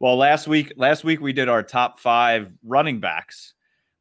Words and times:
Well, 0.00 0.16
last 0.16 0.46
week, 0.46 0.72
last 0.76 1.04
week 1.04 1.20
we 1.20 1.32
did 1.32 1.48
our 1.48 1.62
top 1.62 1.98
five 1.98 2.50
running 2.64 3.00
backs 3.00 3.54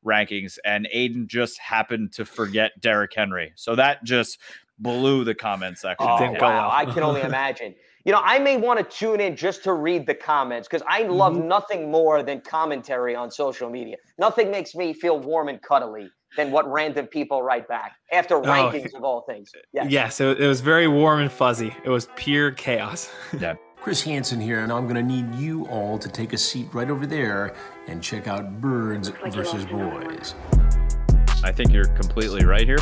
rankings, 0.05 0.57
and 0.63 0.87
Aiden 0.93 1.27
just 1.27 1.59
happened 1.59 2.13
to 2.13 2.25
forget 2.25 2.79
Derrick 2.79 3.13
Henry. 3.13 3.53
So 3.55 3.75
that 3.75 4.03
just 4.03 4.39
blew 4.79 5.23
the 5.23 5.33
comment 5.35 5.77
section. 5.77 6.07
Oh, 6.07 6.31
wow. 6.39 6.69
I 6.71 6.85
can 6.85 7.03
only 7.03 7.21
imagine. 7.21 7.75
You 8.03 8.11
know, 8.11 8.21
I 8.23 8.37
may 8.37 8.55
want 8.55 8.77
to 8.77 8.85
tune 8.85 9.19
in 9.19 9.35
just 9.35 9.63
to 9.63 9.73
read 9.73 10.05
the 10.05 10.13
comments 10.13 10.67
because 10.67 10.85
I 10.87 11.03
love 11.03 11.33
mm-hmm. 11.33 11.47
nothing 11.47 11.89
more 11.89 12.21
than 12.21 12.39
commentary 12.41 13.15
on 13.15 13.31
social 13.31 13.69
media. 13.69 13.95
Nothing 14.19 14.51
makes 14.51 14.75
me 14.75 14.93
feel 14.93 15.19
warm 15.19 15.49
and 15.49 15.59
cuddly 15.61 16.11
than 16.37 16.51
what 16.51 16.71
random 16.71 17.07
people 17.07 17.41
write 17.41 17.67
back 17.67 17.93
after 18.11 18.35
oh, 18.35 18.43
rankings 18.43 18.91
oh, 18.93 18.97
of 18.97 19.03
all 19.03 19.21
things. 19.21 19.51
Yes. 19.73 19.87
yes, 19.89 20.21
it, 20.21 20.39
it 20.39 20.47
was 20.47 20.61
very 20.61 20.87
warm 20.87 21.19
and 21.19 21.31
fuzzy. 21.31 21.73
It 21.83 21.89
was 21.89 22.07
pure 22.15 22.51
chaos. 22.51 23.09
yeah. 23.39 23.55
Chris 23.85 24.01
Hansen 24.01 24.41
here, 24.41 24.61
and 24.61 24.73
I'm 24.73 24.85
going 24.87 24.95
to 24.95 25.03
need 25.03 25.35
you 25.35 25.67
all 25.67 25.99
to 25.99 26.09
take 26.09 26.33
a 26.33 26.39
seat 26.39 26.67
right 26.73 26.89
over 26.89 27.05
there 27.05 27.53
and 27.85 28.01
check 28.01 28.27
out 28.27 28.59
Birds 28.59 29.09
versus 29.29 29.63
Boys. 29.63 30.33
I 31.43 31.51
think 31.51 31.71
you're 31.71 31.85
completely 31.89 32.45
right 32.45 32.65
here, 32.65 32.79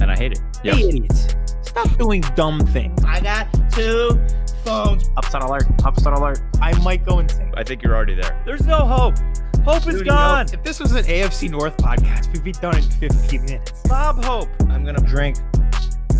and 0.00 0.08
I 0.08 0.16
hate 0.16 0.30
it. 0.30 0.40
Yep. 0.62 0.76
Hey, 0.76 0.88
idiots. 0.88 1.34
Stop 1.62 1.98
doing 1.98 2.20
dumb 2.36 2.60
things. 2.60 3.02
I 3.04 3.18
got 3.18 3.48
two 3.72 4.24
phones. 4.64 5.10
Upside 5.16 5.42
alert. 5.42 5.64
Upside 5.84 6.16
alert. 6.16 6.40
I 6.62 6.78
might 6.78 7.04
go 7.04 7.18
insane. 7.18 7.52
I 7.56 7.64
think 7.64 7.82
you're 7.82 7.96
already 7.96 8.14
there. 8.14 8.40
There's 8.46 8.64
no 8.64 8.86
hope. 8.86 9.16
Hope 9.64 9.88
is 9.88 10.00
gone. 10.02 10.46
If 10.52 10.62
this 10.62 10.78
was 10.78 10.92
an 10.92 11.06
AFC 11.06 11.50
North 11.50 11.76
podcast, 11.76 12.32
we'd 12.32 12.44
be 12.44 12.52
done 12.52 12.76
in 12.76 12.84
15 12.84 13.46
minutes. 13.46 13.82
Bob 13.88 14.22
Hope. 14.22 14.48
I'm 14.68 14.84
going 14.84 14.94
to 14.94 15.02
drink 15.02 15.38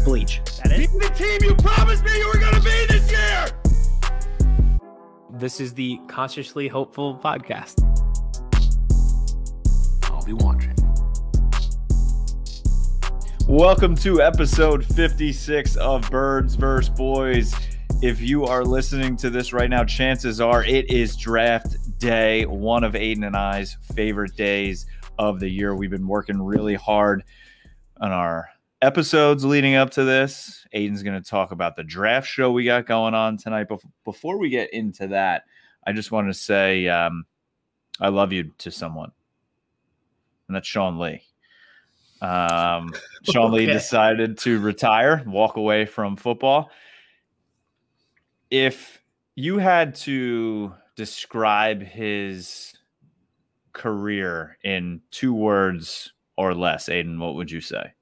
bleach. 0.05 0.41
That 0.65 0.73
is? 0.73 0.89
Be 0.89 0.99
the 0.99 1.15
team 1.15 1.49
you 1.49 1.55
promised 1.55 2.05
me 2.05 2.19
you 2.19 2.27
were 2.27 2.41
going 2.41 2.55
to 2.55 2.61
be 2.61 2.87
this 2.89 3.09
year. 3.09 3.60
This 5.35 5.61
is 5.61 5.73
the 5.73 6.01
Consciously 6.09 6.67
Hopeful 6.67 7.17
podcast. 7.17 7.79
I'll 10.05 10.25
be 10.25 10.33
watching. 10.33 10.75
Welcome 13.47 13.95
to 13.97 14.21
episode 14.23 14.85
56 14.85 15.77
of 15.77 16.11
Birds 16.11 16.57
vs. 16.57 16.89
Boys. 16.89 17.55
If 18.03 18.21
you 18.21 18.45
are 18.45 18.65
listening 18.65 19.17
to 19.19 19.31
this 19.31 19.53
right 19.53 19.71
now, 19.71 19.85
chances 19.85 20.41
are 20.41 20.65
it 20.65 20.91
is 20.91 21.17
draft 21.17 21.77
day, 21.99 22.45
one 22.45 22.83
of 22.83 22.95
Aiden 22.95 23.25
and 23.25 23.37
I's 23.37 23.77
favorite 23.95 24.35
days 24.35 24.87
of 25.21 25.39
the 25.39 25.49
year. 25.49 25.77
We've 25.77 25.91
been 25.91 26.09
working 26.09 26.43
really 26.43 26.75
hard 26.75 27.23
on 28.01 28.11
our 28.11 28.49
episodes 28.83 29.45
leading 29.45 29.75
up 29.75 29.91
to 29.91 30.05
this. 30.05 30.67
Aiden's 30.75 31.03
going 31.03 31.21
to 31.21 31.29
talk 31.29 31.53
about 31.53 31.77
the 31.77 31.85
draft 31.85 32.27
show 32.27 32.51
we 32.51 32.65
got 32.65 32.87
going 32.87 33.15
on 33.15 33.37
tonight. 33.37 33.67
But 33.69 33.81
before 34.05 34.39
we 34.39 34.49
get 34.49 34.73
into 34.73 35.09
that, 35.09 35.45
I 35.87 35.93
just 35.93 36.13
want 36.13 36.29
to 36.29 36.35
say 36.35 36.89
um, 36.89 37.25
I 38.01 38.09
love 38.09 38.33
you 38.33 38.53
to 38.59 38.71
someone, 38.71 39.13
and 40.49 40.57
that's 40.57 40.69
Sean 40.69 40.99
Lee. 40.99 41.23
Um, 42.21 42.93
Sean 43.25 43.53
okay. 43.53 43.67
Lee 43.67 43.67
decided 43.67 44.39
to 44.39 44.61
retire, 44.61 45.23
walk 45.27 45.57
away 45.57 45.87
from 45.87 46.17
football. 46.17 46.71
If 48.51 49.03
you 49.37 49.59
had 49.59 49.95
to 49.97 50.75
describe 50.97 51.83
his 51.83 52.75
career 53.73 54.59
in 54.65 55.01
two 55.11 55.33
words 55.33 56.13
or 56.37 56.55
less, 56.55 56.89
Aiden, 56.89 57.19
what 57.19 57.37
would 57.37 57.51
you 57.51 57.61
say? 57.61 57.93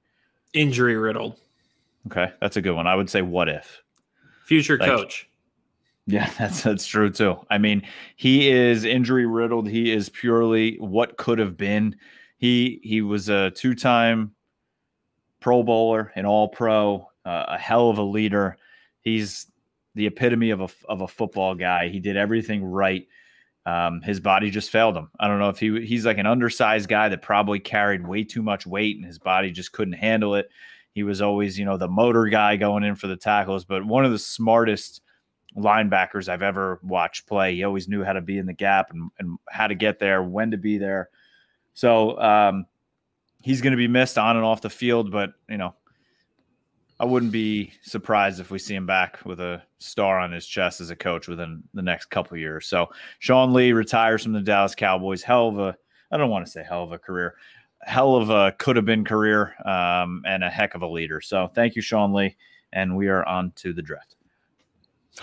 Injury 0.53 0.95
riddled. 0.95 1.39
Okay, 2.07 2.31
that's 2.41 2.57
a 2.57 2.61
good 2.61 2.73
one. 2.73 2.87
I 2.87 2.95
would 2.95 3.09
say 3.09 3.21
what 3.21 3.49
if 3.49 3.83
future 4.49 4.77
like, 4.79 4.89
coach. 4.89 5.29
Yeah, 6.07 6.29
that's 6.39 6.63
that's 6.63 6.85
true 6.85 7.11
too. 7.11 7.37
I 7.49 7.57
mean, 7.57 7.83
he 8.15 8.49
is 8.49 8.83
injury 8.83 9.25
riddled. 9.25 9.69
He 9.69 9.91
is 9.91 10.09
purely 10.09 10.77
what 10.79 11.17
could 11.17 11.39
have 11.39 11.55
been. 11.55 11.95
He 12.37 12.79
he 12.83 13.01
was 13.01 13.29
a 13.29 13.51
two 13.51 13.75
time 13.75 14.33
Pro 15.39 15.63
Bowler, 15.63 16.11
an 16.15 16.25
All 16.25 16.49
Pro, 16.49 17.07
uh, 17.25 17.45
a 17.49 17.57
hell 17.57 17.89
of 17.89 17.97
a 17.97 18.03
leader. 18.03 18.57
He's 19.01 19.47
the 19.95 20.07
epitome 20.07 20.49
of 20.49 20.61
a 20.61 20.69
of 20.87 21.01
a 21.01 21.07
football 21.07 21.55
guy. 21.55 21.89
He 21.89 21.99
did 21.99 22.17
everything 22.17 22.63
right. 22.63 23.07
Um, 23.69 24.01
his 24.01 24.19
body 24.19 24.49
just 24.49 24.71
failed 24.71 24.97
him. 24.97 25.09
I 25.19 25.27
don't 25.27 25.37
know 25.37 25.49
if 25.49 25.59
he 25.59 25.85
he's 25.85 26.05
like 26.05 26.17
an 26.17 26.25
undersized 26.25 26.89
guy 26.89 27.09
that 27.09 27.21
probably 27.21 27.59
carried 27.59 28.07
way 28.07 28.23
too 28.23 28.41
much 28.41 28.65
weight 28.65 28.97
and 28.97 29.05
his 29.05 29.19
body 29.19 29.51
just 29.51 29.73
couldn't 29.73 29.93
handle 29.93 30.33
it. 30.33 30.49
He 30.93 31.03
was 31.03 31.21
always, 31.21 31.59
you 31.59 31.65
know, 31.65 31.77
the 31.77 31.87
motor 31.87 32.25
guy 32.25 32.55
going 32.55 32.83
in 32.83 32.95
for 32.95 33.05
the 33.05 33.15
tackles, 33.15 33.65
but 33.65 33.85
one 33.85 34.05
of 34.05 34.11
the 34.11 34.17
smartest 34.17 35.01
linebackers 35.55 36.29
I've 36.29 36.41
ever 36.41 36.79
watched 36.81 37.27
play. 37.27 37.55
He 37.55 37.63
always 37.63 37.87
knew 37.87 38.03
how 38.03 38.13
to 38.13 38.21
be 38.21 38.39
in 38.39 38.47
the 38.47 38.53
gap 38.53 38.91
and, 38.91 39.11
and 39.19 39.37
how 39.49 39.67
to 39.67 39.75
get 39.75 39.99
there, 39.99 40.23
when 40.23 40.51
to 40.51 40.57
be 40.57 40.77
there. 40.77 41.09
So 41.73 42.19
um, 42.19 42.65
he's 43.41 43.61
going 43.61 43.71
to 43.71 43.77
be 43.77 43.87
missed 43.87 44.17
on 44.17 44.35
and 44.35 44.45
off 44.45 44.61
the 44.61 44.69
field, 44.69 45.11
but 45.11 45.31
you 45.47 45.57
know, 45.57 45.75
I 46.99 47.05
wouldn't 47.05 47.31
be 47.31 47.71
surprised 47.81 48.41
if 48.41 48.51
we 48.51 48.59
see 48.59 48.75
him 48.75 48.85
back 48.85 49.19
with 49.25 49.39
a 49.39 49.63
star 49.77 50.19
on 50.19 50.33
his 50.33 50.45
chest 50.45 50.81
as 50.81 50.89
a 50.89 50.95
coach 50.95 51.29
within 51.29 51.63
the 51.73 51.81
next 51.81 52.07
couple 52.07 52.35
years. 52.37 52.67
So 52.67 52.89
Sean 53.19 53.53
Lee 53.53 53.71
retires 53.71 54.23
from 54.23 54.33
the 54.33 54.41
Dallas 54.41 54.75
Cowboys. 54.75 55.23
Hell 55.23 55.47
of 55.47 55.59
a, 55.59 55.77
I 56.11 56.17
don't 56.17 56.29
want 56.29 56.45
to 56.45 56.51
say 56.51 56.61
hell 56.61 56.83
of 56.83 56.91
a 56.91 56.99
career, 56.99 57.35
hell 57.83 58.15
of 58.15 58.29
a 58.29 58.51
could 58.57 58.75
have 58.75 58.83
been 58.83 59.05
career, 59.05 59.55
um, 59.65 60.23
and 60.25 60.43
a 60.43 60.49
heck 60.49 60.75
of 60.75 60.81
a 60.81 60.87
leader. 60.87 61.21
So 61.21 61.49
thank 61.55 61.77
you, 61.77 61.81
Sean 61.81 62.13
Lee, 62.13 62.35
and 62.73 62.97
we 62.97 63.07
are 63.07 63.25
on 63.25 63.53
to 63.57 63.71
the 63.71 63.81
draft. 63.81 64.15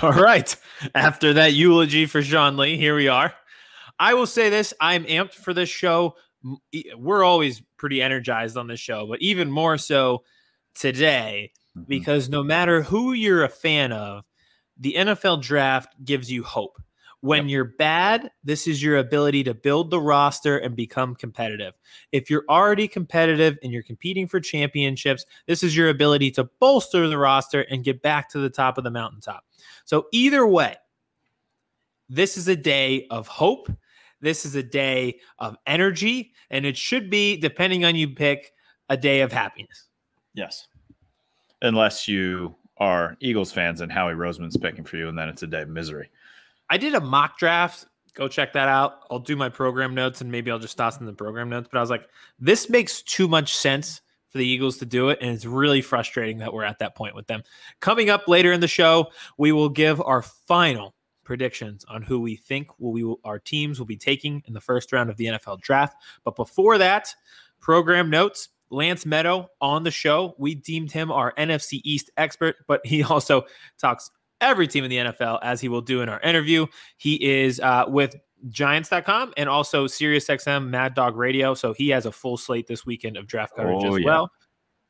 All 0.02 0.12
right. 0.12 0.54
After 0.94 1.34
that 1.34 1.52
eulogy 1.52 2.06
for 2.06 2.22
Sean 2.22 2.56
Lee, 2.56 2.78
here 2.78 2.96
we 2.96 3.08
are. 3.08 3.34
I 3.98 4.14
will 4.14 4.26
say 4.26 4.48
this: 4.48 4.72
I'm 4.80 5.04
amped 5.04 5.34
for 5.34 5.52
this 5.52 5.68
show. 5.68 6.16
We're 6.96 7.24
always 7.24 7.62
pretty 7.76 8.00
energized 8.00 8.56
on 8.56 8.66
this 8.66 8.80
show, 8.80 9.06
but 9.06 9.20
even 9.20 9.50
more 9.50 9.76
so 9.78 10.24
today 10.74 11.52
mm-hmm. 11.76 11.84
because 11.88 12.28
no 12.28 12.42
matter 12.42 12.82
who 12.82 13.12
you're 13.12 13.44
a 13.44 13.48
fan 13.48 13.92
of, 13.92 14.24
the 14.78 14.94
NFL 14.98 15.42
draft 15.42 15.94
gives 16.04 16.30
you 16.30 16.42
hope. 16.42 16.80
When 17.20 17.44
yep. 17.44 17.50
you're 17.50 17.64
bad, 17.64 18.30
this 18.44 18.66
is 18.66 18.82
your 18.82 18.98
ability 18.98 19.42
to 19.44 19.54
build 19.54 19.90
the 19.90 20.00
roster 20.00 20.58
and 20.58 20.76
become 20.76 21.14
competitive. 21.14 21.72
If 22.12 22.30
you're 22.30 22.44
already 22.48 22.86
competitive 22.86 23.58
and 23.62 23.72
you're 23.72 23.82
competing 23.82 24.28
for 24.28 24.38
championships, 24.38 25.24
this 25.46 25.62
is 25.62 25.76
your 25.76 25.88
ability 25.88 26.30
to 26.32 26.44
bolster 26.60 27.08
the 27.08 27.18
roster 27.18 27.62
and 27.62 27.82
get 27.82 28.02
back 28.02 28.28
to 28.30 28.38
the 28.38 28.50
top 28.50 28.76
of 28.76 28.84
the 28.84 28.90
mountaintop. 28.90 29.44
So, 29.84 30.06
either 30.12 30.46
way, 30.46 30.76
this 32.08 32.36
is 32.36 32.48
a 32.48 32.56
day 32.56 33.06
of 33.10 33.26
hope. 33.26 33.70
This 34.20 34.44
is 34.44 34.54
a 34.54 34.62
day 34.62 35.18
of 35.38 35.56
energy. 35.66 36.32
And 36.50 36.64
it 36.66 36.76
should 36.76 37.10
be, 37.10 37.38
depending 37.38 37.84
on 37.84 37.96
you 37.96 38.08
pick, 38.08 38.52
a 38.88 38.96
day 38.96 39.22
of 39.22 39.32
happiness. 39.32 39.88
Yes 40.34 40.68
unless 41.62 42.08
you 42.08 42.54
are 42.78 43.16
Eagles 43.20 43.52
fans 43.52 43.80
and 43.80 43.90
Howie 43.90 44.14
Roseman's 44.14 44.56
picking 44.56 44.84
for 44.84 44.96
you, 44.96 45.08
and 45.08 45.18
then 45.18 45.28
it's 45.28 45.42
a 45.42 45.46
day 45.46 45.62
of 45.62 45.68
misery. 45.68 46.10
I 46.68 46.76
did 46.76 46.94
a 46.94 47.00
mock 47.00 47.38
draft. 47.38 47.86
Go 48.14 48.28
check 48.28 48.54
that 48.54 48.68
out. 48.68 49.00
I'll 49.10 49.18
do 49.18 49.36
my 49.36 49.48
program 49.48 49.94
notes 49.94 50.20
and 50.20 50.32
maybe 50.32 50.50
I'll 50.50 50.58
just 50.58 50.76
toss 50.76 50.98
in 50.98 51.06
the 51.06 51.12
program 51.12 51.50
notes. 51.50 51.68
But 51.70 51.78
I 51.78 51.80
was 51.82 51.90
like, 51.90 52.08
this 52.40 52.70
makes 52.70 53.02
too 53.02 53.28
much 53.28 53.54
sense 53.54 54.00
for 54.28 54.38
the 54.38 54.46
Eagles 54.46 54.78
to 54.78 54.86
do 54.86 55.10
it. 55.10 55.18
And 55.20 55.30
it's 55.34 55.44
really 55.44 55.82
frustrating 55.82 56.38
that 56.38 56.52
we're 56.52 56.64
at 56.64 56.78
that 56.78 56.96
point 56.96 57.14
with 57.14 57.26
them. 57.26 57.42
Coming 57.80 58.08
up 58.08 58.26
later 58.26 58.52
in 58.52 58.60
the 58.60 58.68
show, 58.68 59.08
we 59.36 59.52
will 59.52 59.68
give 59.68 60.00
our 60.00 60.22
final 60.22 60.94
predictions 61.24 61.84
on 61.88 62.02
who 62.02 62.20
we 62.20 62.36
think 62.36 62.68
will 62.78 62.92
we, 62.92 63.14
our 63.24 63.38
teams 63.38 63.78
will 63.78 63.86
be 63.86 63.96
taking 63.96 64.42
in 64.46 64.54
the 64.54 64.60
first 64.60 64.92
round 64.92 65.10
of 65.10 65.16
the 65.18 65.26
NFL 65.26 65.60
draft. 65.60 65.96
But 66.24 66.36
before 66.36 66.78
that, 66.78 67.14
program 67.60 68.08
notes. 68.08 68.48
Lance 68.70 69.04
Medow 69.04 69.48
on 69.60 69.82
the 69.84 69.90
show. 69.90 70.34
We 70.38 70.54
deemed 70.54 70.92
him 70.92 71.10
our 71.10 71.32
NFC 71.34 71.80
East 71.84 72.10
expert, 72.16 72.56
but 72.66 72.84
he 72.84 73.02
also 73.04 73.44
talks 73.78 74.10
every 74.40 74.68
team 74.68 74.84
in 74.84 74.90
the 74.90 74.96
NFL, 74.96 75.38
as 75.42 75.60
he 75.60 75.68
will 75.68 75.80
do 75.80 76.02
in 76.02 76.08
our 76.08 76.20
interview. 76.20 76.66
He 76.96 77.22
is 77.22 77.60
uh, 77.60 77.84
with 77.88 78.16
Giants.com 78.48 79.32
and 79.36 79.48
also 79.48 79.86
SiriusXM 79.86 80.68
Mad 80.68 80.94
Dog 80.94 81.16
Radio. 81.16 81.54
So 81.54 81.72
he 81.72 81.88
has 81.90 82.06
a 82.06 82.12
full 82.12 82.36
slate 82.36 82.66
this 82.66 82.84
weekend 82.84 83.16
of 83.16 83.26
draft 83.26 83.56
coverage 83.56 83.84
oh, 83.84 83.94
as 83.94 84.00
yeah. 84.00 84.06
well. 84.06 84.30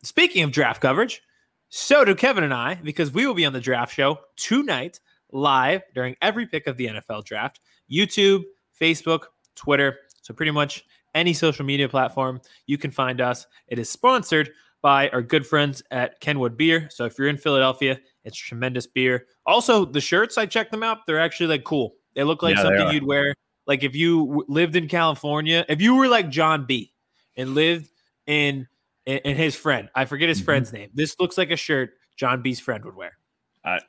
Speaking 0.03 0.43
of 0.43 0.53
draft 0.53 0.81
coverage, 0.81 1.23
so 1.69 2.05
do 2.05 2.15
Kevin 2.15 2.45
and 2.45 2.55
I, 2.55 2.75
because 2.75 3.13
we 3.13 3.27
will 3.27 3.35
be 3.35 3.45
on 3.45 3.53
the 3.53 3.61
draft 3.61 3.95
show 3.95 4.21
tonight 4.37 5.01
live 5.33 5.83
during 5.95 6.17
every 6.23 6.47
pick 6.47 6.67
of 6.67 6.77
the 6.77 6.87
NFL 6.87 7.25
draft 7.25 7.61
YouTube, 7.91 8.43
Facebook, 8.81 9.25
Twitter. 9.55 9.99
So 10.23 10.35
pretty 10.35 10.53
much 10.53 10.85
any 11.17 11.33
social 11.33 11.65
media 11.65 11.89
platform. 11.89 12.41
You 12.67 12.79
can 12.79 12.93
find 12.93 13.21
us. 13.21 13.47
It 13.67 13.81
is 13.81 13.89
sponsored 13.91 14.51
by 14.83 15.09
our 15.09 15.23
good 15.23 15.45
friends 15.45 15.83
at 15.91 16.21
Kenwood 16.21 16.57
Beer. 16.57 16.89
So 16.93 17.07
if 17.07 17.19
you're 17.19 17.27
in 17.27 17.39
Philadelphia, 17.39 17.99
it's 18.25 18.37
tremendous 18.37 18.87
beer. 18.87 19.27
Also, 19.47 19.85
the 19.85 20.01
shirts 20.01 20.39
I 20.39 20.47
checked 20.47 20.71
them 20.71 20.85
out. 20.85 20.99
They're 21.07 21.19
actually 21.19 21.49
like 21.49 21.65
cool. 21.65 21.95
They 22.15 22.23
look 22.23 22.43
like 22.43 22.57
yeah, 22.57 22.63
something 22.63 22.91
you'd 22.91 23.07
wear. 23.07 23.35
Like 23.67 23.83
if 23.83 23.97
you 23.97 24.45
lived 24.47 24.77
in 24.77 24.87
California, 24.87 25.65
if 25.69 25.81
you 25.81 25.97
were 25.97 26.07
like 26.07 26.29
John 26.29 26.67
B. 26.67 26.93
and 27.37 27.55
lived 27.55 27.91
in 28.27 28.69
and 29.07 29.39
his 29.39 29.57
friend, 29.57 29.89
I 29.95 30.05
forget 30.05 30.29
his 30.29 30.39
mm-hmm. 30.39 30.45
friend's 30.45 30.73
name. 30.73 30.91
This 30.95 31.19
looks 31.19 31.39
like 31.39 31.51
a 31.51 31.57
shirt 31.57 31.91
John 32.17 32.43
B.'s 32.43 32.61
friend 32.61 32.85
would 32.85 32.97
wear. 32.97 33.13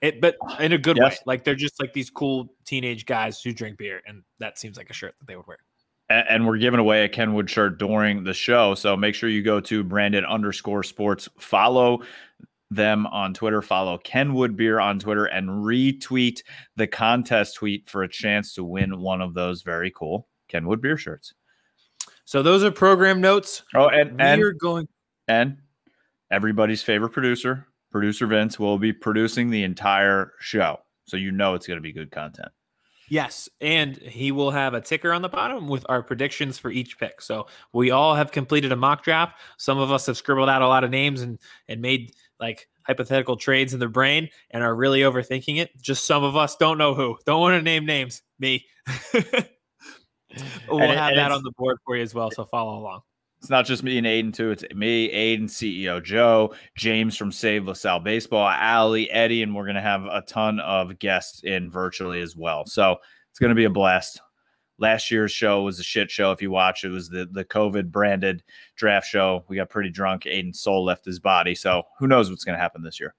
It, 0.02 0.22
but 0.22 0.36
in 0.60 0.74
a 0.74 0.78
good 0.78 0.98
Yes. 0.98 1.12
way. 1.12 1.18
Like 1.28 1.44
they're 1.44 1.54
just 1.54 1.80
like 1.80 1.94
these 1.94 2.10
cool 2.10 2.56
teenage 2.66 3.06
guys 3.06 3.42
who 3.42 3.54
drink 3.54 3.78
beer, 3.78 4.02
and 4.08 4.24
that 4.40 4.58
seems 4.58 4.78
like 4.78 4.90
a 4.90 4.94
shirt 4.94 5.16
that 5.20 5.28
they 5.28 5.36
would 5.36 5.46
wear. 5.46 5.60
And 6.10 6.48
we're 6.48 6.58
giving 6.58 6.80
away 6.80 7.04
a 7.04 7.10
Kenwood 7.10 7.50
shirt 7.50 7.80
during 7.80 8.24
the 8.24 8.34
show. 8.34 8.76
So 8.76 8.96
make 8.96 9.14
sure 9.14 9.28
you 9.28 9.44
go 9.44 9.60
to 9.60 9.84
Brandon 9.84 10.24
underscore 10.24 10.84
sports, 10.84 11.28
follow 11.38 12.02
them 12.72 13.08
on 13.08 13.34
Twitter, 13.34 13.62
follow 13.62 13.98
Kenwood 13.98 14.56
Beer 14.56 14.80
on 14.80 15.00
Twitter, 15.00 15.26
and 15.26 15.50
retweet 15.50 16.44
the 16.76 16.88
contest 16.88 17.56
tweet 17.56 17.90
for 17.90 18.04
a 18.04 18.10
chance 18.10 18.54
to 18.56 18.64
win 18.64 19.00
one 19.00 19.22
of 19.22 19.34
those 19.34 19.62
very 19.62 19.92
cool 19.92 20.28
Kenwood 20.48 20.82
Beer 20.82 20.98
shirts. 20.98 21.34
So 22.26 22.44
those 22.44 22.64
are 22.64 22.72
program 22.72 23.22
notes. 23.22 23.64
Oh, 23.74 23.88
and 23.88 24.20
and, 24.22 24.42
We're 24.42 24.52
going. 24.54 24.88
and 25.28 25.58
everybody's 26.30 26.84
favorite 26.84 27.12
producer, 27.12 27.68
producer 27.92 28.28
Vince, 28.28 28.60
will 28.60 28.78
be 28.78 28.92
producing 28.92 29.50
the 29.50 29.64
entire 29.64 30.34
show. 30.40 30.78
So 31.06 31.16
you 31.16 31.32
know 31.32 31.54
it's 31.54 31.68
going 31.68 31.78
to 31.78 31.82
be 31.82 31.94
good 31.94 32.12
content. 32.12 32.50
Yes, 33.10 33.48
and 33.62 33.96
he 33.98 34.32
will 34.32 34.52
have 34.52 34.74
a 34.74 34.82
ticker 34.82 35.14
on 35.14 35.22
the 35.22 35.30
bottom 35.30 35.68
with 35.68 35.86
our 35.88 36.04
predictions 36.04 36.58
for 36.58 36.70
each 36.70 37.00
pick. 37.00 37.22
So 37.22 37.48
we 37.72 37.92
all 37.92 38.16
have 38.16 38.32
completed 38.32 38.72
a 38.72 38.76
mock 38.76 39.04
draft. 39.04 39.40
Some 39.58 39.80
of 39.80 39.92
us 39.92 40.06
have 40.08 40.18
scribbled 40.18 40.50
out 40.50 40.62
a 40.62 40.68
lot 40.68 40.84
of 40.84 40.92
names 40.92 41.22
and 41.22 41.40
and 41.70 41.82
made 41.82 42.12
like 42.40 42.68
hypothetical 42.84 43.38
trades 43.38 43.74
in 43.74 43.80
their 43.80 43.90
brain 43.90 44.30
and 44.52 44.64
are 44.64 44.76
really 44.76 45.02
overthinking 45.02 45.58
it. 45.58 45.70
Just 45.82 46.06
some 46.06 46.24
of 46.24 46.36
us 46.36 46.56
don't 46.58 46.78
know 46.78 46.94
who. 46.94 47.18
Don't 47.26 47.42
want 47.42 47.58
to 47.58 47.62
name 47.62 47.86
names. 47.86 48.22
Me. 48.40 48.66
we'll 50.70 50.82
And 50.82 50.98
have 50.98 51.10
and 51.10 51.18
that 51.18 51.32
on 51.32 51.44
the 51.44 51.52
board 51.58 51.78
for 51.86 51.96
you 51.96 52.04
as 52.04 52.14
well. 52.14 52.32
So 52.32 52.46
follow 52.46 52.78
along. 52.80 53.02
It's 53.40 53.50
not 53.50 53.66
just 53.66 53.84
me 53.84 53.98
and 53.98 54.08
Aiden 54.08 54.34
too. 54.34 54.52
It's 54.52 54.64
me, 54.74 55.10
Aiden, 55.14 55.44
CEO 55.44 56.04
Joe, 56.04 56.56
James 56.76 57.16
from 57.16 57.32
Save 57.32 57.68
LaSalle 57.68 58.00
Baseball, 58.00 58.48
Ali, 58.60 59.10
Eddie, 59.12 59.44
and 59.44 59.56
we're 59.56 59.68
gonna 59.68 59.82
have 59.82 60.06
a 60.06 60.22
ton 60.22 60.60
of 60.60 60.98
guests 61.00 61.44
in 61.44 61.70
virtually 61.70 62.22
as 62.22 62.36
well. 62.36 62.66
So 62.66 62.98
it's 63.30 63.40
gonna 63.40 63.56
be 63.56 63.66
a 63.66 63.70
blast. 63.70 64.22
Last 64.80 65.12
year's 65.12 65.32
show 65.32 65.64
was 65.64 65.80
a 65.80 65.84
shit 65.84 66.10
show. 66.10 66.32
If 66.32 66.42
you 66.42 66.52
watch, 66.52 66.84
it 66.84 66.90
was 66.90 67.10
the 67.10 67.28
the 67.32 67.46
COVID 67.46 67.92
branded 67.92 68.44
draft 68.76 69.08
show. 69.08 69.46
We 69.48 69.56
got 69.56 69.70
pretty 69.70 69.92
drunk. 69.92 70.24
Aiden's 70.24 70.60
soul 70.60 70.84
left 70.84 71.06
his 71.06 71.20
body. 71.20 71.54
So 71.54 71.84
who 72.00 72.08
knows 72.08 72.30
what's 72.30 72.44
gonna 72.44 72.58
happen 72.58 72.82
this 72.82 73.00
year? 73.00 73.14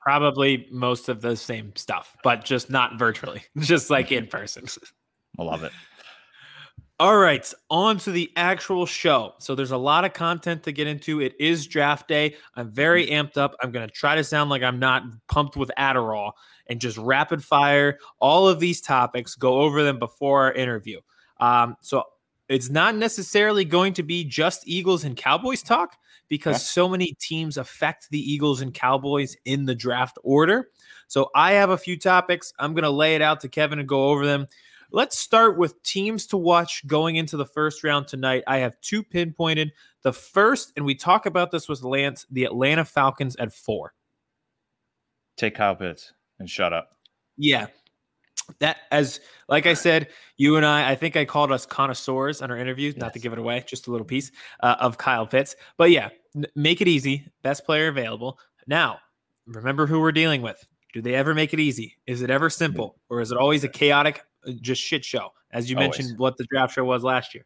Probably 0.00 0.66
most 0.72 1.08
of 1.08 1.20
the 1.20 1.36
same 1.36 1.76
stuff, 1.76 2.16
but 2.24 2.44
just 2.44 2.70
not 2.70 2.98
virtually, 2.98 3.42
just 3.58 3.88
like 3.88 4.10
in 4.10 4.26
person. 4.26 4.66
I 5.38 5.42
love 5.42 5.62
it. 5.62 5.72
All 7.00 7.16
right, 7.16 7.50
on 7.70 7.96
to 8.00 8.10
the 8.10 8.30
actual 8.36 8.84
show. 8.84 9.32
So 9.38 9.54
there's 9.54 9.70
a 9.70 9.78
lot 9.78 10.04
of 10.04 10.12
content 10.12 10.64
to 10.64 10.72
get 10.72 10.86
into. 10.86 11.22
It 11.22 11.32
is 11.40 11.66
draft 11.66 12.08
day. 12.08 12.36
I'm 12.56 12.70
very 12.70 13.06
amped 13.06 13.38
up. 13.38 13.56
I'm 13.62 13.72
going 13.72 13.88
to 13.88 13.94
try 13.94 14.16
to 14.16 14.22
sound 14.22 14.50
like 14.50 14.62
I'm 14.62 14.78
not 14.78 15.04
pumped 15.26 15.56
with 15.56 15.70
Adderall 15.78 16.32
and 16.66 16.78
just 16.78 16.98
rapid 16.98 17.42
fire 17.42 17.98
all 18.18 18.48
of 18.48 18.60
these 18.60 18.82
topics, 18.82 19.34
go 19.34 19.62
over 19.62 19.82
them 19.82 19.98
before 19.98 20.42
our 20.42 20.52
interview. 20.52 21.00
Um, 21.40 21.76
so 21.80 22.04
it's 22.50 22.68
not 22.68 22.94
necessarily 22.94 23.64
going 23.64 23.94
to 23.94 24.02
be 24.02 24.22
just 24.22 24.68
Eagles 24.68 25.02
and 25.02 25.16
Cowboys 25.16 25.62
talk 25.62 25.96
because 26.28 26.62
so 26.68 26.86
many 26.86 27.16
teams 27.18 27.56
affect 27.56 28.10
the 28.10 28.20
Eagles 28.20 28.60
and 28.60 28.74
Cowboys 28.74 29.38
in 29.46 29.64
the 29.64 29.74
draft 29.74 30.18
order. 30.22 30.68
So 31.08 31.30
I 31.34 31.52
have 31.52 31.70
a 31.70 31.78
few 31.78 31.98
topics. 31.98 32.52
I'm 32.58 32.74
going 32.74 32.84
to 32.84 32.90
lay 32.90 33.14
it 33.14 33.22
out 33.22 33.40
to 33.40 33.48
Kevin 33.48 33.78
and 33.78 33.88
go 33.88 34.10
over 34.10 34.26
them. 34.26 34.46
Let's 34.92 35.18
start 35.18 35.56
with 35.56 35.82
teams 35.82 36.26
to 36.28 36.36
watch 36.36 36.86
going 36.86 37.16
into 37.16 37.36
the 37.36 37.46
first 37.46 37.84
round 37.84 38.08
tonight. 38.08 38.44
I 38.46 38.58
have 38.58 38.80
two 38.80 39.02
pinpointed. 39.02 39.72
The 40.02 40.12
first, 40.12 40.72
and 40.76 40.84
we 40.84 40.94
talk 40.94 41.26
about 41.26 41.50
this 41.50 41.68
with 41.68 41.82
Lance, 41.82 42.26
the 42.30 42.44
Atlanta 42.44 42.84
Falcons 42.84 43.36
at 43.36 43.52
four. 43.52 43.94
Take 45.36 45.54
Kyle 45.54 45.76
Pitts 45.76 46.12
and 46.38 46.48
shut 46.48 46.72
up. 46.72 46.96
Yeah. 47.36 47.66
That 48.58 48.78
as 48.90 49.20
like 49.48 49.66
I 49.66 49.74
said, 49.74 50.08
you 50.36 50.56
and 50.56 50.66
I, 50.66 50.90
I 50.90 50.94
think 50.96 51.16
I 51.16 51.24
called 51.24 51.52
us 51.52 51.66
connoisseurs 51.66 52.42
on 52.42 52.50
our 52.50 52.56
interviews, 52.56 52.96
not 52.96 53.12
to 53.12 53.20
give 53.20 53.32
it 53.32 53.38
away, 53.38 53.64
just 53.66 53.86
a 53.86 53.92
little 53.92 54.06
piece 54.06 54.32
uh, 54.60 54.76
of 54.80 54.98
Kyle 54.98 55.26
Pitts. 55.26 55.54
But 55.76 55.92
yeah, 55.92 56.08
n- 56.34 56.46
make 56.56 56.80
it 56.80 56.88
easy. 56.88 57.30
Best 57.42 57.64
player 57.64 57.86
available. 57.88 58.40
Now, 58.66 58.98
remember 59.46 59.86
who 59.86 60.00
we're 60.00 60.10
dealing 60.10 60.42
with. 60.42 60.66
Do 60.92 61.00
they 61.00 61.14
ever 61.14 61.34
make 61.34 61.52
it 61.54 61.60
easy? 61.60 61.96
Is 62.06 62.22
it 62.22 62.30
ever 62.30 62.50
simple, 62.50 62.98
or 63.08 63.20
is 63.20 63.30
it 63.30 63.38
always 63.38 63.62
a 63.62 63.68
chaotic, 63.68 64.24
Uh, 64.46 64.52
just 64.60 64.80
shit 64.82 65.04
show? 65.04 65.30
As 65.50 65.70
you 65.70 65.76
Always. 65.76 65.98
mentioned, 65.98 66.18
what 66.18 66.36
the 66.36 66.46
draft 66.50 66.74
show 66.74 66.84
was 66.84 67.02
last 67.02 67.34
year. 67.34 67.44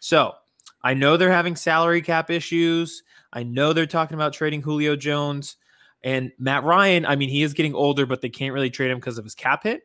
So 0.00 0.34
I 0.82 0.94
know 0.94 1.16
they're 1.16 1.30
having 1.30 1.56
salary 1.56 2.02
cap 2.02 2.30
issues. 2.30 3.02
I 3.32 3.42
know 3.42 3.72
they're 3.72 3.86
talking 3.86 4.14
about 4.14 4.32
trading 4.32 4.62
Julio 4.62 4.96
Jones 4.96 5.56
and 6.02 6.32
Matt 6.38 6.64
Ryan. 6.64 7.06
I 7.06 7.16
mean, 7.16 7.28
he 7.28 7.42
is 7.42 7.54
getting 7.54 7.74
older, 7.74 8.06
but 8.06 8.20
they 8.20 8.28
can't 8.28 8.54
really 8.54 8.70
trade 8.70 8.90
him 8.90 8.98
because 8.98 9.18
of 9.18 9.24
his 9.24 9.34
cap 9.34 9.64
hit. 9.64 9.82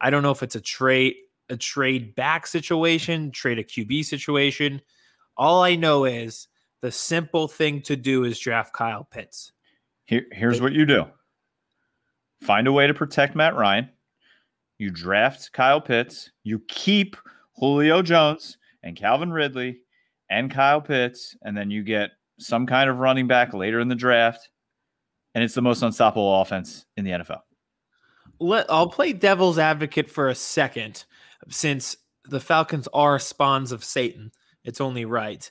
I 0.00 0.10
don't 0.10 0.22
know 0.22 0.30
if 0.30 0.42
it's 0.42 0.56
a 0.56 0.60
trade 0.60 1.14
a 1.50 1.56
trade 1.56 2.14
back 2.14 2.46
situation, 2.46 3.30
trade 3.30 3.58
a 3.58 3.64
QB 3.64 4.04
situation. 4.04 4.80
All 5.36 5.62
I 5.62 5.76
know 5.76 6.04
is 6.04 6.48
the 6.80 6.90
simple 6.90 7.48
thing 7.48 7.82
to 7.82 7.96
do 7.96 8.24
is 8.24 8.38
draft 8.38 8.72
Kyle 8.72 9.04
Pitts. 9.04 9.52
Here, 10.04 10.24
here's 10.32 10.60
what 10.60 10.72
you 10.72 10.86
do 10.86 11.06
find 12.42 12.66
a 12.66 12.72
way 12.72 12.86
to 12.86 12.94
protect 12.94 13.34
Matt 13.34 13.56
Ryan. 13.56 13.88
You 14.78 14.90
draft 14.90 15.52
Kyle 15.52 15.80
Pitts. 15.80 16.30
You 16.42 16.60
keep 16.68 17.16
Julio 17.56 18.02
Jones 18.02 18.58
and 18.82 18.96
Calvin 18.96 19.32
Ridley 19.32 19.80
and 20.30 20.50
Kyle 20.50 20.80
Pitts. 20.80 21.36
And 21.42 21.56
then 21.56 21.70
you 21.70 21.82
get 21.82 22.10
some 22.38 22.66
kind 22.66 22.90
of 22.90 22.98
running 22.98 23.26
back 23.26 23.54
later 23.54 23.80
in 23.80 23.88
the 23.88 23.94
draft. 23.94 24.48
And 25.34 25.42
it's 25.42 25.54
the 25.54 25.62
most 25.62 25.82
unstoppable 25.82 26.40
offense 26.40 26.86
in 26.96 27.04
the 27.04 27.12
NFL. 27.12 27.40
Let 28.40 28.70
I'll 28.70 28.88
play 28.88 29.12
devil's 29.12 29.58
advocate 29.58 30.10
for 30.10 30.28
a 30.28 30.34
second, 30.34 31.04
since 31.48 31.96
the 32.24 32.40
Falcons 32.40 32.88
are 32.92 33.18
spawns 33.18 33.72
of 33.72 33.84
Satan. 33.84 34.32
It's 34.64 34.80
only 34.80 35.04
right. 35.04 35.50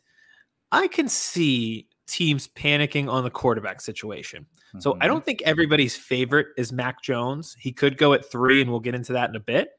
I 0.72 0.88
can 0.88 1.08
see 1.08 1.88
teams 2.08 2.48
panicking 2.48 3.10
on 3.10 3.24
the 3.24 3.30
quarterback 3.30 3.80
situation. 3.80 4.48
So 4.80 4.98
I 5.02 5.06
Mhm. 5.06 5.08
don't 5.10 5.26
think 5.26 5.42
everybody's 5.44 5.96
favorite 5.96 6.48
is 6.58 6.72
Mac 6.72 7.02
Jones. 7.04 7.56
He 7.60 7.72
could 7.72 7.98
go 7.98 8.14
at 8.14 8.30
three, 8.30 8.62
and 8.62 8.70
we'll 8.72 8.80
get 8.80 8.96
into 8.96 9.14
that 9.14 9.30
in 9.30 9.36
a 9.36 9.40
bit. 9.40 9.70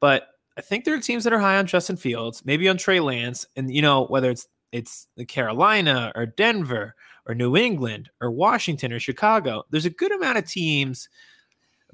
But 0.00 0.28
I 0.56 0.60
think 0.60 0.84
there 0.84 0.94
are 0.94 1.00
teams 1.00 1.24
that 1.24 1.32
are 1.32 1.38
high 1.38 1.58
on 1.58 1.66
Justin 1.66 1.96
Fields, 1.96 2.44
maybe 2.44 2.68
on 2.68 2.76
Trey 2.76 3.00
Lance, 3.00 3.46
and 3.56 3.72
you 3.74 3.82
know 3.82 4.06
whether 4.06 4.30
it's 4.30 4.46
it's 4.72 5.06
the 5.16 5.24
Carolina 5.26 6.12
or 6.14 6.24
Denver 6.24 6.94
or 7.26 7.34
New 7.34 7.56
England 7.56 8.10
or 8.22 8.30
Washington 8.30 8.92
or 8.92 8.98
Chicago. 8.98 9.64
There's 9.70 9.84
a 9.84 9.90
good 9.90 10.12
amount 10.12 10.38
of 10.38 10.46
teams 10.46 11.08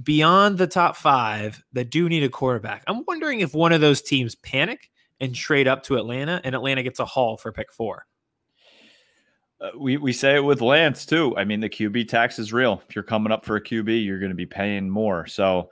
beyond 0.02 0.58
the 0.58 0.66
top 0.68 0.96
five 0.96 1.62
that 1.72 1.90
do 1.90 2.08
need 2.08 2.22
a 2.22 2.28
quarterback. 2.28 2.84
I'm 2.86 3.04
wondering 3.08 3.40
if 3.40 3.52
one 3.52 3.72
of 3.72 3.80
those 3.80 4.00
teams 4.00 4.36
panic 4.36 4.90
and 5.20 5.34
trade 5.34 5.66
up 5.66 5.82
to 5.84 5.96
Atlanta, 5.96 6.40
and 6.44 6.54
Atlanta 6.54 6.84
gets 6.84 7.00
a 7.00 7.04
haul 7.04 7.36
for 7.36 7.50
pick 7.52 7.72
four. 7.72 8.06
Uh, 9.60 9.70
we, 9.76 9.96
we 9.96 10.12
say 10.12 10.36
it 10.36 10.40
with 10.44 10.60
Lance 10.60 11.04
too. 11.04 11.36
I 11.36 11.44
mean, 11.44 11.60
the 11.60 11.68
QB 11.68 12.08
tax 12.08 12.38
is 12.38 12.52
real. 12.52 12.80
If 12.88 12.94
you're 12.94 13.02
coming 13.02 13.32
up 13.32 13.44
for 13.44 13.56
a 13.56 13.60
QB, 13.62 14.04
you're 14.04 14.20
going 14.20 14.30
to 14.30 14.36
be 14.36 14.46
paying 14.46 14.88
more. 14.88 15.26
So 15.26 15.70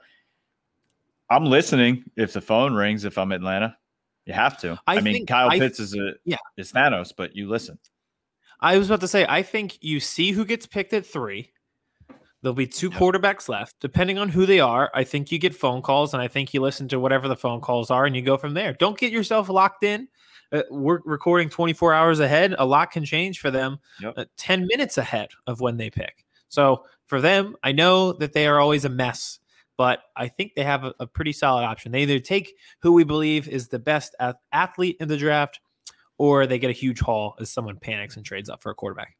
I'm 1.29 1.45
listening 1.45 2.03
if 2.15 2.33
the 2.33 2.41
phone 2.41 2.73
rings. 2.73 3.05
If 3.05 3.17
I'm 3.17 3.31
Atlanta, 3.31 3.77
you 4.25 4.33
have 4.33 4.57
to. 4.59 4.79
I, 4.87 4.97
I 4.97 5.01
mean, 5.01 5.13
think- 5.13 5.29
Kyle 5.29 5.49
I- 5.49 5.59
Pitts 5.59 5.79
is 5.79 5.95
a 5.95 6.13
yeah. 6.25 6.37
is 6.57 6.71
Thanos, 6.71 7.13
but 7.15 7.35
you 7.35 7.47
listen. 7.47 7.77
I 8.59 8.77
was 8.77 8.87
about 8.89 9.01
to 9.01 9.07
say, 9.07 9.25
I 9.29 9.43
think 9.43 9.77
you 9.81 9.99
see 9.99 10.31
who 10.31 10.43
gets 10.43 10.65
picked 10.65 10.91
at 10.93 11.05
three. 11.05 11.51
There'll 12.41 12.55
be 12.55 12.65
two 12.67 12.89
Yep. 12.89 12.99
quarterbacks 12.99 13.47
left. 13.49 13.75
Depending 13.79 14.17
on 14.17 14.29
who 14.29 14.45
they 14.45 14.59
are, 14.59 14.89
I 14.93 15.03
think 15.03 15.31
you 15.31 15.37
get 15.39 15.55
phone 15.55 15.81
calls, 15.81 16.13
and 16.13 16.21
I 16.21 16.27
think 16.27 16.53
you 16.53 16.61
listen 16.61 16.87
to 16.89 16.99
whatever 16.99 17.27
the 17.27 17.35
phone 17.35 17.61
calls 17.61 17.91
are, 17.91 18.05
and 18.05 18.15
you 18.15 18.21
go 18.21 18.35
from 18.37 18.53
there. 18.53 18.73
Don't 18.73 18.97
get 18.97 19.11
yourself 19.11 19.47
locked 19.49 19.83
in. 19.83 20.07
Uh, 20.51 20.61
we're 20.71 20.99
recording 21.05 21.49
24 21.49 21.93
hours 21.93 22.19
ahead. 22.19 22.55
A 22.57 22.65
lot 22.65 22.91
can 22.91 23.03
change 23.03 23.39
for 23.39 23.51
them 23.51 23.79
Yep. 24.01 24.13
uh, 24.17 24.25
10 24.37 24.67
minutes 24.67 24.97
ahead 24.97 25.29
of 25.45 25.59
when 25.59 25.77
they 25.77 25.89
pick. 25.89 26.23
So 26.49 26.85
for 27.05 27.19
them, 27.19 27.55
I 27.63 27.71
know 27.73 28.13
that 28.13 28.33
they 28.33 28.47
are 28.47 28.59
always 28.59 28.85
a 28.85 28.89
mess, 28.89 29.39
but 29.75 29.99
I 30.15 30.27
think 30.29 30.53
they 30.55 30.63
have 30.63 30.83
a, 30.85 30.93
a 31.01 31.07
pretty 31.07 31.33
solid 31.33 31.63
option. 31.63 31.91
They 31.91 32.03
either 32.03 32.19
take 32.19 32.53
who 32.81 32.93
we 32.93 33.03
believe 33.03 33.47
is 33.49 33.67
the 33.67 33.79
best 33.79 34.15
ath- 34.19 34.35
athlete 34.53 34.97
in 35.01 35.07
the 35.09 35.17
draft, 35.17 35.59
or 36.17 36.47
they 36.47 36.59
get 36.59 36.69
a 36.69 36.73
huge 36.73 36.99
haul 37.01 37.35
as 37.39 37.49
someone 37.49 37.77
panics 37.77 38.15
and 38.15 38.25
trades 38.25 38.49
up 38.49 38.61
for 38.63 38.71
a 38.71 38.75
quarterback. 38.75 39.17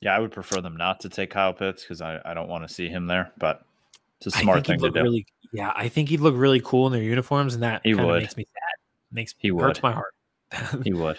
Yeah, 0.00 0.16
I 0.16 0.18
would 0.18 0.32
prefer 0.32 0.60
them 0.60 0.76
not 0.76 1.00
to 1.00 1.08
take 1.08 1.30
Kyle 1.30 1.52
Pitts 1.52 1.82
because 1.82 2.00
I, 2.00 2.20
I 2.24 2.34
don't 2.34 2.48
want 2.48 2.66
to 2.66 2.72
see 2.74 2.88
him 2.88 3.06
there, 3.06 3.32
but 3.38 3.64
it's 4.18 4.26
a 4.26 4.30
smart 4.38 4.66
thing 4.66 4.78
to 4.80 4.90
do. 4.90 5.02
Really, 5.02 5.26
yeah, 5.52 5.72
I 5.76 5.88
think 5.88 6.08
he'd 6.08 6.20
look 6.20 6.34
really 6.36 6.60
cool 6.60 6.86
in 6.86 6.92
their 6.92 7.02
uniforms, 7.02 7.54
and 7.54 7.62
that 7.62 7.82
He 7.84 7.94
would. 7.94 8.22
makes 8.22 8.36
me 8.36 8.44
sad. 8.52 8.73
Makes 9.14 9.34
He 9.38 9.48
hurts 9.48 9.80
would. 9.80 9.82
my 9.82 9.92
heart. 9.92 10.14
he 10.84 10.92
would. 10.92 11.18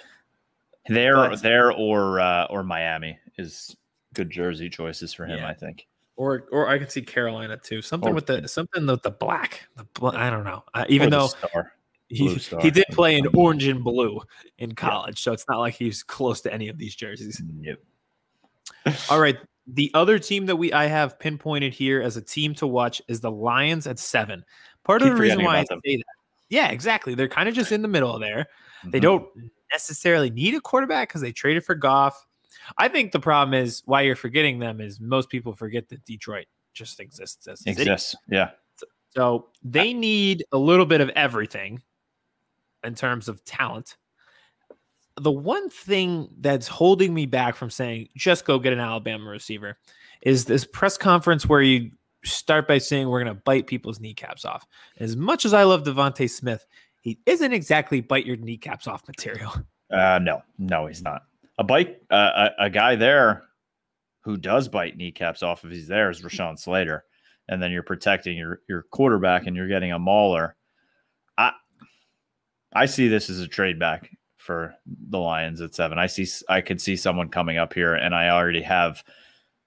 There, 0.88 1.16
But- 1.16 1.42
there, 1.42 1.72
or 1.72 2.20
uh, 2.20 2.46
or 2.52 2.62
Miami 2.64 3.18
is 3.40 3.75
good 4.14 4.30
jersey 4.30 4.70
choices 4.70 5.14
for 5.14 5.25
him. 5.25 5.40
Yeah. 5.40 5.48
I 5.50 5.54
think. 5.56 5.88
or 6.16 6.46
or 6.52 6.68
I 6.70 6.78
could 6.78 6.92
see 6.92 7.02
Carolina 7.02 7.58
too. 7.58 7.82
Something 7.82 8.12
Or- 8.12 8.16
with 8.16 8.28
the 8.28 8.48
something 8.48 8.86
with 8.86 9.02
the 9.02 9.10
black. 9.12 9.68
The 9.78 9.86
bl- 9.96 10.10
I 10.10 10.30
don't 10.30 10.44
know. 10.44 10.64
Uh, 10.75 10.86
even 10.90 11.10
though 11.10 11.30
he, 12.08 12.36
he 12.62 12.70
did 12.70 12.86
play 12.92 13.18
in 13.18 13.25
orange 13.34 13.66
and 13.66 13.84
blue 13.84 14.22
in 14.60 14.75
college, 14.75 15.24
so 15.24 15.34
it's 15.34 15.46
not 15.50 15.58
like 15.58 15.74
he's 15.74 16.04
close 16.04 16.40
to 16.42 16.54
any 16.54 16.68
of 16.70 16.78
these 16.78 16.94
jerseys. 16.96 17.42
Yep. 17.62 17.80
All 19.10 19.20
right, 19.20 19.38
The 19.68 19.90
other 19.96 20.20
team 20.20 20.46
that 20.46 20.56
we 20.56 20.72
I 20.72 20.86
have 20.86 21.18
pinpointed 21.18 21.74
here 21.74 22.02
as 22.02 22.16
a 22.18 22.22
team 22.22 22.54
to 22.56 22.68
watch 22.68 23.02
is 23.08 23.22
the 23.22 23.32
Lions 23.32 23.88
at 23.88 23.98
seven. 23.98 24.46
Part 24.84 25.02
Keep 25.02 25.12
of 25.14 25.18
the 25.18 25.22
reason 25.24 25.44
why 25.44 25.58
I 25.58 25.64
say 25.64 25.98
that, 25.98 26.04
yeah, 26.50 26.70
exactly. 26.70 27.16
They're 27.16 27.28
kind 27.28 27.50
of 27.50 27.56
just 27.56 27.72
in 27.72 27.82
the 27.82 27.88
middle 27.88 28.18
there. 28.20 28.48
They 28.86 29.00
Mhm. 29.00 29.04
don't 29.04 29.28
necessarily 29.72 30.30
need 30.30 30.56
a 30.56 30.62
quarterback 30.62 31.10
because 31.10 31.22
they 31.22 31.32
traded 31.32 31.66
for 31.66 31.75
Goff. 31.75 32.25
I 32.78 32.88
think 32.88 33.12
the 33.12 33.20
problem 33.20 33.54
is 33.54 33.82
why 33.86 34.02
you're 34.02 34.16
forgetting 34.16 34.60
them 34.60 34.80
is 34.80 35.00
most 35.00 35.30
people 35.30 35.54
forget 35.54 35.90
that 35.90 36.04
Detroit 36.06 36.48
just 36.74 37.00
exists 37.00 37.48
as 37.48 37.62
exists. 37.66 38.16
Yeah. 38.28 38.52
So 39.16 39.50
they 39.64 39.94
need 39.94 40.44
a 40.52 40.58
little 40.58 40.86
bit 40.86 41.02
of 41.02 41.10
everything 41.10 41.82
in 42.84 42.96
terms 42.96 43.28
of 43.30 43.44
talent. 43.46 43.98
The 45.18 45.32
one 45.32 45.70
thing 45.70 46.28
that's 46.40 46.68
holding 46.68 47.14
me 47.14 47.25
back 47.25 47.56
from 47.56 47.70
saying 47.70 48.10
just 48.18 48.46
go 48.46 48.60
get 48.60 48.74
an 48.74 48.80
Alabama 48.80 49.30
receiver 49.30 49.78
is 50.22 50.46
this 50.46 50.66
press 50.66 50.98
conference 50.98 51.48
where 51.48 51.62
you 51.62 51.92
start 52.25 52.67
by 52.67 52.77
saying 52.77 53.08
we're 53.08 53.24
going 53.24 53.36
to 53.36 53.41
bite 53.44 53.67
people's 53.67 54.00
kneecaps 54.00 54.46
off. 54.46 54.65
As 55.00 55.15
much 55.15 55.46
as 55.46 55.53
I 55.53 55.63
love 55.63 55.84
DeVonta 55.84 56.29
Smith, 56.29 56.65
he 57.01 57.20
isn't 57.25 57.53
exactly 57.53 58.01
bite 58.01 58.25
your 58.25 58.38
kneecaps 58.38 58.88
off 58.88 59.08
material. 59.08 59.53
Uh, 59.91 60.17
no, 60.20 60.41
no, 60.58 60.88
he's 60.88 61.03
not. 61.03 61.22
A 61.60 61.63
bite, 61.63 62.01
uh, 62.10 62.50
a, 62.58 62.65
a 62.65 62.70
guy 62.72 62.96
there 62.96 63.44
who 64.22 64.36
does 64.36 64.67
bite 64.67 64.98
kneecaps 64.98 65.44
off 65.44 65.63
if 65.63 65.70
he's 65.70 65.88
there 65.88 66.10
is 66.10 66.24
Rashawn 66.24 66.58
Slater, 66.58 67.05
and 67.48 67.62
then 67.62 67.72
you're 67.72 67.84
protecting 67.84 68.36
your 68.36 68.62
your 68.67 68.82
quarterback 68.89 69.46
and 69.46 69.55
you're 69.55 69.67
getting 69.67 69.91
a 69.91 70.00
mauler. 70.00 70.55
I 71.38 71.51
I 72.74 72.88
see 72.88 73.08
this 73.08 73.29
as 73.29 73.39
a 73.39 73.48
trade 73.48 73.77
back 73.77 74.10
for 74.38 74.74
the 74.86 75.20
Lions 75.20 75.62
at 75.62 75.75
seven. 75.75 76.00
I 76.00 76.08
see 76.08 76.27
I 76.50 76.62
could 76.62 76.82
see 76.82 76.96
someone 76.96 77.29
coming 77.29 77.60
up 77.60 77.74
here, 77.74 77.94
and 77.94 78.15
I 78.15 78.29
already 78.29 78.63
have 78.63 79.03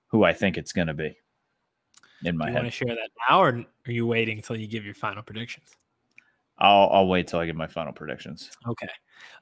who 0.09 0.25
I 0.25 0.33
think 0.33 0.59
it's 0.59 0.73
going 0.73 0.89
to 0.89 0.95
be 0.95 1.17
in 2.25 2.35
Do 2.35 2.39
my 2.39 2.49
you 2.49 2.55
want 2.55 2.67
to 2.67 2.71
share 2.71 2.89
that 2.89 3.11
now, 3.29 3.41
or 3.43 3.65
are 3.87 3.93
you 3.93 4.07
waiting 4.07 4.39
until 4.39 4.57
you 4.57 4.67
give 4.67 4.85
your 4.85 4.95
final 4.95 5.23
predictions? 5.23 5.71
I'll 6.59 6.89
I'll 6.93 7.07
wait 7.07 7.29
till 7.29 7.39
I 7.39 7.47
get 7.47 7.55
my 7.55 7.69
final 7.69 7.93
predictions. 7.93 8.51
Okay. 8.67 8.89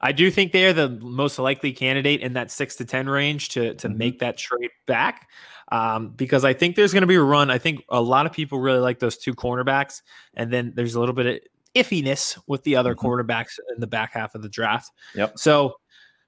I 0.01 0.11
do 0.11 0.29
think 0.29 0.51
they 0.51 0.65
are 0.65 0.73
the 0.73 0.89
most 0.89 1.39
likely 1.39 1.71
candidate 1.73 2.21
in 2.21 2.33
that 2.33 2.51
six 2.51 2.75
to 2.77 2.85
10 2.85 3.09
range 3.09 3.49
to, 3.49 3.73
to 3.75 3.89
Mhm. 3.89 3.95
make 3.97 4.19
that 4.19 4.37
trade 4.37 4.69
back 4.85 5.29
um, 5.71 6.09
because 6.09 6.43
I 6.45 6.53
think 6.53 6.75
there's 6.75 6.93
going 6.93 7.01
to 7.01 7.07
be 7.07 7.15
a 7.15 7.21
run. 7.21 7.49
I 7.49 7.57
think 7.57 7.83
a 7.89 8.01
lot 8.01 8.25
of 8.27 8.31
people 8.33 8.59
really 8.59 8.79
like 8.79 8.99
those 8.99 9.17
two 9.17 9.33
cornerbacks. 9.35 10.01
And 10.35 10.51
then 10.53 10.73
there's 10.75 10.95
a 10.95 10.99
little 10.99 11.13
bit 11.15 11.25
of 11.25 11.39
iffiness 11.75 12.39
with 12.47 12.63
the 12.63 12.75
other 12.75 12.95
Mhm. 12.95 12.99
quarterbacks 12.99 13.59
in 13.73 13.79
the 13.81 13.87
back 13.87 14.13
half 14.13 14.33
of 14.35 14.41
the 14.43 14.49
draft. 14.49 14.91
Yep. 15.15 15.37
So 15.39 15.79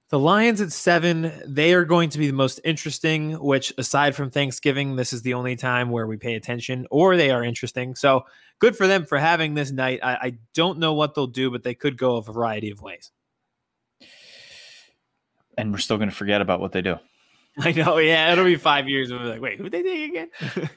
the 0.09 0.19
Lions 0.19 0.59
at 0.59 0.71
seven, 0.71 1.31
they 1.45 1.73
are 1.73 1.85
going 1.85 2.09
to 2.09 2.17
be 2.17 2.27
the 2.27 2.33
most 2.33 2.59
interesting, 2.63 3.33
which 3.33 3.71
aside 3.77 4.15
from 4.15 4.31
Thanksgiving, 4.31 4.95
this 4.95 5.13
is 5.13 5.21
the 5.21 5.35
only 5.35 5.55
time 5.55 5.91
where 5.91 6.07
we 6.07 6.17
pay 6.17 6.33
attention 6.33 6.87
or 6.89 7.15
they 7.15 7.29
are 7.29 7.43
interesting. 7.43 7.95
So 7.95 8.25
good 8.57 8.75
for 8.75 8.87
them 8.87 9.05
for 9.05 9.19
having 9.19 9.53
this 9.53 9.71
night. 9.71 9.99
I, 10.01 10.13
I 10.13 10.37
don't 10.55 10.79
know 10.79 10.93
what 10.93 11.13
they'll 11.13 11.27
do, 11.27 11.51
but 11.51 11.63
they 11.63 11.75
could 11.75 11.95
go 11.97 12.17
a 12.17 12.23
variety 12.23 12.71
of 12.71 12.81
ways. 12.81 13.11
And 15.57 15.71
we're 15.71 15.77
still 15.77 15.97
going 15.97 16.09
to 16.09 16.15
forget 16.15 16.41
about 16.41 16.59
what 16.59 16.71
they 16.71 16.81
do. 16.81 16.95
I 17.59 17.71
know. 17.73 17.97
Yeah. 17.97 18.31
It'll 18.31 18.45
be 18.45 18.55
five 18.55 18.87
years. 18.87 19.11
And 19.11 19.19
we'll 19.19 19.27
be 19.29 19.33
like, 19.33 19.41
wait, 19.41 19.59
who 19.59 19.69
did 19.69 19.85
they 19.85 19.89
take 19.89 20.09
again? 20.09 20.29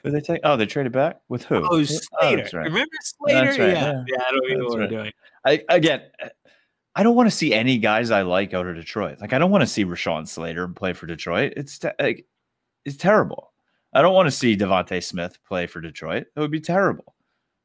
Who 0.03 0.11
they 0.11 0.21
take? 0.21 0.41
Oh, 0.43 0.57
they 0.57 0.65
traded 0.65 0.91
back 0.91 1.21
with 1.29 1.43
who? 1.45 1.55
Oh, 1.55 1.77
Who- 1.77 1.85
Slater. 1.85 2.37
that's 2.37 2.53
right. 2.53 2.65
Remember 2.65 2.91
Slater? 3.01 3.45
That's 3.45 3.57
right, 3.57 3.69
Yeah. 3.69 3.91
yeah. 3.91 4.03
Yeah. 4.07 4.23
I 4.27 4.31
don't 4.31 4.45
even 4.45 4.57
know 4.59 4.65
what 4.65 4.79
right. 4.79 4.91
we're 4.91 4.97
doing. 4.97 5.11
I 5.45 5.63
again, 5.69 6.01
I 6.95 7.03
don't 7.03 7.15
want 7.15 7.29
to 7.29 7.35
see 7.35 7.53
any 7.53 7.77
guys 7.77 8.11
I 8.11 8.21
like 8.21 8.51
go 8.51 8.63
to 8.63 8.73
Detroit. 8.73 9.19
Like 9.19 9.33
I 9.33 9.39
don't 9.39 9.51
want 9.51 9.61
to 9.61 9.67
see 9.67 9.85
Rashawn 9.85 10.27
Slater 10.27 10.67
play 10.67 10.93
for 10.93 11.07
Detroit. 11.07 11.53
It's 11.57 11.79
te- 11.79 11.89
like 11.99 12.25
it's 12.85 12.97
terrible. 12.97 13.51
I 13.93 14.01
don't 14.01 14.13
want 14.13 14.27
to 14.27 14.31
see 14.31 14.57
DeVonta 14.57 15.03
Smith 15.03 15.37
play 15.47 15.67
for 15.67 15.81
Detroit. 15.81 16.27
It 16.35 16.39
would 16.39 16.51
be 16.51 16.59
terrible. 16.59 17.15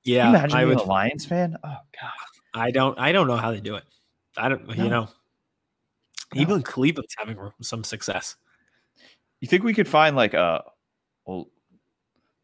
Yeah. 0.04 0.30
imagine 0.30 0.56
I 0.56 0.64
being 0.64 0.76
would. 0.76 0.84
a 0.84 0.88
Lions 0.88 1.26
fan? 1.26 1.56
Oh 1.62 1.76
God. 2.00 2.12
I 2.54 2.70
don't. 2.70 2.98
I 2.98 3.12
don't 3.12 3.26
know 3.26 3.36
how 3.36 3.50
they 3.50 3.60
do 3.60 3.76
it. 3.76 3.84
I 4.36 4.48
don't. 4.48 4.68
You 4.70 4.88
know. 4.88 5.04
No. 5.04 5.08
Even 6.34 6.62
Cleveland's 6.62 7.14
having 7.16 7.38
some 7.62 7.84
success. 7.84 8.36
You 9.40 9.48
think 9.48 9.62
we 9.62 9.74
could 9.74 9.88
find 9.88 10.16
like 10.16 10.34
a 10.34 10.62
well, 11.24 11.48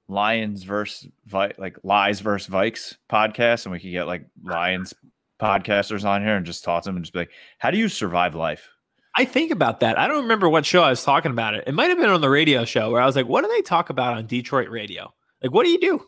Lions 0.08 0.62
versus 0.62 1.10
like 1.32 1.78
Lies 1.82 2.20
versus 2.20 2.52
Vikes 2.52 2.96
podcast, 3.10 3.64
and 3.64 3.72
we 3.72 3.80
could 3.80 3.90
get 3.90 4.06
like 4.06 4.26
Lions 4.42 4.94
podcasters 5.40 6.04
on 6.04 6.22
here 6.22 6.36
and 6.36 6.46
just 6.46 6.64
talk 6.64 6.82
to 6.84 6.88
them 6.88 6.96
and 6.96 7.04
just 7.04 7.12
be 7.12 7.20
like, 7.20 7.30
"How 7.58 7.70
do 7.70 7.78
you 7.78 7.88
survive 7.88 8.34
life?" 8.34 8.68
I 9.16 9.24
think 9.24 9.50
about 9.52 9.80
that. 9.80 9.98
I 9.98 10.08
don't 10.08 10.22
remember 10.22 10.48
what 10.48 10.66
show 10.66 10.82
I 10.82 10.90
was 10.90 11.04
talking 11.04 11.30
about 11.30 11.54
it. 11.54 11.64
It 11.66 11.72
might 11.74 11.88
have 11.88 11.98
been 11.98 12.10
on 12.10 12.20
the 12.20 12.28
radio 12.30 12.64
show 12.64 12.90
where 12.90 13.00
I 13.00 13.06
was 13.06 13.14
like, 13.16 13.26
"What 13.26 13.42
do 13.44 13.48
they 13.48 13.62
talk 13.62 13.90
about 13.90 14.14
on 14.16 14.26
Detroit 14.26 14.68
radio? 14.70 15.12
Like, 15.42 15.52
what 15.52 15.64
do 15.64 15.70
you 15.70 15.78
do?" 15.80 16.06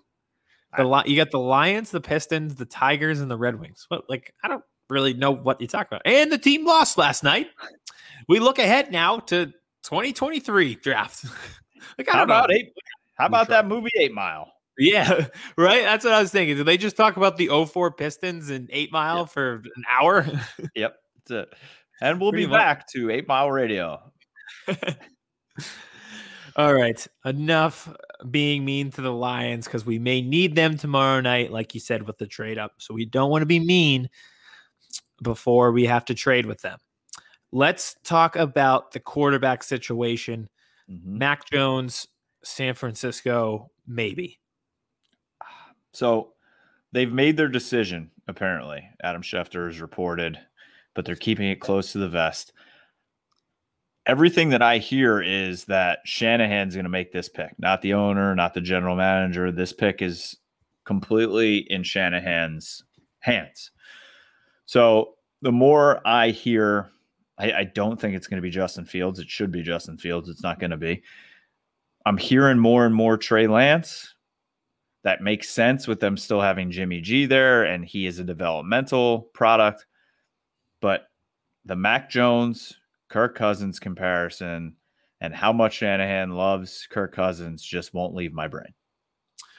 The 0.76 0.84
li- 0.84 1.04
you 1.06 1.16
got 1.16 1.30
the 1.30 1.38
Lions, 1.38 1.90
the 1.90 2.00
Pistons, 2.00 2.56
the 2.56 2.66
Tigers, 2.66 3.20
and 3.20 3.30
the 3.30 3.36
Red 3.38 3.58
Wings. 3.60 3.86
What? 3.88 4.08
Like, 4.10 4.34
I 4.44 4.48
don't 4.48 4.64
really 4.90 5.14
know 5.14 5.30
what 5.30 5.60
you 5.60 5.66
talk 5.66 5.86
about. 5.86 6.02
And 6.04 6.30
the 6.30 6.38
team 6.38 6.66
lost 6.66 6.98
last 6.98 7.22
night. 7.24 7.48
We 8.28 8.40
look 8.40 8.58
ahead 8.58 8.90
now 8.92 9.18
to 9.20 9.46
2023 9.84 10.74
draft. 10.76 11.24
like, 11.98 12.08
I 12.08 12.12
How 12.12 12.18
don't 12.18 12.28
know. 12.28 12.34
about 12.34 12.52
eight? 12.52 12.72
How 13.14 13.26
about 13.26 13.46
Detroit. 13.46 13.64
that 13.64 13.68
movie 13.68 13.90
Eight 13.98 14.12
Mile? 14.12 14.52
Yeah, 14.78 15.26
right. 15.56 15.82
That's 15.84 16.04
what 16.04 16.14
I 16.14 16.20
was 16.20 16.30
thinking. 16.30 16.56
Did 16.56 16.66
they 16.66 16.76
just 16.76 16.96
talk 16.96 17.16
about 17.16 17.36
the 17.36 17.48
04 17.66 17.92
Pistons 17.92 18.50
and 18.50 18.68
Eight 18.72 18.92
Mile 18.92 19.18
Yeah. 19.20 19.24
for 19.26 19.54
an 19.76 19.84
hour? 19.90 20.26
Yep. 20.74 20.96
That's 21.28 21.30
it. 21.30 21.58
And 22.02 22.20
we'll 22.20 22.30
Pretty 22.30 22.46
be 22.46 22.50
much. 22.50 22.58
back 22.60 22.86
to 22.88 23.10
Eight 23.10 23.26
Mile 23.26 23.50
Radio. 23.50 24.00
All 26.56 26.72
right. 26.72 27.06
Enough 27.24 27.94
being 28.30 28.64
mean 28.64 28.90
to 28.92 29.02
the 29.02 29.12
Lions 29.12 29.66
because 29.66 29.84
we 29.84 29.98
may 29.98 30.22
need 30.22 30.54
them 30.54 30.76
tomorrow 30.78 31.20
night, 31.20 31.52
like 31.52 31.74
you 31.74 31.80
said, 31.80 32.06
with 32.06 32.16
the 32.18 32.26
trade 32.26 32.58
up. 32.58 32.72
So 32.78 32.94
we 32.94 33.04
don't 33.04 33.30
want 33.30 33.42
to 33.42 33.46
be 33.46 33.60
mean 33.60 34.08
before 35.22 35.72
we 35.72 35.84
have 35.86 36.04
to 36.06 36.14
trade 36.14 36.46
with 36.46 36.60
them. 36.62 36.78
Let's 37.52 37.96
talk 38.04 38.36
about 38.36 38.92
the 38.92 39.00
quarterback 39.00 39.62
situation. 39.62 40.48
Mhm. 40.90 41.04
Mac 41.04 41.50
Jones, 41.50 42.06
San 42.44 42.74
Francisco, 42.74 43.70
maybe. 43.86 44.38
So 45.96 46.34
they've 46.92 47.10
made 47.10 47.38
their 47.38 47.48
decision, 47.48 48.10
apparently. 48.28 48.86
Adam 49.02 49.22
Schefter 49.22 49.66
has 49.66 49.80
reported, 49.80 50.38
but 50.94 51.06
they're 51.06 51.16
keeping 51.16 51.48
it 51.48 51.60
close 51.60 51.92
to 51.92 51.98
the 51.98 52.08
vest. 52.08 52.52
Everything 54.04 54.50
that 54.50 54.60
I 54.60 54.76
hear 54.76 55.22
is 55.22 55.64
that 55.64 56.00
Shanahan's 56.04 56.74
going 56.74 56.84
to 56.84 56.90
make 56.90 57.12
this 57.12 57.30
pick, 57.30 57.54
not 57.58 57.80
the 57.80 57.94
owner, 57.94 58.34
not 58.34 58.52
the 58.52 58.60
general 58.60 58.94
manager. 58.94 59.50
This 59.50 59.72
pick 59.72 60.02
is 60.02 60.36
completely 60.84 61.58
in 61.70 61.82
Shanahan's 61.82 62.84
hands. 63.20 63.70
So 64.66 65.14
the 65.40 65.50
more 65.50 66.06
I 66.06 66.28
hear, 66.28 66.90
I, 67.38 67.52
I 67.52 67.64
don't 67.64 67.98
think 67.98 68.14
it's 68.14 68.26
going 68.26 68.36
to 68.36 68.46
be 68.46 68.50
Justin 68.50 68.84
Fields. 68.84 69.18
It 69.18 69.30
should 69.30 69.50
be 69.50 69.62
Justin 69.62 69.96
Fields. 69.96 70.28
It's 70.28 70.42
not 70.42 70.60
going 70.60 70.72
to 70.72 70.76
be. 70.76 71.02
I'm 72.04 72.18
hearing 72.18 72.58
more 72.58 72.84
and 72.84 72.94
more 72.94 73.16
Trey 73.16 73.46
Lance 73.46 74.14
that 75.06 75.22
makes 75.22 75.48
sense 75.48 75.86
with 75.86 76.00
them 76.00 76.16
still 76.16 76.40
having 76.40 76.72
Jimmy 76.72 77.00
G 77.00 77.26
there, 77.26 77.62
and 77.62 77.84
he 77.84 78.06
is 78.06 78.18
a 78.18 78.24
developmental 78.24 79.20
product. 79.34 79.86
But 80.80 81.06
the 81.64 81.76
Mac 81.76 82.10
Jones, 82.10 82.74
Kirk 83.08 83.36
Cousins 83.36 83.78
comparison 83.78 84.74
and 85.20 85.32
how 85.32 85.52
much 85.52 85.74
Shanahan 85.74 86.32
loves 86.32 86.88
Kirk 86.90 87.14
Cousins 87.14 87.62
just 87.62 87.94
won't 87.94 88.16
leave 88.16 88.32
my 88.32 88.48
brain. 88.48 88.74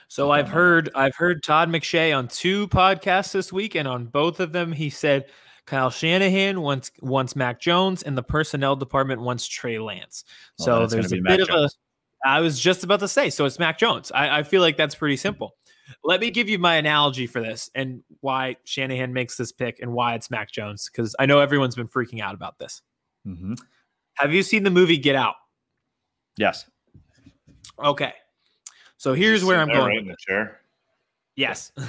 So 0.09 0.31
I've 0.31 0.49
heard 0.49 0.89
I've 0.93 1.15
heard 1.15 1.41
Todd 1.43 1.69
McShay 1.69 2.15
on 2.15 2.27
two 2.27 2.67
podcasts 2.67 3.31
this 3.31 3.53
week, 3.53 3.73
and 3.73 3.87
on 3.87 4.07
both 4.07 4.41
of 4.41 4.51
them 4.51 4.73
he 4.73 4.89
said 4.89 5.27
Kyle 5.65 5.89
Shanahan 5.89 6.59
wants 6.59 6.91
wants 7.01 7.37
Mac 7.37 7.61
Jones, 7.61 8.03
and 8.03 8.17
the 8.17 8.23
personnel 8.23 8.75
department 8.75 9.21
wants 9.21 9.47
Trey 9.47 9.79
Lance. 9.79 10.25
Well, 10.59 10.65
so 10.65 10.93
there's 10.93 11.13
a 11.13 11.15
be 11.15 11.21
bit 11.21 11.23
Mac 11.23 11.39
of 11.39 11.47
Jones. 11.47 11.73
a. 11.73 11.86
I 12.25 12.39
was 12.41 12.59
just 12.59 12.83
about 12.83 12.99
to 13.01 13.07
say, 13.07 13.29
so 13.29 13.45
it's 13.45 13.59
Mac 13.59 13.77
Jones. 13.77 14.11
I, 14.13 14.39
I 14.39 14.43
feel 14.43 14.61
like 14.61 14.77
that's 14.77 14.95
pretty 14.95 15.17
simple. 15.17 15.55
Let 16.03 16.19
me 16.19 16.31
give 16.31 16.49
you 16.49 16.59
my 16.59 16.75
analogy 16.75 17.27
for 17.27 17.41
this 17.41 17.69
and 17.73 18.03
why 18.19 18.57
Shanahan 18.65 19.13
makes 19.13 19.37
this 19.37 19.51
pick 19.51 19.79
and 19.81 19.93
why 19.93 20.15
it's 20.15 20.29
Mac 20.29 20.51
Jones 20.51 20.89
because 20.91 21.15
I 21.19 21.25
know 21.25 21.39
everyone's 21.39 21.75
been 21.75 21.87
freaking 21.87 22.21
out 22.21 22.33
about 22.33 22.57
this. 22.57 22.81
Mm-hmm. 23.25 23.53
Have 24.15 24.33
you 24.33 24.43
seen 24.43 24.63
the 24.63 24.71
movie 24.71 24.97
Get 24.97 25.15
Out? 25.15 25.35
Yes. 26.37 26.65
Okay, 27.81 28.13
so 28.97 29.13
here's 29.13 29.45
where 29.45 29.59
I'm 29.59 29.67
going. 29.67 29.95
with 29.95 30.01
in 30.03 30.07
the 30.07 30.15
chair. 30.19 30.59
Yes. 31.35 31.71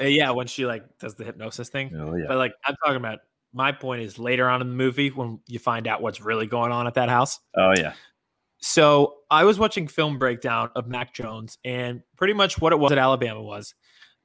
Uh, 0.00 0.04
yeah, 0.04 0.30
when 0.30 0.46
she 0.46 0.64
like 0.64 0.84
does 0.98 1.16
the 1.16 1.24
hypnosis 1.24 1.68
thing. 1.68 1.92
Oh 1.96 2.14
yeah. 2.14 2.26
But 2.28 2.38
like 2.38 2.54
I'm 2.64 2.76
talking 2.76 2.96
about 2.96 3.18
my 3.52 3.72
point 3.72 4.00
is 4.00 4.16
later 4.18 4.48
on 4.48 4.60
in 4.62 4.68
the 4.68 4.74
movie 4.74 5.10
when 5.10 5.40
you 5.48 5.58
find 5.58 5.88
out 5.88 6.00
what's 6.00 6.20
really 6.20 6.46
going 6.46 6.70
on 6.70 6.86
at 6.86 6.94
that 6.94 7.08
house. 7.08 7.40
Oh 7.56 7.74
yeah. 7.76 7.92
So 8.62 9.16
I 9.30 9.44
was 9.44 9.58
watching 9.58 9.88
film 9.88 10.18
breakdown 10.18 10.70
of 10.76 10.86
Mac 10.86 11.12
Jones, 11.12 11.58
and 11.64 12.02
pretty 12.16 12.32
much 12.32 12.60
what 12.60 12.72
it 12.72 12.78
was 12.78 12.92
at 12.92 12.98
Alabama 12.98 13.42
was 13.42 13.74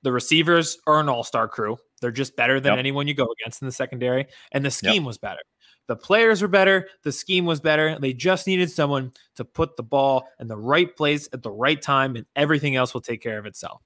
the 0.03 0.11
receivers 0.11 0.77
are 0.85 0.99
an 0.99 1.09
all-star 1.09 1.47
crew. 1.47 1.77
They're 2.01 2.11
just 2.11 2.35
better 2.35 2.59
than 2.59 2.73
Yep. 2.73 2.79
anyone 2.79 3.07
you 3.07 3.15
go 3.15 3.27
against 3.41 3.61
in 3.63 3.65
the 3.65 3.71
secondary, 3.71 4.27
and 4.51 4.63
the 4.63 4.69
scheme 4.71 5.03
was 5.05 5.17
better. 5.17 5.41
The 5.87 5.95
players 5.95 6.41
were 6.41 6.47
better. 6.47 6.87
The 7.03 7.11
scheme 7.11 7.45
was 7.45 7.59
better. 7.59 7.97
They 7.99 8.13
just 8.13 8.45
needed 8.45 8.69
someone 8.69 9.11
to 9.37 9.45
put 9.45 9.75
the 9.75 9.83
ball 9.83 10.27
in 10.39 10.47
the 10.47 10.57
right 10.57 10.95
place 10.95 11.27
at 11.33 11.41
the 11.41 11.51
right 11.51 11.81
time, 11.81 12.15
and 12.15 12.25
everything 12.35 12.75
else 12.75 12.93
will 12.93 13.01
take 13.01 13.21
care 13.23 13.39
of 13.39 13.45
itself. 13.47 13.81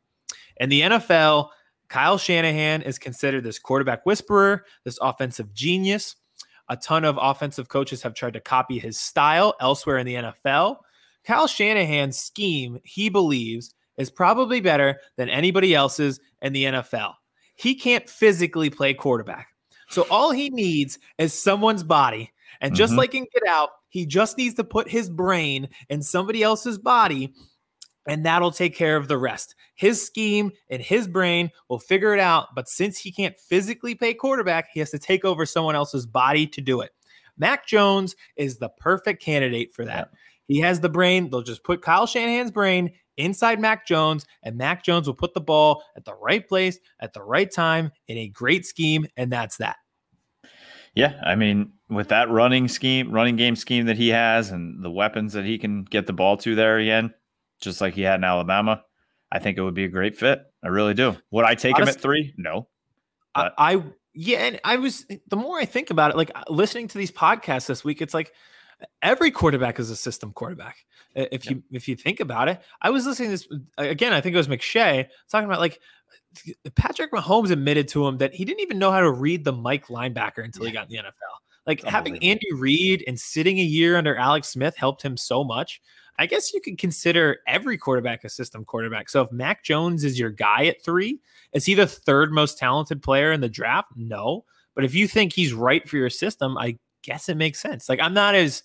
In 0.57 0.67
the 0.69 0.81
NFL, 0.81 1.49
Kyle 1.87 2.17
Shanahan 2.17 2.81
is 2.81 2.99
considered 2.99 3.43
this 3.43 3.59
quarterback 3.59 4.05
whisperer, 4.05 4.65
this 4.83 4.97
offensive 5.01 5.53
genius. 5.53 6.15
A 6.71 6.77
ton 6.77 7.03
of 7.03 7.19
offensive 7.21 7.67
coaches 7.67 8.01
have 8.03 8.13
tried 8.13 8.31
to 8.33 8.39
copy 8.39 8.79
his 8.79 8.97
style 8.97 9.55
elsewhere 9.59 9.97
in 9.97 10.05
the 10.05 10.15
NFL. 10.15 10.77
Kyle 11.25 11.45
Shanahan's 11.45 12.17
scheme, 12.17 12.79
he 12.85 13.09
believes, 13.09 13.75
is 13.97 14.09
probably 14.09 14.61
better 14.61 14.97
than 15.17 15.27
anybody 15.27 15.75
else's 15.75 16.21
in 16.41 16.53
the 16.53 16.63
NFL. 16.63 17.15
He 17.55 17.75
can't 17.75 18.09
physically 18.09 18.69
play 18.69 18.93
quarterback. 18.93 19.49
So 19.89 20.07
all 20.09 20.31
he 20.31 20.49
needs 20.49 20.97
is 21.17 21.33
someone's 21.33 21.83
body. 21.83 22.31
And 22.61 22.73
just 22.73 22.93
Mhm. 22.93 22.97
like 22.97 23.15
in 23.15 23.27
Get 23.33 23.43
Out, 23.49 23.71
he 23.89 24.05
just 24.05 24.37
needs 24.37 24.55
to 24.55 24.63
put 24.63 24.89
his 24.89 25.09
brain 25.09 25.67
in 25.89 26.01
somebody 26.01 26.41
else's 26.41 26.77
body, 26.77 27.33
and 28.07 28.25
that'll 28.25 28.51
take 28.51 28.75
care 28.75 28.97
of 28.97 29.07
the 29.07 29.17
rest. 29.17 29.55
His 29.75 30.05
scheme 30.05 30.51
and 30.69 30.81
his 30.81 31.07
brain 31.07 31.51
will 31.69 31.79
figure 31.79 32.13
it 32.13 32.19
out. 32.19 32.49
But 32.55 32.67
since 32.67 32.97
he 32.97 33.11
can't 33.11 33.37
physically 33.37 33.95
play 33.95 34.13
quarterback, 34.13 34.69
he 34.73 34.79
has 34.79 34.91
to 34.91 34.99
take 34.99 35.25
over 35.25 35.45
someone 35.45 35.75
else's 35.75 36.05
body 36.05 36.47
to 36.47 36.61
do 36.61 36.81
it. 36.81 36.91
Mac 37.37 37.65
Jones 37.65 38.15
is 38.35 38.57
the 38.57 38.69
perfect 38.69 39.21
candidate 39.21 39.73
for 39.73 39.85
that. 39.85 40.09
He 40.47 40.59
has 40.59 40.79
the 40.79 40.89
brain. 40.89 41.29
They'll 41.29 41.41
just 41.41 41.63
put 41.63 41.81
Kyle 41.81 42.05
Shanahan's 42.05 42.51
brain 42.51 42.91
inside 43.17 43.59
Mac 43.59 43.87
Jones, 43.87 44.25
and 44.43 44.57
Mac 44.57 44.83
Jones 44.83 45.07
will 45.07 45.15
put 45.15 45.33
the 45.33 45.41
ball 45.41 45.83
at 45.95 46.05
the 46.05 46.15
right 46.15 46.47
place 46.47 46.79
at 46.99 47.13
the 47.13 47.21
right 47.21 47.51
time 47.51 47.91
in 48.07 48.17
a 48.17 48.27
great 48.27 48.65
scheme, 48.65 49.05
and 49.15 49.31
that's 49.31 49.57
that. 49.57 49.77
Yeah, 50.93 51.19
I 51.23 51.35
mean, 51.35 51.71
with 51.89 52.09
that 52.09 52.29
running 52.29 52.67
scheme, 52.67 53.11
running 53.11 53.37
game 53.37 53.55
scheme 53.55 53.85
that 53.85 53.97
he 53.97 54.09
has, 54.09 54.51
and 54.51 54.83
the 54.83 54.91
weapons 54.91 55.33
that 55.33 55.45
he 55.45 55.57
can 55.57 55.83
get 55.83 56.05
the 56.05 56.13
ball 56.13 56.35
to 56.37 56.53
there 56.53 56.77
again, 56.79 57.13
just 57.61 57.81
like 57.81 57.93
he 57.93 58.01
had 58.01 58.15
in 58.15 58.23
Alabama, 58.23 58.83
I 59.31 59.39
think 59.39 59.57
it 59.57 59.61
would 59.61 59.73
be 59.73 59.85
a 59.85 59.89
great 59.89 60.17
fit. 60.17 60.41
I 60.63 60.67
really 60.67 60.93
do. 60.93 61.15
Would 61.31 61.45
I 61.45 61.55
take 61.55 61.77
him 61.77 61.87
at 61.87 62.01
three? 62.01 62.33
No. 62.37 62.67
I, 63.33 63.51
I 63.57 63.83
yeah, 64.13 64.39
and 64.39 64.59
I 64.65 64.75
was 64.77 65.05
the 65.27 65.35
more 65.37 65.57
I 65.57 65.65
think 65.65 65.89
about 65.89 66.11
it, 66.11 66.17
like 66.17 66.31
uh, 66.35 66.43
listening 66.49 66.87
to 66.89 66.97
these 66.97 67.11
podcasts 67.11 67.67
this 67.67 67.83
week, 67.83 68.01
it's 68.01 68.13
like 68.13 68.33
every 69.01 69.31
quarterback 69.31 69.79
is 69.79 69.89
a 69.89 69.95
system 69.95 70.33
quarterback. 70.33 70.77
If 71.15 71.49
you 71.49 71.63
if 71.71 71.87
you 71.87 71.95
think 71.95 72.19
about 72.19 72.49
it, 72.49 72.61
I 72.81 72.89
was 72.89 73.05
listening 73.05 73.29
to 73.29 73.31
this 73.31 73.47
uh, 73.77 73.83
again. 73.83 74.13
I 74.13 74.21
think 74.21 74.33
it 74.33 74.37
was 74.37 74.47
McShay 74.47 75.07
talking 75.29 75.45
about 75.45 75.59
like 75.59 75.79
Patrick 76.75 77.11
Mahomes 77.11 77.51
admitted 77.51 77.87
to 77.89 78.05
him 78.07 78.17
that 78.17 78.33
he 78.33 78.45
didn't 78.45 78.61
even 78.61 78.79
know 78.79 78.91
how 78.91 79.01
to 79.01 79.11
read 79.11 79.43
the 79.43 79.51
Mike 79.51 79.87
linebacker 79.87 80.43
until 80.43 80.65
he 80.65 80.71
got 80.71 80.89
in 80.89 80.97
the 80.97 80.97
NFL. 80.97 81.11
Like 81.67 81.83
having 81.83 82.17
Andy 82.23 82.51
Reid 82.53 83.03
and 83.07 83.19
sitting 83.19 83.59
a 83.59 83.63
year 83.63 83.97
under 83.97 84.15
Alex 84.15 84.47
Smith 84.47 84.75
helped 84.75 85.03
him 85.03 85.15
so 85.15 85.43
much. 85.43 85.81
I 86.19 86.25
guess 86.25 86.53
you 86.53 86.61
could 86.61 86.77
consider 86.77 87.39
every 87.47 87.77
quarterback 87.77 88.23
a 88.23 88.29
system 88.29 88.63
quarterback. 88.65 89.09
So 89.09 89.21
if 89.21 89.31
Mac 89.31 89.63
Jones 89.63 90.03
is 90.03 90.19
your 90.19 90.29
guy 90.29 90.65
at 90.65 90.83
three, 90.83 91.19
is 91.53 91.65
he 91.65 91.73
the 91.73 91.87
third 91.87 92.31
most 92.31 92.57
talented 92.57 93.01
player 93.01 93.31
in 93.31 93.41
the 93.41 93.49
draft? 93.49 93.89
No. 93.95 94.45
But 94.75 94.85
if 94.85 94.93
you 94.93 95.07
think 95.07 95.33
he's 95.33 95.53
right 95.53 95.87
for 95.87 95.97
your 95.97 96.09
system, 96.09 96.57
I 96.57 96.77
guess 97.03 97.29
it 97.29 97.37
makes 97.37 97.59
sense. 97.59 97.89
Like 97.89 97.99
I'm 97.99 98.13
not 98.13 98.35
as 98.35 98.63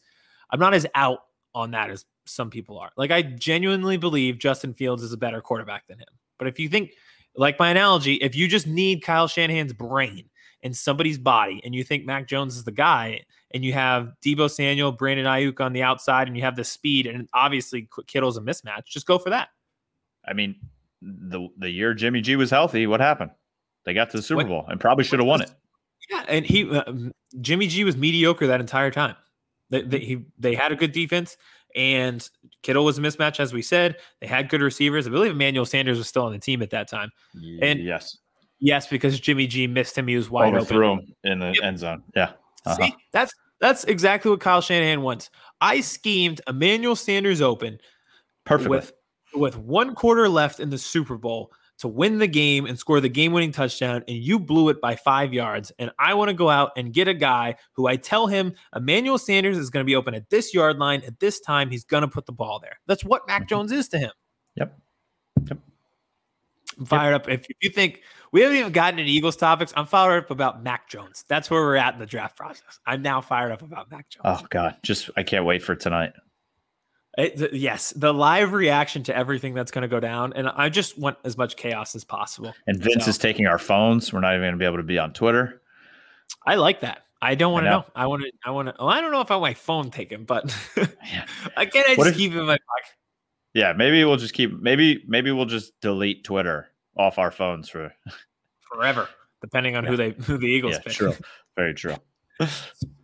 I'm 0.51 0.61
not 0.61 0.75
as 0.75 0.87
out 0.95 1.21
on 1.55 1.73
that 1.73 1.91
as 1.91 2.05
some 2.27 2.51
people 2.51 2.79
are. 2.79 2.91
Like 2.97 3.11
I 3.11 3.23
genuinely 3.23 3.97
believe 3.97 4.39
Justin 4.39 4.75
Fields 4.75 5.03
is 5.03 5.13
a 5.13 5.17
better 5.17 5.41
quarterback 5.41 5.87
than 5.87 5.99
him. 5.99 6.07
But 6.39 6.49
if 6.49 6.59
you 6.59 6.69
think 6.69 6.93
like 7.37 7.59
my 7.59 7.71
analogy, 7.71 8.15
if 8.15 8.35
you 8.35 8.49
just 8.49 8.67
need 8.67 9.03
Kyle 9.03 9.29
Shanahan's 9.29 9.73
brain 9.73 10.29
in 10.63 10.75
somebody's 10.75 11.19
body 11.19 11.61
and 11.65 11.75
you 11.75 11.85
think 11.85 12.05
Mac 12.05 12.27
Jones 12.27 12.57
is 12.57 12.65
the 12.65 12.73
guy 12.73 13.23
and 13.57 13.65
you 13.65 13.73
have 13.73 14.13
Deebo 14.25 14.49
Samuel, 14.51 14.93
Brandon 14.93 15.27
Aiyuk 15.27 15.61
on 15.61 15.73
the 15.73 15.83
outside 15.83 16.29
and 16.29 16.37
you 16.37 16.43
have 16.45 16.55
the 16.55 16.63
speed 16.65 17.07
and 17.07 17.29
obviously 17.35 17.89
Kittle's 18.07 18.37
a 18.37 18.41
mismatch, 18.41 18.85
just 18.87 19.07
go 19.07 19.19
for 19.19 19.31
that. 19.31 19.49
I 20.29 20.33
mean, 20.33 20.55
the 21.03 21.49
the 21.59 21.71
year 21.71 21.93
Jimmy 21.95 22.21
G 22.21 22.37
was 22.37 22.51
healthy, 22.51 22.87
what 22.87 23.01
happened? 23.01 23.33
They 23.85 23.95
got 23.95 24.11
to 24.11 24.19
the 24.19 24.23
Super 24.23 24.39
What- 24.39 24.49
Bowl 24.49 24.65
and 24.69 24.79
probably 24.81 25.05
should 25.05 25.19
have 25.19 25.27
won 25.29 25.43
it. 25.43 25.51
Yeah, 26.11 26.25
and 26.29 26.45
he 26.47 26.71
uh, 26.71 26.85
Jimmy 27.41 27.67
G 27.67 27.83
was 27.83 27.97
mediocre 27.97 28.47
that 28.47 28.61
entire 28.61 28.91
time. 28.93 29.17
They, 29.71 29.83
they, 29.83 29.99
he, 29.99 30.25
they 30.39 30.55
had 30.55 30.71
a 30.71 30.77
good 30.77 30.93
defense, 30.93 31.37
and 31.75 32.29
Kittle 32.63 32.85
was 32.85 32.99
a 32.99 33.01
mismatch, 33.01 33.41
as 33.41 33.53
we 33.53 33.61
said. 33.63 33.97
They 34.21 34.29
had 34.29 34.49
good 34.49 34.61
receivers. 34.63 35.09
I 35.09 35.11
believe 35.11 35.33
Emmanuel 35.33 35.65
Sanders 35.67 35.99
was 35.99 36.07
still 36.07 36.23
on 36.25 36.33
the 36.33 36.39
team 36.39 36.63
at 36.63 36.71
that 36.71 36.89
time. 36.89 37.11
And- 37.61 37.81
yes, 37.83 38.17
Yes, 38.61 38.87
because 38.87 39.19
Jimmy 39.21 39.47
G 39.49 39.67
missed 39.67 39.99
him. 39.99 40.07
He 40.07 40.17
was 40.17 40.31
wide 40.31 40.55
overthrew 40.55 40.93
open. 40.93 41.07
him 41.25 41.33
in 41.33 41.39
the 41.41 41.47
Yep. 41.57 41.65
end 41.65 41.79
zone. 41.81 42.03
Yeah, 42.15 42.31
Uh-huh. 42.65 42.77
See, 42.77 42.95
that's 43.13 43.33
that's 43.61 43.85
exactly 43.85 44.31
what 44.31 44.41
Kyle 44.41 44.61
Shanahan 44.61 45.03
wants. 45.03 45.31
I 45.61 45.81
schemed 45.81 46.41
Emmanuel 46.47 46.97
Sanders 46.97 47.41
open 47.41 47.79
perfect. 48.45 48.71
with 48.71 48.93
with 49.35 49.59
one 49.59 49.95
quarter 49.95 50.29
left 50.29 50.61
in 50.61 50.71
the 50.71 50.79
Super 50.79 51.17
Bowl 51.17 51.53
to 51.79 51.89
win 51.89 52.19
the 52.19 52.27
game 52.27 52.65
and 52.65 52.79
score 52.79 53.01
the 53.01 53.09
game-winning 53.09 53.53
touchdown, 53.53 54.03
and 54.09 54.17
you 54.17 54.39
blew 54.39 54.71
it 54.71 54.81
by 54.81 54.97
five 54.97 55.35
yards. 55.35 55.71
And 55.79 55.91
I 55.99 56.15
want 56.15 56.31
to 56.31 56.35
go 56.35 56.49
out 56.49 56.73
and 56.77 56.93
get 56.93 57.07
a 57.07 57.13
guy 57.13 57.57
who 57.75 57.87
I 57.87 57.97
tell 57.97 58.29
him 58.29 58.55
Emmanuel 58.75 59.19
Sanders 59.19 59.59
is 59.59 59.69
going 59.69 59.85
to 59.85 59.87
be 59.87 59.95
open 59.95 60.15
at 60.15 60.31
this 60.31 60.55
yard 60.55 60.79
line 60.79 61.03
at 61.07 61.21
this 61.21 61.39
time. 61.39 61.71
He's 61.71 61.85
going 61.85 62.01
to 62.01 62.09
put 62.09 62.25
the 62.25 62.33
ball 62.33 62.61
there. 62.61 62.79
That's 62.87 63.05
what 63.05 63.27
Mac 63.27 63.43
mm-hmm. 63.43 63.49
Jones 63.49 63.73
is 63.73 63.89
to 63.89 63.99
him. 63.99 64.13
Yep. 64.55 64.79
Yep. 65.49 65.59
I'm 66.79 66.85
fired 66.87 67.15
up. 67.15 67.29
If 67.29 67.47
you 67.61 67.71
think 67.71 68.03
we 68.33 68.43
haven't 68.43 68.57
even 68.59 68.73
gotten 68.73 68.99
into 68.99 69.11
Eagles 69.11 69.37
topics, 69.37 69.73
I'm 69.77 69.87
fired 69.87 70.25
up 70.25 70.31
about 70.31 70.63
Mac 70.63 70.89
Jones. 70.89 71.25
That's 71.29 71.51
where 71.51 71.61
we're 71.63 71.77
at 71.77 71.95
in 71.95 72.01
the 72.01 72.07
draft 72.07 72.37
process. 72.37 72.81
I'm 72.87 73.03
now 73.03 73.21
fired 73.21 73.53
up 73.53 73.63
about 73.63 73.91
Mac 73.91 74.09
Jones. 74.11 74.23
Oh 74.25 74.47
God, 74.51 74.77
just 74.83 75.11
I 75.17 75.23
can't 75.23 75.45
wait 75.45 75.63
for 75.63 75.75
tonight. 75.75 76.13
It- 77.19 77.39
th- 77.39 77.53
yes, 77.55 77.91
the 77.97 78.13
live 78.13 78.53
reaction 78.53 79.03
to 79.05 79.17
everything 79.17 79.55
that's 79.55 79.71
going 79.71 79.83
to 79.83 79.89
go 79.89 80.01
down, 80.01 80.35
and 80.35 80.49
I 80.49 80.69
just 80.69 80.99
want 80.99 81.17
as 81.25 81.39
much 81.39 81.57
chaos 81.57 81.95
as 81.95 82.05
possible. 82.05 82.55
And 82.67 82.79
Vince 82.79 83.05
So- 83.05 83.11
is 83.11 83.19
taking 83.19 83.47
our 83.47 83.59
phones. 83.59 84.13
We're 84.13 84.21
not 84.21 84.33
even 84.35 84.43
going 84.43 84.53
to 84.53 84.59
be 84.59 84.67
able 84.67 84.77
to 84.77 84.83
be 84.83 84.99
on 84.99 85.15
Twitter. 85.15 85.63
I 86.47 86.57
like 86.57 86.81
that. 86.81 87.05
I 87.23 87.35
don't 87.35 87.55
want 87.55 87.65
to 87.65 87.71
know. 87.71 87.79
know. 87.79 87.85
I 87.95 88.07
want 88.07 88.23
to. 88.25 88.31
I 88.45 88.51
want 88.51 88.69
to. 88.69 88.75
Well, 88.79 88.91
I 88.91 89.01
don't 89.01 89.13
know 89.13 89.23
if 89.23 89.31
I 89.31 89.37
want 89.37 89.51
my 89.51 89.55
phone 89.55 89.91
taken, 89.91 90.25
but 90.25 90.55
Yeah. 90.77 91.25
again, 91.57 91.85
I 91.89 91.95
just 91.97 92.09
if- 92.09 92.17
keep 92.17 92.33
it 92.33 92.39
in 92.39 92.45
my 92.45 92.59
pocket. 92.59 92.93
Yeah, 93.57 93.73
maybe 93.73 94.05
we'll 94.05 94.19
just 94.19 94.35
keep. 94.35 94.53
Maybe 94.61 95.03
maybe 95.09 95.33
we'll 95.33 95.47
just 95.47 95.81
delete 95.81 96.25
Twitter 96.25 96.69
off 96.95 97.19
our 97.19 97.31
phones 97.31 97.71
for. 97.71 97.91
forever, 98.71 99.09
depending 99.41 99.77
on 99.77 99.85
who 99.85 99.97
they 99.97 100.11
who 100.11 100.37
the 100.37 100.47
Eagles 100.47 100.75
Yeah, 100.75 100.81
pick. 100.81 100.93
true. 100.93 101.15
Very 101.57 101.73
true. 101.73 101.95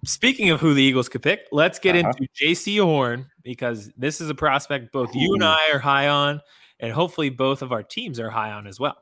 Speaking 0.04 0.50
of 0.50 0.60
who 0.60 0.74
the 0.74 0.82
Eagles 0.82 1.08
could 1.08 1.22
pick, 1.22 1.46
let's 1.52 1.78
get 1.78 1.96
Uh-huh. 1.96 2.12
into 2.18 2.28
Jaycee 2.34 2.82
Horn 2.84 3.30
because 3.42 3.90
this 3.96 4.20
is 4.20 4.28
a 4.28 4.34
prospect 4.34 4.92
both 4.92 5.14
you 5.14 5.32
and 5.32 5.42
I 5.42 5.70
are 5.72 5.78
high 5.78 6.08
on, 6.08 6.42
and 6.80 6.92
hopefully 6.92 7.30
both 7.30 7.62
of 7.62 7.72
our 7.72 7.82
teams 7.82 8.20
are 8.20 8.28
high 8.28 8.50
on 8.52 8.66
as 8.66 8.78
well. 8.78 8.98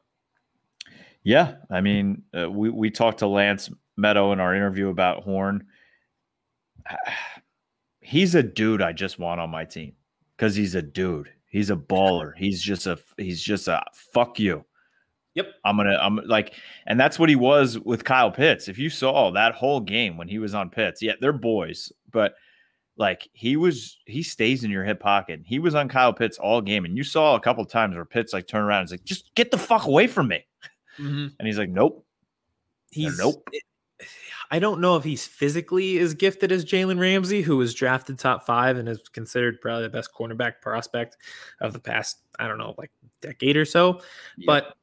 Yeah, 1.24 1.56
I 1.68 1.80
mean, 1.80 2.22
uh, 2.32 2.48
we 2.48 2.70
we 2.70 2.90
talked 2.92 3.18
to 3.18 3.26
Lance 3.26 3.68
Medow 3.98 4.32
in 4.32 4.38
our 4.38 4.54
interview 4.54 4.88
about 4.88 5.24
Horn. 5.24 5.66
He's 8.00 8.36
a 8.36 8.42
dude 8.44 8.82
I 8.82 8.92
just 8.92 9.18
want 9.18 9.40
on 9.40 9.50
my 9.50 9.64
team 9.64 9.94
because 10.36 10.54
he's 10.56 10.74
a 10.74 10.82
dude. 10.82 11.30
He's 11.50 11.70
a 11.70 11.76
baller. 11.76 12.32
He's 12.36 12.62
just 12.62 12.86
a 12.86 12.98
he's 13.18 13.42
just 13.42 13.68
a 13.68 13.82
fuck 13.92 14.38
you. 14.38 14.64
Yep. 15.34 15.46
I'm 15.64 15.76
gonna 15.76 15.98
I'm 16.00 16.16
like, 16.26 16.54
and 16.86 16.98
that's 16.98 17.18
what 17.18 17.28
he 17.28 17.36
was 17.36 17.78
with 17.78 18.04
Kyle 18.04 18.30
Pitts. 18.30 18.68
If 18.68 18.78
you 18.78 18.88
saw 18.88 19.30
that 19.32 19.54
whole 19.54 19.80
game 19.80 20.16
when 20.16 20.28
he 20.28 20.38
was 20.38 20.54
on 20.54 20.70
Pitts, 20.70 21.02
yeah, 21.02 21.12
they're 21.20 21.32
boys, 21.32 21.92
but 22.10 22.34
like 22.96 23.28
he 23.32 23.56
was 23.56 23.98
he 24.06 24.22
stays 24.22 24.64
in 24.64 24.70
your 24.70 24.84
hip 24.84 25.00
pocket. 25.00 25.40
He 25.44 25.58
was 25.58 25.74
on 25.74 25.88
Kyle 25.88 26.12
Pitts 26.12 26.38
all 26.38 26.60
game, 26.60 26.84
and 26.84 26.96
you 26.96 27.04
saw 27.04 27.34
a 27.34 27.40
couple 27.40 27.64
times 27.64 27.96
where 27.96 28.04
Pitts 28.04 28.32
like 28.32 28.46
turned 28.46 28.64
around 28.64 28.80
and 28.80 28.84
was 28.84 28.92
like, 28.92 29.04
just 29.04 29.34
get 29.34 29.50
the 29.50 29.58
fuck 29.58 29.86
away 29.86 30.06
from 30.06 30.28
me. 30.28 30.44
Mm-hmm. 30.98 31.28
And 31.38 31.46
he's 31.46 31.58
like, 31.58 31.70
Nope. 31.70 32.04
He's 32.90 33.18
nope. 33.18 33.48
I 34.50 34.58
don't 34.58 34.80
know 34.80 34.96
if 34.96 35.04
he's 35.04 35.26
physically 35.26 35.98
as 35.98 36.14
gifted 36.14 36.50
as 36.50 36.64
Jalen 36.64 36.98
Ramsey, 36.98 37.42
who 37.42 37.56
was 37.56 37.72
drafted 37.72 38.18
top 38.18 38.44
five 38.44 38.76
and 38.76 38.88
is 38.88 39.00
considered 39.12 39.60
probably 39.60 39.84
the 39.84 39.90
best 39.90 40.12
cornerback 40.12 40.60
prospect 40.60 41.16
of 41.60 41.72
the 41.72 41.78
past, 41.78 42.18
I 42.38 42.48
don't 42.48 42.58
know, 42.58 42.74
like 42.76 42.90
decade 43.20 43.56
or 43.56 43.64
so. 43.64 44.00
Yeah. 44.36 44.46
But 44.46 44.74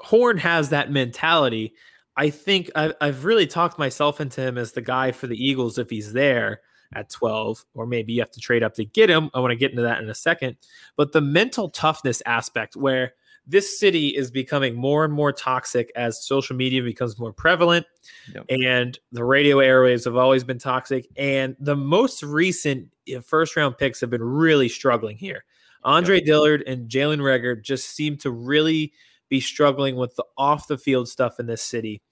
Horn 0.00 0.36
has 0.38 0.68
that 0.68 0.90
mentality. 0.90 1.74
I 2.16 2.30
think 2.30 2.70
I've, 2.74 2.92
I've 3.00 3.24
really 3.24 3.46
talked 3.46 3.78
myself 3.78 4.20
into 4.20 4.42
him 4.42 4.58
as 4.58 4.72
the 4.72 4.82
guy 4.82 5.12
for 5.12 5.26
the 5.26 5.42
Eagles 5.42 5.78
if 5.78 5.88
he's 5.88 6.12
there 6.12 6.60
at 6.94 7.10
12, 7.10 7.64
or 7.74 7.86
maybe 7.86 8.12
you 8.12 8.20
have 8.20 8.30
to 8.32 8.40
trade 8.40 8.62
up 8.62 8.74
to 8.74 8.84
get 8.84 9.10
him. 9.10 9.30
I 9.34 9.40
want 9.40 9.50
to 9.50 9.56
get 9.56 9.70
into 9.70 9.82
that 9.82 10.00
in 10.02 10.08
a 10.08 10.14
second. 10.14 10.56
But 10.96 11.12
the 11.12 11.20
mental 11.20 11.70
toughness 11.70 12.22
aspect, 12.26 12.76
where 12.76 13.14
this 13.46 13.78
city 13.78 14.08
is 14.08 14.30
becoming 14.30 14.74
more 14.74 15.04
and 15.04 15.12
more 15.12 15.32
toxic 15.32 15.92
as 15.96 16.24
social 16.24 16.56
media 16.56 16.82
becomes 16.82 17.18
more 17.18 17.32
prevalent 17.32 17.86
Yep. 18.34 18.46
and 18.48 18.98
the 19.12 19.24
radio 19.24 19.58
airwaves 19.58 20.04
have 20.04 20.16
always 20.16 20.44
been 20.44 20.58
toxic 20.58 21.06
and 21.16 21.56
the 21.60 21.76
most 21.76 22.22
recent 22.22 22.88
uh, 23.14 23.20
first 23.20 23.56
round 23.56 23.76
picks 23.78 24.00
have 24.00 24.10
been 24.10 24.22
really 24.22 24.68
struggling 24.68 25.16
here 25.16 25.44
andre 25.82 26.20
dillard 26.20 26.62
and 26.66 26.88
jalen 26.88 27.18
Reagor 27.20 27.62
just 27.62 27.90
seem 27.90 28.16
to 28.18 28.30
really 28.30 28.92
be 29.28 29.40
struggling 29.40 29.96
with 29.96 30.14
the 30.16 30.24
off 30.38 30.68
the 30.68 30.78
field 30.78 31.08
stuff 31.08 31.38
in 31.38 31.46
this 31.46 31.62
city 31.62 32.02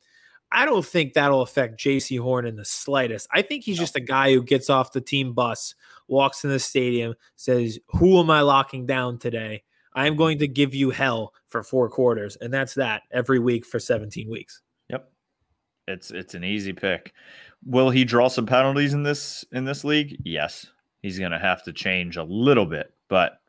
I 0.54 0.66
don't 0.66 0.84
think 0.84 1.14
that'll 1.14 1.40
affect 1.40 1.80
Jaycee 1.80 2.20
Horn 2.20 2.44
in 2.44 2.56
the 2.56 2.64
slightest. 2.66 3.26
I 3.32 3.40
think 3.40 3.64
he's 3.64 3.78
just 3.78 3.96
a 3.96 4.00
guy 4.00 4.34
who 4.34 4.42
gets 4.42 4.68
off 4.68 4.92
the 4.92 5.00
team 5.00 5.32
bus, 5.32 5.74
walks 6.08 6.44
in 6.44 6.50
the 6.50 6.58
stadium, 6.58 7.14
says, 7.36 7.78
"Who 7.94 8.20
am 8.20 8.28
I 8.28 8.42
locking 8.42 8.84
down 8.84 9.18
today? 9.18 9.62
I'm 9.94 10.16
going 10.16 10.38
to 10.38 10.48
give 10.48 10.74
you 10.74 10.90
hell 10.90 11.32
for 11.48 11.62
four 11.62 11.88
quarters," 11.88 12.36
and 12.36 12.52
that's 12.52 12.74
that 12.74 13.02
every 13.10 13.38
week 13.38 13.66
for 13.66 13.78
17 13.78 14.30
weeks. 14.30 14.60
Yep. 14.88 15.10
It's 15.88 16.10
it's 16.10 16.34
an 16.34 16.44
easy 16.44 16.72
pick. 16.72 17.12
Will 17.64 17.90
he 17.90 18.04
draw 18.04 18.28
some 18.28 18.46
penalties 18.46 18.94
in 18.94 19.02
this 19.02 19.44
in 19.52 19.64
this 19.64 19.84
league? 19.84 20.16
Yes. 20.24 20.66
He's 21.02 21.18
going 21.18 21.32
to 21.32 21.38
have 21.38 21.62
to 21.64 21.72
change 21.72 22.16
a 22.16 22.22
little 22.22 22.66
bit, 22.66 22.92
but 23.08 23.40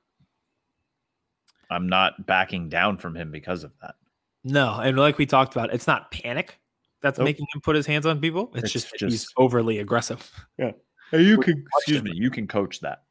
I'm 1.69 1.87
not 1.87 2.25
backing 2.25 2.69
down 2.69 2.97
from 2.97 3.15
him 3.15 3.31
because 3.31 3.63
of 3.63 3.71
that. 3.81 3.95
No, 4.43 4.79
and 4.79 4.97
like 4.97 5.17
we 5.17 5.25
talked 5.25 5.55
about, 5.55 5.73
it's 5.73 5.87
not 5.87 6.11
panic 6.11 6.59
that's 7.01 7.17
Nope. 7.19 7.25
making 7.25 7.45
him 7.53 7.61
put 7.61 7.75
his 7.75 7.85
hands 7.85 8.05
on 8.05 8.19
people. 8.21 8.51
It's, 8.55 8.63
It's 8.65 8.73
just, 8.73 8.91
that 8.91 9.01
he's 9.01 9.23
just- 9.23 9.33
overly 9.37 9.79
aggressive. 9.79 10.29
Yeah, 10.57 10.71
you 11.11 11.37
can 11.37 11.63
excuse 11.77 12.01
me, 12.03 12.11
you 12.15 12.29
can 12.29 12.47
coach 12.47 12.79
that. 12.81 13.03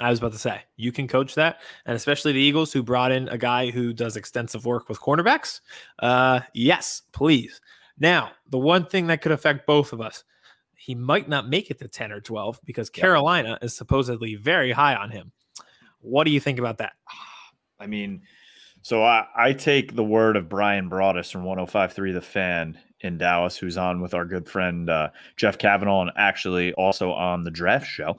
I 0.00 0.10
was 0.10 0.18
about 0.18 0.32
to 0.32 0.38
say 0.38 0.62
you 0.76 0.92
can 0.92 1.08
coach 1.08 1.34
that, 1.34 1.60
and 1.86 1.96
especially 1.96 2.32
the 2.32 2.40
Eagles 2.40 2.72
who 2.72 2.82
brought 2.82 3.12
in 3.12 3.28
a 3.28 3.38
guy 3.38 3.70
who 3.70 3.92
does 3.92 4.16
extensive 4.16 4.64
work 4.64 4.88
with 4.88 5.00
cornerbacks. 5.00 5.60
Uh, 5.98 6.40
yes, 6.54 7.02
please. 7.12 7.60
Now, 7.98 8.30
the 8.48 8.58
one 8.58 8.86
thing 8.86 9.08
that 9.08 9.22
could 9.22 9.32
affect 9.32 9.66
both 9.66 9.92
of 9.92 10.00
us, 10.00 10.24
he 10.76 10.94
might 10.94 11.28
not 11.28 11.48
make 11.48 11.70
it 11.70 11.78
to 11.80 11.88
ten 11.88 12.12
or 12.12 12.20
twelve 12.20 12.60
because 12.64 12.90
Carolina 12.90 13.58
is 13.60 13.76
supposedly 13.76 14.36
very 14.36 14.72
high 14.72 14.94
on 14.94 15.10
him. 15.10 15.32
What 16.00 16.24
do 16.24 16.30
you 16.30 16.40
think 16.40 16.58
about 16.58 16.78
that? 16.78 16.92
I 17.80 17.86
mean, 17.86 18.22
so 18.82 19.02
I, 19.02 19.26
I 19.36 19.52
take 19.52 19.94
the 19.94 20.04
word 20.04 20.36
of 20.36 20.48
Bryan 20.48 20.88
Broaddus 20.88 21.30
from 21.30 21.44
1053 21.44 22.12
The 22.12 22.20
Fan 22.20 22.78
in 23.00 23.18
Dallas, 23.18 23.56
who's 23.56 23.76
on 23.76 24.00
with 24.00 24.14
our 24.14 24.24
good 24.24 24.48
friend 24.48 24.88
uh, 24.88 25.10
Jeff 25.36 25.58
Cavanaugh 25.58 26.02
and 26.02 26.10
actually 26.16 26.72
also 26.74 27.12
on 27.12 27.44
the 27.44 27.50
draft 27.50 27.86
show. 27.86 28.16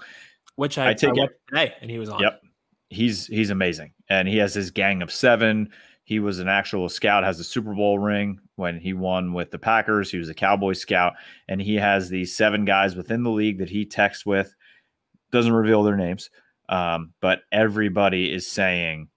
Which 0.60 0.78
I, 0.78 0.90
I 0.90 0.94
take 0.94 1.18
I 1.18 1.24
it. 1.24 1.40
today, 1.48 1.74
and 1.82 1.90
he 1.90 1.98
was 1.98 2.10
on. 2.10 2.20
Yep. 2.20 2.42
He's 2.90 3.28
he's 3.28 3.50
amazing. 3.50 3.94
And 4.10 4.28
he 4.28 4.38
has 4.40 4.54
his 4.54 4.72
gang 4.72 5.02
of 5.02 5.10
seven. 5.12 5.70
He 6.04 6.20
was 6.20 6.40
an 6.40 6.50
actual 6.50 6.90
scout, 6.90 7.24
has 7.24 7.40
a 7.40 7.44
Super 7.46 7.74
Bowl 7.74 7.98
ring 7.98 8.40
when 8.58 8.78
he 8.80 8.92
won 8.94 9.32
with 9.34 9.52
the 9.52 9.60
Packers. 9.60 10.12
He 10.12 10.18
was 10.18 10.28
a 10.28 10.34
Cowboy 10.34 10.74
scout, 10.74 11.14
and 11.48 11.62
he 11.62 11.76
has 11.76 12.10
these 12.10 12.36
seven 12.36 12.66
guys 12.66 12.96
within 12.96 13.24
the 13.24 13.30
league 13.30 13.60
that 13.60 13.70
he 13.70 13.86
texts 13.86 14.26
with. 14.26 14.54
Doesn't 15.32 15.54
reveal 15.54 15.84
their 15.84 15.96
names, 15.96 16.30
um, 16.68 17.14
but 17.22 17.44
everybody 17.52 18.34
is 18.34 18.46
saying 18.52 19.08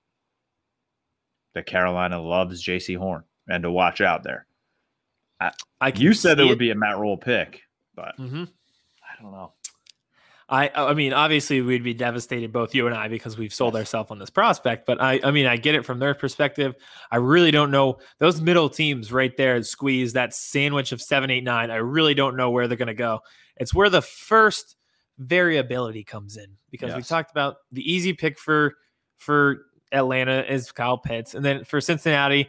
that 1.55 1.67
Carolina 1.67 2.21
loves 2.21 2.63
Jaycee 2.65 2.99
Horn 2.99 3.25
and 3.49 3.63
to 3.65 3.71
watch 3.71 4.01
out 4.01 4.23
there. 4.23 4.47
I 5.81 5.91
can 5.91 6.03
You 6.03 6.13
said 6.15 6.39
see 6.39 6.45
it 6.45 6.49
would 6.49 6.59
be 6.59 6.71
a 6.71 6.77
Matt 6.77 6.99
Rhule 6.99 7.17
pick, 7.17 7.63
but 7.97 8.17
Mhm. 8.17 8.49
I 9.03 9.21
don't 9.23 9.33
know. 9.33 9.55
I 10.53 10.71
I 10.77 10.93
mean, 10.95 11.13
obviously 11.15 11.63
we'd 11.63 11.83
be 11.83 11.95
devastated, 11.95 12.53
both 12.53 12.75
you 12.75 12.87
and 12.87 12.95
I, 12.95 13.09
because 13.09 13.39
we've 13.39 13.55
sold 13.55 13.73
Yes. 13.75 13.81
ourselves 13.81 14.11
on 14.13 14.19
this 14.19 14.31
prospect. 14.31 14.87
But 14.87 15.01
I 15.01 15.19
I 15.25 15.31
mean, 15.33 15.47
I 15.47 15.57
get 15.57 15.75
it 15.75 15.85
from 15.85 15.99
their 15.99 16.15
perspective. 16.15 16.75
I 17.11 17.17
really 17.17 17.51
don't 17.51 17.71
know 17.71 17.99
those 18.19 18.41
middle 18.41 18.69
teams 18.69 19.11
right 19.11 19.35
there, 19.37 19.61
squeeze 19.63 20.13
that 20.13 20.35
sandwich 20.35 20.93
of 20.93 21.01
seven, 21.01 21.31
eight, 21.31 21.43
nine. 21.43 21.71
I 21.71 21.77
really 21.77 22.15
don't 22.15 22.37
know 22.37 22.51
where 22.51 22.69
they're 22.69 22.77
gonna 22.77 22.95
go. 22.95 23.21
It's 23.57 23.73
where 23.75 23.89
the 23.91 24.03
first 24.03 24.77
variability 25.19 26.05
comes 26.05 26.37
in 26.37 26.57
because 26.71 26.95
we 26.95 27.03
talked 27.03 27.31
about 27.31 27.57
the 27.71 27.91
easy 27.91 28.13
pick 28.13 28.39
for 28.39 28.75
for 29.17 29.67
Atlanta 29.93 30.45
is 30.53 30.71
Kyle 30.73 30.99
Pitts, 30.99 31.35
and 31.35 31.45
then 31.45 31.65
for 31.65 31.81
Cincinnati, 31.81 32.49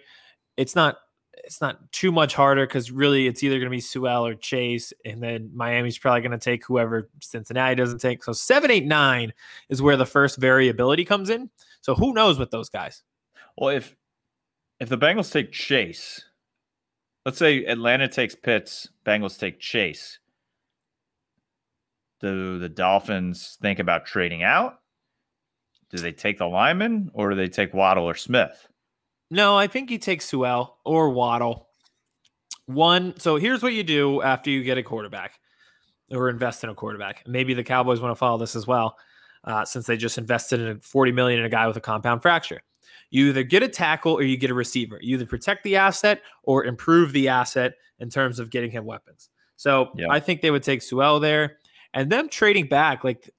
it's 0.57 0.75
not 0.75 0.97
it's 1.43 1.59
not 1.59 1.91
too 1.91 2.11
much 2.11 2.33
harder 2.33 2.65
because 2.65 2.89
really 2.89 3.27
it's 3.27 3.43
either 3.43 3.55
going 3.55 3.69
to 3.69 3.69
be 3.69 3.81
Sewell 3.81 4.25
or 4.25 4.35
Chase, 4.35 4.93
and 5.05 5.21
then 5.21 5.51
Miami's 5.53 5.97
probably 5.97 6.21
going 6.21 6.31
to 6.31 6.37
take 6.37 6.65
whoever 6.65 7.09
Cincinnati 7.21 7.75
doesn't 7.75 7.99
take. 7.99 8.23
So 8.23 8.31
seven, 8.31 8.71
eight, 8.71 8.85
nine 8.85 9.33
is 9.69 9.81
where 9.81 9.97
the 9.97 10.05
first 10.05 10.37
variability 10.37 11.03
comes 11.03 11.29
in. 11.29 11.49
So 11.81 11.95
who 11.95 12.13
knows 12.13 12.39
with 12.39 12.51
those 12.51 12.69
guys? 12.69 13.03
Well, 13.57 13.75
if 13.75 13.95
if 14.79 14.89
the 14.89 14.97
Bengals 14.97 15.31
take 15.31 15.51
Chase, 15.51 16.23
let's 17.25 17.37
say 17.37 17.65
Atlanta 17.65 18.07
takes 18.07 18.35
Pitts, 18.35 18.87
Bengals 19.05 19.37
take 19.37 19.59
Chase. 19.59 20.19
Do 22.21 22.57
the 22.57 22.69
Dolphins 22.69 23.57
think 23.61 23.79
about 23.79 24.05
trading 24.05 24.43
out? 24.43 24.79
Do 25.89 25.97
they 25.97 26.13
take 26.13 26.37
the 26.37 26.47
lineman 26.47 27.11
or 27.13 27.29
do 27.29 27.35
they 27.35 27.49
take 27.49 27.73
Waddle 27.73 28.05
or 28.05 28.15
Smith? 28.15 28.67
No, 29.29 29.57
I 29.57 29.67
think 29.67 29.89
you 29.89 29.97
take 29.97 30.21
Sewell 30.21 30.79
or 30.85 31.09
Waddle. 31.09 31.69
One. 32.65 33.17
So 33.19 33.35
here's 33.35 33.61
what 33.61 33.73
you 33.73 33.83
do 33.83 34.21
after 34.21 34.49
you 34.49 34.63
get 34.63 34.77
a 34.77 34.83
quarterback 34.83 35.39
or 36.11 36.29
invest 36.29 36.63
in 36.63 36.69
a 36.69 36.75
quarterback. 36.75 37.23
Maybe 37.27 37.53
the 37.53 37.63
Cowboys 37.63 37.99
want 37.99 38.11
to 38.11 38.15
follow 38.15 38.37
this 38.37 38.55
as 38.55 38.67
well, 38.67 38.95
uh, 39.43 39.65
since 39.65 39.85
they 39.85 39.97
just 39.97 40.17
invested 40.17 40.61
in 40.61 40.79
40 40.79 41.11
million 41.11 41.39
in 41.39 41.45
a 41.45 41.49
guy 41.49 41.67
with 41.67 41.77
a 41.77 41.81
compound 41.81 42.21
fracture. 42.21 42.61
You 43.09 43.27
either 43.27 43.43
get 43.43 43.63
a 43.63 43.67
tackle 43.67 44.13
or 44.13 44.23
you 44.23 44.37
get 44.37 44.49
a 44.49 44.53
receiver. 44.53 44.97
You 45.01 45.15
either 45.15 45.25
protect 45.25 45.63
the 45.63 45.75
asset 45.75 46.21
or 46.43 46.65
improve 46.65 47.11
the 47.11 47.27
asset 47.29 47.73
in 47.99 48.09
terms 48.09 48.39
of 48.39 48.49
getting 48.49 48.71
him 48.71 48.85
weapons. 48.85 49.29
So 49.55 49.91
Yeah. 49.95 50.07
I 50.09 50.19
think 50.19 50.41
they 50.41 50.51
would 50.51 50.63
take 50.63 50.81
Sewell 50.81 51.19
there. 51.19 51.57
And 51.93 52.11
them 52.11 52.27
trading 52.27 52.67
back, 52.67 53.03
like 53.03 53.29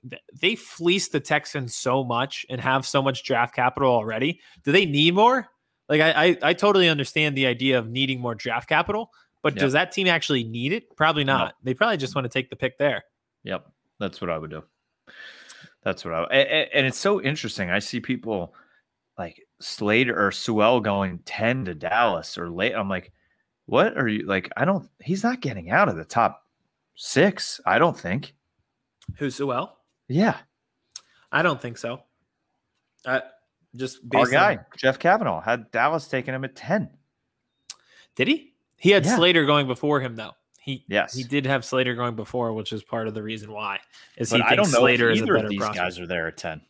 they 0.40 0.54
fleeced 0.54 1.10
the 1.10 1.18
Texans 1.18 1.74
so 1.74 2.04
much 2.04 2.46
and 2.48 2.60
have 2.60 2.86
so 2.86 3.02
much 3.02 3.24
draft 3.24 3.52
capital 3.54 3.90
already. 3.90 4.40
Do 4.62 4.70
they 4.70 4.86
need 4.86 5.14
more? 5.14 5.48
Like 5.88 6.00
I, 6.00 6.26
I, 6.28 6.38
I 6.42 6.52
totally 6.54 6.88
understand 6.88 7.36
the 7.36 7.46
idea 7.46 7.78
of 7.78 7.88
needing 7.88 8.20
more 8.20 8.34
draft 8.34 8.68
capital, 8.68 9.10
but 9.42 9.54
Yeah. 9.54 9.60
does 9.60 9.72
that 9.74 9.92
team 9.92 10.06
actually 10.06 10.44
need 10.44 10.72
it? 10.72 10.96
Probably 10.96 11.24
not. 11.24 11.54
They 11.62 11.74
probably 11.74 11.96
just 11.98 12.14
want 12.14 12.24
to 12.24 12.28
take 12.30 12.48
the 12.50 12.56
pick 12.56 12.78
there. 12.78 13.04
Yep, 13.42 13.66
that's 14.00 14.20
what 14.20 14.30
I 14.30 14.38
would 14.38 14.50
do. 14.50 14.62
That's 15.82 16.04
what 16.04 16.14
I. 16.14 16.22
a- 16.30 16.46
a- 16.46 16.70
And 16.76 16.86
it's 16.86 16.98
so 16.98 17.20
interesting. 17.20 17.70
I 17.70 17.78
see 17.78 18.00
people 18.00 18.54
like 19.18 19.46
Slater 19.60 20.26
or 20.26 20.32
Sewell 20.32 20.80
going 20.80 21.18
ten 21.26 21.66
to 21.66 21.74
Dallas 21.74 22.38
or 22.38 22.48
late. 22.48 22.74
I'm 22.74 22.88
like, 22.88 23.12
what 23.66 23.96
are 23.98 24.08
you 24.08 24.26
like? 24.26 24.50
I 24.56 24.64
don't. 24.64 24.88
He's 25.00 25.22
not 25.22 25.40
getting 25.40 25.70
out 25.70 25.88
of 25.90 25.96
the 25.96 26.04
top 26.06 26.46
six. 26.94 27.60
I 27.66 27.78
don't 27.78 27.98
think. 27.98 28.34
Who's 29.18 29.34
Sewell? 29.36 29.78
Yeah, 30.08 30.38
I 31.30 31.42
don't 31.42 31.60
think 31.60 31.76
so. 31.76 32.00
Uh, 33.04 33.20
just 33.76 33.98
our 34.14 34.26
guy 34.26 34.56
on- 34.56 34.64
Jeff 34.76 34.98
Cavanaugh 34.98 35.40
had 35.40 35.70
Dallas 35.70 36.06
taking 36.08 36.34
him 36.34 36.44
at 36.44 36.54
ten. 36.56 36.90
did 38.16 38.28
he? 38.28 38.54
He 38.76 38.90
had 38.90 39.04
Yeah. 39.04 39.16
Slater 39.16 39.44
going 39.44 39.66
before 39.66 40.00
him 40.00 40.14
though. 40.16 40.32
He 40.60 40.84
Yes, 40.88 41.14
he 41.14 41.24
did 41.24 41.44
have 41.46 41.64
Slater 41.64 41.94
going 41.94 42.16
before, 42.16 42.52
which 42.52 42.72
is 42.72 42.82
part 42.82 43.06
of 43.08 43.14
the 43.14 43.22
reason 43.22 43.52
why. 43.52 43.80
Is 44.16 44.30
But 44.30 44.36
he 44.40 44.42
I 44.46 44.54
don't 44.56 44.70
know 44.72 44.78
Slater 44.78 45.10
if 45.10 45.16
is 45.16 45.20
a 45.20 45.24
either 45.24 45.34
better 45.34 45.46
of 45.46 45.50
these 45.50 45.58
prospect. 45.58 45.78
guys 45.78 45.98
are 46.00 46.06
there 46.06 46.26
at 46.28 46.36
ten. 46.36 46.60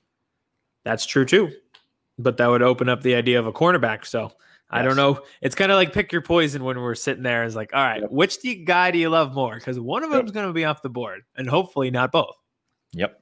That's 0.84 1.06
true 1.06 1.24
too. 1.24 1.52
But 2.18 2.36
that 2.38 2.46
would 2.48 2.62
open 2.62 2.88
up 2.88 3.02
the 3.02 3.14
idea 3.14 3.38
of 3.38 3.46
a 3.46 3.52
cornerback. 3.52 4.04
So 4.06 4.32
I 4.70 4.82
don't 4.82 4.96
know. 4.96 5.20
It's 5.42 5.54
kind 5.54 5.70
of 5.70 5.76
like 5.76 5.92
pick 5.92 6.10
your 6.10 6.22
poison 6.22 6.64
when 6.64 6.80
we're 6.80 6.94
sitting 6.96 7.22
there. 7.22 7.44
Is 7.44 7.54
like, 7.54 7.72
all 7.74 7.84
right, 7.84 8.00
Yep. 8.00 8.10
which 8.10 8.40
do 8.40 8.48
you, 8.50 8.64
guy 8.64 8.90
do 8.90 8.98
you 8.98 9.08
love 9.10 9.32
more? 9.34 9.54
Because 9.54 9.78
one 9.78 10.02
of 10.02 10.10
Yep. 10.10 10.18
them's 10.18 10.30
going 10.32 10.46
to 10.48 10.52
be 10.52 10.64
off 10.64 10.82
the 10.82 10.88
board, 10.88 11.22
and 11.36 11.48
hopefully 11.48 11.90
not 11.90 12.10
both. 12.10 12.34
Yep. 12.92 13.20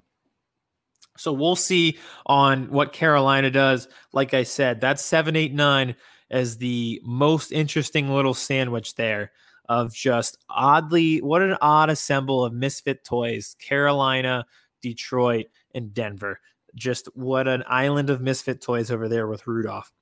So 1.16 1.32
we'll 1.32 1.56
see 1.56 1.98
on 2.26 2.70
what 2.70 2.92
Carolina 2.92 3.50
does. 3.50 3.88
Like 4.12 4.34
I 4.34 4.42
said, 4.44 4.80
that's 4.80 5.04
seven, 5.04 5.36
eight, 5.36 5.52
nine 5.52 5.94
as 6.30 6.56
the 6.56 7.00
most 7.04 7.52
interesting 7.52 8.08
little 8.08 8.34
sandwich 8.34 8.94
there 8.94 9.32
of 9.68 9.92
just 9.94 10.38
oddly, 10.48 11.20
what 11.20 11.42
an 11.42 11.56
odd 11.60 11.90
assemble 11.90 12.44
of 12.44 12.52
misfit 12.52 13.04
toys. 13.04 13.56
Carolina, 13.60 14.44
Detroit, 14.80 15.46
and 15.74 15.92
Denver. 15.94 16.40
Just 16.74 17.08
what 17.14 17.46
an 17.46 17.62
island 17.66 18.08
of 18.10 18.20
misfit 18.22 18.62
toys 18.62 18.90
over 18.90 19.08
there 19.08 19.26
with 19.26 19.46
Rudolph. 19.46 19.92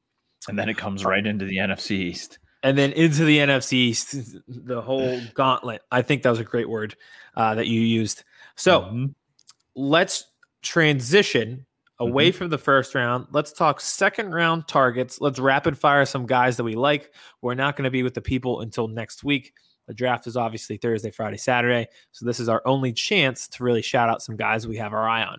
And 0.49 0.59
then 0.59 0.69
it 0.69 0.79
comes 0.79 1.05
right 1.05 1.27
into 1.27 1.45
the 1.45 1.57
NFC 1.59 1.91
East. 1.93 2.39
And 2.63 2.79
then 2.79 2.93
into 2.93 3.25
the 3.25 3.39
NFC 3.39 3.73
East, 3.73 4.15
the 4.49 4.81
whole 4.81 5.21
gauntlet. 5.35 5.83
I 5.91 6.03
think 6.03 6.23
that 6.23 6.31
was 6.31 6.39
a 6.41 6.45
great 6.45 6.69
word 6.69 6.95
uh, 7.37 7.57
that 7.57 7.67
you 7.67 7.81
used. 7.81 8.23
So 8.57 8.83
Mhm. 8.83 9.15
let's 9.75 10.25
transition 10.63 11.67
away 11.99 12.33
from 12.33 12.49
the 12.49 12.59
first 12.59 12.95
round. 12.95 13.27
Let's 13.31 13.53
talk 13.53 13.81
second 13.81 14.33
round 14.33 14.67
targets. 14.67 15.21
Let's 15.21 15.39
rapid 15.39 15.79
fire 15.79 16.05
some 16.07 16.27
guys 16.27 16.57
that 16.57 16.65
we 16.65 16.75
like. 16.75 17.13
We're 17.43 17.55
not 17.55 17.77
going 17.77 17.85
to 17.85 17.91
be 17.91 18.03
with 18.03 18.15
the 18.15 18.23
people 18.23 18.61
until 18.61 18.89
next 18.89 19.23
week. 19.23 19.53
The 19.87 19.95
draft 19.95 20.27
is 20.27 20.37
obviously 20.37 20.77
Thursday, 20.77 21.11
Friday, 21.11 21.37
Saturday. 21.37 21.89
So 22.13 22.25
this 22.25 22.41
is 22.41 22.49
our 22.49 22.63
only 22.65 22.93
chance 22.93 23.49
to 23.49 23.65
really 23.65 23.83
shout 23.83 24.09
out 24.09 24.23
some 24.23 24.37
guys 24.37 24.67
we 24.67 24.77
have 24.79 24.93
our 24.93 25.09
eye 25.09 25.25
on. 25.25 25.39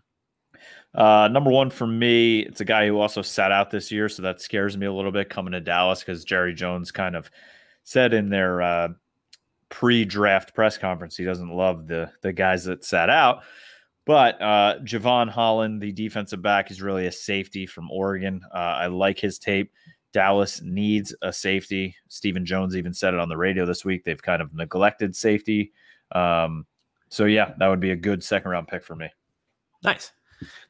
Uh, 0.94 1.30
number 1.30 1.50
one 1.50 1.70
for 1.70 1.88
me, 1.88 2.42
it's 2.42 2.62
a 2.62 2.66
guy 2.66 2.86
who 2.86 3.00
also 3.00 3.22
sat 3.22 3.52
out 3.52 3.72
this 3.72 3.92
year, 3.92 4.10
so 4.10 4.22
that 4.22 4.42
scares 4.42 4.78
me 4.78 4.86
a 4.86 4.94
little 4.94 5.12
bit 5.12 5.30
coming 5.30 5.54
to 5.54 5.62
Dallas 5.62 6.02
because 6.02 6.26
Jerry 6.26 6.54
Jones 6.54 6.92
kind 6.92 7.16
of 7.16 7.32
said 7.84 8.14
in 8.14 8.30
their 8.30 8.62
uh, 8.62 8.90
pre-draft 9.70 10.54
press 10.54 10.78
conference 10.78 11.16
he 11.16 11.24
doesn't 11.24 11.50
love 11.50 11.88
the 11.88 12.12
the 12.22 12.34
guys 12.34 12.66
that 12.66 12.84
sat 12.84 13.10
out. 13.10 13.44
But 14.06 14.42
uh, 14.42 14.80
Jevon 14.84 15.30
Holland, 15.30 15.82
the 15.82 15.92
defensive 15.92 16.42
back, 16.42 16.72
is 16.72 16.82
really 16.82 17.06
a 17.06 17.12
safety 17.12 17.66
from 17.66 17.92
Oregon. 17.92 18.42
Uh, 18.54 18.58
I 18.58 18.88
like 18.88 19.20
his 19.20 19.38
tape. 19.38 19.72
Dallas 20.12 20.62
needs 20.62 21.16
a 21.22 21.32
safety. 21.32 21.96
Stephen 22.10 22.46
Jones 22.46 22.76
even 22.76 22.94
said 22.94 23.14
it 23.14 23.20
on 23.20 23.30
the 23.30 23.38
radio 23.38 23.66
this 23.66 23.86
week. 23.86 24.04
They've 24.04 24.22
kind 24.22 24.42
of 24.42 24.54
neglected 24.54 25.16
safety. 25.16 25.72
Um, 26.14 26.66
so 27.10 27.26
yeah, 27.26 27.54
that 27.60 27.68
would 27.68 27.80
be 27.80 27.92
a 27.92 27.96
good 27.96 28.24
second 28.24 28.52
round 28.52 28.68
pick 28.68 28.84
for 28.84 28.96
me. 28.96 29.10
Nice. 29.84 30.12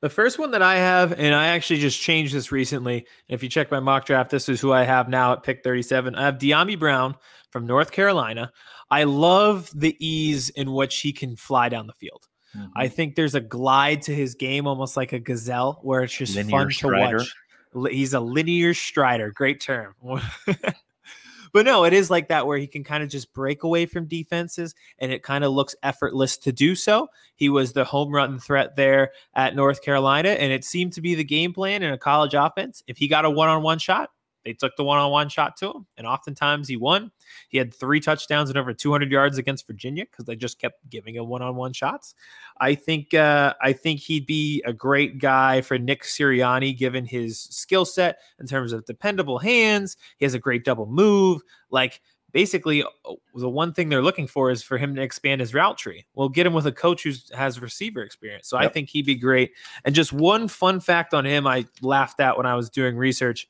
The 0.01 0.09
first 0.09 0.37
one 0.37 0.51
that 0.51 0.61
I 0.61 0.75
have, 0.75 1.13
and 1.13 1.33
I 1.33 1.47
actually 1.47 1.79
just 1.79 2.01
changed 2.01 2.33
this 2.33 2.51
recently. 2.51 3.07
If 3.29 3.41
you 3.41 3.49
check 3.49 3.71
my 3.71 3.79
mock 3.79 4.05
draft, 4.05 4.29
this 4.29 4.49
is 4.49 4.59
who 4.59 4.73
I 4.73 4.83
have 4.83 5.07
now 5.07 5.33
at 5.33 5.43
pick 5.43 5.63
37. 5.63 6.13
I 6.15 6.25
have 6.25 6.37
Dyami 6.37 6.77
Brown 6.77 7.15
from 7.51 7.65
North 7.65 7.91
Carolina. 7.91 8.51
I 8.89 9.05
love 9.05 9.71
the 9.73 9.95
ease 10.05 10.49
in 10.49 10.73
which 10.73 10.99
he 10.99 11.13
can 11.13 11.37
fly 11.37 11.69
down 11.69 11.87
the 11.87 11.93
field. 11.93 12.27
Mm-hmm. 12.55 12.67
I 12.75 12.87
think 12.87 13.15
there's 13.15 13.35
a 13.35 13.41
glide 13.41 14.03
to 14.03 14.15
his 14.15 14.35
game, 14.35 14.67
almost 14.67 14.97
like 14.97 15.13
a 15.13 15.19
gazelle, 15.19 15.79
where 15.83 16.03
it's 16.03 16.15
just 16.15 16.35
linear 16.35 16.51
fun 16.51 16.71
strider. 16.71 17.19
to 17.19 17.25
watch. 17.73 17.91
He's 17.91 18.13
a 18.13 18.19
linear 18.19 18.73
strider. 18.73 19.31
Great 19.31 19.61
term. 19.61 19.95
but 21.53 21.65
no, 21.65 21.85
it 21.85 21.93
is 21.93 22.09
like 22.09 22.27
that 22.27 22.45
where 22.45 22.57
he 22.57 22.67
can 22.67 22.83
kind 22.83 23.01
of 23.03 23.09
just 23.09 23.33
break 23.33 23.63
away 23.63 23.85
from 23.85 24.05
defenses 24.05 24.75
and 24.99 25.11
it 25.11 25.23
kind 25.23 25.45
of 25.45 25.53
looks 25.53 25.75
effortless 25.81 26.37
to 26.39 26.51
do 26.51 26.75
so. 26.75 27.07
He 27.35 27.47
was 27.47 27.71
the 27.71 27.85
home 27.85 28.13
run 28.13 28.39
threat 28.39 28.75
there 28.75 29.11
at 29.33 29.55
North 29.55 29.81
Carolina, 29.81 30.29
and 30.29 30.51
it 30.51 30.65
seemed 30.65 30.93
to 30.93 31.01
be 31.01 31.15
the 31.15 31.23
game 31.23 31.53
plan 31.53 31.83
in 31.83 31.93
a 31.93 31.97
college 31.97 32.33
offense. 32.33 32.83
If 32.87 32.97
he 32.97 33.07
got 33.07 33.25
a 33.25 33.29
one 33.29 33.49
on 33.49 33.63
one 33.63 33.79
shot, 33.79 34.09
they 34.43 34.53
took 34.53 34.75
the 34.75 34.83
one-on-one 34.83 35.29
shot 35.29 35.57
to 35.57 35.71
him, 35.71 35.85
and 35.97 36.07
oftentimes 36.07 36.67
he 36.67 36.77
won. 36.77 37.11
He 37.49 37.57
had 37.57 37.73
three 37.73 37.99
touchdowns 37.99 38.49
and 38.49 38.57
over 38.57 38.73
200 38.73 39.11
yards 39.11 39.37
against 39.37 39.67
Virginia 39.67 40.05
because 40.09 40.25
they 40.25 40.35
just 40.35 40.59
kept 40.59 40.89
giving 40.89 41.15
him 41.15 41.27
one-on-one 41.27 41.73
shots. 41.73 42.15
I 42.59 42.75
think 42.75 43.13
uh, 43.13 43.53
I 43.61 43.73
think 43.73 43.99
he'd 43.99 44.25
be 44.25 44.63
a 44.65 44.73
great 44.73 45.19
guy 45.19 45.61
for 45.61 45.77
Nick 45.77 46.03
Sirianni, 46.03 46.77
given 46.77 47.05
his 47.05 47.39
skill 47.39 47.85
set 47.85 48.19
in 48.39 48.47
terms 48.47 48.73
of 48.73 48.85
dependable 48.85 49.39
hands. 49.39 49.97
He 50.17 50.25
has 50.25 50.33
a 50.33 50.39
great 50.39 50.63
double 50.63 50.85
move. 50.85 51.41
Like 51.69 52.01
basically, 52.31 52.83
uh, 52.83 52.87
the 53.35 53.49
one 53.49 53.73
thing 53.73 53.89
they're 53.89 54.01
looking 54.01 54.27
for 54.27 54.51
is 54.51 54.63
for 54.63 54.77
him 54.77 54.95
to 54.95 55.01
expand 55.01 55.41
his 55.41 55.53
route 55.53 55.77
tree. 55.77 56.05
We'll 56.13 56.29
get 56.29 56.45
him 56.45 56.53
with 56.53 56.67
a 56.67 56.71
coach 56.71 57.03
who 57.03 57.11
has 57.35 57.61
receiver 57.61 58.01
experience. 58.03 58.47
So 58.47 58.59
yep. 58.59 58.69
I 58.69 58.73
think 58.73 58.89
he'd 58.89 59.05
be 59.05 59.15
great. 59.15 59.51
And 59.85 59.95
just 59.95 60.13
one 60.13 60.47
fun 60.47 60.79
fact 60.79 61.13
on 61.13 61.25
him, 61.25 61.47
I 61.47 61.65
laughed 61.81 62.19
at 62.19 62.37
when 62.37 62.45
I 62.45 62.55
was 62.55 62.69
doing 62.69 62.95
research 62.95 63.47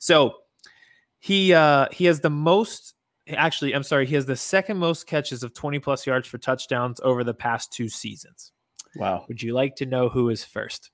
so 0.00 0.34
he 1.20 1.54
uh 1.54 1.86
he 1.92 2.06
has 2.06 2.18
the 2.18 2.30
most 2.30 2.94
actually, 3.28 3.74
I'm 3.74 3.82
sorry, 3.82 4.06
he 4.06 4.14
has 4.14 4.26
the 4.26 4.36
second 4.36 4.78
most 4.78 5.06
catches 5.06 5.42
of 5.42 5.54
20 5.54 5.78
plus 5.78 6.06
yards 6.06 6.26
for 6.26 6.38
touchdowns 6.38 7.00
over 7.02 7.24
the 7.24 7.34
past 7.34 7.72
two 7.72 7.88
seasons. 7.88 8.52
Wow. 8.96 9.24
Would 9.28 9.42
you 9.42 9.54
like 9.54 9.76
to 9.76 9.86
know 9.86 10.08
who 10.08 10.30
is 10.30 10.44
first? 10.44 10.90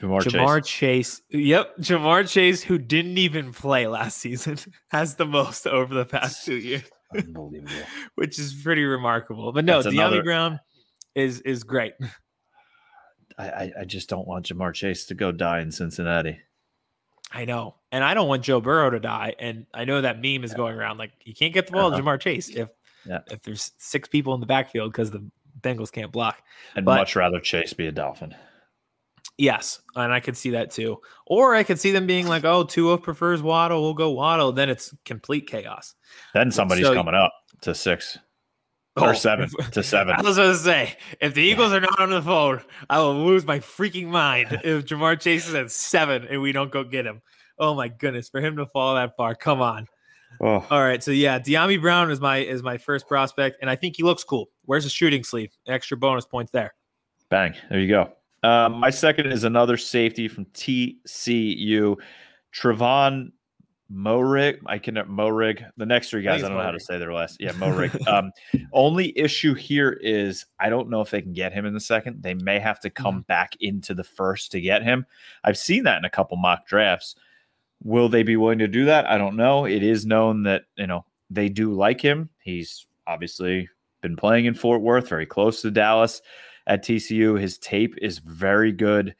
Ja'Marr, 0.00 0.22
Ja'Marr 0.22 0.64
Chase. 0.64 1.20
Chase. 1.20 1.22
Yep. 1.30 1.76
Ja'Marr 1.78 2.28
Chase, 2.30 2.62
who 2.62 2.78
didn't 2.78 3.18
even 3.18 3.52
play 3.52 3.86
last 3.86 4.16
season, 4.18 4.56
has 4.88 5.16
the 5.16 5.26
most 5.26 5.66
over 5.66 5.92
the 5.92 6.06
past 6.06 6.46
two 6.46 6.56
years. 6.56 6.84
Unbelievable. 7.14 7.72
Which 8.14 8.38
is 8.38 8.54
pretty 8.54 8.84
remarkable. 8.84 9.52
But 9.52 9.64
no, 9.64 9.82
That's 9.82 9.94
another... 9.94 10.22
Brown 10.22 10.60
is 11.14 11.40
is 11.40 11.64
great. 11.64 11.92
I, 13.38 13.72
I 13.80 13.84
just 13.86 14.10
don't 14.10 14.26
want 14.28 14.46
Ja'Marr 14.46 14.74
Chase 14.74 15.06
to 15.06 15.14
go 15.14 15.32
die 15.32 15.60
in 15.60 15.72
Cincinnati. 15.72 16.38
I 17.32 17.44
know. 17.44 17.76
And 17.92 18.02
I 18.02 18.14
don't 18.14 18.28
want 18.28 18.42
Joe 18.42 18.60
Burrow 18.60 18.90
to 18.90 19.00
die. 19.00 19.34
And 19.38 19.66
I 19.72 19.84
know 19.84 20.00
that 20.00 20.20
meme 20.20 20.44
is 20.44 20.54
going 20.54 20.76
around 20.76 20.98
like 20.98 21.12
you 21.24 21.34
can't 21.34 21.54
get 21.54 21.66
the 21.66 21.72
ball 21.72 21.88
uh-huh. 21.88 21.96
to 21.96 22.02
Ja'Marr 22.02 22.20
Chase 22.20 22.48
if 22.48 22.70
yeah. 23.06 23.20
if 23.30 23.42
there's 23.42 23.72
six 23.78 24.08
people 24.08 24.34
in 24.34 24.40
the 24.40 24.46
backfield 24.46 24.92
because 24.92 25.10
the 25.10 25.24
Bengals 25.60 25.92
can't 25.92 26.12
block. 26.12 26.42
I'd 26.76 26.84
but, 26.84 26.96
much 26.96 27.16
rather 27.16 27.40
Chase 27.40 27.72
be 27.72 27.86
a 27.86 27.92
Dolphin. 27.92 28.34
Yes, 29.36 29.80
and 29.96 30.12
I 30.12 30.20
could 30.20 30.36
see 30.36 30.50
that 30.50 30.70
too. 30.70 31.00
Or 31.26 31.54
I 31.54 31.62
could 31.62 31.80
see 31.80 31.92
them 31.92 32.06
being 32.06 32.26
like, 32.26 32.44
"Oh, 32.44 32.64
Tua 32.64 32.98
prefers 32.98 33.42
Waddle. 33.42 33.82
We'll 33.82 33.94
go 33.94 34.10
Waddle." 34.10 34.52
Then 34.52 34.68
it's 34.68 34.94
complete 35.06 35.46
chaos. 35.46 35.94
Then 36.34 36.50
somebody's 36.50 36.86
so, 36.86 36.94
coming 36.94 37.14
up 37.14 37.32
to 37.62 37.74
six 37.74 38.18
or 38.96 39.14
seven 39.14 39.48
to 39.72 39.82
seven. 39.82 40.14
I 40.18 40.22
was 40.22 40.36
going 40.36 40.52
to 40.52 40.58
say, 40.58 40.96
if 41.20 41.34
the 41.34 41.42
Eagles 41.42 41.70
yeah. 41.70 41.78
are 41.78 41.80
not 41.80 42.00
on 42.00 42.10
the 42.10 42.22
phone, 42.22 42.62
I 42.88 42.98
will 42.98 43.24
lose 43.24 43.44
my 43.44 43.58
freaking 43.58 44.06
mind 44.06 44.60
if 44.64 44.86
Ja'Marr 44.86 45.20
Chase 45.20 45.48
is 45.48 45.54
at 45.54 45.70
seven 45.70 46.26
and 46.28 46.40
we 46.42 46.52
don't 46.52 46.70
go 46.70 46.84
get 46.84 47.06
him. 47.06 47.22
Oh 47.58 47.74
my 47.74 47.88
goodness, 47.88 48.28
for 48.28 48.40
him 48.40 48.56
to 48.56 48.66
fall 48.66 48.94
that 48.94 49.16
far, 49.16 49.34
come 49.34 49.60
on. 49.60 49.86
Oh. 50.40 50.64
All 50.70 50.82
right, 50.82 51.02
so 51.02 51.10
yeah, 51.10 51.38
Dyami 51.38 51.80
Brown 51.80 52.10
is 52.10 52.20
my 52.20 52.38
is 52.38 52.62
my 52.62 52.78
first 52.78 53.08
prospect, 53.08 53.58
and 53.60 53.68
I 53.68 53.76
think 53.76 53.96
he 53.96 54.02
looks 54.02 54.24
cool. 54.24 54.48
Where's 54.64 54.84
the 54.84 54.90
shooting 54.90 55.24
sleeve? 55.24 55.50
Extra 55.66 55.96
bonus 55.96 56.24
points 56.24 56.52
there. 56.52 56.72
Bang! 57.30 57.54
There 57.68 57.80
you 57.80 57.88
go. 57.88 58.12
Um, 58.42 58.74
my 58.74 58.90
second 58.90 59.32
is 59.32 59.44
another 59.44 59.76
safety 59.76 60.28
from 60.28 60.46
TCU, 60.46 61.96
Trevon 62.54 63.32
Moehrig, 63.92 64.58
I 64.66 64.78
can 64.78 64.94
Moehrig. 64.94 65.68
The 65.76 65.86
next 65.86 66.10
three 66.10 66.22
guys, 66.22 66.42
I, 66.42 66.46
I 66.46 66.48
don't 66.48 66.58
know 66.58 66.64
how 66.64 66.70
to 66.70 66.80
say 66.80 66.98
their 66.98 67.12
last. 67.12 67.38
Yeah, 67.40 67.52
Moehrig. 67.52 68.06
um, 68.08 68.30
only 68.72 69.16
issue 69.18 69.54
here 69.54 69.98
is 70.00 70.46
I 70.58 70.68
don't 70.68 70.88
know 70.88 71.00
if 71.00 71.10
they 71.10 71.22
can 71.22 71.32
get 71.32 71.52
him 71.52 71.66
in 71.66 71.74
the 71.74 71.80
second. 71.80 72.22
They 72.22 72.34
may 72.34 72.58
have 72.58 72.80
to 72.80 72.90
come 72.90 73.16
mm-hmm. 73.16 73.26
back 73.26 73.56
into 73.60 73.94
the 73.94 74.04
first 74.04 74.52
to 74.52 74.60
get 74.60 74.82
him. 74.82 75.06
I've 75.42 75.58
seen 75.58 75.84
that 75.84 75.98
in 75.98 76.04
a 76.04 76.10
couple 76.10 76.36
mock 76.36 76.66
drafts. 76.66 77.16
Will 77.82 78.08
they 78.08 78.22
be 78.22 78.36
willing 78.36 78.58
to 78.58 78.68
do 78.68 78.84
that? 78.84 79.06
I 79.06 79.18
don't 79.18 79.36
know. 79.36 79.64
It 79.64 79.82
is 79.82 80.06
known 80.06 80.44
that 80.44 80.64
you 80.76 80.86
know 80.86 81.04
they 81.28 81.48
do 81.48 81.72
like 81.72 82.00
him. 82.00 82.30
He's 82.38 82.86
obviously 83.06 83.68
been 84.02 84.16
playing 84.16 84.44
in 84.44 84.54
Fort 84.54 84.82
Worth, 84.82 85.08
very 85.08 85.26
close 85.26 85.62
to 85.62 85.70
Dallas 85.70 86.22
at 86.66 86.84
TCU. 86.84 87.40
His 87.40 87.58
tape 87.58 87.96
is 88.00 88.18
very 88.18 88.72
good. 88.72 89.14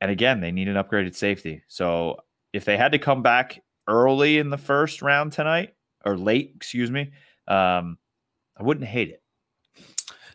And 0.00 0.10
again, 0.10 0.40
they 0.40 0.52
need 0.52 0.68
an 0.68 0.76
upgraded 0.76 1.14
safety. 1.14 1.62
So 1.68 2.16
if 2.52 2.64
they 2.64 2.76
had 2.76 2.92
to 2.92 2.98
come 2.98 3.22
back 3.22 3.62
early 3.86 4.38
in 4.38 4.50
the 4.50 4.58
first 4.58 5.02
round 5.02 5.32
tonight 5.32 5.74
or 6.04 6.16
late, 6.16 6.52
excuse 6.56 6.90
me, 6.90 7.12
um, 7.48 7.98
I 8.58 8.62
wouldn't 8.62 8.86
hate 8.86 9.10
it. 9.10 9.22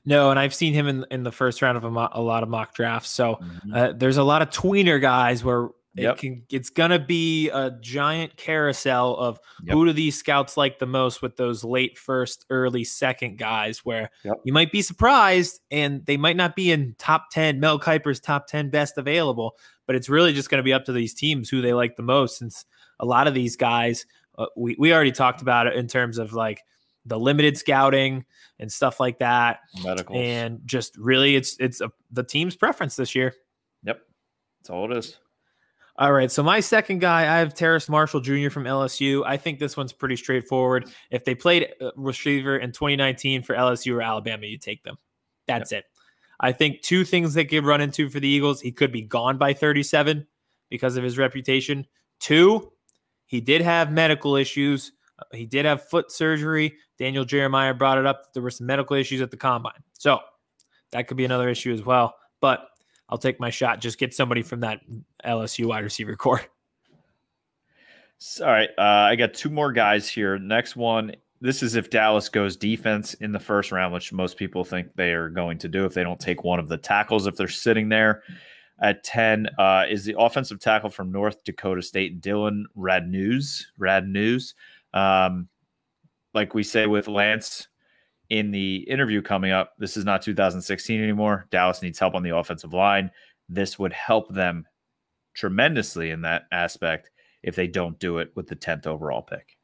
No, 0.03 0.31
and 0.31 0.39
I've 0.39 0.53
seen 0.53 0.73
him 0.73 0.87
in 0.87 1.05
in 1.11 1.23
the 1.23 1.31
first 1.31 1.61
round 1.61 1.77
of 1.77 1.83
a, 1.83 1.91
mo- 1.91 2.09
a 2.11 2.21
lot 2.21 2.43
of 2.43 2.49
mock 2.49 2.73
drafts. 2.73 3.09
So 3.09 3.35
mm-hmm. 3.35 3.73
uh, 3.73 3.91
there's 3.93 4.17
a 4.17 4.23
lot 4.23 4.41
of 4.41 4.49
tweener 4.49 4.99
guys 4.99 5.43
where 5.43 5.69
it 5.95 6.03
yep. 6.03 6.17
can 6.17 6.43
it's 6.49 6.69
gonna 6.69 6.99
be 6.99 7.49
a 7.49 7.71
giant 7.81 8.37
carousel 8.37 9.15
of 9.17 9.39
yep. 9.63 9.73
who 9.73 9.85
do 9.85 9.93
these 9.93 10.17
scouts 10.17 10.55
like 10.55 10.79
the 10.79 10.85
most 10.85 11.21
with 11.21 11.35
those 11.35 11.63
late 11.63 11.97
first, 11.97 12.45
early 12.49 12.85
second 12.85 13.37
guys 13.37 13.79
where 13.79 14.09
yep. 14.23 14.37
you 14.45 14.53
might 14.53 14.71
be 14.71 14.81
surprised 14.81 15.59
and 15.69 16.05
they 16.05 16.15
might 16.15 16.37
not 16.37 16.55
be 16.55 16.71
in 16.71 16.95
top 16.97 17.29
10, 17.31 17.59
Mel 17.59 17.77
Kiper's 17.77 18.21
top 18.21 18.47
10 18.47 18.69
best 18.69 18.97
available, 18.97 19.57
but 19.85 19.95
it's 19.95 20.07
really 20.07 20.33
just 20.33 20.49
gonna 20.49 20.63
be 20.63 20.73
up 20.73 20.85
to 20.85 20.93
these 20.93 21.13
teams 21.13 21.49
who 21.49 21.61
they 21.61 21.73
like 21.73 21.97
the 21.97 22.03
most 22.03 22.37
since 22.37 22.65
a 23.01 23.05
lot 23.05 23.27
of 23.27 23.33
these 23.33 23.57
guys, 23.57 24.05
uh, 24.37 24.45
we, 24.55 24.75
we 24.79 24.93
already 24.93 25.11
talked 25.11 25.41
about 25.41 25.67
it 25.67 25.75
in 25.75 25.87
terms 25.87 26.17
of 26.17 26.33
like 26.33 26.61
the 27.05 27.19
limited 27.19 27.57
scouting 27.57 28.23
and 28.59 28.71
stuff 28.71 28.99
like 28.99 29.19
that. 29.19 29.59
Medical 29.83 30.15
and 30.15 30.61
just 30.65 30.95
really, 30.97 31.35
it's 31.35 31.57
it's 31.59 31.81
a, 31.81 31.91
the 32.11 32.23
team's 32.23 32.55
preference 32.55 32.95
this 32.95 33.15
year. 33.15 33.33
Yep, 33.83 34.01
that's 34.59 34.69
all 34.69 34.89
it 34.89 34.97
is. 34.97 35.17
All 35.97 36.13
right, 36.13 36.31
so 36.31 36.41
my 36.41 36.61
second 36.61 36.99
guy, 36.99 37.21
I 37.21 37.39
have 37.39 37.53
Terrace 37.53 37.89
Marshall 37.89 38.21
Jr. 38.21 38.49
from 38.49 38.63
LSU. 38.63 39.23
I 39.25 39.37
think 39.37 39.59
this 39.59 39.75
one's 39.75 39.91
pretty 39.91 40.15
straightforward. 40.15 40.89
If 41.11 41.25
they 41.25 41.35
played 41.35 41.67
receiver 41.95 42.57
in 42.57 42.71
2019 42.71 43.43
for 43.43 43.55
LSU 43.55 43.95
or 43.95 44.01
Alabama, 44.01 44.47
you 44.47 44.57
take 44.57 44.83
them. 44.83 44.97
That's 45.47 45.71
yep. 45.71 45.81
it. 45.81 45.85
I 46.39 46.53
think 46.53 46.81
two 46.81 47.05
things 47.05 47.33
they 47.33 47.45
could 47.45 47.65
run 47.65 47.81
into 47.81 48.09
for 48.09 48.19
the 48.19 48.27
Eagles. 48.27 48.61
He 48.61 48.71
could 48.71 48.91
be 48.91 49.03
gone 49.03 49.37
by 49.37 49.53
37 49.53 50.25
because 50.69 50.97
of 50.97 51.03
his 51.03 51.17
reputation. 51.17 51.85
Two, 52.19 52.71
he 53.31 53.39
did 53.39 53.61
have 53.61 53.93
medical 53.93 54.35
issues. 54.35 54.91
Uh, 55.17 55.23
he 55.31 55.45
did 55.45 55.63
have 55.63 55.87
foot 55.87 56.11
surgery. 56.11 56.75
Daniel 56.99 57.23
Jeremiah 57.23 57.73
brought 57.73 57.97
it 57.97 58.05
up. 58.05 58.33
There 58.33 58.43
were 58.43 58.51
some 58.51 58.67
medical 58.67 58.97
issues 58.97 59.21
at 59.21 59.31
the 59.31 59.37
combine. 59.37 59.81
So 59.93 60.19
that 60.91 61.07
could 61.07 61.15
be 61.15 61.23
another 61.23 61.47
issue 61.47 61.73
as 61.73 61.81
well. 61.81 62.15
But 62.41 62.67
I'll 63.07 63.17
take 63.17 63.39
my 63.39 63.49
shot. 63.49 63.79
Just 63.79 63.97
get 63.97 64.13
somebody 64.13 64.41
from 64.41 64.59
that 64.59 64.81
LSU 65.25 65.65
wide 65.67 65.85
receiver 65.85 66.17
corps. 66.17 66.41
All 68.41 68.47
right. 68.47 68.69
Uh, 68.77 68.81
I 68.81 69.15
got 69.15 69.33
two 69.33 69.49
more 69.49 69.71
guys 69.71 70.09
here. 70.09 70.37
Next 70.37 70.75
one. 70.75 71.15
This 71.39 71.63
is 71.63 71.75
if 71.75 71.89
Dallas 71.89 72.27
goes 72.27 72.57
defense 72.57 73.13
in 73.15 73.31
the 73.31 73.39
first 73.39 73.71
round, 73.71 73.93
which 73.93 74.11
most 74.11 74.35
people 74.35 74.65
think 74.65 74.93
they 74.95 75.13
are 75.13 75.29
going 75.29 75.57
to 75.59 75.69
do 75.69 75.85
if 75.85 75.93
they 75.93 76.03
don't 76.03 76.19
take 76.19 76.43
one 76.43 76.59
of 76.59 76.67
the 76.67 76.77
tackles 76.77 77.27
if 77.27 77.37
they're 77.37 77.47
sitting 77.47 77.87
there 77.87 78.23
at 78.81 79.03
10 79.03 79.47
uh, 79.57 79.85
is 79.89 80.03
the 80.03 80.15
offensive 80.17 80.59
tackle 80.59 80.89
from 80.89 81.11
North 81.11 81.43
Dakota 81.43 81.81
State, 81.81 82.19
Dillon 82.19 82.65
Radunz. 82.75 83.63
Radunz. 83.79 84.53
Um, 84.93 85.47
like 86.33 86.53
we 86.53 86.63
say 86.63 86.87
with 86.87 87.07
Lance 87.07 87.67
in 88.29 88.51
the 88.51 88.77
interview 88.77 89.21
coming 89.21 89.51
up, 89.51 89.73
this 89.77 89.97
is 89.97 90.05
not 90.05 90.21
2016 90.21 91.01
anymore. 91.01 91.47
Dallas 91.51 91.81
needs 91.81 91.99
help 91.99 92.15
on 92.15 92.23
the 92.23 92.35
offensive 92.35 92.73
line. 92.73 93.11
This 93.47 93.77
would 93.77 93.93
help 93.93 94.33
them 94.33 94.65
tremendously 95.33 96.09
in 96.09 96.21
that 96.21 96.43
aspect 96.51 97.11
if 97.43 97.55
they 97.55 97.67
don't 97.67 97.99
do 97.99 98.17
it 98.17 98.31
with 98.35 98.47
the 98.47 98.55
10th 98.55 98.87
overall 98.87 99.21
pick. 99.21 99.57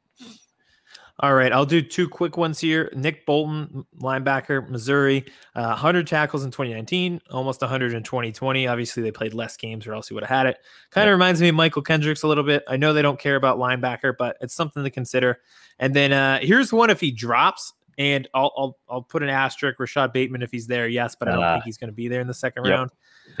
All 1.20 1.34
right, 1.34 1.52
I'll 1.52 1.66
do 1.66 1.82
two 1.82 2.08
quick 2.08 2.36
ones 2.36 2.60
here. 2.60 2.92
Nick 2.94 3.26
Bolton, 3.26 3.84
linebacker, 4.00 4.68
Missouri, 4.68 5.24
uh, 5.56 5.66
100 5.66 6.06
tackles 6.06 6.44
in 6.44 6.52
2019, 6.52 7.20
almost 7.32 7.60
100 7.60 7.92
in 7.92 8.04
2020. 8.04 8.68
Obviously, 8.68 9.02
they 9.02 9.10
played 9.10 9.34
less 9.34 9.56
games, 9.56 9.84
or 9.88 9.94
else 9.94 10.06
he 10.06 10.14
would 10.14 10.22
have 10.22 10.30
had 10.30 10.46
it. 10.46 10.58
Kind 10.90 11.08
of 11.08 11.12
reminds 11.12 11.40
me 11.40 11.48
of 11.48 11.56
Mychal 11.56 11.84
Kendricks 11.84 12.22
a 12.22 12.28
little 12.28 12.44
bit. 12.44 12.62
I 12.68 12.76
know 12.76 12.92
they 12.92 13.02
don't 13.02 13.18
care 13.18 13.34
about 13.34 13.58
linebacker, 13.58 14.14
but 14.16 14.36
it's 14.40 14.54
something 14.54 14.84
to 14.84 14.90
consider. 14.90 15.40
And 15.80 15.92
then 15.92 16.12
uh, 16.12 16.38
here's 16.40 16.72
one 16.72 16.88
if 16.88 17.00
he 17.00 17.10
drops, 17.10 17.72
and 17.98 18.28
I'll 18.32 18.52
I'll, 18.56 18.78
I'll 18.88 19.02
put 19.02 19.24
an 19.24 19.28
asterisk. 19.28 19.80
Rashod 19.80 20.12
Bateman 20.12 20.42
if 20.42 20.52
he's 20.52 20.68
there, 20.68 20.86
yes, 20.86 21.16
but 21.18 21.26
I 21.26 21.32
don't 21.32 21.42
Uh, 21.42 21.54
think 21.54 21.64
he's 21.64 21.78
going 21.78 21.90
to 21.90 21.94
be 21.96 22.06
there 22.06 22.20
in 22.20 22.28
the 22.28 22.34
second 22.34 22.64
yep. 22.64 22.72
round. 22.72 22.90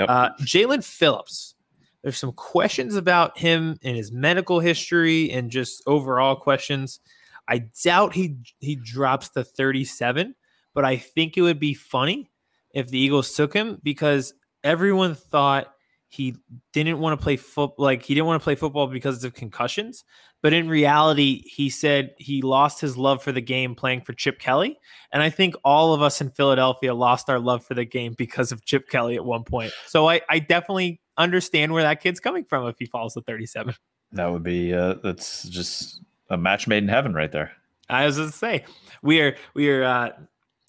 Yep. 0.00 0.08
Uh, 0.08 0.30
Jaelan 0.40 0.84
Phillips. 0.84 1.54
There's 2.02 2.18
some 2.18 2.32
questions 2.32 2.96
about 2.96 3.38
him 3.38 3.78
and 3.82 3.96
his 3.96 4.10
medical 4.10 4.58
history 4.60 5.30
and 5.30 5.48
just 5.50 5.82
overall 5.86 6.34
questions. 6.36 7.00
I 7.48 7.64
doubt 7.82 8.14
he 8.14 8.38
he 8.58 8.76
drops 8.76 9.30
to 9.30 9.42
37, 9.42 10.34
but 10.74 10.84
I 10.84 10.96
think 10.96 11.36
it 11.36 11.42
would 11.42 11.58
be 11.58 11.74
funny 11.74 12.30
if 12.74 12.88
the 12.88 12.98
Eagles 12.98 13.34
took 13.34 13.54
him 13.54 13.80
because 13.82 14.34
everyone 14.62 15.14
thought 15.14 15.72
he 16.08 16.36
didn't 16.72 16.98
want 16.98 17.18
to 17.18 17.22
play 17.22 17.36
foot 17.36 17.72
like 17.78 18.02
he 18.02 18.14
didn't 18.14 18.26
want 18.26 18.40
to 18.40 18.44
play 18.44 18.54
football 18.54 18.86
because 18.86 19.24
of 19.24 19.34
concussions. 19.34 20.04
But 20.42 20.52
in 20.52 20.68
reality, 20.68 21.42
he 21.46 21.68
said 21.68 22.14
he 22.16 22.42
lost 22.42 22.80
his 22.80 22.96
love 22.96 23.22
for 23.22 23.32
the 23.32 23.40
game 23.40 23.74
playing 23.74 24.02
for 24.02 24.12
Chip 24.12 24.38
Kelly. 24.38 24.78
And 25.12 25.22
I 25.22 25.30
think 25.30 25.54
all 25.64 25.94
of 25.94 26.00
us 26.00 26.20
in 26.20 26.30
Philadelphia 26.30 26.94
lost 26.94 27.28
our 27.28 27.40
love 27.40 27.64
for 27.64 27.74
the 27.74 27.84
game 27.84 28.14
because 28.16 28.52
of 28.52 28.64
Chip 28.64 28.88
Kelly 28.88 29.16
at 29.16 29.24
one 29.24 29.42
point. 29.42 29.72
So 29.86 30.08
I, 30.08 30.20
I 30.30 30.38
definitely 30.38 31.00
understand 31.16 31.72
where 31.72 31.82
that 31.82 32.00
kid's 32.00 32.20
coming 32.20 32.44
from 32.44 32.68
if 32.68 32.76
he 32.78 32.86
falls 32.86 33.14
to 33.14 33.20
37. 33.22 33.74
That 34.12 34.32
would 34.32 34.44
be 34.44 34.72
uh, 34.72 34.94
that's 35.02 35.42
just 35.48 36.02
a 36.30 36.36
match 36.36 36.66
made 36.66 36.82
in 36.82 36.88
heaven 36.88 37.14
right 37.14 37.30
there. 37.32 37.52
I 37.88 38.04
was 38.06 38.16
going 38.18 38.30
to 38.30 38.36
say, 38.36 38.64
we 39.02 39.20
are, 39.20 39.36
we 39.54 39.70
are, 39.70 39.84
uh, 39.84 40.10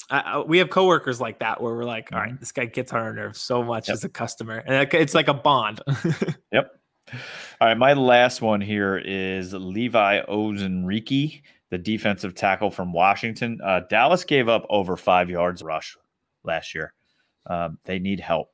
uh, 0.10 0.43
we 0.48 0.58
have 0.60 0.69
coworkers 0.69 1.19
like 1.22 1.39
that 1.39 1.62
where 1.62 1.76
we're 1.76 1.84
like, 1.86 2.12
all 2.13 2.19
right, 2.19 2.39
this 2.39 2.52
guy 2.52 2.65
gets 2.65 2.93
on 2.93 3.00
our 3.02 3.13
nerves 3.13 3.39
so 3.41 3.62
much 3.62 3.88
Yep. 3.89 3.93
as 3.93 4.04
a 4.04 4.10
customer, 4.10 4.63
and 4.65 4.88
it's 4.93 5.13
like 5.13 5.28
a 5.28 5.34
bond. 5.34 5.82
Yep. 6.52 6.72
All 7.60 7.67
right, 7.67 7.78
my 7.78 7.93
last 7.93 8.41
one 8.41 8.62
here 8.62 8.98
is 8.98 9.54
Levi 9.54 10.22
Onwuzurike, 10.30 11.41
the 11.72 11.78
defensive 11.78 12.34
tackle 12.36 12.69
from 12.72 12.93
Washington. 12.93 13.60
Uh, 13.63 13.82
Dallas 13.89 14.24
gave 14.24 14.48
up 14.48 14.65
over 14.69 14.95
five 14.95 15.30
yards 15.30 15.62
rush 15.63 15.98
last 16.43 16.74
year. 16.76 16.93
Um, 17.48 17.80
they 17.84 18.00
need 18.00 18.19
help 18.19 18.52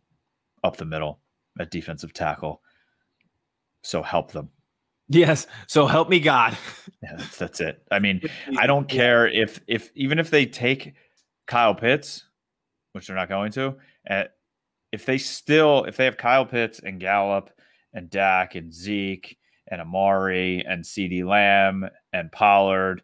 up 0.64 0.78
the 0.78 0.86
middle 0.86 1.20
at 1.60 1.70
defensive 1.70 2.14
tackle. 2.14 2.62
So 3.82 4.02
help 4.02 4.32
them. 4.32 4.50
Yes. 5.08 5.48
So 5.68 5.86
help 5.86 6.10
me 6.10 6.20
God. 6.20 6.58
Yeah, 7.04 7.18
that's, 7.18 7.38
that's 7.38 7.62
it. 7.62 7.84
I 7.92 8.00
mean, 8.00 8.22
I 8.58 8.66
don't 8.66 8.90
care 8.90 9.28
if 9.28 9.62
if 9.68 9.92
even 9.94 10.18
if 10.18 10.32
they 10.32 10.48
take 10.48 10.96
Kyle 11.46 11.76
Pitts, 11.76 12.24
which 12.94 13.06
they're 13.06 13.16
not 13.16 13.30
going 13.30 13.52
to, 13.52 13.76
uh, 14.10 14.24
if 14.92 15.06
they 15.06 15.20
still 15.20 15.84
if 15.84 15.98
they 15.98 16.06
have 16.06 16.18
Kyle 16.18 16.48
Pitts 16.48 16.80
and 16.80 17.00
Gallup 17.00 17.52
and 17.94 18.10
Dak 18.10 18.56
and 18.56 18.74
Zeke 18.74 19.38
and 19.68 19.82
Amari 19.82 20.66
and 20.66 20.84
CeeDee 20.84 21.24
Lamb 21.24 21.88
and 22.12 22.32
Pollard, 22.32 23.04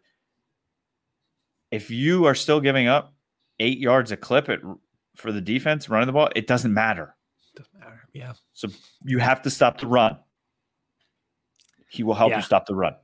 if 1.70 1.90
you 1.90 2.24
are 2.24 2.34
still 2.34 2.60
giving 2.60 2.88
up 2.88 3.14
eight 3.60 3.78
yards 3.78 4.10
a 4.10 4.16
clip 4.16 4.48
at, 4.48 4.58
for 5.14 5.30
the 5.30 5.40
defense 5.40 5.88
running 5.88 6.06
the 6.06 6.12
ball, 6.12 6.28
it 6.34 6.48
doesn't 6.48 6.74
matter. 6.74 7.14
Doesn't 7.54 7.78
matter. 7.78 8.00
Yeah. 8.12 8.32
So 8.52 8.68
you 9.04 9.18
have 9.18 9.42
to 9.42 9.50
stop 9.50 9.80
the 9.80 9.86
run. 9.86 10.16
He 11.92 12.02
will 12.02 12.14
help 12.14 12.30
Yeah. 12.30 12.36
you 12.38 12.42
stop 12.42 12.66
the 12.66 12.74
run. 12.74 12.94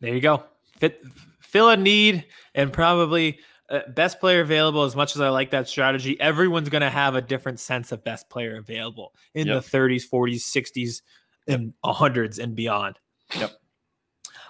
There 0.00 0.14
you 0.14 0.20
go. 0.20 0.42
Fit, 0.78 1.00
fill 1.40 1.68
a 1.68 1.76
need 1.76 2.24
and 2.54 2.72
probably 2.72 3.38
uh, 3.68 3.80
best 3.88 4.20
player 4.20 4.40
available. 4.40 4.82
As 4.84 4.96
much 4.96 5.14
as 5.14 5.20
I 5.20 5.28
like 5.28 5.50
that 5.50 5.68
strategy, 5.68 6.18
everyone's 6.20 6.68
going 6.70 6.80
to 6.82 6.90
have 6.90 7.14
a 7.14 7.20
different 7.22 7.60
sense 7.60 7.92
of 7.92 8.02
best 8.04 8.28
player 8.30 8.56
available 8.56 9.14
in 9.34 9.46
Yep. 9.46 9.62
the 9.64 9.78
30s, 9.78 10.02
40s, 10.10 10.42
60s, 10.50 11.02
and 11.46 11.74
100s 11.84 12.38
and 12.38 12.56
beyond. 12.56 12.98
Yep. 13.38 13.52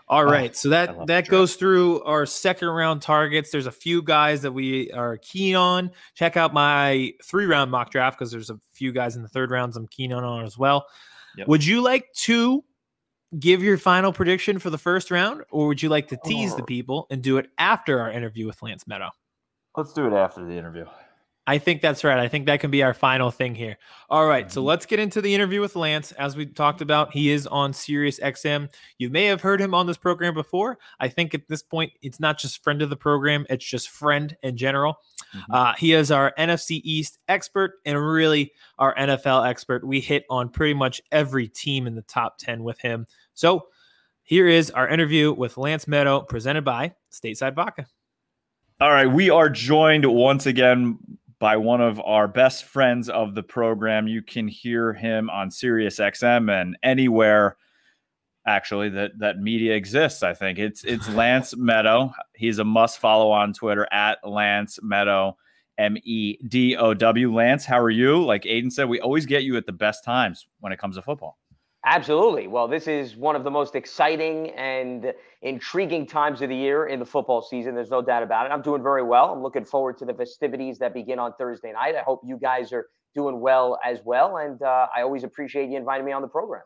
All 0.08 0.24
Oh, 0.24 0.48
so 0.52 0.68
that 0.70 1.06
that 1.06 1.28
goes 1.28 1.54
through 1.56 2.02
our 2.02 2.26
second 2.26 2.68
round 2.68 3.00
targets. 3.02 3.50
There's 3.50 3.66
a 3.66 3.72
few 3.72 4.02
guys 4.02 4.42
that 4.42 4.52
we 4.52 4.90
are 4.92 5.16
keen 5.18 5.54
on. 5.56 5.90
Check 6.14 6.36
out 6.36 6.52
my 6.52 7.12
three 7.24 7.46
round 7.46 7.70
mock 7.70 7.90
draft 7.90 8.18
because 8.18 8.30
there's 8.30 8.50
a 8.50 8.58
few 8.72 8.92
guys 8.92 9.16
in 9.16 9.22
the 9.22 9.28
third 9.28 9.50
rounds 9.50 9.76
I'm 9.76 9.86
keen 9.88 10.12
on 10.12 10.44
as 10.44 10.58
well. 10.58 10.86
Yep. 11.38 11.48
Would 11.48 11.64
you 11.64 11.80
like 11.82 12.12
to 12.24 12.62
give 13.38 13.62
your 13.62 13.78
final 13.78 14.12
prediction 14.12 14.58
for 14.58 14.70
the 14.70 14.78
first 14.78 15.10
round, 15.10 15.42
or 15.50 15.66
would 15.68 15.82
you 15.82 15.88
like 15.88 16.08
to 16.08 16.18
tease 16.24 16.54
the 16.54 16.62
Oh. 16.62 16.66
people 16.66 17.06
and 17.10 17.22
do 17.22 17.38
it 17.38 17.50
after 17.58 18.00
our 18.00 18.10
interview 18.10 18.46
with 18.46 18.62
Lance 18.62 18.84
Medow? 18.86 19.10
Let's 19.76 19.92
do 19.92 20.06
it 20.06 20.12
after 20.12 20.44
the 20.44 20.52
interview. 20.56 20.84
I 21.44 21.58
think 21.58 21.82
that's 21.82 22.04
right. 22.04 22.20
I 22.20 22.28
think 22.28 22.46
that 22.46 22.60
can 22.60 22.70
be 22.70 22.84
our 22.84 22.94
final 22.94 23.32
thing 23.32 23.56
here. 23.56 23.76
All 24.08 24.26
right, 24.28 24.52
so 24.52 24.62
Mhm. 24.62 24.64
let's 24.66 24.86
get 24.86 25.00
into 25.00 25.20
the 25.20 25.34
interview 25.34 25.60
with 25.60 25.74
Lance. 25.74 26.12
As 26.12 26.36
we 26.36 26.46
talked 26.46 26.80
about, 26.80 27.12
he 27.12 27.30
is 27.30 27.48
on 27.48 27.72
Sirius 27.72 28.20
XM. 28.20 28.68
You 28.98 29.10
may 29.10 29.24
have 29.24 29.40
heard 29.40 29.60
him 29.60 29.74
on 29.74 29.88
this 29.88 29.96
program 29.96 30.34
before. 30.34 30.78
I 31.00 31.08
think 31.08 31.34
at 31.34 31.48
this 31.48 31.60
point, 31.60 31.92
it's 32.00 32.20
not 32.20 32.38
just 32.38 32.62
friend 32.62 32.80
of 32.80 32.90
the 32.90 32.96
program; 32.96 33.44
it's 33.50 33.64
just 33.64 33.88
friend 33.88 34.36
in 34.44 34.56
general. 34.56 35.00
Mhm. 35.34 35.42
Uh, 35.50 35.72
he 35.76 35.94
is 35.94 36.12
our 36.12 36.32
NFC 36.38 36.80
East 36.84 37.18
expert 37.26 37.80
and 37.84 37.98
really 38.00 38.52
our 38.78 38.94
NFL 38.96 39.42
expert. 39.42 39.84
We 39.84 39.98
hit 40.00 40.24
on 40.30 40.48
pretty 40.48 40.74
much 40.74 41.02
every 41.10 41.48
team 41.48 41.88
in 41.88 41.96
the 41.96 42.02
top 42.02 42.38
ten 42.38 42.62
with 42.62 42.78
him. 42.80 43.04
So 43.34 43.66
here 44.22 44.46
is 44.46 44.70
our 44.70 44.88
interview 44.88 45.32
with 45.32 45.56
Lance 45.56 45.86
Medow, 45.86 46.26
presented 46.28 46.64
by 46.64 46.94
Stateside 47.12 47.54
Vodka. 47.54 47.86
All 48.80 48.90
right, 48.90 49.06
we 49.06 49.30
are 49.30 49.48
joined 49.48 50.04
once 50.06 50.46
again 50.46 50.98
by 51.38 51.56
one 51.56 51.80
of 51.80 52.00
our 52.00 52.28
best 52.28 52.64
friends 52.64 53.08
of 53.08 53.34
the 53.34 53.42
program. 53.42 54.06
You 54.06 54.22
can 54.22 54.46
hear 54.46 54.92
him 54.92 55.28
on 55.28 55.50
Sirius 55.50 55.98
XM 55.98 56.50
and 56.50 56.76
anywhere 56.82 57.56
actually 58.46 58.88
that 58.90 59.18
that 59.18 59.38
media 59.38 59.74
exists. 59.74 60.22
I 60.22 60.34
think 60.34 60.58
it's 60.58 60.84
it's 60.84 61.08
Lance 61.14 61.54
Medow. 61.54 62.12
He's 62.34 62.58
a 62.58 62.64
must 62.64 62.98
follow 62.98 63.30
on 63.30 63.52
Twitter 63.52 63.86
at 63.92 64.18
Lance 64.24 64.78
Medow, 64.82 65.34
M 65.78 65.96
E 66.04 66.38
D 66.48 66.76
O 66.76 66.94
W. 66.94 67.34
Lance, 67.34 67.64
how 67.64 67.80
are 67.80 67.90
you? 67.90 68.24
Like 68.24 68.44
Aiden 68.44 68.72
said, 68.72 68.88
we 68.88 69.00
always 69.00 69.26
get 69.26 69.42
you 69.42 69.56
at 69.56 69.66
the 69.66 69.72
best 69.72 70.04
times 70.04 70.46
when 70.60 70.72
it 70.72 70.78
comes 70.78 70.96
to 70.96 71.02
football. 71.02 71.38
Absolutely. 71.84 72.46
Well, 72.46 72.68
this 72.68 72.86
is 72.86 73.16
one 73.16 73.34
of 73.34 73.42
the 73.42 73.50
most 73.50 73.74
exciting 73.74 74.50
and 74.50 75.12
intriguing 75.42 76.06
times 76.06 76.40
of 76.40 76.48
the 76.48 76.54
year 76.54 76.86
in 76.86 77.00
the 77.00 77.06
football 77.06 77.42
season. 77.42 77.74
There's 77.74 77.90
no 77.90 78.00
doubt 78.00 78.22
about 78.22 78.46
it. 78.46 78.52
I'm 78.52 78.62
doing 78.62 78.84
very 78.84 79.02
well. 79.02 79.32
I'm 79.32 79.42
looking 79.42 79.64
forward 79.64 79.98
to 79.98 80.04
the 80.04 80.14
festivities 80.14 80.78
that 80.78 80.94
begin 80.94 81.18
on 81.18 81.34
Thursday 81.34 81.72
night. 81.72 81.96
I 81.96 82.02
hope 82.02 82.20
you 82.24 82.38
guys 82.38 82.72
are 82.72 82.86
doing 83.16 83.40
well 83.40 83.80
as 83.84 83.98
well. 84.04 84.36
And 84.36 84.62
uh, 84.62 84.86
I 84.96 85.02
always 85.02 85.24
appreciate 85.24 85.70
you 85.70 85.76
inviting 85.76 86.06
me 86.06 86.12
on 86.12 86.22
the 86.22 86.28
program. 86.28 86.62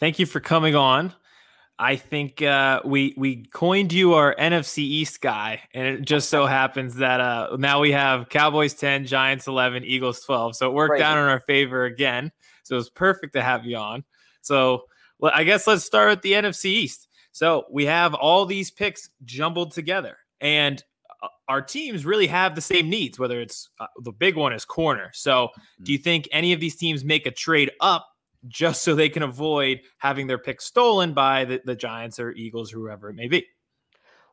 Thank 0.00 0.18
you 0.18 0.24
for 0.24 0.40
coming 0.40 0.74
on. 0.74 1.12
I 1.78 1.96
think 1.96 2.40
uh, 2.40 2.80
we 2.84 3.14
we 3.16 3.44
coined 3.46 3.92
you 3.92 4.14
our 4.14 4.34
NFC 4.36 4.78
East 4.78 5.20
guy, 5.20 5.60
and 5.74 5.86
it 5.86 6.02
just 6.02 6.30
so 6.30 6.46
happens 6.60 6.96
that 6.96 7.20
uh, 7.20 7.56
now 7.58 7.80
we 7.80 7.92
have 7.92 8.28
Cowboys 8.28 8.74
ten, 8.74 9.06
Giants 9.06 9.46
eleven, 9.46 9.84
Eagles 9.84 10.20
twelve. 10.20 10.56
So 10.56 10.70
it 10.70 10.72
worked 10.72 10.92
Crazy. 10.92 11.04
out 11.04 11.18
in 11.18 11.24
our 11.24 11.40
favor 11.40 11.84
again. 11.84 12.30
So 12.64 12.76
it's 12.76 12.90
perfect 12.90 13.34
to 13.34 13.42
have 13.42 13.64
you 13.64 13.76
on. 13.76 14.04
So 14.42 14.84
well, 15.18 15.32
I 15.34 15.44
guess 15.44 15.66
let's 15.66 15.84
start 15.84 16.10
with 16.10 16.22
the 16.22 16.32
NFC 16.32 16.66
East. 16.66 17.08
So 17.32 17.64
we 17.70 17.86
have 17.86 18.14
all 18.14 18.46
these 18.46 18.70
picks 18.70 19.08
jumbled 19.24 19.72
together, 19.72 20.18
and 20.40 20.82
uh, 21.22 21.28
our 21.48 21.62
teams 21.62 22.04
really 22.04 22.26
have 22.26 22.54
the 22.54 22.60
same 22.60 22.90
needs. 22.90 23.18
Whether 23.18 23.40
it's 23.40 23.70
uh, 23.80 23.86
the 24.02 24.12
big 24.12 24.36
one 24.36 24.52
is 24.52 24.64
corner. 24.64 25.10
So 25.14 25.48
do 25.82 25.92
you 25.92 25.98
think 25.98 26.28
any 26.32 26.52
of 26.52 26.60
these 26.60 26.76
teams 26.76 27.04
make 27.04 27.26
a 27.26 27.30
trade 27.30 27.70
up 27.80 28.06
just 28.48 28.82
so 28.82 28.94
they 28.94 29.08
can 29.08 29.22
avoid 29.22 29.80
having 29.98 30.26
their 30.26 30.38
pick 30.38 30.60
stolen 30.60 31.14
by 31.14 31.44
the, 31.44 31.60
the 31.64 31.74
Giants 31.74 32.18
or 32.18 32.32
Eagles 32.32 32.72
or 32.72 32.76
whoever 32.76 33.10
it 33.10 33.14
may 33.14 33.28
be. 33.28 33.46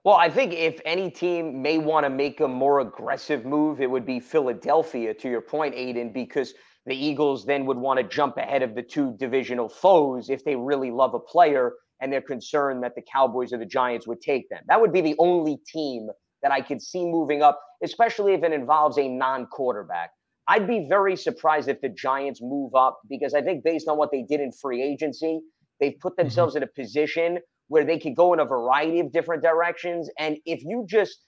Well, 0.04 0.16
I 0.16 0.30
think 0.30 0.54
if 0.54 0.82
any 0.84 1.12
team 1.12 1.62
may 1.62 1.78
want 1.78 2.06
to 2.06 2.10
make 2.10 2.40
a 2.40 2.48
more 2.48 2.80
aggressive 2.80 3.46
move, 3.46 3.82
it 3.82 3.90
would 3.90 4.06
be 4.06 4.20
Philadelphia, 4.20 5.14
to 5.14 5.30
your 5.30 5.42
point, 5.42 5.76
Aiden, 5.76 6.12
because 6.12 6.56
the 6.86 6.96
Eagles 6.96 7.46
then 7.46 7.66
would 7.66 7.78
want 7.78 8.00
to 8.00 8.04
jump 8.04 8.38
ahead 8.38 8.64
of 8.64 8.76
the 8.76 8.82
two 8.82 9.16
divisional 9.18 9.70
foes 9.70 10.30
if 10.30 10.44
they 10.44 10.56
really 10.56 10.92
love 10.92 11.14
a 11.14 11.20
player 11.20 11.74
and 12.02 12.12
they're 12.12 12.22
concerned 12.22 12.84
that 12.84 12.96
the 12.96 13.02
Cowboys 13.02 13.54
or 13.54 13.58
the 13.58 13.66
Giants 13.66 14.08
would 14.08 14.22
take 14.22 14.50
them. 14.50 14.64
That 14.68 14.82
would 14.82 14.92
be 14.92 15.02
the 15.02 15.16
only 15.20 15.58
team 15.68 16.10
that 16.42 16.52
I 16.52 16.62
could 16.62 16.82
see 16.82 17.06
moving 17.06 17.44
up, 17.44 17.62
especially 17.84 18.34
if 18.34 18.44
it 18.44 18.52
involves 18.52 18.98
a 18.98 19.08
non 19.08 19.46
quarterback. 19.46 20.10
I'd 20.48 20.68
be 20.68 20.88
very 20.90 21.16
surprised 21.16 21.70
if 21.70 21.80
the 21.82 21.90
Giants 21.90 22.42
move 22.42 22.74
up 22.74 23.00
because 23.08 23.36
I 23.36 23.42
think, 23.42 23.64
based 23.64 23.88
on 23.88 23.98
what 23.98 24.12
they 24.12 24.24
did 24.24 24.42
in 24.42 24.52
free 24.52 24.82
agency, 24.82 25.40
they've 25.80 25.98
put 26.02 26.14
mm-hmm. 26.14 26.24
themselves 26.24 26.56
in 26.56 26.64
a 26.64 26.68
position 26.68 27.40
where 27.68 27.86
they 27.86 28.00
could 28.00 28.16
go 28.16 28.34
in 28.34 28.40
a 28.40 28.46
variety 28.46 29.00
of 29.00 29.12
different 29.12 29.44
directions. 29.44 30.10
And 30.18 30.38
if 30.46 30.62
you 30.64 30.86
just 30.90 31.20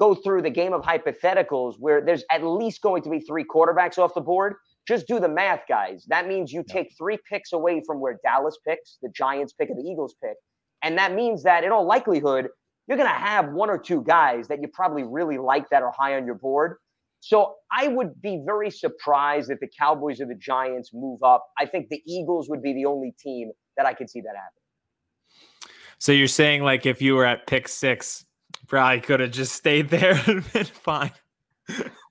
go 0.00 0.14
through 0.14 0.42
the 0.42 0.50
game 0.50 0.72
of 0.72 0.82
hypotheticals 0.82 1.74
where 1.78 2.04
there's 2.04 2.24
at 2.30 2.42
least 2.42 2.80
going 2.80 3.02
to 3.02 3.10
be 3.10 3.20
three 3.20 3.44
quarterbacks 3.44 3.98
off 3.98 4.14
the 4.14 4.20
board, 4.20 4.54
just 4.92 5.08
do 5.08 5.18
the 5.18 5.28
math, 5.28 5.62
guys. 5.68 6.04
That 6.08 6.28
means 6.28 6.52
you 6.52 6.62
take 6.62 6.92
three 6.98 7.18
picks 7.28 7.52
away 7.52 7.82
from 7.86 8.00
where 8.00 8.18
Dallas 8.22 8.58
picks, 8.66 8.98
the 9.00 9.08
Giants 9.08 9.52
pick, 9.52 9.70
and 9.70 9.78
the 9.78 9.88
Eagles 9.88 10.14
pick. 10.22 10.34
And 10.82 10.98
that 10.98 11.14
means 11.14 11.44
that 11.44 11.64
in 11.64 11.72
all 11.72 11.86
likelihood, 11.86 12.48
you're 12.86 12.98
going 12.98 13.08
to 13.08 13.14
have 13.14 13.52
one 13.52 13.70
or 13.70 13.78
two 13.78 14.02
guys 14.02 14.48
that 14.48 14.60
you 14.60 14.68
probably 14.68 15.04
really 15.04 15.38
like 15.38 15.70
that 15.70 15.82
are 15.82 15.92
high 15.96 16.16
on 16.16 16.26
your 16.26 16.34
board. 16.34 16.76
So 17.20 17.54
I 17.70 17.88
would 17.88 18.20
be 18.20 18.42
very 18.44 18.70
surprised 18.70 19.50
if 19.50 19.60
the 19.60 19.68
Cowboys 19.78 20.20
or 20.20 20.26
the 20.26 20.34
Giants 20.34 20.90
move 20.92 21.22
up. 21.22 21.46
I 21.58 21.66
think 21.66 21.88
the 21.88 22.02
Eagles 22.06 22.50
would 22.50 22.62
be 22.62 22.74
the 22.74 22.84
only 22.84 23.14
team 23.18 23.52
that 23.76 23.86
I 23.86 23.94
could 23.94 24.10
see 24.10 24.20
that 24.20 24.34
happen. 24.34 25.70
So 25.98 26.12
you're 26.12 26.26
saying 26.26 26.64
like 26.64 26.84
if 26.84 27.00
you 27.00 27.14
were 27.14 27.24
at 27.24 27.46
pick 27.46 27.68
six, 27.68 28.24
probably 28.66 29.00
could 29.00 29.20
have 29.20 29.30
just 29.30 29.54
stayed 29.54 29.88
there 29.88 30.20
and 30.26 30.52
been 30.52 30.64
fine. 30.64 31.12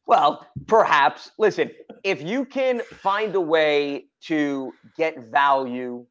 Well, 0.05 0.45
perhaps. 0.67 1.31
Listen, 1.37 1.71
if 2.03 2.21
you 2.21 2.45
can 2.45 2.81
find 2.81 3.35
a 3.35 3.41
way 3.41 4.05
to 4.23 4.73
get 4.97 5.31
value 5.31 6.05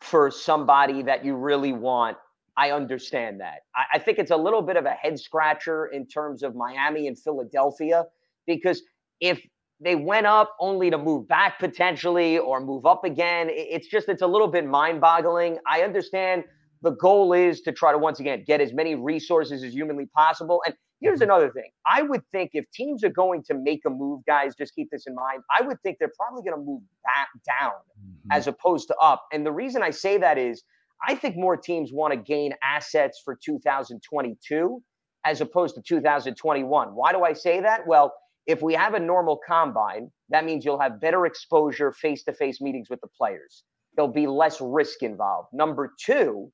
for 0.00 0.30
somebody 0.30 1.02
that 1.02 1.24
you 1.24 1.36
really 1.36 1.72
want, 1.72 2.16
I 2.56 2.70
understand 2.70 3.40
that. 3.40 3.60
I, 3.74 3.84
I, 3.94 3.98
think 3.98 4.18
it's 4.18 4.30
a 4.30 4.36
little 4.36 4.62
bit 4.62 4.76
of 4.76 4.86
a 4.86 4.90
head 4.90 5.18
scratcher 5.20 5.86
in 5.86 6.06
terms 6.06 6.42
of 6.42 6.54
Miami 6.54 7.06
and 7.06 7.18
Philadelphia 7.18 8.04
because 8.46 8.82
if 9.20 9.40
they 9.80 9.94
went 9.94 10.26
up 10.26 10.56
only 10.58 10.90
to 10.90 10.96
move 10.96 11.28
back 11.28 11.58
potentially 11.58 12.38
or 12.38 12.60
move 12.60 12.86
up 12.86 13.04
again, 13.04 13.48
it's 13.50 13.88
just 13.88 14.08
it's 14.08 14.22
a 14.22 14.26
little 14.26 14.48
bit 14.48 14.64
mind 14.64 15.00
boggling. 15.00 15.58
I 15.66 15.82
understand 15.82 16.44
the 16.82 16.92
goal 16.92 17.32
is 17.34 17.60
to 17.62 17.72
try 17.72 17.92
to 17.92 17.98
once 17.98 18.20
again 18.20 18.44
get 18.46 18.60
as 18.60 18.72
many 18.72 18.94
resources 18.94 19.62
as 19.62 19.74
humanly 19.74 20.06
possible. 20.06 20.62
And 20.64 20.74
here's 21.00 21.20
mm-hmm. 21.20 21.24
another 21.24 21.50
thing. 21.50 21.70
I 21.86 22.02
would 22.02 22.22
think 22.32 22.50
if 22.54 22.70
teams 22.72 23.04
are 23.04 23.10
going 23.10 23.42
to 23.44 23.54
make 23.54 23.82
a 23.86 23.90
move, 23.90 24.22
guys, 24.26 24.54
just 24.54 24.74
keep 24.74 24.90
this 24.90 25.06
in 25.06 25.14
mind. 25.14 25.42
I 25.56 25.62
would 25.62 25.80
think 25.82 25.98
they're 25.98 26.12
probably 26.18 26.42
going 26.48 26.58
to 26.58 26.64
move 26.64 26.82
back 27.04 27.28
down 27.46 27.72
mm-hmm. 27.72 28.32
as 28.32 28.46
opposed 28.46 28.88
to 28.88 28.96
up. 28.96 29.24
And 29.32 29.44
the 29.44 29.52
reason 29.52 29.82
I 29.82 29.90
say 29.90 30.18
that 30.18 30.38
is 30.38 30.62
I 31.06 31.14
think 31.14 31.36
more 31.36 31.56
teams 31.56 31.92
want 31.92 32.12
to 32.14 32.18
gain 32.18 32.52
assets 32.62 33.20
for 33.24 33.38
2022 33.42 34.82
as 35.24 35.40
opposed 35.40 35.74
to 35.74 35.82
2021. 35.82 36.88
Why 36.88 37.12
do 37.12 37.22
I 37.22 37.32
say 37.32 37.60
that? 37.60 37.86
Well, 37.86 38.14
if 38.46 38.62
we 38.62 38.74
have 38.74 38.94
a 38.94 39.00
normal 39.00 39.40
combine, 39.46 40.10
that 40.30 40.44
means 40.44 40.64
you'll 40.64 40.80
have 40.80 41.00
better 41.00 41.26
exposure, 41.26 41.92
face 41.92 42.22
to 42.24 42.32
face 42.32 42.60
meetings 42.60 42.88
with 42.88 43.00
the 43.00 43.08
players. 43.08 43.64
There'll 43.96 44.12
be 44.12 44.26
less 44.26 44.60
risk 44.60 45.02
involved. 45.02 45.48
Number 45.52 45.92
two, 46.00 46.52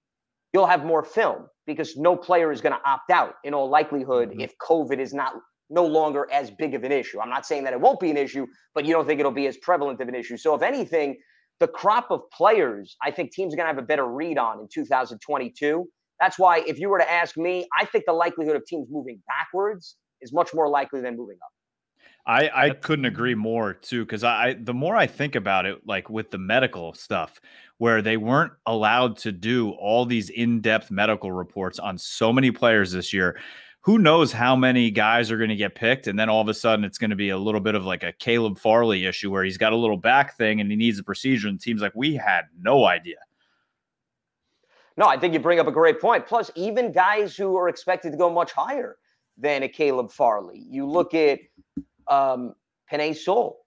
you'll 0.53 0.67
have 0.67 0.85
more 0.85 1.05
film 1.05 1.47
because 1.67 1.97
no 1.97 2.17
player 2.17 2.53
is 2.53 2.61
going 2.61 2.75
to 2.75 2.89
opt 2.89 3.11
out 3.11 3.35
in 3.45 3.55
all 3.55 3.69
likelihood 3.69 4.31
mm-hmm. 4.31 4.41
if 4.41 4.55
COVID 4.59 4.99
is 4.99 5.15
not 5.15 5.35
no 5.71 5.87
longer 5.87 6.29
as 6.31 6.51
big 6.51 6.75
of 6.75 6.85
an 6.85 6.93
issue. 6.93 7.21
I'm 7.21 7.31
not 7.31 7.47
saying 7.47 7.65
that 7.65 7.73
it 7.73 7.81
won't 7.81 7.99
be 7.99 8.11
an 8.11 8.17
issue, 8.17 8.47
but 8.75 8.85
you 8.85 8.93
don't 8.93 9.07
think 9.07 9.21
it'll 9.21 9.33
be 9.33 9.47
as 9.47 9.57
prevalent 9.57 10.01
of 10.01 10.09
an 10.09 10.15
issue. 10.15 10.37
So 10.37 10.55
if 10.55 10.63
anything, 10.63 11.17
the 11.61 11.69
crop 11.69 12.11
of 12.11 12.23
players, 12.31 12.97
I 13.03 13.11
think 13.11 13.33
teams 13.33 13.55
are 13.55 13.57
going 13.57 13.67
to 13.67 13.75
have 13.75 13.83
a 13.83 13.87
better 13.87 14.07
read 14.07 14.37
on 14.37 14.61
in 14.61 14.69
2022. 14.73 15.87
That's 16.21 16.39
why 16.39 16.59
if 16.67 16.79
you 16.79 16.89
were 16.89 16.99
to 16.99 17.11
ask 17.11 17.37
me, 17.37 17.67
I 17.79 17.85
think 17.87 18.05
the 18.07 18.13
likelihood 18.13 18.57
of 18.57 18.67
teams 18.67 18.89
moving 18.91 19.23
backwards 19.27 19.97
is 20.21 20.33
much 20.33 20.53
more 20.55 20.69
likely 20.69 21.01
than 21.01 21.17
moving 21.17 21.37
up. 21.43 21.51
I, 22.25 22.51
I 22.55 22.71
couldn't 22.71 23.05
agree 23.05 23.35
more 23.35 23.75
too 23.75 24.05
because 24.05 24.23
I 24.23 24.55
the 24.55 24.75
more 24.75 24.97
I 24.97 25.07
think 25.07 25.35
about 25.35 25.67
it, 25.67 25.87
like 25.87 26.09
with 26.09 26.31
the 26.31 26.39
medical 26.39 26.95
stuff, 26.95 27.41
where 27.79 28.01
they 28.01 28.17
weren't 28.17 28.53
allowed 28.67 29.17
to 29.19 29.33
do 29.33 29.71
all 29.71 30.07
these 30.07 30.31
in-depth 30.31 30.91
medical 30.91 31.33
reports 31.33 31.79
on 31.81 31.99
so 31.99 32.33
many 32.33 32.51
players 32.51 32.93
this 32.93 33.13
year. 33.13 33.39
Who 33.81 33.99
knows 33.99 34.31
how 34.31 34.55
many 34.55 34.93
guys 34.93 35.33
are 35.33 35.37
going 35.37 35.51
to 35.51 35.57
get 35.57 35.75
picked, 35.75 36.07
and 36.07 36.17
then 36.17 36.29
all 36.29 36.41
of 36.41 36.47
a 36.47 36.55
sudden 36.55 36.85
it's 36.85 36.99
going 36.99 37.11
to 37.11 37.17
be 37.17 37.31
a 37.31 37.39
little 37.39 37.61
bit 37.61 37.75
of 37.75 37.85
like 37.85 38.05
a 38.05 38.13
Caleb 38.13 38.57
Farley 38.57 39.05
issue 39.07 39.29
where 39.33 39.43
he's 39.43 39.59
got 39.59 39.73
a 39.73 39.77
little 39.77 39.97
back 39.97 40.37
thing 40.37 40.61
and 40.61 40.71
he 40.71 40.77
needs 40.77 41.01
a 41.01 41.03
procedure, 41.03 41.49
and 41.49 41.61
teams 41.61 41.83
like 41.83 41.93
we 41.97 42.15
had 42.15 42.43
no 42.57 42.85
idea. 42.85 43.17
No, 44.97 45.07
I 45.07 45.17
think 45.17 45.35
you 45.35 45.41
bring 45.41 45.59
up 45.59 45.67
a 45.67 45.73
great 45.73 46.01
point. 46.01 46.27
Plus, 46.27 46.53
even 46.55 46.93
guys 46.93 47.37
who 47.37 47.57
are 47.57 47.69
expected 47.69 48.13
to 48.13 48.17
go 48.17 48.31
much 48.31 48.53
higher 48.53 48.99
than 49.37 49.65
a 49.65 49.69
Caleb 49.69 50.13
Farley. 50.13 50.65
You 50.69 50.87
look 50.87 51.15
at 51.15 51.41
um, 52.09 52.55
Penei 52.91 53.17
Sewell, 53.17 53.59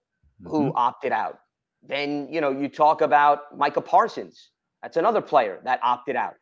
who 0.44 0.64
mm-hmm. 0.64 0.76
opted 0.76 1.12
out. 1.12 1.38
Then, 1.82 2.28
you 2.30 2.40
know, 2.40 2.50
you 2.50 2.68
talk 2.68 3.00
about 3.00 3.56
Micah 3.56 3.80
Parsons. 3.80 4.50
That's 4.82 4.96
another 4.96 5.20
player 5.20 5.60
that 5.64 5.80
opted 5.82 6.16
out. 6.16 6.34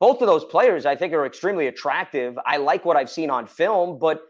Both 0.00 0.20
of 0.20 0.26
those 0.26 0.44
players, 0.44 0.86
I 0.86 0.96
think, 0.96 1.12
are 1.12 1.26
extremely 1.26 1.66
attractive. 1.66 2.36
I 2.44 2.56
like 2.58 2.84
what 2.84 2.96
I've 2.96 3.10
seen 3.10 3.30
on 3.30 3.46
film, 3.46 3.98
but 3.98 4.22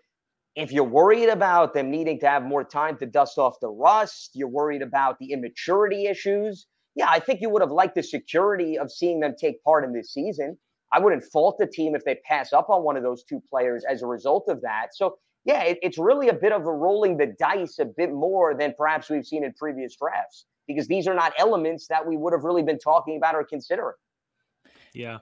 if 0.56 0.70
you're 0.70 0.84
worried 0.84 1.28
about 1.28 1.74
them 1.74 1.90
needing 1.90 2.20
to 2.20 2.28
have 2.28 2.44
more 2.44 2.62
time 2.62 2.96
to 2.98 3.06
dust 3.06 3.38
off 3.38 3.58
the 3.60 3.68
rust, 3.68 4.30
you're 4.34 4.48
worried 4.48 4.82
about 4.82 5.18
the 5.18 5.32
immaturity 5.32 6.06
issues. 6.06 6.66
Yeah, 6.94 7.08
I 7.08 7.18
think 7.18 7.40
you 7.40 7.50
would 7.50 7.62
have 7.62 7.72
liked 7.72 7.96
the 7.96 8.02
security 8.02 8.78
of 8.78 8.90
seeing 8.90 9.18
them 9.18 9.34
take 9.38 9.62
part 9.64 9.84
in 9.84 9.92
this 9.92 10.12
season. 10.12 10.56
I 10.92 11.00
wouldn't 11.00 11.24
fault 11.24 11.56
the 11.58 11.66
team 11.66 11.96
if 11.96 12.04
they 12.04 12.16
pass 12.24 12.52
up 12.52 12.70
on 12.70 12.84
one 12.84 12.96
of 12.96 13.02
those 13.02 13.24
two 13.24 13.42
players 13.50 13.84
as 13.84 14.02
a 14.02 14.06
result 14.06 14.44
of 14.48 14.60
that. 14.60 14.88
So 14.94 15.16
yeah, 15.44 15.62
it, 15.62 15.78
it's 15.82 15.98
really 15.98 16.28
a 16.28 16.34
bit 16.34 16.52
of 16.52 16.66
a 16.66 16.72
rolling 16.72 17.16
the 17.16 17.34
dice 17.38 17.78
a 17.78 17.84
bit 17.84 18.12
more 18.12 18.54
than 18.54 18.74
perhaps 18.76 19.10
we've 19.10 19.26
seen 19.26 19.44
in 19.44 19.52
previous 19.52 19.96
drafts 19.96 20.46
because 20.66 20.88
these 20.88 21.06
are 21.06 21.14
not 21.14 21.32
elements 21.38 21.86
that 21.88 22.06
we 22.06 22.16
would 22.16 22.32
have 22.32 22.44
really 22.44 22.62
been 22.62 22.78
talking 22.78 23.16
about 23.16 23.34
or 23.34 23.44
considering. 23.44 23.94
Yeah. 24.94 25.18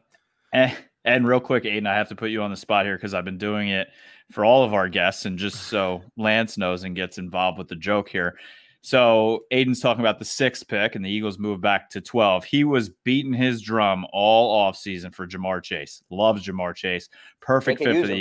And, 0.52 0.76
and 1.04 1.26
real 1.26 1.40
quick, 1.40 1.64
Aiden, 1.64 1.88
I 1.88 1.96
have 1.96 2.08
to 2.10 2.14
put 2.14 2.30
you 2.30 2.42
on 2.42 2.50
the 2.50 2.56
spot 2.56 2.84
here 2.84 2.96
because 2.96 3.14
I've 3.14 3.24
been 3.24 3.38
doing 3.38 3.68
it 3.68 3.88
for 4.30 4.44
all 4.44 4.64
of 4.64 4.74
our 4.74 4.88
guests, 4.88 5.26
and 5.26 5.38
just 5.38 5.64
so 5.64 6.02
Lance 6.16 6.56
knows 6.56 6.84
and 6.84 6.94
gets 6.94 7.18
involved 7.18 7.58
with 7.58 7.68
the 7.68 7.76
joke 7.76 8.08
here. 8.08 8.38
So 8.84 9.44
Aiden's 9.52 9.80
talking 9.80 10.00
about 10.00 10.18
the 10.18 10.24
sixth 10.24 10.66
pick, 10.66 10.94
and 10.94 11.04
the 11.04 11.10
Eagles 11.10 11.38
move 11.38 11.60
back 11.60 11.88
to 11.90 12.00
12. 12.00 12.44
He 12.44 12.64
was 12.64 12.90
beating 13.04 13.32
his 13.32 13.62
drum 13.62 14.04
all 14.12 14.70
offseason 14.70 15.14
for 15.14 15.26
Ja'Marr 15.26 15.62
Chase. 15.62 16.02
Loves 16.10 16.44
Ja'Marr 16.44 16.74
Chase. 16.74 17.08
Perfect 17.40 17.78
fit 17.78 18.00
for 18.00 18.06
the 18.06 18.14
him. 18.14 18.20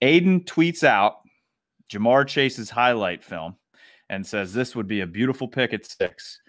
Eagles. 0.00 0.22
Aiden 0.22 0.44
tweets 0.44 0.84
out 0.84 1.16
Ja'Marr 1.92 2.26
Chase's 2.26 2.70
highlight 2.70 3.22
film 3.22 3.56
and 4.08 4.26
says 4.26 4.52
this 4.52 4.76
would 4.76 4.86
be 4.86 5.00
a 5.00 5.06
beautiful 5.06 5.48
pick 5.48 5.72
at 5.72 5.86
six. 5.86 6.40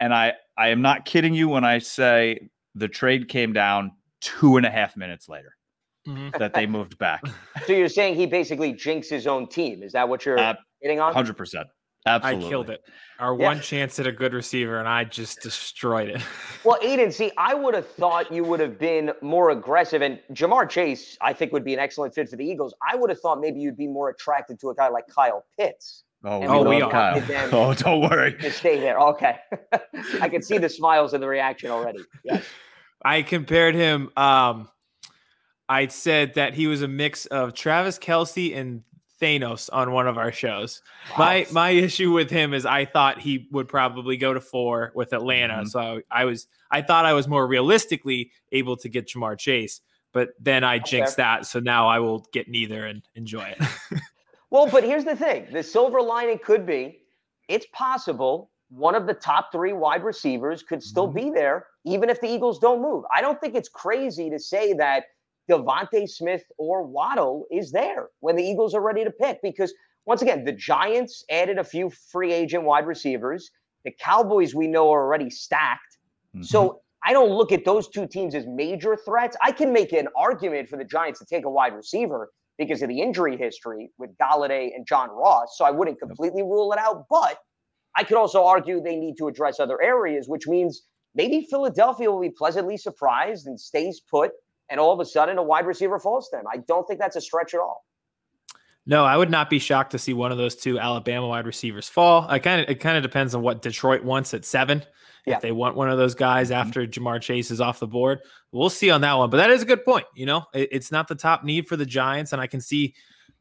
And 0.00 0.12
I, 0.12 0.34
I 0.58 0.68
am 0.68 0.82
not 0.82 1.04
kidding 1.04 1.34
you 1.34 1.48
when 1.48 1.64
I 1.64 1.78
say 1.78 2.50
the 2.74 2.88
trade 2.88 3.28
came 3.28 3.52
down 3.52 3.92
two 4.20 4.56
and 4.56 4.66
a 4.66 4.70
half 4.70 4.96
minutes 4.96 5.28
later 5.28 5.56
mm-hmm. 6.06 6.36
that 6.38 6.54
they 6.54 6.66
moved 6.66 6.98
back. 6.98 7.22
So 7.66 7.72
you're 7.72 7.88
saying 7.88 8.14
he 8.14 8.26
basically 8.26 8.72
jinxed 8.72 9.10
his 9.10 9.26
own 9.26 9.48
team? 9.48 9.82
Is 9.82 9.92
that 9.92 10.08
what 10.08 10.24
you're 10.24 10.38
uh, 10.38 10.54
hitting 10.80 11.00
on? 11.00 11.12
Hundred 11.12 11.36
percent. 11.36 11.66
Absolutely. 12.06 12.46
I 12.46 12.48
killed 12.48 12.70
it. 12.70 12.84
Our 13.18 13.38
yeah. 13.38 13.46
one 13.46 13.60
chance 13.60 13.98
at 13.98 14.06
a 14.06 14.12
good 14.12 14.34
receiver, 14.34 14.78
and 14.78 14.86
I 14.86 15.04
just 15.04 15.40
destroyed 15.40 16.08
it. 16.10 16.22
well, 16.64 16.78
Aiden, 16.82 17.12
see, 17.12 17.32
I 17.36 17.54
would 17.54 17.74
have 17.74 17.88
thought 17.88 18.30
you 18.30 18.44
would 18.44 18.60
have 18.60 18.78
been 18.78 19.12
more 19.22 19.50
aggressive, 19.50 20.02
and 20.02 20.20
Ja'Marr 20.32 20.68
Chase, 20.68 21.16
I 21.20 21.32
think, 21.32 21.52
would 21.52 21.64
be 21.64 21.72
an 21.72 21.80
excellent 21.80 22.14
fit 22.14 22.28
for 22.28 22.36
the 22.36 22.44
Eagles. 22.44 22.74
I 22.86 22.94
would 22.94 23.10
have 23.10 23.20
thought 23.20 23.40
maybe 23.40 23.60
you'd 23.60 23.76
be 23.76 23.86
more 23.86 24.10
attracted 24.10 24.60
to 24.60 24.70
a 24.70 24.74
guy 24.74 24.88
like 24.88 25.04
Kyle 25.08 25.44
Pitts. 25.58 26.04
Oh, 26.24 26.42
oh 26.42 26.68
we 26.68 26.80
are. 26.82 26.90
Kyle. 26.90 27.22
Oh, 27.52 27.74
don't 27.74 28.00
worry. 28.00 28.36
Stay 28.50 28.80
there. 28.80 28.98
Okay. 28.98 29.36
I 30.20 30.28
can 30.28 30.42
see 30.42 30.58
the 30.58 30.68
smiles 30.68 31.14
and 31.14 31.22
the 31.22 31.28
reaction 31.28 31.70
already. 31.70 32.00
Yes. 32.24 32.44
I 33.02 33.22
compared 33.22 33.74
him. 33.74 34.10
Um, 34.16 34.68
I 35.68 35.86
said 35.88 36.34
that 36.34 36.54
he 36.54 36.66
was 36.66 36.82
a 36.82 36.88
mix 36.88 37.26
of 37.26 37.54
Travis 37.54 37.98
Kelce 37.98 38.56
and 38.56 38.82
Thanos 39.20 39.70
on 39.72 39.92
one 39.92 40.06
of 40.06 40.18
our 40.18 40.32
shows. 40.32 40.82
Wow. 41.10 41.16
My 41.18 41.46
my 41.50 41.70
issue 41.70 42.12
with 42.12 42.30
him 42.30 42.52
is 42.54 42.66
I 42.66 42.84
thought 42.84 43.20
he 43.20 43.48
would 43.50 43.68
probably 43.68 44.16
go 44.16 44.34
to 44.34 44.40
four 44.40 44.92
with 44.94 45.12
Atlanta. 45.12 45.54
Mm-hmm. 45.54 45.66
So 45.66 46.02
I 46.10 46.24
was 46.24 46.46
I 46.70 46.82
thought 46.82 47.06
I 47.06 47.12
was 47.12 47.28
more 47.28 47.46
realistically 47.46 48.30
able 48.52 48.76
to 48.78 48.88
get 48.88 49.08
Ja'Marr 49.08 49.38
Chase, 49.38 49.80
but 50.12 50.30
then 50.40 50.64
I 50.64 50.76
okay. 50.76 50.84
jinxed 50.90 51.16
that. 51.16 51.46
So 51.46 51.60
now 51.60 51.88
I 51.88 51.98
will 51.98 52.26
get 52.32 52.48
neither 52.48 52.86
and 52.86 53.02
enjoy 53.14 53.54
it. 53.58 54.00
well, 54.50 54.68
but 54.68 54.84
here's 54.84 55.04
the 55.04 55.16
thing: 55.16 55.46
the 55.52 55.62
silver 55.62 56.02
lining 56.02 56.38
could 56.38 56.66
be 56.66 57.00
it's 57.48 57.66
possible 57.72 58.50
one 58.68 58.94
of 58.94 59.06
the 59.06 59.14
top 59.14 59.52
three 59.52 59.72
wide 59.72 60.02
receivers 60.02 60.62
could 60.62 60.82
still 60.82 61.06
mm-hmm. 61.06 61.16
be 61.16 61.30
there, 61.30 61.66
even 61.84 62.10
if 62.10 62.20
the 62.20 62.28
Eagles 62.28 62.58
don't 62.58 62.82
move. 62.82 63.04
I 63.14 63.20
don't 63.20 63.40
think 63.40 63.54
it's 63.54 63.68
crazy 63.68 64.28
to 64.30 64.38
say 64.38 64.72
that 64.74 65.04
DeVonta 65.50 66.08
Smith 66.08 66.44
or 66.58 66.82
Waddle 66.82 67.46
is 67.50 67.72
there 67.72 68.08
when 68.20 68.36
the 68.36 68.42
Eagles 68.42 68.74
are 68.74 68.80
ready 68.80 69.04
to 69.04 69.10
pick. 69.10 69.38
Because 69.42 69.72
once 70.04 70.22
again, 70.22 70.44
the 70.44 70.52
Giants 70.52 71.24
added 71.30 71.58
a 71.58 71.64
few 71.64 71.90
free 72.10 72.32
agent 72.32 72.64
wide 72.64 72.86
receivers. 72.86 73.50
The 73.84 73.92
Cowboys, 74.00 74.54
we 74.54 74.66
know, 74.66 74.90
are 74.92 75.02
already 75.02 75.30
stacked. 75.30 75.98
Mm-hmm. 76.34 76.44
So 76.44 76.80
I 77.06 77.12
don't 77.12 77.30
look 77.30 77.52
at 77.52 77.64
those 77.64 77.88
two 77.88 78.06
teams 78.06 78.34
as 78.34 78.46
major 78.46 78.96
threats. 78.96 79.36
I 79.42 79.52
can 79.52 79.72
make 79.72 79.92
an 79.92 80.08
argument 80.16 80.68
for 80.68 80.76
the 80.76 80.84
Giants 80.84 81.20
to 81.20 81.26
take 81.26 81.44
a 81.44 81.50
wide 81.50 81.74
receiver 81.74 82.30
because 82.58 82.82
of 82.82 82.88
the 82.88 83.00
injury 83.00 83.36
history 83.36 83.90
with 83.98 84.10
Golladay 84.18 84.74
and 84.74 84.86
John 84.86 85.10
Ross. 85.10 85.56
So 85.56 85.64
I 85.64 85.70
wouldn't 85.70 86.00
completely 86.00 86.42
rule 86.42 86.72
it 86.72 86.78
out. 86.78 87.04
But 87.08 87.38
I 87.96 88.04
could 88.04 88.16
also 88.16 88.44
argue 88.44 88.80
they 88.80 88.96
need 88.96 89.16
to 89.18 89.28
address 89.28 89.60
other 89.60 89.80
areas, 89.80 90.28
which 90.28 90.46
means 90.46 90.82
maybe 91.14 91.46
Philadelphia 91.48 92.10
will 92.10 92.20
be 92.20 92.30
pleasantly 92.30 92.76
surprised 92.76 93.46
and 93.46 93.58
stays 93.58 94.00
put 94.10 94.32
and 94.68 94.80
all 94.80 94.92
of 94.92 95.00
a 95.00 95.04
sudden 95.04 95.38
a 95.38 95.42
wide 95.42 95.66
receiver 95.66 95.98
falls 95.98 96.28
to 96.30 96.36
them. 96.36 96.44
I 96.50 96.58
don't 96.58 96.86
think 96.86 97.00
that's 97.00 97.16
a 97.16 97.20
stretch 97.20 97.54
at 97.54 97.60
all. 97.60 97.84
No, 98.88 99.04
I 99.04 99.16
would 99.16 99.30
not 99.30 99.50
be 99.50 99.58
shocked 99.58 99.90
to 99.92 99.98
see 99.98 100.14
one 100.14 100.30
of 100.30 100.38
those 100.38 100.54
two 100.54 100.78
Alabama 100.78 101.26
wide 101.26 101.46
receivers 101.46 101.88
fall. 101.88 102.24
I 102.28 102.38
kind 102.38 102.60
of 102.60 102.68
it 102.68 102.76
kind 102.76 102.96
of 102.96 103.02
depends 103.02 103.34
on 103.34 103.42
what 103.42 103.62
Detroit 103.62 104.04
wants 104.04 104.32
at 104.32 104.44
seven. 104.44 104.84
Yeah. 105.26 105.36
If 105.36 105.42
they 105.42 105.50
want 105.50 105.74
one 105.74 105.90
of 105.90 105.98
those 105.98 106.14
guys 106.14 106.50
mm-hmm. 106.50 106.60
after 106.60 106.86
Ja'Marr 106.86 107.20
Chase 107.20 107.50
is 107.50 107.60
off 107.60 107.80
the 107.80 107.88
board, 107.88 108.20
we'll 108.52 108.70
see 108.70 108.90
on 108.90 109.00
that 109.00 109.14
one. 109.14 109.28
But 109.28 109.38
that 109.38 109.50
is 109.50 109.60
a 109.60 109.66
good 109.66 109.84
point. 109.84 110.06
You 110.14 110.26
know, 110.26 110.44
it- 110.54 110.68
it's 110.70 110.92
not 110.92 111.08
the 111.08 111.16
top 111.16 111.42
need 111.42 111.66
for 111.66 111.76
the 111.76 111.84
Giants, 111.84 112.32
and 112.32 112.40
I 112.40 112.46
can 112.46 112.60
see 112.60 112.94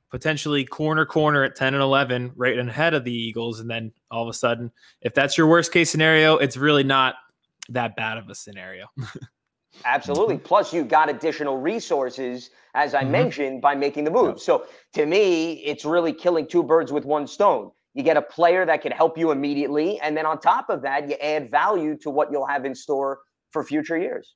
potentially 0.10 0.66
corner 0.66 1.06
corner 1.06 1.44
at 1.44 1.56
10 1.56 1.74
and 1.74 1.84
11 1.84 2.32
right 2.36 2.58
ahead 2.58 2.94
of 2.96 3.04
the 3.04 3.14
Eagles. 3.14 3.60
And 3.60 3.70
then 3.70 3.92
all 4.10 4.24
of 4.24 4.30
a 4.30 4.34
sudden, 4.34 4.72
if 5.02 5.14
that's 5.14 5.38
your 5.38 5.46
worst 5.46 5.72
case 5.72 5.92
scenario, 5.92 6.38
it's 6.38 6.58
really 6.58 6.84
not 6.84 7.16
that 7.70 7.96
bad 7.96 8.18
of 8.18 8.30
a 8.30 8.36
scenario. 8.36 8.88
Absolutely. 9.84 10.38
Plus, 10.38 10.74
you 10.74 10.84
got 10.84 11.10
additional 11.10 11.58
resources, 11.58 12.50
as 12.74 12.94
I 12.94 13.04
Mhm. 13.04 13.10
mentioned, 13.10 13.62
by 13.62 13.76
making 13.76 14.04
the 14.04 14.12
move. 14.12 14.40
So 14.40 14.66
to 14.94 15.06
me, 15.06 15.54
it's 15.64 15.86
really 15.86 16.14
killing 16.14 16.48
two 16.48 16.64
birds 16.64 16.92
with 16.92 17.06
one 17.06 17.28
stone. 17.28 17.72
You 17.94 18.04
get 18.04 18.18
a 18.18 18.22
player 18.22 18.66
that 18.66 18.82
can 18.82 18.92
help 18.92 19.18
you 19.18 19.32
immediately. 19.32 20.00
And 20.00 20.18
then 20.18 20.26
on 20.26 20.40
top 20.40 20.70
of 20.70 20.82
that, 20.82 21.10
you 21.10 21.16
add 21.16 21.50
value 21.50 21.98
to 22.00 22.10
what 22.10 22.32
you'll 22.32 22.48
have 22.48 22.66
in 22.66 22.76
store 22.76 23.22
for 23.52 23.64
future 23.64 23.98
years. 23.98 24.36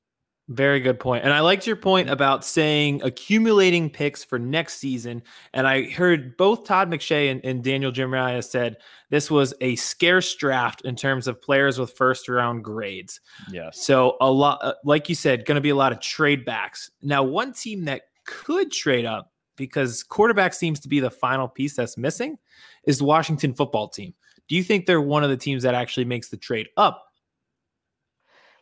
Very 0.49 0.79
good 0.79 0.99
point. 0.99 1.23
And 1.23 1.31
I 1.31 1.41
liked 1.41 1.67
your 1.67 1.75
point 1.75 2.09
about 2.09 2.43
saying 2.43 3.01
accumulating 3.03 3.87
picks 3.87 4.23
for 4.23 4.39
next 4.39 4.79
season. 4.79 5.21
And 5.53 5.67
I 5.67 5.91
heard 5.91 6.37
both 6.37 6.65
Todd 6.65 6.89
McShay 6.89 7.29
and, 7.29 7.39
and 7.45 7.63
Daniel 7.63 7.91
Jeremiah 7.91 8.41
said 8.41 8.77
this 9.11 9.29
was 9.29 9.53
a 9.61 9.75
scarce 9.75 10.33
draft 10.33 10.81
in 10.85 10.95
terms 10.95 11.27
of 11.27 11.39
players 11.39 11.77
with 11.77 11.93
first 11.95 12.27
round 12.27 12.63
grades. 12.63 13.21
Yes. 13.51 13.85
So 13.85 14.17
a 14.19 14.31
lot, 14.31 14.57
uh, 14.63 14.73
like 14.83 15.07
you 15.07 15.13
said, 15.13 15.45
going 15.45 15.55
to 15.55 15.61
be 15.61 15.69
a 15.69 15.75
lot 15.75 15.91
of 15.91 15.99
trade 15.99 16.45
backs. 16.45 16.89
Now, 17.03 17.21
one 17.21 17.53
team 17.53 17.85
that 17.85 18.05
could 18.25 18.71
trade 18.71 19.05
up 19.05 19.31
because 19.55 20.01
quarterback 20.01 20.55
seems 20.55 20.79
to 20.79 20.89
be 20.89 20.99
the 20.99 21.11
final 21.11 21.47
piece 21.47 21.75
that's 21.75 21.95
missing 21.95 22.39
is 22.85 22.97
the 22.97 23.05
Washington 23.05 23.53
football 23.53 23.87
team. 23.87 24.15
Do 24.47 24.55
you 24.55 24.63
think 24.63 24.87
they're 24.87 24.99
one 24.99 25.23
of 25.23 25.29
the 25.29 25.37
teams 25.37 25.61
that 25.61 25.75
actually 25.75 26.05
makes 26.05 26.29
the 26.29 26.37
trade 26.37 26.69
up? 26.75 27.09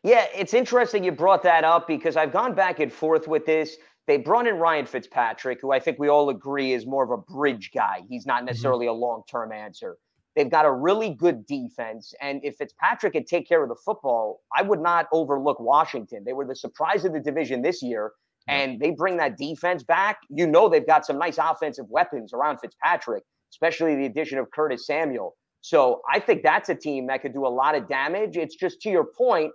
Yeah, 0.08 0.26
it's 0.34 0.53
interesting 0.53 1.03
you 1.03 1.12
brought 1.12 1.43
that 1.43 1.66
up 1.66 1.86
because 1.86 2.16
I've 2.16 2.32
gone 2.32 2.55
back 2.55 2.80
and 2.80 2.93
forth 2.93 3.28
with 3.28 3.45
this. 3.45 3.76
They 4.08 4.16
brought 4.16 4.47
in 4.47 4.55
Ryan 4.55 4.86
Fitzpatrick, 4.86 5.60
who 5.62 5.74
I 5.74 5.82
think 5.82 5.99
we 5.99 6.08
all 6.08 6.30
agree 6.30 6.72
is 6.72 6.86
more 6.86 7.03
of 7.03 7.12
a 7.12 7.18
bridge 7.18 7.72
guy. 7.76 8.03
He's 8.08 8.26
not 8.26 8.38
mm-hmm. 8.38 8.45
necessarily 8.45 8.88
a 8.88 8.93
long 8.93 9.24
term 9.30 9.51
answer. 9.51 9.97
They've 10.34 10.49
got 10.49 10.66
a 10.66 10.72
really 10.72 11.10
good 11.10 11.45
defense. 11.45 12.14
And 12.22 12.39
if 12.45 12.55
Fitzpatrick 12.55 13.12
could 13.12 13.28
take 13.28 13.49
care 13.49 13.62
of 13.62 13.68
the 13.68 13.76
football, 13.76 14.39
I 14.55 14.62
would 14.62 14.80
not 14.80 15.08
overlook 15.12 15.60
Washington. 15.60 16.24
They 16.26 16.32
were 16.32 16.45
the 16.45 16.55
surprise 16.55 17.03
of 17.03 17.12
the 17.12 17.20
division 17.20 17.62
this 17.62 17.84
year. 17.84 18.14
And 18.47 18.80
they 18.80 18.91
bring 18.91 19.18
that 19.18 19.38
defense 19.38 19.84
back. 19.84 20.20
You 20.30 20.47
know, 20.47 20.70
they've 20.70 20.88
got 20.88 21.05
some 21.05 21.18
nice 21.18 21.38
offensive 21.38 21.88
weapons 21.89 22.32
around 22.32 22.60
Fitzpatrick, 22.60 23.24
especially 23.51 23.97
the 23.97 24.05
addition 24.05 24.38
of 24.38 24.51
Curtis 24.51 24.88
Samuel. 24.88 25.36
So 25.60 25.99
I 26.10 26.22
think 26.22 26.43
that's 26.43 26.70
a 26.70 26.76
team 26.76 27.08
that 27.08 27.22
could 27.22 27.34
do 27.34 27.45
a 27.45 27.49
lot 27.49 27.76
of 27.76 27.89
damage. 27.89 28.38
It's 28.38 28.55
just 28.55 28.80
to 28.84 28.89
your 28.89 29.03
point, 29.03 29.51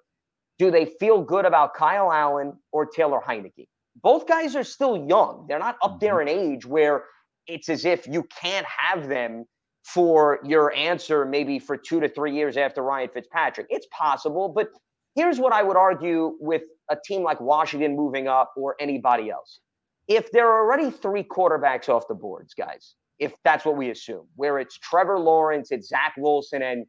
do 0.59 0.71
they 0.71 0.87
feel 0.87 1.23
good 1.23 1.45
about 1.45 1.75
Kyle 1.75 2.13
Allen 2.13 2.55
or 2.73 2.87
Taylor 2.87 3.21
Heinicke? 3.27 3.67
Both 4.03 4.27
guys 4.27 4.57
are 4.57 4.65
still 4.65 5.07
young. 5.09 5.47
They're 5.49 5.59
not 5.59 5.77
up 5.83 6.01
there 6.01 6.17
mm-hmm. 6.17 6.29
in 6.29 6.53
age 6.55 6.67
where 6.67 7.05
it's 7.47 7.69
as 7.69 7.85
if 7.85 8.07
you 8.07 8.25
can't 8.41 8.67
have 8.67 9.09
them 9.09 9.45
for 9.85 10.39
your 10.45 10.73
answer 10.75 11.25
maybe 11.25 11.59
for 11.59 11.77
two 11.77 12.01
to 12.01 12.09
three 12.09 12.35
years 12.35 12.57
after 12.57 12.83
Ryan 12.83 13.09
Fitzpatrick. 13.13 13.67
It's 13.69 13.87
possible, 13.91 14.49
but 14.49 14.69
here's 15.15 15.39
what 15.39 15.53
I 15.53 15.63
would 15.63 15.77
argue 15.77 16.37
with 16.41 16.63
a 16.91 16.97
team 17.05 17.23
like 17.23 17.41
Washington 17.41 17.97
moving 17.97 18.29
up 18.29 18.53
or 18.57 18.77
anybody 18.81 19.31
else. 19.31 19.61
If 20.09 20.31
there 20.31 20.49
are 20.49 20.65
already 20.65 20.91
three 20.91 21.25
quarterbacks 21.25 21.89
off 21.89 22.07
the 22.09 22.15
boards, 22.15 22.55
guys, 22.55 22.95
if 23.19 23.33
that's 23.45 23.65
what 23.65 23.77
we 23.77 23.91
assume, 23.91 24.27
where 24.37 24.59
it's 24.59 24.79
Trevor 24.79 25.19
Lawrence, 25.19 25.71
it's 25.71 25.89
Zach 25.89 26.15
Wilson, 26.17 26.63
and 26.63 26.87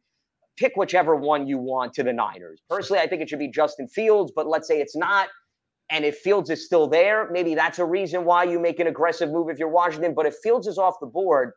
pick 0.56 0.72
whichever 0.76 1.16
one 1.16 1.46
you 1.46 1.58
want 1.58 1.94
to 1.94 2.02
the 2.02 2.12
Niners. 2.12 2.60
Personally, 2.68 3.02
I 3.02 3.06
think 3.06 3.22
it 3.22 3.28
should 3.28 3.38
be 3.38 3.48
Justin 3.48 3.88
Fields, 3.88 4.32
but 4.34 4.46
let's 4.46 4.68
say 4.68 4.80
it's 4.80 4.96
not. 4.96 5.28
And 5.90 6.04
if 6.04 6.18
Fields 6.18 6.50
is 6.50 6.64
still 6.64 6.88
there, 6.88 7.28
maybe 7.30 7.54
that's 7.54 7.78
a 7.78 7.84
reason 7.84 8.24
why 8.24 8.44
you 8.44 8.58
make 8.58 8.80
an 8.80 8.86
aggressive 8.86 9.30
move 9.30 9.48
if 9.50 9.58
you're 9.58 9.68
Washington. 9.68 10.14
But 10.14 10.26
if 10.26 10.34
Fields 10.42 10.66
is 10.66 10.78
off 10.78 10.94
the 11.00 11.06
board, 11.06 11.52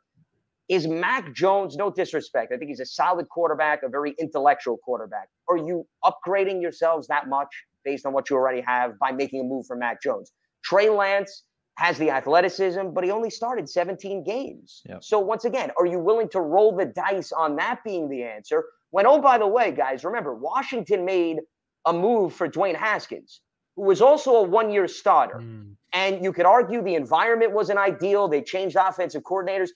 is 0.70 0.86
Mac 0.86 1.34
Jones, 1.34 1.78
no 1.78 1.90
disrespect, 1.90 2.52
I 2.54 2.58
think 2.58 2.70
he's 2.70 2.82
a 2.82 2.86
solid 2.86 3.30
quarterback, 3.30 3.84
a 3.84 3.90
very 3.90 4.14
intellectual 4.20 4.78
quarterback. 4.78 5.30
Are 5.50 5.58
you 5.58 5.88
upgrading 6.04 6.62
yourselves 6.62 7.08
that 7.08 7.30
much 7.30 7.48
based 7.86 8.06
on 8.06 8.12
what 8.12 8.30
you 8.30 8.36
already 8.36 8.62
have 8.62 9.00
by 9.00 9.12
making 9.14 9.40
a 9.42 9.44
move 9.44 9.66
for 9.66 9.78
Mac 9.78 10.02
Jones? 10.02 10.34
Trey 10.66 10.90
Lance 10.90 11.44
has 11.78 11.98
the 11.98 12.10
athleticism, 12.10 12.90
but 12.94 13.04
he 13.04 13.12
only 13.12 13.30
started 13.30 13.70
17 13.70 14.24
games. 14.24 14.82
Yep. 14.90 15.04
So 15.04 15.20
once 15.20 15.46
again, 15.46 15.72
are 15.80 15.86
you 15.86 16.00
willing 16.00 16.28
to 16.30 16.42
roll 16.42 16.76
the 16.76 16.86
dice 16.86 17.32
on 17.32 17.56
that 17.58 17.80
being 17.86 18.10
the 18.10 18.24
answer? 18.24 18.66
When, 18.92 19.06
oh, 19.06 19.22
by 19.22 19.38
the 19.38 19.48
way, 19.48 19.72
guys, 19.72 20.04
remember, 20.04 20.34
Washington 20.34 21.06
made 21.06 21.38
a 21.86 21.94
move 21.94 22.34
for 22.34 22.48
Dwayne 22.48 22.76
Haskins, 22.76 23.42
who 23.76 23.84
was 23.84 24.02
also 24.02 24.36
a 24.38 24.44
one 24.44 24.72
year 24.72 24.88
starter. 24.88 25.40
Hmm. 25.40 25.72
And 25.94 26.24
you 26.24 26.34
could 26.34 26.46
argue 26.46 26.82
the 26.82 26.96
environment 26.96 27.54
wasn't 27.54 27.80
ideal. 27.80 28.28
They 28.28 28.42
changed 28.42 28.76
offensive 28.76 29.24
coordinators. 29.24 29.70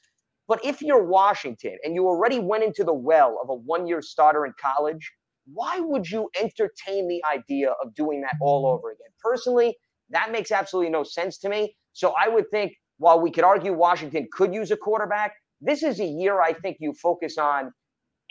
But 0.48 0.64
if 0.66 0.82
you're 0.82 1.04
Washington 1.04 1.78
and 1.84 1.96
you 1.96 2.06
already 2.06 2.40
went 2.40 2.64
into 2.64 2.84
the 2.84 2.94
well 2.94 3.40
of 3.42 3.50
a 3.50 3.56
one 3.56 3.88
year 3.88 4.02
starter 4.02 4.46
in 4.46 4.54
college, 4.62 5.12
why 5.54 5.80
would 5.80 6.10
you 6.10 6.30
entertain 6.40 7.08
the 7.08 7.22
idea 7.24 7.72
of 7.84 7.96
doing 7.96 8.22
that 8.22 8.36
all 8.42 8.66
over 8.66 8.92
again? 8.92 9.08
Personally, 9.24 9.78
that 10.10 10.32
makes 10.32 10.52
absolutely 10.52 10.92
no 10.92 11.04
sense 11.04 11.38
to 11.40 11.50
me. 11.50 11.76
So 11.94 12.14
I 12.22 12.28
would 12.28 12.50
think 12.52 12.74
while 12.98 13.20
we 13.20 13.32
could 13.32 13.44
argue 13.44 13.74
Washington 13.74 14.28
could 14.32 14.54
use 14.54 14.72
a 14.72 14.78
quarterback, 14.78 15.34
this 15.62 15.84
is 15.84 16.00
a 16.00 16.06
year 16.06 16.42
I 16.42 16.54
think 16.54 16.78
you 16.80 16.94
focus 16.94 17.38
on 17.38 17.72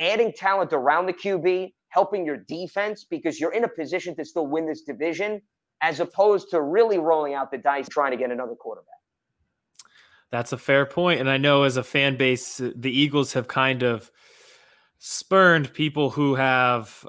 adding 0.00 0.32
talent 0.32 0.72
around 0.72 1.06
the 1.06 1.12
QB, 1.12 1.72
helping 1.88 2.24
your 2.24 2.38
defense 2.38 3.04
because 3.04 3.38
you're 3.38 3.52
in 3.52 3.64
a 3.64 3.68
position 3.68 4.16
to 4.16 4.24
still 4.24 4.46
win 4.46 4.66
this 4.66 4.82
division 4.82 5.40
as 5.82 6.00
opposed 6.00 6.50
to 6.50 6.60
really 6.60 6.98
rolling 6.98 7.34
out 7.34 7.50
the 7.50 7.58
dice 7.58 7.88
trying 7.88 8.10
to 8.10 8.16
get 8.16 8.30
another 8.30 8.54
quarterback. 8.54 8.86
That's 10.30 10.52
a 10.52 10.58
fair 10.58 10.86
point. 10.86 11.20
And 11.20 11.28
I 11.28 11.38
know 11.38 11.64
as 11.64 11.76
a 11.76 11.82
fan 11.82 12.16
base, 12.16 12.58
the 12.58 12.90
Eagles 12.90 13.32
have 13.32 13.48
kind 13.48 13.82
of 13.82 14.10
spurned 14.98 15.72
people 15.72 16.10
who 16.10 16.36
have 16.36 17.06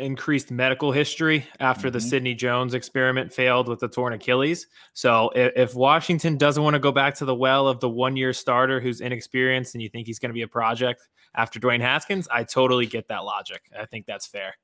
increased 0.00 0.50
medical 0.50 0.92
history 0.92 1.46
after 1.60 1.90
the 1.90 1.98
Mhm. 1.98 2.08
Sidney 2.10 2.34
Jones 2.34 2.74
experiment 2.74 3.32
failed 3.32 3.68
with 3.68 3.80
the 3.80 3.88
torn 3.88 4.12
Achilles. 4.12 4.66
So 4.94 5.30
if, 5.34 5.52
if 5.54 5.74
Washington 5.74 6.36
doesn't 6.36 6.62
want 6.62 6.74
to 6.74 6.80
go 6.80 6.90
back 6.90 7.14
to 7.16 7.24
the 7.24 7.34
well 7.34 7.68
of 7.68 7.80
the 7.80 7.88
one 7.88 8.16
year 8.16 8.32
starter 8.32 8.80
who's 8.80 9.00
inexperienced 9.00 9.74
and 9.74 9.82
you 9.82 9.88
think 9.88 10.06
he's 10.06 10.18
going 10.18 10.30
to 10.30 10.34
be 10.34 10.42
a 10.42 10.48
project 10.48 11.08
after 11.34 11.60
Dwayne 11.60 11.80
Haskins, 11.80 12.26
I 12.30 12.44
totally 12.44 12.86
get 12.86 13.08
that 13.08 13.24
logic. 13.24 13.62
I 13.78 13.86
think 13.86 14.06
that's 14.06 14.26
fair. 14.26 14.54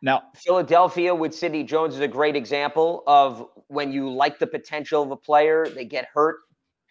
Now, 0.00 0.24
Philadelphia 0.36 1.12
with 1.14 1.34
Sidney 1.34 1.64
Jones 1.64 1.94
is 1.94 2.00
a 2.00 2.08
great 2.08 2.36
example 2.36 3.02
of 3.08 3.48
when 3.66 3.90
you 3.90 4.08
like 4.08 4.38
the 4.38 4.46
potential 4.46 5.02
of 5.02 5.10
a 5.10 5.16
player, 5.16 5.68
they 5.68 5.84
get 5.84 6.06
hurt 6.14 6.36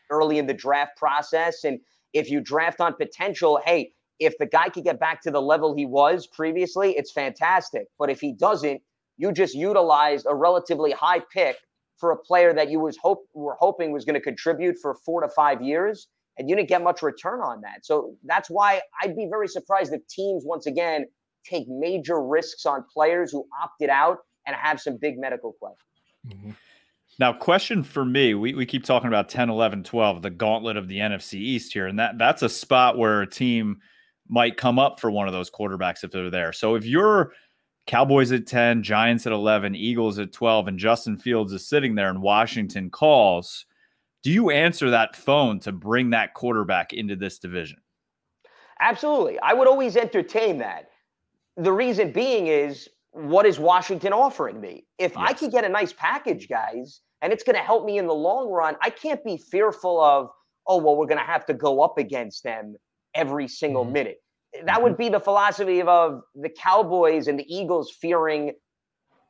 early 0.09 0.39
in 0.39 0.47
the 0.47 0.53
draft 0.53 0.97
process. 0.97 1.63
And 1.63 1.79
if 2.13 2.29
you 2.29 2.41
draft 2.41 2.81
on 2.81 2.95
potential, 2.95 3.61
hey, 3.65 3.93
if 4.19 4.37
the 4.37 4.45
guy 4.45 4.69
could 4.69 4.83
get 4.83 4.99
back 4.99 5.21
to 5.21 5.31
the 5.31 5.41
level 5.41 5.75
he 5.75 5.85
was 5.85 6.27
previously, 6.27 6.97
it's 6.97 7.11
fantastic. 7.11 7.87
But 7.99 8.09
if 8.09 8.19
he 8.19 8.31
doesn't, 8.33 8.81
you 9.17 9.31
just 9.31 9.55
utilized 9.55 10.25
a 10.29 10.35
relatively 10.35 10.91
high 10.91 11.21
pick 11.31 11.57
for 11.97 12.11
a 12.11 12.17
player 12.17 12.53
that 12.53 12.69
you 12.69 12.79
was 12.79 12.97
hope 12.97 13.27
were 13.33 13.57
hoping 13.59 13.91
was 13.91 14.05
going 14.05 14.15
to 14.15 14.21
contribute 14.21 14.77
for 14.81 14.95
four 15.05 15.21
to 15.21 15.29
five 15.29 15.61
years, 15.61 16.07
and 16.37 16.49
you 16.49 16.55
didn't 16.55 16.69
get 16.69 16.83
much 16.83 17.01
return 17.01 17.41
on 17.41 17.61
that. 17.61 17.85
So 17.85 18.15
that's 18.23 18.49
why 18.49 18.81
I'd 19.01 19.15
be 19.15 19.27
very 19.29 19.47
surprised 19.47 19.93
if 19.93 20.05
teams 20.07 20.43
once 20.45 20.67
again 20.67 21.05
take 21.43 21.67
major 21.67 22.21
risks 22.21 22.65
on 22.65 22.83
players 22.93 23.31
who 23.31 23.47
opted 23.63 23.89
out 23.89 24.19
and 24.45 24.55
have 24.55 24.79
some 24.79 24.97
big 24.97 25.17
medical 25.17 25.53
questions. 25.53 25.87
Mm-hmm. 26.27 26.51
Now, 27.19 27.33
question 27.33 27.83
for 27.83 28.05
me, 28.05 28.35
we, 28.35 28.53
we 28.53 28.65
keep 28.65 28.83
talking 28.83 29.07
about 29.07 29.27
10, 29.27 29.49
11, 29.49 29.83
12, 29.83 30.21
the 30.21 30.29
gauntlet 30.29 30.77
of 30.77 30.87
the 30.87 30.99
NFC 30.99 31.35
East 31.35 31.73
here. 31.73 31.87
And 31.87 31.97
that 31.97 32.17
that's 32.17 32.43
a 32.43 32.49
spot 32.49 32.97
where 32.97 33.21
a 33.21 33.27
team 33.27 33.79
might 34.29 34.57
come 34.57 34.79
up 34.79 34.99
for 34.99 35.11
one 35.11 35.27
of 35.27 35.33
those 35.33 35.49
quarterbacks 35.49 36.03
if 36.03 36.11
they're 36.11 36.29
there. 36.29 36.53
So 36.53 36.75
if 36.75 36.85
you're 36.85 37.33
Cowboys 37.85 38.31
at 38.31 38.45
10, 38.45 38.83
Giants 38.83 39.25
at 39.25 39.31
11, 39.33 39.75
Eagles 39.75 40.19
at 40.19 40.33
12, 40.33 40.67
and 40.67 40.77
Justin 40.79 41.17
Fields 41.17 41.53
is 41.53 41.67
sitting 41.67 41.95
there 41.95 42.09
and 42.09 42.21
Washington 42.21 42.89
calls, 42.89 43.65
do 44.23 44.31
you 44.31 44.49
answer 44.49 44.89
that 44.89 45.15
phone 45.15 45.59
to 45.61 45.71
bring 45.71 46.09
that 46.09 46.33
quarterback 46.33 46.91
into 46.91 47.15
this 47.15 47.39
division? 47.39 47.79
Absolutely. 48.79 49.39
I 49.39 49.53
would 49.53 49.67
always 49.67 49.95
entertain 49.95 50.57
that. 50.59 50.89
The 51.55 51.71
reason 51.71 52.11
being 52.11 52.47
is 52.47 52.89
what 53.11 53.45
is 53.45 53.57
Washington 53.57 54.13
offering 54.13 54.59
me? 54.61 54.85
If 54.99 55.17
I 55.17 55.29
Yes. 55.29 55.39
could 55.39 55.51
get 55.51 55.63
a 55.63 55.69
nice 55.69 55.93
package, 55.93 56.47
guys, 56.49 57.01
and 57.21 57.33
it's 57.33 57.43
going 57.43 57.55
to 57.55 57.61
help 57.63 57.85
me 57.85 57.97
in 57.97 58.05
the 58.05 58.13
long 58.13 58.49
run, 58.49 58.75
I 58.81 58.89
can't 58.89 59.23
be 59.23 59.37
fearful 59.37 59.99
of, 59.99 60.29
oh, 60.67 60.77
well, 60.77 60.95
we're 60.97 61.07
going 61.07 61.17
to 61.17 61.23
have 61.23 61.45
to 61.47 61.53
go 61.53 61.81
up 61.81 61.97
against 61.97 62.43
them 62.43 62.75
every 63.17 63.47
single 63.47 63.85
Mhm. 63.85 63.91
minute. 63.91 64.23
That 64.63 64.81
would 64.81 64.97
be 64.97 65.09
the 65.09 65.19
philosophy 65.19 65.81
of, 65.81 65.87
of 65.89 66.21
the 66.35 66.49
Cowboys 66.49 67.27
and 67.27 67.37
the 67.37 67.53
Eagles 67.53 67.91
fearing 67.91 68.53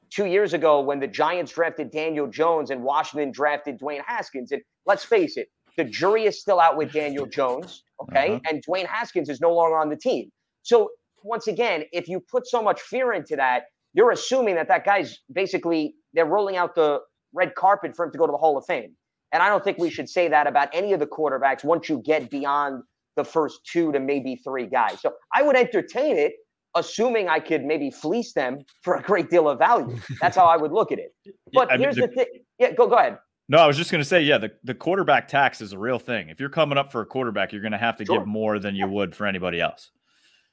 two 0.10 0.26
years 0.26 0.54
ago 0.54 0.80
when 0.82 1.00
the 1.00 1.08
Giants 1.08 1.52
drafted 1.52 1.92
Daniel 1.92 2.28
Jones 2.28 2.70
and 2.70 2.84
Washington 2.84 3.32
drafted 3.32 3.80
Dwayne 3.80 4.04
Haskins. 4.06 4.52
And 4.52 4.62
let's 4.86 5.04
face 5.04 5.36
it, 5.38 5.50
the 5.76 5.84
jury 5.84 6.26
is 6.26 6.40
still 6.40 6.60
out 6.60 6.78
with 6.78 6.94
Daniel 6.94 7.26
Jones, 7.38 7.84
okay? 8.02 8.36
Uh-huh. 8.36 8.40
And 8.50 8.64
Dwayne 8.66 8.86
Haskins 8.86 9.28
is 9.30 9.42
no 9.42 9.54
longer 9.54 9.78
on 9.78 9.90
the 9.90 9.98
team. 9.98 10.32
So 10.62 10.92
once 11.24 11.48
again, 11.48 11.84
if 11.92 12.08
you 12.08 12.20
put 12.20 12.48
so 12.48 12.62
much 12.62 12.80
fear 12.82 13.12
into 13.14 13.36
that, 13.36 13.64
you're 13.94 14.12
assuming 14.12 14.56
that 14.56 14.68
that 14.70 14.86
guy's 14.86 15.18
basically 15.34 15.96
they're 16.14 16.26
rolling 16.26 16.56
out 16.56 16.76
the 16.76 17.00
red 17.34 17.56
carpet 17.56 17.96
for 17.96 18.06
him 18.06 18.12
to 18.12 18.18
go 18.18 18.26
to 18.28 18.32
the 18.32 18.38
Hall 18.38 18.58
of 18.58 18.66
Fame. 18.66 18.96
And 19.34 19.44
I 19.44 19.50
don't 19.50 19.64
think 19.64 19.78
we 19.78 19.90
should 19.90 20.08
say 20.08 20.30
that 20.30 20.48
about 20.48 20.70
any 20.72 20.94
of 20.94 21.00
the 21.00 21.08
quarterbacks 21.08 21.64
once 21.64 21.90
you 21.90 22.02
get 22.06 22.30
beyond 22.30 22.84
the 23.18 23.26
first 23.26 23.60
two 23.70 23.92
to 23.92 24.00
maybe 24.00 24.38
three 24.38 24.66
guys. 24.68 25.02
So 25.02 25.14
I 25.36 25.44
would 25.44 25.58
entertain 25.58 26.16
it, 26.16 26.34
assuming 26.76 27.28
I 27.28 27.40
could 27.40 27.66
maybe 27.66 27.92
fleece 27.92 28.32
them 28.32 28.60
for 28.84 28.96
a 28.96 29.02
great 29.02 29.30
deal 29.30 29.50
of 29.50 29.60
value. 29.60 30.00
That's 30.22 30.38
how 30.38 30.46
I 30.46 30.56
would 30.56 30.72
look 30.72 30.94
at 30.94 31.00
it. 31.00 31.14
But 31.54 31.70
I 31.70 31.74
mean, 31.74 31.82
here's 31.82 31.96
the- 31.98 32.04
the 32.08 32.14
thing. 32.14 32.26
Yeah, 32.60 32.72
go 32.72 32.88
go 32.88 32.96
ahead. 32.96 33.18
No, 33.50 33.60
I 33.60 33.68
was 33.68 33.78
just 33.78 33.92
going 33.92 34.02
to 34.02 34.06
say, 34.08 34.22
yeah, 34.22 34.38
the, 34.38 34.52
the 34.66 34.74
quarterback 34.74 35.30
tax 35.30 35.62
is 35.62 35.72
a 35.72 35.80
real 35.80 36.00
thing. 36.00 36.28
If 36.28 36.38
you're 36.38 36.50
coming 36.50 36.78
up 36.78 36.92
for 36.92 37.00
a 37.00 37.06
quarterback, 37.06 37.54
you're 37.54 37.62
going 37.62 37.72
to 37.72 37.78
have 37.78 37.96
to 37.98 38.06
Sure. 38.06 38.18
give 38.20 38.28
more 38.28 38.60
than 38.60 38.76
you 38.76 38.88
would 38.90 39.16
for 39.16 39.26
anybody 39.26 39.62
else. 39.62 39.92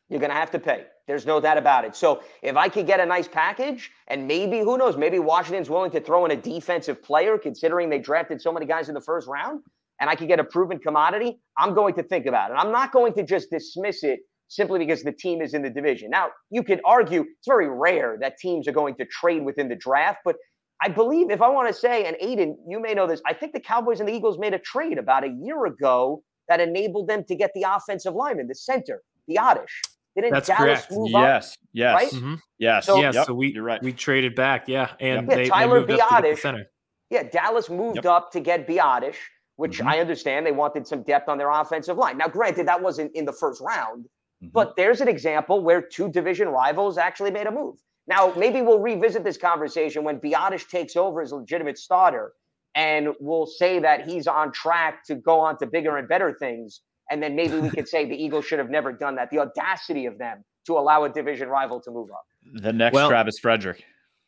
You're 0.08 0.20
going 0.20 0.30
to 0.30 0.36
have 0.36 0.52
to 0.52 0.60
pay. 0.60 0.84
There's 1.08 1.26
no 1.26 1.40
doubt 1.40 1.58
about 1.58 1.84
it. 1.84 1.96
So 1.96 2.22
if 2.42 2.56
I 2.56 2.68
could 2.68 2.86
get 2.86 3.00
a 3.00 3.06
nice 3.06 3.26
package, 3.26 3.90
and 4.06 4.28
maybe 4.28 4.60
who 4.60 4.78
knows, 4.78 4.96
maybe 4.96 5.18
Washington's 5.18 5.68
willing 5.68 5.90
to 5.90 6.00
throw 6.00 6.24
in 6.24 6.30
a 6.30 6.36
defensive 6.36 7.02
player, 7.02 7.36
considering 7.36 7.90
they 7.90 7.98
drafted 7.98 8.40
so 8.40 8.52
many 8.52 8.64
guys 8.64 8.88
in 8.88 8.94
the 8.94 9.00
first 9.00 9.26
round, 9.26 9.62
and 10.00 10.10
I 10.10 10.14
can 10.14 10.26
get 10.26 10.40
a 10.40 10.44
proven 10.44 10.78
commodity, 10.78 11.38
I'm 11.58 11.74
going 11.74 11.94
to 11.94 12.02
think 12.02 12.26
about 12.26 12.50
it. 12.50 12.54
I'm 12.54 12.72
not 12.72 12.92
going 12.92 13.14
to 13.14 13.22
just 13.22 13.50
dismiss 13.50 14.02
it 14.02 14.20
simply 14.48 14.78
because 14.78 15.02
the 15.02 15.12
team 15.12 15.40
is 15.40 15.54
in 15.54 15.62
the 15.62 15.70
division. 15.70 16.10
Now, 16.10 16.28
you 16.50 16.62
could 16.62 16.80
argue 16.84 17.22
it's 17.22 17.46
very 17.48 17.68
rare 17.68 18.16
that 18.20 18.38
teams 18.38 18.68
are 18.68 18.72
going 18.72 18.94
to 18.96 19.06
trade 19.06 19.44
within 19.44 19.68
the 19.68 19.76
draft, 19.76 20.18
but 20.24 20.36
I 20.82 20.88
believe 20.88 21.30
if 21.30 21.40
I 21.40 21.48
want 21.48 21.68
to 21.68 21.74
say, 21.74 22.04
and 22.04 22.16
Aiden, 22.22 22.54
you 22.68 22.80
may 22.80 22.94
know 22.94 23.06
this, 23.06 23.22
I 23.26 23.32
think 23.32 23.52
the 23.52 23.60
Cowboys 23.60 24.00
and 24.00 24.08
the 24.08 24.12
Eagles 24.12 24.38
made 24.38 24.52
a 24.52 24.58
trade 24.58 24.98
about 24.98 25.24
a 25.24 25.28
year 25.40 25.64
ago 25.66 26.22
that 26.48 26.60
enabled 26.60 27.08
them 27.08 27.24
to 27.28 27.34
get 27.34 27.52
the 27.54 27.64
offensive 27.66 28.14
lineman, 28.14 28.48
the 28.48 28.54
center, 28.54 29.00
the 29.28 29.38
Oddish. 29.38 29.80
Didn't 30.14 30.32
That's 30.32 30.46
Dallas 30.48 30.80
correct. 30.80 30.92
move 30.92 31.14
up? 31.14 31.22
Yes, 31.22 31.56
yes, 31.72 31.94
right? 31.94 32.10
Mhm. 32.12 32.38
yes. 32.58 32.86
So- 32.86 33.00
yeah, 33.00 33.12
yep, 33.14 33.26
so 33.26 33.34
we 33.34 33.52
you're 33.54 33.64
right. 33.64 33.82
we 33.82 33.92
traded 33.92 34.34
back, 34.36 34.68
yeah, 34.68 34.92
and 35.00 35.26
Yeah, 35.28 35.36
they, 35.36 35.48
Tyler 35.48 35.80
they 35.80 35.86
moved 35.92 36.00
up 36.02 36.08
to 36.08 36.22
get 36.22 36.34
the 36.36 36.40
center. 36.40 36.66
Yeah, 37.10 37.22
Dallas 37.24 37.68
moved 37.70 37.96
Yep. 37.96 38.04
up 38.06 38.30
to 38.32 38.40
get 38.40 38.66
Biadasz, 38.68 39.16
which 39.56 39.80
Mhm. 39.80 39.86
I 39.86 40.00
understand 40.00 40.44
they 40.46 40.52
wanted 40.52 40.86
some 40.86 41.02
depth 41.02 41.28
on 41.28 41.38
their 41.38 41.50
offensive 41.50 41.96
line. 41.96 42.18
Now, 42.18 42.28
granted, 42.28 42.66
that 42.68 42.82
wasn't 42.82 43.12
in 43.14 43.24
the 43.24 43.32
first 43.32 43.60
round, 43.60 44.06
Mhm. 44.42 44.52
but 44.52 44.76
there's 44.76 45.00
an 45.00 45.08
example 45.08 45.60
where 45.62 45.80
two 45.80 46.08
division 46.08 46.48
rivals 46.48 46.98
actually 46.98 47.30
made 47.30 47.46
a 47.46 47.50
move. 47.52 47.76
Now, 48.06 48.32
maybe 48.36 48.60
we'll 48.62 48.80
revisit 48.80 49.24
this 49.24 49.38
conversation 49.38 50.04
when 50.04 50.20
Biadasz 50.20 50.68
takes 50.68 50.96
over 50.96 51.22
as 51.22 51.32
a 51.32 51.36
legitimate 51.36 51.78
starter, 51.78 52.32
and 52.74 53.14
we'll 53.20 53.46
say 53.46 53.78
that 53.78 54.02
he's 54.06 54.26
on 54.26 54.52
track 54.52 55.04
to 55.04 55.14
go 55.14 55.38
on 55.40 55.56
to 55.58 55.66
bigger 55.66 55.96
and 55.96 56.08
better 56.08 56.32
things. 56.32 56.82
And 57.10 57.22
then 57.22 57.36
maybe 57.36 57.58
we 57.58 57.70
could 57.70 57.86
say 57.88 58.04
the 58.06 58.16
Eagles 58.24 58.44
should 58.46 58.58
have 58.58 58.70
never 58.70 58.92
done 58.92 59.14
that. 59.16 59.30
The 59.30 59.38
audacity 59.38 60.06
of 60.06 60.18
them 60.18 60.44
to 60.66 60.76
allow 60.78 61.04
a 61.04 61.08
division 61.08 61.48
rival 61.48 61.80
to 61.80 61.90
move 61.90 62.10
up. 62.10 62.24
the 62.60 62.72
next 62.74 62.94
Well- 62.94 63.08
Travis 63.08 63.38
Frederick. 63.38 63.84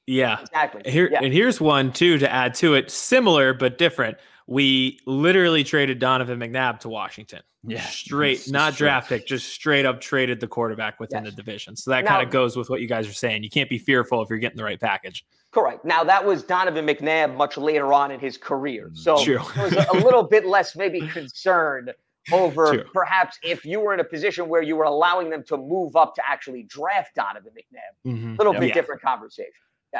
Yeah, 0.06 0.40
Exactly. 0.40 0.82
Here 0.90 1.08
yeah. 1.10 1.18
and 1.22 1.32
here's 1.34 1.60
one 1.60 1.92
too 1.92 2.16
to 2.18 2.32
add 2.32 2.54
to 2.54 2.74
it, 2.74 2.90
similar 2.92 3.52
but 3.52 3.76
different. 3.76 4.16
We 4.46 5.00
literally 5.06 5.64
traded 5.64 5.98
Donovan 5.98 6.38
McNabb 6.38 6.80
to 6.80 6.88
Washington. 6.88 7.40
Yeah, 7.68 7.80
straight, 7.80 8.48
not 8.48 8.74
true. 8.74 8.86
draft 8.86 9.08
pick, 9.08 9.26
just 9.26 9.48
straight 9.48 9.84
up 9.84 10.00
traded 10.00 10.38
the 10.38 10.46
quarterback 10.46 11.00
within 11.00 11.24
Yes. 11.24 11.32
the 11.34 11.42
division. 11.42 11.74
So 11.74 11.90
that 11.90 12.06
kind 12.06 12.22
of 12.22 12.30
goes 12.30 12.56
with 12.56 12.70
what 12.70 12.80
you 12.80 12.86
guys 12.86 13.08
are 13.08 13.12
saying. 13.12 13.42
You 13.42 13.50
can't 13.50 13.68
be 13.68 13.78
fearful 13.78 14.22
if 14.22 14.30
you're 14.30 14.38
getting 14.38 14.56
the 14.56 14.62
right 14.62 14.78
package. 14.78 15.24
Correct. 15.50 15.84
Now 15.84 16.04
that 16.04 16.24
was 16.24 16.44
Donovan 16.44 16.86
McNabb 16.86 17.34
much 17.36 17.56
later 17.56 17.92
on 17.92 18.12
in 18.12 18.20
his 18.20 18.36
career, 18.38 18.90
so 18.94 19.22
True. 19.24 19.40
there 19.56 19.64
was 19.64 19.72
a, 19.74 19.86
a 19.94 19.98
little 19.98 20.22
bit 20.22 20.46
less 20.46 20.76
maybe 20.76 21.00
concern 21.08 21.90
over 22.32 22.74
True. 22.74 22.84
perhaps 22.92 23.38
if 23.42 23.64
you 23.64 23.80
were 23.80 23.94
in 23.94 23.98
a 24.00 24.04
position 24.04 24.48
where 24.48 24.62
you 24.62 24.76
were 24.76 24.84
allowing 24.84 25.28
them 25.30 25.42
to 25.48 25.56
move 25.56 25.96
up 25.96 26.14
to 26.16 26.22
actually 26.28 26.62
draft 26.64 27.16
Donovan 27.16 27.50
McNabb. 27.52 28.12
Mhm. 28.12 28.38
Little 28.38 28.52
Yeah. 28.54 28.60
bit 28.60 28.68
Yeah. 28.68 28.74
different 28.74 29.02
conversation. 29.02 29.50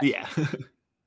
Yeah. 0.03 0.29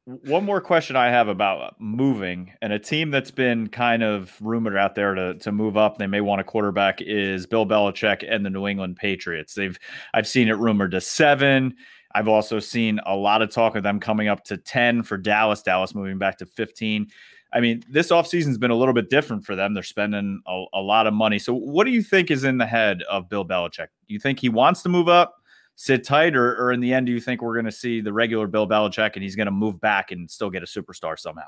One 0.09 0.43
more 0.43 0.59
question 0.59 0.95
I 0.95 1.09
have 1.09 1.27
about 1.27 1.79
moving 1.79 2.51
and 2.63 2.73
a 2.73 2.79
team 2.79 3.11
that's 3.11 3.29
been 3.29 3.67
kind 3.67 4.01
of 4.01 4.35
rumored 4.41 4.75
out 4.75 4.95
there 4.95 5.13
to, 5.13 5.35
to 5.35 5.51
move 5.51 5.77
up. 5.77 5.99
They 5.99 6.07
may 6.07 6.21
want 6.21 6.41
a 6.41 6.43
quarterback 6.43 6.99
is 6.99 7.45
Bill 7.45 7.63
Belichick 7.63 8.25
and 8.27 8.43
the 8.43 8.49
New 8.49 8.65
England 8.65 8.95
Patriots. 8.95 9.53
They've 9.53 9.77
I've 10.15 10.27
seen 10.27 10.47
it 10.47 10.57
rumored 10.57 10.91
to 10.91 11.01
seven. 11.01 11.75
I've 12.15 12.27
also 12.27 12.59
seen 12.59 12.99
a 13.05 13.15
lot 13.15 13.43
of 13.43 13.51
talk 13.51 13.75
of 13.75 13.83
them 13.83 13.99
coming 13.99 14.27
up 14.27 14.43
to 14.45 14.57
10 14.57 15.03
for 15.03 15.15
Dallas, 15.15 15.61
Dallas 15.61 15.93
moving 15.93 16.17
back 16.17 16.39
to 16.39 16.47
15. 16.47 17.07
I 17.53 17.59
mean, 17.59 17.83
this 17.87 18.09
offseason's 18.09 18.57
been 18.57 18.71
a 18.71 18.75
little 18.75 18.95
bit 18.95 19.11
different 19.11 19.45
for 19.45 19.55
them. 19.55 19.75
They're 19.75 19.83
spending 19.83 20.41
a, 20.47 20.65
a 20.73 20.81
lot 20.81 21.05
of 21.05 21.13
money. 21.13 21.37
So, 21.37 21.53
what 21.53 21.83
do 21.83 21.91
you 21.91 22.01
think 22.01 22.31
is 22.31 22.43
in 22.43 22.57
the 22.57 22.65
head 22.65 23.03
of 23.03 23.29
Bill 23.29 23.45
Belichick? 23.45 23.87
You 24.07 24.19
think 24.19 24.39
he 24.39 24.49
wants 24.49 24.81
to 24.83 24.89
move 24.89 25.07
up? 25.07 25.38
Sit 25.79 26.03
tight, 26.03 26.35
or, 26.35 26.61
or 26.61 26.73
in 26.73 26.81
the 26.81 26.93
end, 26.93 27.05
do 27.05 27.13
you 27.13 27.21
think 27.21 27.41
we're 27.41 27.53
going 27.53 27.63
to 27.63 27.71
see 27.71 28.01
the 28.01 28.11
regular 28.11 28.47
Bill 28.47 28.67
Belichick 28.67 29.11
and 29.13 29.23
he's 29.23 29.37
going 29.37 29.45
to 29.45 29.51
move 29.51 29.79
back 29.79 30.11
and 30.11 30.29
still 30.29 30.49
get 30.49 30.61
a 30.61 30.65
superstar 30.65 31.17
somehow? 31.17 31.47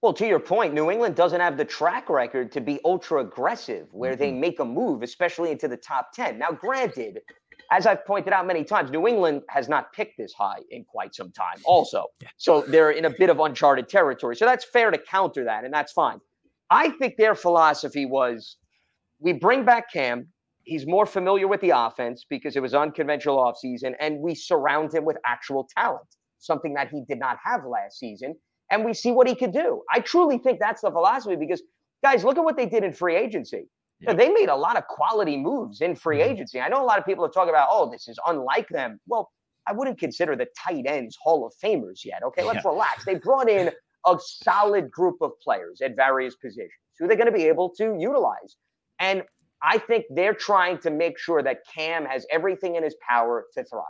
Well, 0.00 0.14
to 0.14 0.26
your 0.26 0.40
point, 0.40 0.72
New 0.72 0.90
England 0.90 1.16
doesn't 1.16 1.38
have 1.38 1.58
the 1.58 1.64
track 1.66 2.08
record 2.08 2.50
to 2.52 2.62
be 2.62 2.80
ultra 2.82 3.20
aggressive 3.20 3.88
where 3.92 4.16
they 4.16 4.30
mm-hmm. 4.30 4.40
make 4.40 4.60
a 4.60 4.64
move, 4.64 5.02
especially 5.02 5.50
into 5.50 5.68
the 5.68 5.76
top 5.76 6.14
10. 6.14 6.38
Now, 6.38 6.50
granted, 6.50 7.20
as 7.70 7.86
I've 7.86 8.06
pointed 8.06 8.32
out 8.32 8.46
many 8.46 8.64
times, 8.64 8.90
New 8.90 9.06
England 9.06 9.42
has 9.50 9.68
not 9.68 9.92
picked 9.92 10.16
this 10.16 10.32
high 10.32 10.60
in 10.70 10.84
quite 10.84 11.14
some 11.14 11.30
time, 11.30 11.58
also. 11.66 12.06
So 12.38 12.62
they're 12.62 12.92
in 12.92 13.04
a 13.04 13.10
bit 13.10 13.28
of 13.28 13.38
uncharted 13.38 13.90
territory. 13.90 14.34
So 14.34 14.46
that's 14.46 14.64
fair 14.64 14.90
to 14.90 14.96
counter 14.96 15.44
that, 15.44 15.66
and 15.66 15.74
that's 15.74 15.92
fine. 15.92 16.22
I 16.70 16.88
think 16.88 17.18
their 17.18 17.34
philosophy 17.34 18.06
was 18.06 18.56
we 19.20 19.34
bring 19.34 19.66
back 19.66 19.92
Cam. 19.92 20.28
He's 20.64 20.86
more 20.86 21.06
familiar 21.06 21.48
with 21.48 21.60
the 21.60 21.70
offense 21.70 22.24
because 22.28 22.56
it 22.56 22.60
was 22.60 22.74
unconventional 22.74 23.38
offseason, 23.38 23.94
and 24.00 24.20
we 24.20 24.34
surround 24.34 24.94
him 24.94 25.04
with 25.04 25.16
actual 25.26 25.68
talent, 25.76 26.06
something 26.38 26.74
that 26.74 26.88
he 26.88 27.02
did 27.08 27.18
not 27.18 27.38
have 27.44 27.64
last 27.64 27.98
season 27.98 28.36
and 28.72 28.84
we 28.84 28.94
see 28.94 29.12
what 29.12 29.28
he 29.28 29.34
could 29.34 29.52
do. 29.52 29.82
I 29.90 30.00
truly 30.00 30.38
think 30.38 30.58
that's 30.58 30.80
the 30.80 30.90
philosophy 30.90 31.36
because, 31.36 31.62
guys, 32.02 32.24
look 32.24 32.38
at 32.38 32.44
what 32.44 32.56
they 32.56 32.66
did 32.66 32.82
in 32.82 32.92
free 32.92 33.14
agency. 33.14 33.68
You 34.00 34.08
know, 34.08 34.14
they 34.14 34.30
made 34.30 34.48
a 34.48 34.56
lot 34.56 34.76
of 34.76 34.84
quality 34.88 35.36
moves 35.36 35.80
in 35.80 35.94
free 35.94 36.20
Mhm. 36.20 36.30
agency. 36.30 36.60
I 36.60 36.68
know 36.68 36.82
a 36.82 36.84
lot 36.84 36.98
of 36.98 37.04
people 37.04 37.24
are 37.24 37.28
talking 37.28 37.50
about, 37.50 37.68
oh, 37.70 37.88
this 37.88 38.08
is 38.08 38.18
unlike 38.26 38.68
them. 38.68 38.98
Well, 39.06 39.30
I 39.68 39.72
wouldn't 39.72 40.00
consider 40.00 40.34
the 40.34 40.48
tight 40.58 40.86
ends 40.86 41.16
Hall 41.22 41.46
of 41.46 41.54
Famers 41.62 42.04
yet. 42.04 42.24
Okay, 42.24 42.42
let's 42.42 42.64
relax. 42.64 43.04
They 43.04 43.14
brought 43.14 43.48
in 43.48 43.70
a 44.06 44.18
solid 44.18 44.90
group 44.90 45.18
of 45.20 45.38
players 45.40 45.80
at 45.82 45.94
various 45.94 46.34
positions 46.34 46.72
who 46.98 47.06
they're 47.06 47.16
going 47.16 47.26
to 47.26 47.32
be 47.32 47.46
able 47.46 47.70
to 47.74 47.94
utilize. 47.96 48.56
And 48.98 49.22
I 49.62 49.78
think 49.78 50.06
they're 50.10 50.34
trying 50.34 50.78
to 50.78 50.90
make 50.90 51.18
sure 51.18 51.42
that 51.42 51.58
Cam 51.72 52.04
has 52.04 52.26
everything 52.30 52.76
in 52.76 52.82
his 52.82 52.96
power 53.06 53.46
to 53.54 53.64
thrive. 53.64 53.84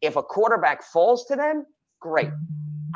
If 0.00 0.16
a 0.16 0.22
quarterback 0.22 0.82
falls 0.82 1.26
to 1.26 1.36
them, 1.36 1.64
great. 2.00 2.30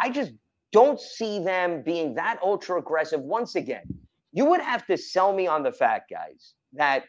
I 0.01 0.11
just 0.11 0.33
don't 0.73 1.01
see 1.01 1.39
them 1.43 1.83
being 1.83 2.15
that 2.15 2.39
ultra 2.43 2.79
aggressive. 2.79 3.21
Once 3.21 3.55
again, 3.55 3.85
you 4.33 4.45
would 4.47 4.61
have 4.61 4.87
to 4.87 4.97
sell 4.97 5.33
me 5.33 5.47
on 5.47 5.63
the 5.63 5.73
fact, 5.73 6.11
guys, 6.11 6.55
that 6.75 7.05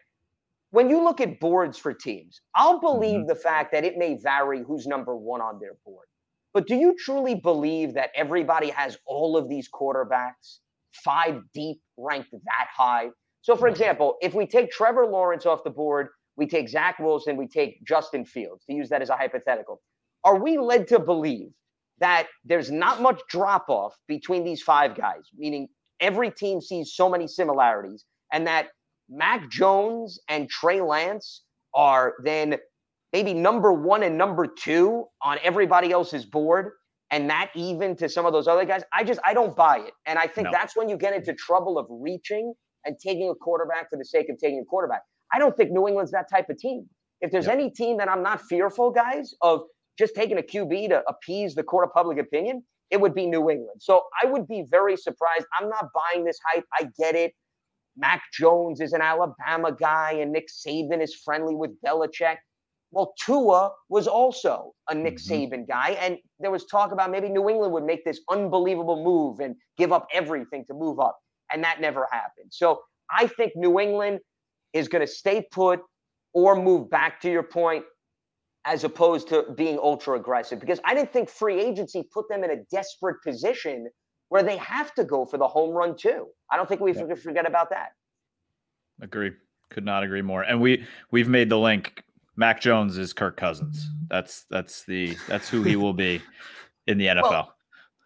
when 0.71 0.89
you 0.89 1.03
look 1.03 1.19
at 1.19 1.39
boards 1.39 1.77
for 1.77 1.93
teams, 1.93 2.41
I'll 2.55 2.79
believe 2.79 3.21
mm-hmm. 3.21 3.27
the 3.27 3.35
fact 3.35 3.71
that 3.71 3.83
it 3.83 3.97
may 3.97 4.17
vary 4.21 4.63
who's 4.63 4.85
number 4.85 5.15
one 5.15 5.41
on 5.41 5.59
their 5.59 5.73
board. 5.85 6.07
But 6.53 6.67
do 6.67 6.75
you 6.75 6.95
truly 6.97 7.35
believe 7.35 7.93
that 7.93 8.11
everybody 8.15 8.69
has 8.69 8.97
all 9.05 9.37
of 9.37 9.49
these 9.49 9.69
quarterbacks 9.69 10.59
five 10.91 11.41
deep 11.53 11.79
ranked 11.97 12.31
that 12.31 12.67
high? 12.75 13.09
So, 13.41 13.55
for 13.55 13.67
example, 13.67 14.17
if 14.21 14.33
we 14.33 14.45
take 14.45 14.71
Trevor 14.71 15.05
Lawrence 15.05 15.45
off 15.45 15.63
the 15.63 15.69
board, 15.69 16.09
we 16.35 16.47
take 16.47 16.69
Zach 16.69 16.99
Wilson, 16.99 17.37
we 17.37 17.47
take 17.47 17.83
Justin 17.85 18.25
Fields, 18.25 18.65
to 18.65 18.73
use 18.73 18.89
that 18.89 19.01
as 19.01 19.09
a 19.09 19.15
hypothetical. 19.15 19.81
Are 20.23 20.37
we 20.37 20.57
led 20.57 20.87
to 20.89 20.99
believe 20.99 21.49
that 21.99 22.27
there's 22.45 22.71
not 22.71 23.01
much 23.01 23.21
drop 23.29 23.65
off 23.69 23.95
between 24.07 24.43
these 24.43 24.61
five 24.61 24.95
guys, 24.95 25.23
meaning 25.37 25.67
every 25.99 26.31
team 26.31 26.61
sees 26.61 26.93
so 26.95 27.09
many 27.09 27.27
similarities, 27.27 28.05
and 28.31 28.47
that 28.47 28.67
Mac 29.09 29.49
Jones 29.49 30.19
and 30.29 30.49
Trey 30.49 30.81
Lance 30.81 31.43
are 31.73 32.15
then 32.23 32.57
maybe 33.11 33.33
number 33.33 33.73
one 33.73 34.03
and 34.03 34.17
number 34.17 34.47
two 34.47 35.05
on 35.21 35.37
everybody 35.43 35.91
else's 35.91 36.25
board, 36.25 36.71
and 37.11 37.29
that 37.29 37.51
even 37.55 37.95
to 37.97 38.07
some 38.07 38.25
of 38.25 38.33
those 38.33 38.47
other 38.47 38.65
guys? 38.65 38.83
I 38.93 39.03
just 39.03 39.19
I 39.25 39.33
don't 39.33 39.55
buy 39.55 39.79
it, 39.79 39.93
and 40.05 40.19
I 40.19 40.27
think 40.27 40.45
No. 40.45 40.51
that's 40.51 40.75
when 40.75 40.89
you 40.89 40.97
get 40.97 41.13
into 41.13 41.33
trouble 41.33 41.77
of 41.77 41.87
reaching 41.89 42.53
and 42.85 42.97
taking 42.99 43.29
a 43.29 43.35
quarterback 43.35 43.89
for 43.89 43.97
the 43.97 44.05
sake 44.05 44.29
of 44.29 44.37
taking 44.37 44.59
a 44.59 44.65
quarterback. 44.65 45.01
I 45.33 45.39
don't 45.39 45.55
think 45.55 45.71
New 45.71 45.87
England's 45.87 46.11
that 46.11 46.29
type 46.29 46.49
of 46.49 46.57
team. 46.57 46.89
If 47.21 47.31
there's 47.31 47.45
Yep. 47.45 47.53
any 47.53 47.69
team 47.69 47.97
that 47.97 48.09
I'm 48.09 48.23
not 48.23 48.41
fearful, 48.41 48.91
guys, 48.91 49.33
of 49.41 49.61
just 49.97 50.15
taking 50.15 50.37
a 50.37 50.41
QB 50.41 50.87
to 50.89 51.03
appease 51.07 51.55
the 51.55 51.63
court 51.63 51.83
of 51.85 51.93
public 51.93 52.17
opinion, 52.17 52.63
it 52.89 52.99
would 53.01 53.13
be 53.13 53.27
New 53.27 53.49
England. 53.49 53.81
So 53.81 54.03
I 54.23 54.25
would 54.27 54.47
be 54.47 54.63
very 54.69 54.95
surprised. 54.97 55.45
I'm 55.59 55.69
not 55.69 55.89
buying 55.93 56.23
this 56.23 56.39
hype. 56.47 56.65
I 56.79 56.89
get 56.97 57.15
it. 57.15 57.33
Mac 57.97 58.21
Jones 58.33 58.79
is 58.79 58.93
an 58.93 59.01
Alabama 59.01 59.71
guy, 59.73 60.13
and 60.13 60.31
Nick 60.31 60.47
Saban 60.47 61.01
is 61.01 61.13
friendly 61.13 61.53
with 61.55 61.71
Belichick. 61.81 62.37
Well, 62.91 63.13
Tua 63.23 63.71
was 63.89 64.07
also 64.07 64.73
a 64.87 64.95
Nick 64.95 65.17
Mhm. 65.17 65.49
Saban 65.51 65.67
guy, 65.67 65.91
and 65.99 66.17
there 66.39 66.49
was 66.49 66.65
talk 66.65 66.91
about 66.91 67.11
maybe 67.11 67.29
New 67.29 67.47
England 67.49 67.73
would 67.73 67.83
make 67.83 68.03
this 68.05 68.21
unbelievable 68.29 69.03
move 69.03 69.41
and 69.41 69.55
give 69.77 69.91
up 69.91 70.07
everything 70.13 70.65
to 70.65 70.73
move 70.73 70.99
up, 70.99 71.19
and 71.51 71.63
that 71.63 71.81
never 71.81 72.07
happened. 72.11 72.51
So 72.51 72.81
I 73.09 73.27
think 73.27 73.53
New 73.55 73.79
England 73.79 74.19
is 74.73 74.87
going 74.87 75.05
to 75.05 75.11
stay 75.11 75.45
put 75.51 75.81
or 76.33 76.55
move 76.55 76.89
back 76.89 77.19
to 77.21 77.31
your 77.31 77.43
point 77.43 77.83
as 78.65 78.83
opposed 78.83 79.27
to 79.29 79.45
being 79.55 79.79
ultra 79.79 80.17
aggressive 80.19 80.59
because 80.59 80.79
I 80.83 80.93
didn't 80.93 81.11
think 81.11 81.29
free 81.29 81.59
agency 81.59 82.03
put 82.13 82.29
them 82.29 82.43
in 82.43 82.51
a 82.51 82.63
desperate 82.71 83.15
position 83.23 83.87
where 84.27 84.43
they 84.43 84.57
have 84.57 84.93
to 84.95 85.03
go 85.03 85.25
for 85.25 85.37
the 85.37 85.47
home 85.47 85.71
run 85.71 85.95
too. 85.97 86.27
I 86.51 86.57
don't 86.57 86.67
think 86.69 86.81
we 86.81 86.93
yeah. 86.93 87.15
forget 87.15 87.47
about 87.47 87.69
that. 87.71 87.93
Agree. 89.01 89.31
Could 89.69 89.85
not 89.85 90.03
agree 90.03 90.21
more. 90.21 90.43
And 90.43 90.61
we 90.61 90.85
we've 91.11 91.29
made 91.29 91.49
the 91.49 91.57
link. 91.57 92.03
Mac 92.35 92.61
Jones 92.61 92.97
is 92.97 93.13
Kirk 93.13 93.37
Cousins. 93.37 93.89
That's 94.07 94.45
that's 94.49 94.83
the 94.83 95.17
that's 95.27 95.49
who 95.49 95.63
he 95.63 95.75
will 95.75 95.93
be 95.93 96.21
in 96.87 96.97
the 96.97 97.07
NFL. 97.07 97.29
Well, 97.29 97.55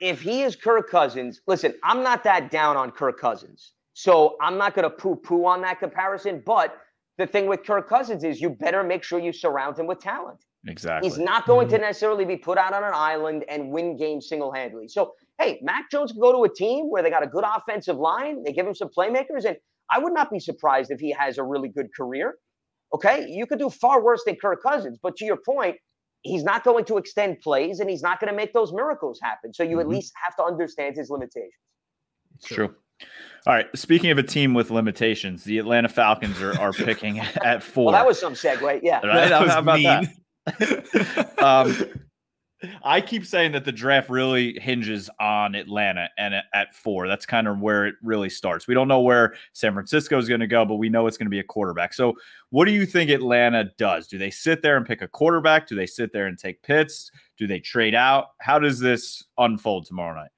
if 0.02 0.22
he 0.22 0.42
is 0.42 0.56
Kirk 0.56 0.90
Cousins, 0.90 1.42
listen, 1.48 1.74
I'm 1.84 2.04
not 2.04 2.24
that 2.24 2.52
down 2.52 2.78
on 2.78 2.92
Kirk 2.92 3.20
Cousins. 3.20 3.74
So 3.94 4.36
I'm 4.42 4.58
not 4.58 4.74
going 4.74 4.84
to 4.84 4.90
poo 4.90 5.16
poo 5.16 5.46
on 5.46 5.62
that 5.62 5.80
comparison. 5.80 6.42
But 6.46 6.76
the 7.18 7.28
thing 7.28 7.48
with 7.48 7.64
Kirk 7.64 7.88
Cousins 7.88 8.24
is 8.24 8.42
you 8.42 8.50
better 8.50 8.84
make 8.84 9.04
sure 9.04 9.20
you 9.20 9.32
surround 9.32 9.78
him 9.78 9.88
with 9.88 10.00
talent. 10.00 10.44
Exactly. 10.68 11.10
He's 11.10 11.20
not 11.20 11.46
going 11.46 11.68
to 11.70 11.76
mm-hmm. 11.76 11.84
necessarily 11.84 12.26
be 12.26 12.38
put 12.38 12.58
out 12.58 12.74
on 12.74 12.84
an 12.84 12.94
island 12.94 13.46
and 13.50 13.70
win 13.70 13.98
games 13.98 14.30
single 14.30 14.52
handedly. 14.52 14.88
So, 14.88 15.14
hey, 15.38 15.60
Mac 15.62 15.92
Jones 15.92 16.12
can 16.12 16.22
go 16.22 16.32
to 16.32 16.50
a 16.50 16.54
team 16.54 16.90
where 16.90 17.04
they 17.04 17.10
got 17.10 17.24
a 17.24 17.28
good 17.28 17.44
offensive 17.46 17.98
line, 17.98 18.44
they 18.44 18.54
give 18.54 18.66
him 18.66 18.74
some 18.74 18.90
playmakers, 18.90 19.46
and 19.46 19.58
I 19.92 20.00
would 20.00 20.14
not 20.14 20.32
be 20.32 20.40
surprised 20.40 20.90
if 20.90 21.00
he 21.00 21.12
has 21.12 21.38
a 21.38 21.44
really 21.44 21.70
good 21.70 21.88
career. 21.96 22.36
Okay. 22.94 23.28
You 23.28 23.46
could 23.46 23.60
do 23.60 23.70
far 23.70 24.04
worse 24.04 24.24
than 24.26 24.38
Kirk 24.38 24.64
Cousins. 24.64 24.98
But 25.02 25.18
to 25.18 25.26
your 25.26 25.38
point, 25.38 25.76
he's 26.24 26.44
not 26.44 26.64
going 26.64 26.86
to 26.86 26.98
extend 26.98 27.42
plays 27.42 27.80
and 27.80 27.90
he's 27.90 28.02
not 28.02 28.20
going 28.20 28.32
to 28.32 28.36
make 28.36 28.54
those 28.54 28.74
miracles 28.74 29.20
happen. 29.22 29.54
So 29.54 29.64
you 29.64 29.72
mm-hmm. 29.72 29.80
at 29.82 29.88
least 29.90 30.14
have 30.26 30.36
to 30.38 30.44
understand 30.44 30.96
his 30.96 31.10
limitations. 31.10 31.54
True. 32.44 32.74
All 33.46 33.54
right. 33.54 33.68
Speaking 33.76 34.10
of 34.12 34.18
a 34.18 34.24
team 34.24 34.54
with 34.54 34.72
limitations, 34.72 35.44
the 35.44 35.60
Atlanta 35.60 35.90
Falcons 35.90 36.42
are, 36.42 36.60
are 36.60 36.72
picking 36.72 37.20
at 37.44 37.62
four. 37.62 37.86
Well, 37.86 37.94
that 37.94 38.08
was 38.08 38.20
some 38.20 38.34
segue. 38.34 38.80
Yeah. 38.82 39.06
Right? 39.06 39.32
How 39.50 39.60
about 39.60 39.80
mean. 39.80 40.10
that? 40.46 41.34
um, 41.44 41.76
I 42.84 43.02
keep 43.02 43.26
saying 43.26 43.52
that 43.54 43.66
the 43.66 43.72
draft 43.72 44.10
really 44.10 44.60
hinges 44.60 45.10
on 45.20 45.56
Atlanta 45.56 46.10
and 46.18 46.36
at 46.54 46.76
four. 46.76 47.08
That's 47.08 47.26
kind 47.26 47.48
of 47.48 47.60
where 47.60 47.86
it 47.86 47.96
really 48.02 48.30
starts. 48.30 48.68
We 48.68 48.74
don't 48.74 48.88
know 48.88 49.02
where 49.02 49.36
San 49.54 49.74
Francisco 49.74 50.18
is 50.18 50.28
going 50.28 50.40
to 50.40 50.48
go, 50.48 50.66
but 50.66 50.76
we 50.76 50.90
know 50.90 51.08
it's 51.08 51.18
going 51.18 51.28
to 51.28 51.32
be 51.32 51.40
a 51.40 51.44
quarterback. 51.44 51.94
So, 51.94 52.14
what 52.50 52.66
do 52.66 52.72
you 52.72 52.86
think 52.86 53.10
Atlanta 53.10 53.72
does? 53.78 54.08
Do 54.08 54.18
they 54.18 54.30
sit 54.30 54.62
there 54.62 54.78
and 54.78 54.86
pick 54.86 55.02
a 55.02 55.08
quarterback? 55.08 55.68
Do 55.68 55.76
they 55.76 55.88
sit 55.88 56.14
there 56.14 56.28
and 56.28 56.38
take 56.38 56.62
Pitts? 56.62 57.12
Do 57.38 57.48
they 57.48 57.60
trade 57.60 57.96
out? 57.96 58.28
How 58.40 58.60
does 58.60 58.80
this 58.80 59.24
unfold 59.38 59.86
tomorrow 59.86 60.16
night? 60.16 60.32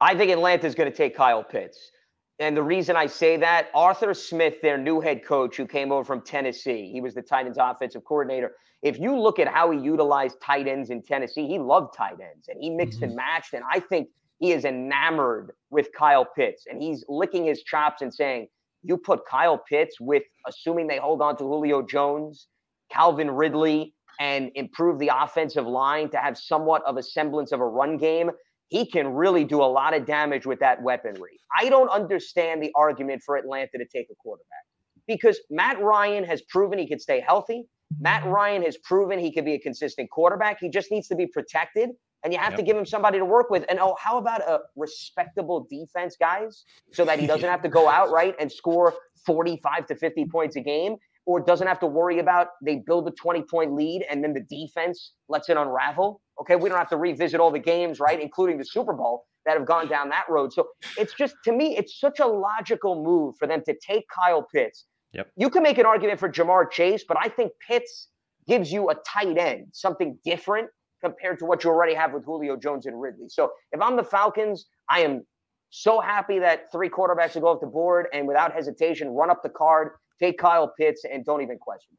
I 0.00 0.14
think 0.14 0.30
Atlanta 0.30 0.66
is 0.66 0.74
going 0.74 0.90
to 0.90 0.96
take 0.96 1.16
Kyle 1.16 1.42
Pitts. 1.42 1.90
And 2.38 2.56
the 2.56 2.62
reason 2.62 2.96
I 2.96 3.06
say 3.06 3.38
that, 3.38 3.68
Arthur 3.74 4.12
Smith, 4.12 4.60
their 4.60 4.76
new 4.76 5.00
head 5.00 5.24
coach 5.24 5.56
who 5.56 5.66
came 5.66 5.90
over 5.90 6.04
from 6.04 6.20
Tennessee, 6.20 6.90
he 6.92 7.00
was 7.00 7.14
the 7.14 7.22
Titans 7.22 7.56
offensive 7.58 8.04
coordinator. 8.04 8.52
If 8.82 8.98
you 8.98 9.18
look 9.18 9.38
at 9.38 9.48
how 9.48 9.70
he 9.70 9.78
utilized 9.78 10.40
tight 10.42 10.68
ends 10.68 10.90
in 10.90 11.02
Tennessee, 11.02 11.46
he 11.46 11.58
loved 11.58 11.96
tight 11.96 12.18
ends 12.20 12.48
and 12.48 12.60
he 12.60 12.68
mixed 12.68 13.00
mm-hmm. 13.00 13.04
and 13.04 13.16
matched. 13.16 13.54
And 13.54 13.64
I 13.72 13.80
think 13.80 14.08
he 14.38 14.52
is 14.52 14.66
enamored 14.66 15.52
with 15.70 15.88
Kyle 15.96 16.26
Pitts 16.26 16.64
and 16.70 16.82
he's 16.82 17.04
licking 17.08 17.46
his 17.46 17.62
chops 17.62 18.02
and 18.02 18.12
saying, 18.12 18.48
You 18.82 18.98
put 18.98 19.26
Kyle 19.26 19.58
Pitts 19.58 19.98
with, 19.98 20.24
assuming 20.46 20.88
they 20.88 20.98
hold 20.98 21.22
on 21.22 21.38
to 21.38 21.44
Julio 21.44 21.80
Jones, 21.80 22.48
Calvin 22.92 23.30
Ridley, 23.30 23.94
and 24.20 24.50
improve 24.54 24.98
the 24.98 25.10
offensive 25.14 25.66
line 25.66 26.10
to 26.10 26.18
have 26.18 26.36
somewhat 26.36 26.82
of 26.84 26.98
a 26.98 27.02
semblance 27.02 27.52
of 27.52 27.60
a 27.60 27.66
run 27.66 27.96
game 27.96 28.30
he 28.68 28.86
can 28.86 29.08
really 29.08 29.44
do 29.44 29.62
a 29.62 29.66
lot 29.66 29.94
of 29.94 30.06
damage 30.06 30.46
with 30.46 30.60
that 30.60 30.82
weaponry. 30.82 31.38
I 31.58 31.68
don't 31.68 31.88
understand 31.88 32.62
the 32.62 32.72
argument 32.74 33.22
for 33.24 33.36
Atlanta 33.36 33.78
to 33.78 33.84
take 33.84 34.08
a 34.10 34.14
quarterback 34.16 34.64
because 35.06 35.38
Matt 35.50 35.80
Ryan 35.80 36.24
has 36.24 36.42
proven 36.42 36.78
he 36.78 36.86
can 36.86 36.98
stay 36.98 37.20
healthy. 37.20 37.64
Matt 38.00 38.22
mm-hmm. 38.22 38.30
Ryan 38.30 38.62
has 38.62 38.76
proven 38.78 39.18
he 39.18 39.32
can 39.32 39.44
be 39.44 39.54
a 39.54 39.58
consistent 39.58 40.10
quarterback. 40.10 40.58
He 40.60 40.68
just 40.68 40.90
needs 40.90 41.06
to 41.08 41.14
be 41.14 41.26
protected, 41.26 41.90
and 42.24 42.32
you 42.32 42.38
have 42.38 42.52
yep. 42.52 42.58
to 42.58 42.64
give 42.64 42.76
him 42.76 42.86
somebody 42.86 43.18
to 43.18 43.24
work 43.24 43.50
with. 43.50 43.64
And 43.68 43.78
oh, 43.78 43.96
how 44.00 44.18
about 44.18 44.40
a 44.40 44.60
respectable 44.74 45.66
defense, 45.70 46.16
guys, 46.18 46.64
so 46.92 47.04
that 47.04 47.20
he 47.20 47.26
doesn't 47.28 47.48
have 47.48 47.62
to 47.62 47.68
go 47.68 47.88
out 47.88 48.10
right 48.10 48.34
and 48.40 48.50
score 48.50 48.94
45 49.24 49.86
to 49.86 49.94
50 49.94 50.26
points 50.26 50.56
a 50.56 50.60
game 50.60 50.96
or 51.26 51.40
doesn't 51.40 51.66
have 51.66 51.80
to 51.80 51.86
worry 51.86 52.18
about 52.20 52.48
they 52.64 52.76
build 52.86 53.06
a 53.08 53.10
20 53.10 53.42
point 53.42 53.74
lead 53.74 54.04
and 54.08 54.22
then 54.22 54.32
the 54.32 54.40
defense 54.40 55.12
lets 55.28 55.48
it 55.48 55.56
unravel. 55.56 56.20
Okay, 56.40 56.56
we 56.56 56.68
don't 56.68 56.78
have 56.78 56.90
to 56.90 56.96
revisit 56.96 57.40
all 57.40 57.50
the 57.50 57.58
games, 57.58 57.98
right, 57.98 58.20
including 58.20 58.58
the 58.58 58.64
Super 58.64 58.92
Bowl 58.92 59.24
that 59.46 59.56
have 59.56 59.66
gone 59.66 59.88
down 59.88 60.08
that 60.10 60.24
road. 60.28 60.52
So 60.52 60.68
it's 60.98 61.14
just 61.14 61.36
to 61.44 61.52
me, 61.52 61.76
it's 61.76 61.98
such 61.98 62.20
a 62.20 62.26
logical 62.26 63.02
move 63.02 63.36
for 63.38 63.46
them 63.46 63.62
to 63.66 63.74
take 63.84 64.04
Kyle 64.08 64.46
Pitts. 64.54 64.84
Yep. 65.12 65.30
You 65.36 65.48
can 65.48 65.62
make 65.62 65.78
an 65.78 65.86
argument 65.86 66.20
for 66.20 66.28
Ja'Marr 66.28 66.70
Chase, 66.70 67.04
but 67.06 67.16
I 67.20 67.28
think 67.28 67.52
Pitts 67.66 68.08
gives 68.46 68.70
you 68.70 68.90
a 68.90 68.94
tight 69.06 69.38
end, 69.38 69.68
something 69.72 70.18
different 70.24 70.68
compared 71.02 71.38
to 71.38 71.46
what 71.46 71.64
you 71.64 71.70
already 71.70 71.94
have 71.94 72.12
with 72.12 72.24
Julio 72.24 72.56
Jones 72.56 72.86
and 72.86 73.00
Ridley. 73.00 73.28
So 73.28 73.52
if 73.72 73.80
I'm 73.80 73.96
the 73.96 74.04
Falcons, 74.04 74.66
I 74.90 75.00
am 75.00 75.24
so 75.70 76.00
happy 76.00 76.38
that 76.40 76.70
three 76.72 76.88
quarterbacks 76.88 77.34
will 77.34 77.42
go 77.42 77.48
off 77.48 77.60
the 77.60 77.66
board 77.66 78.06
and 78.12 78.26
without 78.26 78.52
hesitation 78.52 79.08
run 79.08 79.30
up 79.30 79.42
the 79.42 79.48
card 79.48 79.92
Take 80.18 80.38
Kyle 80.38 80.72
Pitts 80.78 81.04
and 81.04 81.24
don't 81.24 81.42
even 81.42 81.58
question 81.58 81.90
it. 81.92 81.98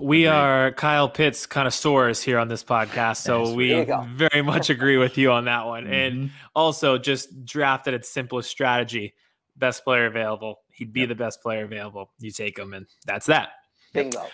We 0.00 0.26
are 0.26 0.72
Kyle 0.72 1.10
Pitts 1.10 1.44
connoisseurs 1.44 2.22
here 2.22 2.38
on 2.38 2.48
this 2.48 2.64
podcast, 2.64 3.18
so 3.18 3.52
we 3.52 3.86
very 4.14 4.40
much 4.40 4.70
agree 4.70 4.96
with 4.96 5.18
you 5.18 5.30
on 5.30 5.44
that 5.44 5.66
one. 5.66 5.84
Mm-hmm. 5.84 5.92
And 5.92 6.30
also, 6.54 6.96
just 6.96 7.44
drafted 7.44 7.92
its 7.92 8.08
simplest 8.08 8.48
strategy: 8.50 9.14
best 9.56 9.84
player 9.84 10.06
available. 10.06 10.60
He'd 10.72 10.92
be 10.92 11.00
yep. 11.00 11.10
the 11.10 11.14
best 11.14 11.42
player 11.42 11.64
available. 11.64 12.10
You 12.18 12.30
take 12.30 12.58
him, 12.58 12.72
and 12.72 12.86
that's 13.04 13.26
that. 13.26 13.50
Bingo. 13.92 14.26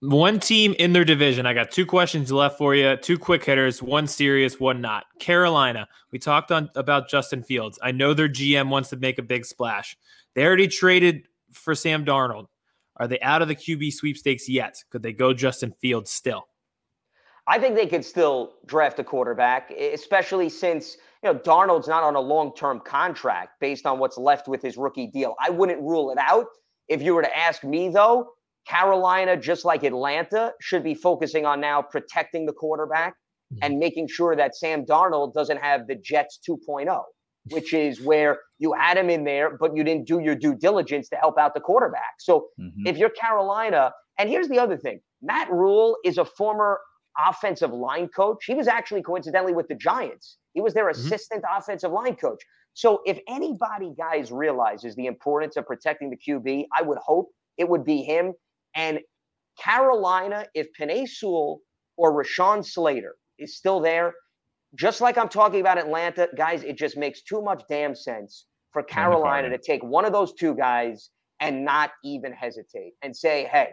One 0.00 0.40
team 0.40 0.74
in 0.78 0.92
their 0.92 1.04
division. 1.04 1.46
I 1.46 1.54
got 1.54 1.70
two 1.70 1.86
questions 1.86 2.30
left 2.30 2.58
for 2.58 2.74
you. 2.74 2.96
Two 2.96 3.16
quick 3.16 3.44
hitters. 3.44 3.82
One 3.82 4.06
serious, 4.06 4.60
one 4.60 4.80
not. 4.80 5.04
Carolina. 5.20 5.88
We 6.10 6.18
talked 6.18 6.50
on 6.52 6.68
about 6.74 7.08
Justin 7.08 7.42
Fields. 7.42 7.78
I 7.82 7.92
know 7.92 8.12
their 8.12 8.28
GM 8.28 8.68
wants 8.68 8.90
to 8.90 8.96
make 8.96 9.18
a 9.18 9.22
big 9.22 9.46
splash. 9.46 9.96
They 10.34 10.44
already 10.44 10.68
traded 10.68 11.28
for 11.50 11.74
Sam 11.74 12.04
Darnold? 12.04 12.48
Are 12.98 13.08
they 13.08 13.20
out 13.20 13.42
of 13.42 13.48
the 13.48 13.56
QB 13.56 13.92
sweepstakes 13.92 14.48
yet? 14.48 14.82
Could 14.90 15.02
they 15.02 15.12
go 15.12 15.34
Justin 15.34 15.72
Fields 15.80 16.10
still? 16.10 16.44
I 17.46 17.58
think 17.58 17.76
they 17.76 17.86
could 17.86 18.04
still 18.04 18.54
draft 18.66 18.98
a 18.98 19.04
quarterback, 19.04 19.70
especially 19.70 20.48
since 20.48 20.96
you 21.22 21.32
know 21.32 21.38
Darnold's 21.38 21.88
not 21.88 22.02
on 22.02 22.16
a 22.16 22.20
long-term 22.20 22.80
contract 22.80 23.60
based 23.60 23.86
on 23.86 23.98
what's 23.98 24.18
left 24.18 24.48
with 24.48 24.62
his 24.62 24.76
rookie 24.76 25.06
deal. 25.06 25.34
I 25.40 25.50
wouldn't 25.50 25.80
rule 25.80 26.10
it 26.10 26.18
out. 26.18 26.46
If 26.88 27.02
you 27.02 27.14
were 27.14 27.22
to 27.22 27.36
ask 27.36 27.62
me 27.62 27.88
though, 27.88 28.30
Carolina, 28.66 29.36
just 29.36 29.64
like 29.64 29.84
Atlanta, 29.84 30.52
should 30.60 30.82
be 30.82 30.94
focusing 30.94 31.46
on 31.46 31.60
now 31.60 31.82
protecting 31.82 32.46
the 32.46 32.52
quarterback 32.52 33.14
mm-hmm. 33.52 33.58
and 33.62 33.78
making 33.78 34.08
sure 34.08 34.34
that 34.34 34.56
Sam 34.56 34.84
Darnold 34.84 35.32
doesn't 35.34 35.58
have 35.58 35.86
the 35.86 35.94
Jets 35.94 36.40
2.0 36.48 37.00
which 37.50 37.72
is 37.72 38.00
where 38.00 38.38
you 38.58 38.72
had 38.72 38.96
him 38.96 39.10
in 39.10 39.24
there, 39.24 39.56
but 39.56 39.76
you 39.76 39.84
didn't 39.84 40.06
do 40.06 40.20
your 40.20 40.34
due 40.34 40.54
diligence 40.54 41.08
to 41.10 41.16
help 41.16 41.38
out 41.38 41.54
the 41.54 41.60
quarterback. 41.60 42.14
So 42.18 42.48
mm-hmm. 42.60 42.86
if 42.86 42.96
you're 42.96 43.10
Carolina, 43.10 43.92
and 44.18 44.28
here's 44.28 44.48
the 44.48 44.58
other 44.58 44.76
thing 44.76 45.00
Matt 45.22 45.50
Rhule 45.50 45.96
is 46.04 46.18
a 46.18 46.24
former 46.24 46.80
offensive 47.18 47.72
line 47.72 48.08
coach. 48.08 48.44
He 48.46 48.54
was 48.54 48.68
actually 48.68 49.02
coincidentally 49.02 49.52
with 49.52 49.68
the 49.68 49.74
Giants, 49.74 50.38
he 50.54 50.60
was 50.60 50.74
their 50.74 50.90
mm-hmm. 50.90 51.06
assistant 51.06 51.44
offensive 51.50 51.92
line 51.92 52.16
coach. 52.16 52.42
So 52.74 53.00
if 53.06 53.18
anybody, 53.26 53.94
guys, 53.96 54.30
realizes 54.30 54.94
the 54.96 55.06
importance 55.06 55.56
of 55.56 55.66
protecting 55.66 56.10
the 56.10 56.16
QB, 56.16 56.66
I 56.76 56.82
would 56.82 56.98
hope 56.98 57.30
it 57.56 57.66
would 57.66 57.86
be 57.86 58.02
him. 58.02 58.34
And 58.74 59.00
Carolina, 59.58 60.46
if 60.54 60.66
Penei 60.78 61.08
Sewell 61.08 61.60
or 61.96 62.12
Rashawn 62.12 62.62
Slater 62.62 63.16
is 63.38 63.56
still 63.56 63.80
there, 63.80 64.12
just 64.74 65.00
like 65.00 65.16
I'm 65.16 65.28
talking 65.28 65.60
about 65.60 65.78
Atlanta, 65.78 66.28
guys, 66.36 66.62
it 66.62 66.76
just 66.76 66.96
makes 66.96 67.22
too 67.22 67.40
much 67.40 67.62
damn 67.68 67.94
sense 67.94 68.46
for 68.72 68.82
Carolina 68.82 69.48
to 69.50 69.58
take 69.58 69.82
one 69.82 70.04
of 70.04 70.12
those 70.12 70.34
two 70.34 70.54
guys 70.54 71.10
and 71.40 71.64
not 71.64 71.92
even 72.04 72.32
hesitate 72.32 72.92
and 73.02 73.16
say, 73.16 73.48
hey, 73.50 73.68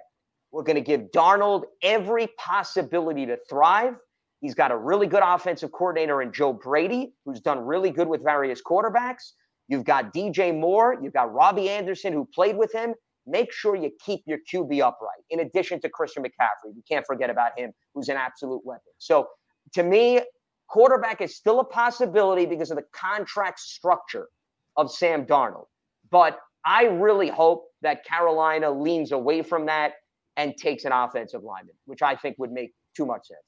we're 0.51 0.63
going 0.63 0.75
to 0.75 0.81
give 0.81 1.01
Darnold 1.13 1.63
every 1.81 2.27
possibility 2.37 3.25
to 3.25 3.37
thrive. 3.49 3.95
He's 4.39 4.53
got 4.53 4.71
a 4.71 4.77
really 4.77 5.07
good 5.07 5.23
offensive 5.23 5.71
coordinator 5.71 6.21
in 6.21 6.31
Joe 6.31 6.53
Brady, 6.53 7.13
who's 7.25 7.41
done 7.41 7.59
really 7.59 7.91
good 7.91 8.07
with 8.07 8.23
various 8.23 8.61
quarterbacks. 8.61 9.31
You've 9.67 9.85
got 9.85 10.13
DJ 10.13 10.57
Moore, 10.57 10.97
you've 11.01 11.13
got 11.13 11.33
Robbie 11.33 11.69
Anderson, 11.69 12.13
who 12.13 12.27
played 12.33 12.57
with 12.57 12.73
him. 12.73 12.93
Make 13.25 13.53
sure 13.53 13.75
you 13.75 13.89
keep 14.05 14.21
your 14.25 14.39
QB 14.53 14.81
upright, 14.81 15.23
in 15.29 15.39
addition 15.39 15.79
to 15.81 15.89
Christian 15.89 16.23
McCaffrey. 16.23 16.75
We 16.75 16.81
can't 16.89 17.05
forget 17.05 17.29
about 17.29 17.57
him, 17.57 17.71
who's 17.95 18.09
an 18.09 18.17
absolute 18.17 18.61
weapon. 18.65 18.91
So, 18.97 19.27
to 19.73 19.83
me, 19.83 20.19
Quarterback 20.67 21.21
is 21.21 21.35
still 21.35 21.59
a 21.59 21.63
possibility 21.63 22.45
because 22.45 22.71
of 22.71 22.77
the 22.77 22.85
contract 22.93 23.59
structure 23.59 24.27
of 24.75 24.91
Sam 24.91 25.25
Darnold. 25.25 25.67
But 26.09 26.39
I 26.65 26.85
really 26.85 27.29
hope 27.29 27.65
that 27.81 28.05
Carolina 28.05 28.71
leans 28.71 29.11
away 29.11 29.41
from 29.41 29.65
that 29.67 29.93
and 30.37 30.55
takes 30.57 30.85
an 30.85 30.91
offensive 30.91 31.43
lineman, 31.43 31.75
which 31.85 32.01
I 32.01 32.15
think 32.15 32.37
would 32.39 32.51
make 32.51 32.73
too 32.95 33.05
much 33.05 33.27
sense. 33.27 33.39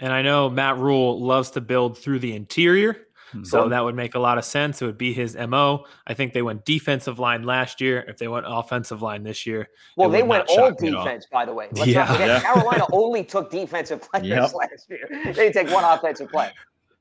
And 0.00 0.12
I 0.12 0.22
know 0.22 0.50
Matt 0.50 0.78
Rhule 0.78 1.20
loves 1.20 1.50
to 1.52 1.60
build 1.60 1.96
through 1.96 2.18
the 2.18 2.34
interior. 2.34 3.06
Mm-hmm. 3.34 3.44
So 3.44 3.68
that 3.68 3.82
would 3.84 3.94
make 3.96 4.14
a 4.14 4.18
lot 4.18 4.38
of 4.38 4.44
sense. 4.44 4.80
It 4.80 4.86
would 4.86 4.96
be 4.98 5.12
his 5.12 5.36
MO. 5.36 5.84
I 6.06 6.14
think 6.14 6.32
they 6.32 6.42
went 6.42 6.64
defensive 6.64 7.18
line 7.18 7.42
last 7.42 7.80
year. 7.80 8.04
If 8.06 8.18
they 8.18 8.28
went 8.28 8.46
offensive 8.48 9.02
line 9.02 9.22
this 9.24 9.44
year, 9.46 9.68
Well, 9.96 10.08
they 10.08 10.22
went 10.22 10.48
all 10.48 10.54
shock 10.70 10.80
me 10.80 10.88
at 10.88 10.94
all. 10.94 11.04
defense, 11.04 11.26
by 11.30 11.44
the 11.44 11.52
way. 11.52 11.68
Let's 11.72 11.86
Yeah. 11.88 12.04
not 12.04 12.20
Yeah. 12.20 12.40
Carolina 12.40 12.84
only 12.92 13.24
took 13.24 13.50
defensive 13.50 14.00
players 14.10 14.26
Yep. 14.28 14.52
last 14.54 14.88
year. 14.90 15.08
They 15.24 15.32
didn't 15.32 15.52
take 15.54 15.70
one 15.74 15.84
offensive 15.84 16.30
play. 16.30 16.50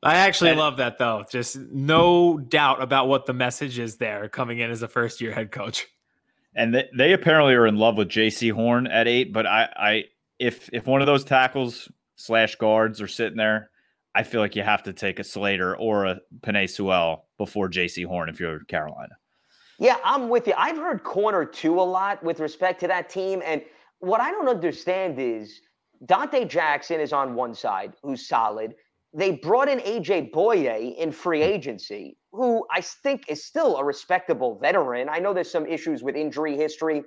I 0.01 0.15
actually 0.15 0.49
And- 0.49 0.59
love 0.59 0.77
that 0.77 0.97
though. 0.97 1.23
Just 1.29 1.57
no 1.57 2.37
doubt 2.39 2.81
about 2.81 3.07
what 3.07 3.25
the 3.25 3.33
message 3.33 3.79
is 3.79 3.97
there 3.97 4.27
coming 4.27 4.59
in 4.59 4.69
as 4.71 4.81
a 4.81 4.87
first 4.87 5.21
year 5.21 5.31
head 5.31 5.51
coach. 5.51 5.87
and 6.55 6.75
they, 6.75 6.87
they 6.97 7.13
apparently 7.13 7.53
are 7.53 7.65
in 7.65 7.77
love 7.77 7.97
with 7.97 8.09
Jaycee 8.09 8.51
Horn 8.51 8.85
at 8.87 9.07
eight. 9.07 9.31
But 9.33 9.45
I, 9.47 9.69
I, 9.75 10.03
if 10.39 10.69
if 10.73 10.85
one 10.85 11.01
of 11.01 11.07
those 11.07 11.23
tackles 11.23 11.89
slash 12.15 12.55
guards 12.55 13.01
are 13.01 13.07
sitting 13.07 13.37
there, 13.37 13.69
I 14.15 14.23
feel 14.23 14.41
like 14.41 14.55
you 14.55 14.63
have 14.63 14.83
to 14.83 14.93
take 14.93 15.19
a 15.19 15.23
Slater 15.23 15.75
or 15.75 16.05
a 16.05 16.19
Penei 16.41 16.69
Sewell 16.69 17.25
before 17.37 17.69
Jaycee 17.69 18.05
Horn 18.05 18.29
if 18.29 18.39
you're 18.39 18.59
Carolina. 18.65 19.15
Yeah, 19.79 19.97
I'm 20.03 20.29
with 20.29 20.47
you. 20.47 20.53
I've 20.55 20.77
heard 20.77 21.03
corner 21.03 21.45
two 21.45 21.79
a 21.79 21.81
lot 21.81 22.23
with 22.23 22.39
respect 22.39 22.79
to 22.81 22.87
that 22.87 23.09
team. 23.09 23.41
And 23.43 23.61
what 23.99 24.21
I 24.21 24.31
don't 24.31 24.47
understand 24.47 25.19
is 25.19 25.61
Donte 26.05 26.47
Jackson 26.47 26.99
is 26.99 27.11
on 27.11 27.33
one 27.33 27.55
side, 27.55 27.93
who's 28.03 28.27
solid. 28.27 28.75
They 29.15 29.31
brought 29.31 29.69
in 29.69 29.79
AJ 29.79 30.31
Bouye 30.31 30.95
in 30.97 31.11
free 31.11 31.41
agency, 31.41 32.17
who 32.31 32.65
I 32.71 32.81
think 32.81 33.25
is 33.27 33.45
still 33.45 33.77
a 33.77 33.83
respectable 33.83 34.59
veteran. 34.59 35.09
I 35.09 35.19
know 35.19 35.33
there's 35.33 35.51
some 35.51 35.65
issues 35.65 36.03
with 36.03 36.15
injury 36.15 36.55
history. 36.55 37.03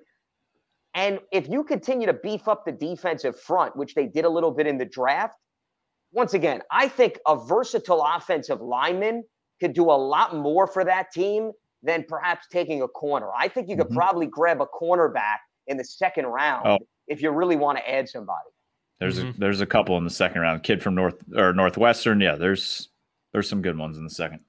And 0.94 1.20
if 1.32 1.48
you 1.48 1.62
continue 1.62 2.06
to 2.06 2.14
beef 2.14 2.48
up 2.48 2.64
the 2.64 2.72
defensive 2.72 3.38
front, 3.38 3.76
which 3.76 3.94
they 3.94 4.06
did 4.06 4.24
a 4.24 4.28
little 4.28 4.50
bit 4.50 4.66
in 4.66 4.78
the 4.78 4.84
draft, 4.84 5.34
once 6.16 6.34
again, 6.34 6.62
I 6.70 6.88
think 6.88 7.18
a 7.26 7.36
versatile 7.36 8.02
offensive 8.02 8.60
lineman 8.60 9.22
could 9.60 9.74
do 9.74 9.84
a 9.84 9.92
lot 9.92 10.34
more 10.34 10.66
for 10.66 10.84
that 10.84 11.12
team 11.12 11.52
than 11.82 12.04
perhaps 12.08 12.46
taking 12.50 12.82
a 12.82 12.88
corner. 12.88 13.28
I 13.38 13.48
think 13.48 13.68
you 13.68 13.76
could 13.76 13.88
Mhm. 13.88 13.94
probably 13.94 14.26
grab 14.26 14.60
a 14.60 14.66
cornerback 14.66 15.36
in 15.66 15.76
the 15.76 15.84
second 15.84 16.26
round 16.26 16.66
Oh. 16.66 16.78
if 17.06 17.20
you 17.22 17.30
really 17.30 17.56
want 17.56 17.78
to 17.78 17.88
add 17.88 18.08
somebody. 18.08 18.48
There's 18.98 19.22
Mhm. 19.22 19.36
a 19.36 19.38
there's 19.38 19.60
a 19.60 19.66
couple 19.66 19.96
in 19.98 20.04
the 20.04 20.10
second 20.10 20.40
round. 20.40 20.62
Kid 20.62 20.82
from 20.82 20.94
North 20.94 21.22
or 21.36 21.52
Northwestern. 21.52 22.20
Yeah, 22.20 22.34
there's 22.36 22.88
there's 23.32 23.48
some 23.48 23.60
good 23.60 23.76
ones 23.78 23.98
in 23.98 24.04
the 24.04 24.10
second. 24.10 24.40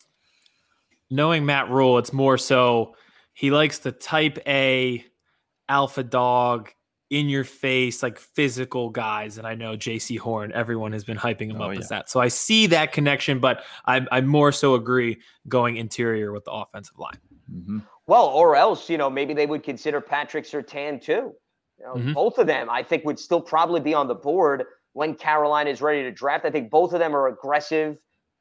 Knowing 1.09 1.45
Matt 1.45 1.70
Rhule, 1.70 1.97
it's 1.97 2.13
more 2.13 2.38
so 2.38 2.95
he 3.34 3.51
likes 3.51 3.80
the 3.80 3.91
type 3.91 4.38
A 4.47 5.05
alpha 5.68 6.03
dog 6.03 6.72
in 7.10 7.30
your 7.30 7.43
face, 7.43 8.03
like 8.03 8.20
physical 8.20 8.89
guys. 8.89 9.38
And 9.38 9.47
I 9.47 9.55
know 9.55 9.78
Jaycee 9.78 10.20
Horn, 10.20 10.51
everyone 10.51 10.91
has 10.91 11.03
been 11.03 11.18
hyping 11.18 11.49
him 11.49 11.62
Oh, 11.62 11.72
up 11.72 11.78
as 11.78 11.89
that. 11.89 12.10
So 12.10 12.20
I 12.20 12.28
see 12.28 12.68
that 12.68 12.91
connection, 12.91 13.39
but 13.39 13.64
I, 13.86 14.05
I 14.12 14.22
more 14.22 14.51
so 14.51 14.76
agree 14.76 15.18
going 15.47 15.78
interior 15.78 16.32
with 16.34 16.43
the 16.45 16.51
offensive 16.51 16.97
line. 16.99 17.18
Mhm. 17.51 17.84
Well, 18.08 18.26
or 18.28 18.55
else, 18.55 18.89
you 18.89 18.97
know, 18.97 19.10
maybe 19.10 19.34
they 19.34 19.45
would 19.45 19.64
consider 19.64 20.01
Patrick 20.01 20.45
Surtain 20.45 21.01
too. 21.01 21.34
You 21.80 21.86
know, 21.86 21.93
Mhm. 21.95 22.14
Both 22.14 22.39
of 22.39 22.47
them, 22.47 22.70
I 22.70 22.84
think, 22.84 23.05
would 23.05 23.20
still 23.20 23.41
probably 23.41 23.80
be 23.80 23.93
on 23.93 24.08
the 24.08 24.16
board 24.16 24.66
when 24.93 25.14
Carolina 25.16 25.70
is 25.70 25.82
ready 25.82 26.03
to 26.03 26.12
draft. 26.12 26.43
I 26.43 26.49
think 26.51 26.70
both 26.70 26.91
of 26.91 26.99
them 26.99 27.16
are 27.16 27.28
aggressive, 27.28 27.97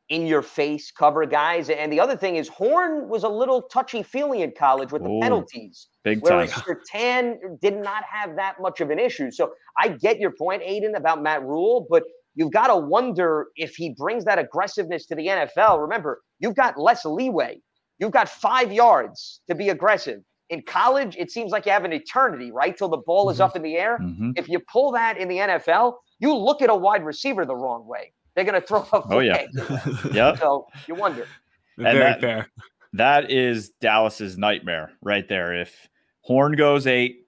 in 0.09 0.27
your 0.27 0.43
face 0.43 0.91
cover 0.93 1.27
guys. 1.27 1.69
And 1.69 1.93
the 1.93 1.99
other 2.01 2.17
thing 2.17 2.37
is, 2.37 2.49
Horn 2.49 3.09
was 3.09 3.25
a 3.25 3.29
little 3.29 3.63
touchy 3.63 4.03
feely 4.03 4.43
in 4.43 4.53
college 4.57 4.93
with 4.93 5.03
the 5.03 5.11
Ooh, 5.11 5.21
penalties. 5.21 5.89
Big 6.05 6.23
time. 6.25 6.49
Whereas 6.49 6.51
Surtain 6.53 7.61
did 7.61 7.77
not 7.77 8.05
have 8.05 8.37
that 8.37 8.61
much 8.61 8.81
of 8.81 8.91
an 8.91 8.99
issue. 8.99 9.31
So 9.31 9.53
I 9.79 9.89
get 9.89 10.19
your 10.21 10.31
point, 10.31 10.63
Aiden, 10.63 10.97
about 10.97 11.23
Matt 11.23 11.43
Rhule, 11.43 11.87
but 11.91 12.05
you've 12.37 12.53
got 12.53 12.69
to 12.69 12.77
wonder 12.77 13.49
if 13.57 13.75
he 13.75 13.95
brings 13.97 14.25
that 14.27 14.39
aggressiveness 14.39 15.07
to 15.07 15.15
the 15.17 15.27
NFL. 15.27 15.81
Remember, 15.81 16.21
you've 16.39 16.55
got 16.55 16.79
less 16.79 17.05
leeway. 17.05 17.61
You've 17.99 18.13
got 18.13 18.29
five 18.29 18.73
yards 18.73 19.41
to 19.49 19.55
be 19.55 19.71
aggressive. 19.71 20.21
In 20.51 20.63
college, 20.63 21.17
it 21.19 21.33
seems 21.33 21.51
like 21.51 21.67
you 21.67 21.73
have 21.73 21.85
an 21.85 21.93
eternity, 21.93 22.53
right? 22.53 22.77
Till 22.77 22.89
the 22.89 22.99
ball 22.99 23.31
is 23.31 23.39
Mhm. 23.39 23.45
up 23.45 23.57
in 23.57 23.63
the 23.63 23.75
air. 23.77 23.99
Mhm. 23.99 24.39
If 24.39 24.49
you 24.49 24.61
pull 24.71 24.93
that 24.93 25.17
in 25.19 25.27
the 25.27 25.39
NFL, 25.41 25.99
you 26.21 26.33
look 26.37 26.63
at 26.63 26.71
a 26.71 26.75
wide 26.75 27.05
receiver 27.05 27.45
the 27.45 27.57
wrong 27.57 27.85
way. 27.89 28.13
They're 28.37 28.45
going 28.45 28.61
to 28.61 28.67
throw 28.67 28.83
a 28.93 29.03
Oh, 29.11 29.19
yeah. 29.19 29.47
yeah. 30.13 30.37
So 30.39 30.69
you 30.87 30.95
wonder. 30.95 31.27
Very 31.77 31.99
that- 31.99 32.21
fair. 32.21 32.49
That 32.93 33.31
is 33.31 33.71
Dallas's 33.81 34.39
nightmare 34.39 34.91
right 35.03 35.29
there. 35.29 35.53
If 35.61 35.89
Horn 36.23 36.53
goes 36.53 36.87
eight, 36.87 37.27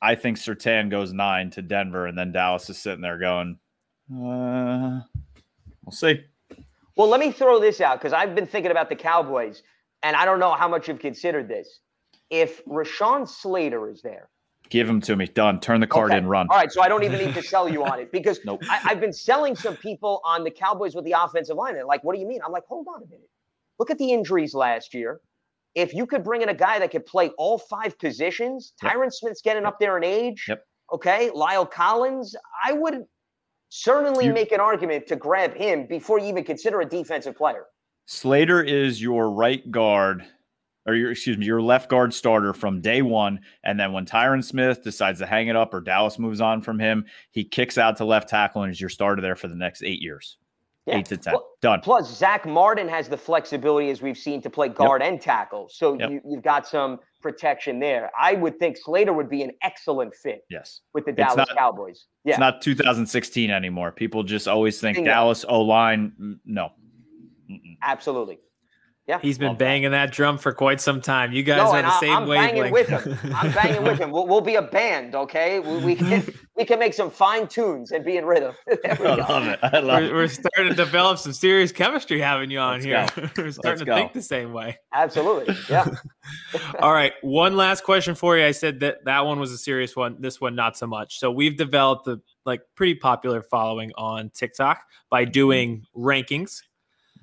I 0.00 0.14
think 0.14 0.38
Surtain 0.38 0.90
goes 0.90 1.12
nine 1.12 1.50
to 1.50 1.60
Denver, 1.62 2.06
and 2.06 2.16
then 2.16 2.32
Dallas 2.32 2.70
is 2.70 2.78
sitting 2.78 3.02
there 3.02 3.18
going, 3.18 3.58
uh, 4.10 5.00
we'll 5.84 5.92
see. 5.92 6.22
Well, 6.96 7.08
let 7.08 7.20
me 7.20 7.30
throw 7.30 7.60
this 7.60 7.80
out 7.80 7.98
because 7.98 8.12
I've 8.14 8.34
been 8.34 8.46
thinking 8.46 8.70
about 8.70 8.88
the 8.88 8.96
Cowboys, 8.96 9.62
and 10.02 10.16
I 10.16 10.24
don't 10.24 10.38
know 10.38 10.52
how 10.52 10.68
much 10.68 10.88
you've 10.88 10.98
considered 10.98 11.46
this. 11.48 11.80
If 12.30 12.64
Rashawn 12.64 13.28
Slater 13.28 13.90
is 13.90 14.00
there, 14.02 14.28
Give 14.72 14.88
him 14.88 15.02
to 15.02 15.16
me. 15.16 15.26
Done. 15.26 15.60
Turn 15.60 15.80
the 15.80 15.86
card 15.86 16.12
Okay. 16.12 16.18
in. 16.18 16.26
Run. 16.26 16.46
all 16.48 16.56
right, 16.56 16.72
so 16.72 16.80
I 16.80 16.88
don't 16.88 17.04
even 17.04 17.18
need 17.18 17.34
to 17.34 17.42
sell 17.54 17.68
you 17.68 17.84
on 17.84 18.00
it 18.00 18.10
because 18.10 18.40
Nope. 18.46 18.62
I, 18.70 18.80
I've 18.86 19.00
been 19.00 19.12
selling 19.12 19.54
some 19.54 19.76
people 19.76 20.22
on 20.24 20.44
the 20.44 20.50
Cowboys 20.50 20.94
with 20.94 21.04
the 21.04 21.12
offensive 21.12 21.56
line. 21.58 21.76
And 21.76 21.86
like, 21.86 22.02
what 22.04 22.14
do 22.14 22.20
you 22.22 22.26
mean? 22.26 22.40
I'm 22.44 22.52
like, 22.52 22.64
hold 22.66 22.86
on 22.88 23.02
a 23.02 23.06
minute. 23.06 23.28
Look 23.78 23.90
at 23.90 23.98
the 23.98 24.10
injuries 24.10 24.54
last 24.54 24.94
year. 24.94 25.20
If 25.74 25.92
you 25.92 26.06
could 26.06 26.24
bring 26.24 26.40
in 26.40 26.48
a 26.48 26.54
guy 26.54 26.78
that 26.78 26.90
could 26.90 27.04
play 27.04 27.28
all 27.36 27.58
five 27.58 27.98
positions, 27.98 28.72
Yep. 28.82 28.92
Tyron 28.94 29.12
Smith's 29.12 29.42
getting 29.42 29.66
up 29.66 29.78
there 29.78 29.98
in 29.98 30.04
age. 30.04 30.46
Yep. 30.48 30.64
Okay. 30.94 31.28
La'el 31.34 31.70
Collins, 31.70 32.34
I 32.64 32.72
would 32.72 33.04
certainly 33.68 34.24
You- 34.24 34.32
make 34.32 34.52
an 34.52 34.60
argument 34.60 35.06
to 35.08 35.16
grab 35.16 35.54
him 35.54 35.86
before 35.86 36.18
you 36.18 36.28
even 36.28 36.44
consider 36.44 36.80
a 36.80 36.86
defensive 36.88 37.36
player. 37.36 37.66
Slater 38.06 38.62
is 38.62 39.02
your 39.02 39.30
right 39.30 39.70
guard, 39.70 40.24
or 40.86 40.94
your 40.94 41.10
excuse 41.12 41.38
me, 41.38 41.46
your 41.46 41.62
left 41.62 41.88
guard 41.88 42.12
starter 42.12 42.52
from 42.52 42.80
day 42.80 43.02
one. 43.02 43.40
And 43.64 43.78
then 43.78 43.92
when 43.92 44.04
Tyron 44.06 44.42
Smith 44.44 44.82
decides 44.82 45.18
to 45.20 45.26
hang 45.26 45.48
it 45.48 45.56
up 45.56 45.72
or 45.74 45.80
Dallas 45.80 46.18
moves 46.18 46.40
on 46.40 46.60
from 46.60 46.78
him, 46.78 47.04
he 47.30 47.44
kicks 47.44 47.78
out 47.78 47.96
to 47.98 48.04
left 48.04 48.28
tackle 48.28 48.62
and 48.62 48.72
is 48.72 48.80
your 48.80 48.90
starter 48.90 49.22
there 49.22 49.36
for 49.36 49.48
the 49.48 49.54
next 49.56 49.82
eight 49.82 50.00
years. 50.02 50.38
Yeah. 50.86 50.96
Eight 50.96 51.06
to 51.06 51.16
ten. 51.16 51.34
Well, 51.34 51.48
Done. 51.60 51.80
Plus, 51.80 52.12
Zack 52.18 52.44
Martin 52.44 52.88
has 52.88 53.08
the 53.08 53.16
flexibility, 53.16 53.90
as 53.90 54.02
we've 54.02 54.18
seen, 54.18 54.42
to 54.42 54.50
play 54.50 54.68
guard 54.68 55.00
and 55.00 55.20
tackle. 55.20 55.68
So 55.70 55.96
Yep. 55.96 56.10
you, 56.10 56.20
you've 56.28 56.42
got 56.42 56.66
some 56.66 56.98
protection 57.20 57.78
there. 57.78 58.10
I 58.20 58.32
would 58.32 58.58
think 58.58 58.76
Slater 58.76 59.12
would 59.12 59.28
be 59.30 59.42
an 59.42 59.52
excellent 59.62 60.12
fit 60.12 60.44
Yes. 60.50 60.80
with 60.92 61.04
the 61.04 61.12
Dallas 61.12 61.36
not- 61.36 61.56
Cowboys. 61.56 62.06
Yeah. 62.24 62.32
It's 62.32 62.40
not 62.40 62.62
2016 62.62 63.48
anymore. 63.48 63.92
People 63.92 64.24
just 64.24 64.48
always 64.48 64.80
think. 64.80 65.04
Dallas 65.04 65.44
O 65.48 65.60
line. 65.60 66.12
mm, 66.20 66.38
No. 66.44 66.72
Mm-mm. 67.48 67.76
Absolutely. 67.82 68.38
Yeah. 69.08 69.18
He's 69.20 69.36
been 69.36 69.48
Love 69.48 69.58
that. 69.58 69.64
banging 69.64 69.90
that 69.90 70.12
drum 70.12 70.38
for 70.38 70.52
quite 70.52 70.80
some 70.80 71.00
time. 71.00 71.32
You 71.32 71.42
guys 71.42 71.56
No, 71.58 71.72
are 71.72 71.76
and 71.78 71.86
the 71.86 71.92
I, 71.92 72.00
same 72.00 72.16
I'm 72.16 72.28
banging 72.28 72.70
with 72.72 72.86
him. 72.88 73.18
I'm 73.34 73.50
banging 73.52 73.82
with 73.82 73.98
him. 73.98 74.10
We'll, 74.12 74.26
we'll 74.28 74.40
be 74.42 74.56
a 74.56 74.62
band, 74.62 75.14
okay? 75.14 75.58
We, 75.58 75.78
we 75.78 75.94
can 75.96 76.22
we 76.56 76.64
can 76.64 76.78
make 76.78 76.94
some 76.94 77.10
fine 77.10 77.48
tunes 77.48 77.90
and 77.90 78.04
be 78.04 78.16
in 78.16 78.24
rhythm. 78.26 78.54
I 78.84 78.94
go. 78.94 79.14
love 79.14 79.46
it. 79.48 79.58
I 79.62 79.78
love 79.80 80.02
We're, 80.02 80.06
it. 80.06 80.12
we're 80.12 80.28
starting 80.28 80.68
to 80.68 80.74
develop 80.74 81.18
some 81.18 81.32
serious 81.32 81.72
chemistry 81.72 82.20
having 82.20 82.50
you 82.50 82.58
on 82.58 82.82
Let's 82.82 83.14
here. 83.14 83.30
we're 83.36 83.50
starting 83.50 83.80
to 83.80 83.84
go. 83.86 83.94
think 83.96 84.12
the 84.12 84.22
same 84.22 84.52
way. 84.52 84.78
Absolutely. 84.92 85.56
Yeah. 85.68 85.88
All 86.78 86.92
right, 86.92 87.12
one 87.22 87.56
last 87.56 87.82
question 87.84 88.14
for 88.14 88.36
you. 88.36 88.44
I 88.44 88.52
said 88.52 88.80
that 88.80 89.04
that 89.06 89.26
one 89.26 89.40
was 89.40 89.50
a 89.50 89.58
serious 89.58 89.96
one. 89.96 90.16
This 90.20 90.40
one 90.40 90.54
not 90.54 90.76
so 90.76 90.86
much. 90.86 91.18
So 91.18 91.30
we've 91.32 91.56
developed 91.56 92.06
a 92.06 92.20
like 92.44 92.60
pretty 92.76 92.94
popular 92.94 93.42
following 93.42 93.92
on 93.96 94.30
TikTok 94.30 94.82
by 95.10 95.24
mm-hmm. 95.24 95.32
doing 95.32 95.86
rankings. 95.96 96.62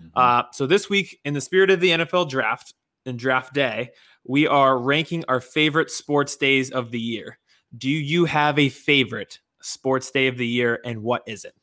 Mhm. 0.02 0.12
Uh, 0.16 0.44
so 0.52 0.66
this 0.66 0.90
week, 0.90 1.20
in 1.26 1.34
the 1.34 1.42
spirit 1.42 1.70
of 1.70 1.80
the 1.82 1.92
NFL 1.92 2.26
draft 2.30 2.74
and 3.06 3.18
draft 3.20 3.54
day, 3.54 3.92
we 4.24 4.48
are 4.48 4.78
ranking 4.78 5.24
our 5.28 5.40
favorite 5.42 5.90
sports 5.92 6.36
days 6.36 6.72
of 6.72 6.92
the 6.92 7.00
year. 7.00 7.38
Do 7.78 7.90
you 7.90 8.26
have 8.26 8.58
a 8.60 8.70
favorite 8.70 9.40
sports 9.62 10.10
day 10.12 10.28
of 10.28 10.38
the 10.38 10.48
year, 10.48 10.80
and 10.86 11.04
what 11.04 11.24
is 11.28 11.44
it? 11.46 11.54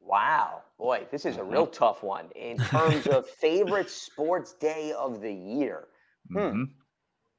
Wow. 0.00 0.62
Boy, 0.78 1.06
this 1.10 1.24
is 1.24 1.36
a 1.38 1.44
real 1.44 1.66
tough 1.66 2.02
one 2.02 2.30
in 2.36 2.56
terms 2.58 3.06
of 3.08 3.26
favorite 3.40 3.90
sports 3.90 4.54
day 4.54 4.92
of 4.92 5.20
the 5.20 5.32
year. 5.32 5.88
Hmm. 6.30 6.38
Mhm. 6.38 6.64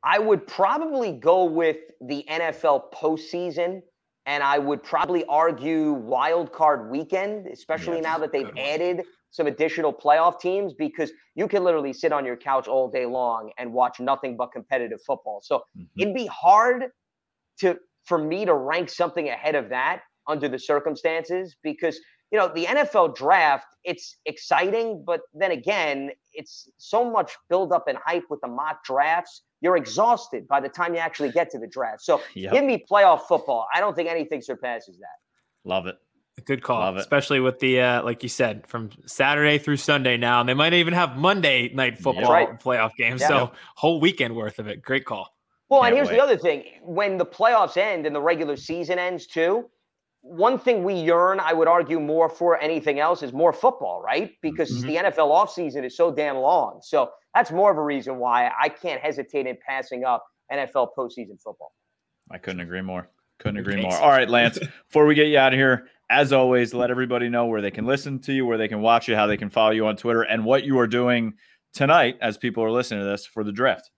I 0.04 0.18
would 0.20 0.46
probably 0.48 1.12
go 1.14 1.44
with 1.46 1.78
the 2.02 2.26
NFL 2.30 2.92
postseason, 2.94 3.82
and 4.26 4.44
I 4.44 4.58
would 4.60 4.82
probably 4.84 5.26
argue 5.26 5.92
wild 5.94 6.52
card 6.54 6.90
weekend, 6.90 7.48
especially 7.48 7.98
Yes, 7.98 8.04
now 8.04 8.18
that 8.20 8.32
they've 8.32 8.46
good 8.46 8.56
one. 8.56 8.66
added 8.66 9.06
some 9.32 9.48
additional 9.48 9.94
playoff 9.94 10.40
teams, 10.40 10.74
because 10.74 11.12
you 11.36 11.48
can 11.48 11.64
literally 11.64 11.94
sit 11.94 12.12
on 12.12 12.26
your 12.26 12.38
couch 12.38 12.68
all 12.68 12.90
day 12.90 13.06
long 13.06 13.52
and 13.58 13.74
watch 13.74 14.00
nothing 14.00 14.36
but 14.38 14.52
competitive 14.52 15.00
football. 15.06 15.42
So 15.44 15.64
Mhm. 15.78 15.88
it'd 16.00 16.14
be 16.14 16.26
hard 16.28 16.92
to 17.60 17.80
for 18.04 18.18
me 18.18 18.46
to 18.46 18.54
rank 18.54 18.90
something 18.90 19.30
ahead 19.30 19.56
of 19.56 19.70
that 19.70 20.02
under 20.28 20.48
the 20.48 20.60
circumstances 20.60 21.56
because 21.64 22.00
you 22.32 22.38
know 22.40 22.48
the 22.54 22.66
NFL 22.66 23.10
draft 23.16 23.68
it's 23.84 24.18
exciting 24.26 25.04
but 25.06 25.22
then 25.34 25.52
again 25.52 26.12
it's 26.34 26.70
so 26.78 27.10
much 27.10 27.36
build 27.50 27.72
up 27.74 27.88
and 27.88 27.98
hype 28.06 28.26
with 28.30 28.40
the 28.42 28.48
mock 28.48 28.84
drafts 28.84 29.44
you're 29.62 29.78
exhausted 29.78 30.48
by 30.48 30.60
the 30.60 30.70
time 30.70 30.94
you 30.94 31.00
actually 31.00 31.32
get 31.32 31.50
to 31.52 31.60
the 31.60 31.68
draft 31.68 32.02
so 32.02 32.22
Yep. 32.36 32.54
give 32.54 32.64
me 32.66 32.86
playoff 32.90 33.22
football 33.24 33.68
I 33.74 33.80
don't 33.80 33.96
think 33.96 34.10
anything 34.10 34.42
surpasses 34.42 34.98
that 35.00 35.18
Love 35.66 35.88
it. 35.88 35.98
Good 36.46 36.64
call, 36.64 36.80
Love 36.80 36.98
it. 36.98 37.02
especially 37.02 37.40
with 37.40 37.60
the 37.60 37.82
uh, 37.82 38.04
like 38.04 38.24
you 38.24 38.30
said, 38.30 38.66
from 38.68 38.90
Saturday 39.06 39.58
through 39.58 39.78
Sunday 39.78 40.18
now, 40.18 40.40
and 40.40 40.48
they 40.50 40.54
might 40.54 40.74
even 40.74 40.94
have 40.94 41.18
Monday 41.18 41.70
night 41.74 41.98
football 41.98 42.32
right. 42.32 42.60
playoff 42.60 42.92
games. 42.98 43.22
Yeah. 43.22 43.28
So 43.28 43.52
whole 43.76 44.00
weekend 44.00 44.36
worth 44.36 44.60
of 44.60 44.68
it. 44.68 44.82
Great 44.82 45.06
call. 45.06 45.34
Well, 45.70 45.82
Can't 45.82 45.90
and 45.94 45.98
here's 45.98 46.10
wait. 46.10 46.16
the 46.18 46.24
other 46.24 46.38
thing: 46.38 46.64
when 46.82 47.18
the 47.18 47.26
playoffs 47.26 47.78
end 47.78 48.06
and 48.06 48.16
the 48.16 48.22
regular 48.22 48.56
season 48.56 48.98
ends 49.00 49.28
too, 49.28 49.70
one 50.22 50.58
thing 50.60 50.84
we 50.84 50.96
yearn, 50.96 51.40
I 51.40 51.54
would 51.54 51.68
argue, 51.68 52.00
more 52.00 52.28
for 52.30 52.60
anything 52.60 53.00
else 53.00 53.24
is 53.24 53.32
more 53.34 53.54
football, 53.54 54.02
right? 54.02 54.32
Because 54.42 54.84
Mhm. 54.84 54.88
the 54.88 54.98
NFL 54.98 55.30
offseason 55.32 55.86
is 55.86 55.96
so 55.96 56.12
damn 56.12 56.38
long. 56.38 56.80
So 56.82 57.12
that's 57.34 57.52
more 57.52 57.72
of 57.72 57.78
a 57.78 57.84
reason 57.84 58.18
why 58.18 58.52
I 58.60 58.70
can't 58.70 59.00
hesitate 59.02 59.46
in 59.48 59.58
passing 59.66 60.04
up 60.04 60.26
NFL 60.52 60.92
postseason 60.98 61.40
football. 61.42 61.72
I 62.32 62.38
couldn't 62.38 62.62
agree 62.62 62.82
more. 62.82 63.08
Couldn't 63.38 63.60
agree 63.60 63.82
more. 63.82 63.94
All 63.94 64.10
right, 64.10 64.30
Lance, 64.30 64.60
before 64.88 65.06
we 65.06 65.16
get 65.16 65.28
you 65.28 65.38
out 65.38 65.54
of 65.54 65.58
here, 65.60 65.88
as 66.10 66.34
always, 66.34 66.74
let 66.74 66.90
everybody 66.90 67.30
know 67.30 67.46
where 67.46 67.62
they 67.62 67.72
can 67.72 67.86
listen 67.86 68.20
to 68.20 68.34
you, 68.34 68.46
where 68.46 68.58
they 68.58 68.68
can 68.68 68.82
watch 68.82 69.08
you, 69.08 69.16
how 69.16 69.28
they 69.28 69.38
can 69.38 69.50
follow 69.50 69.72
you 69.72 69.86
on 69.86 69.96
Twitter, 69.96 70.24
and 70.24 70.44
what 70.44 70.64
you 70.64 70.80
are 70.80 70.88
doing 70.88 71.34
tonight 71.74 72.18
as 72.22 72.38
people 72.38 72.64
are 72.64 72.72
listening 72.72 73.02
to 73.02 73.06
this 73.06 73.26
for 73.26 73.44
the 73.44 73.52
draft. 73.52 73.92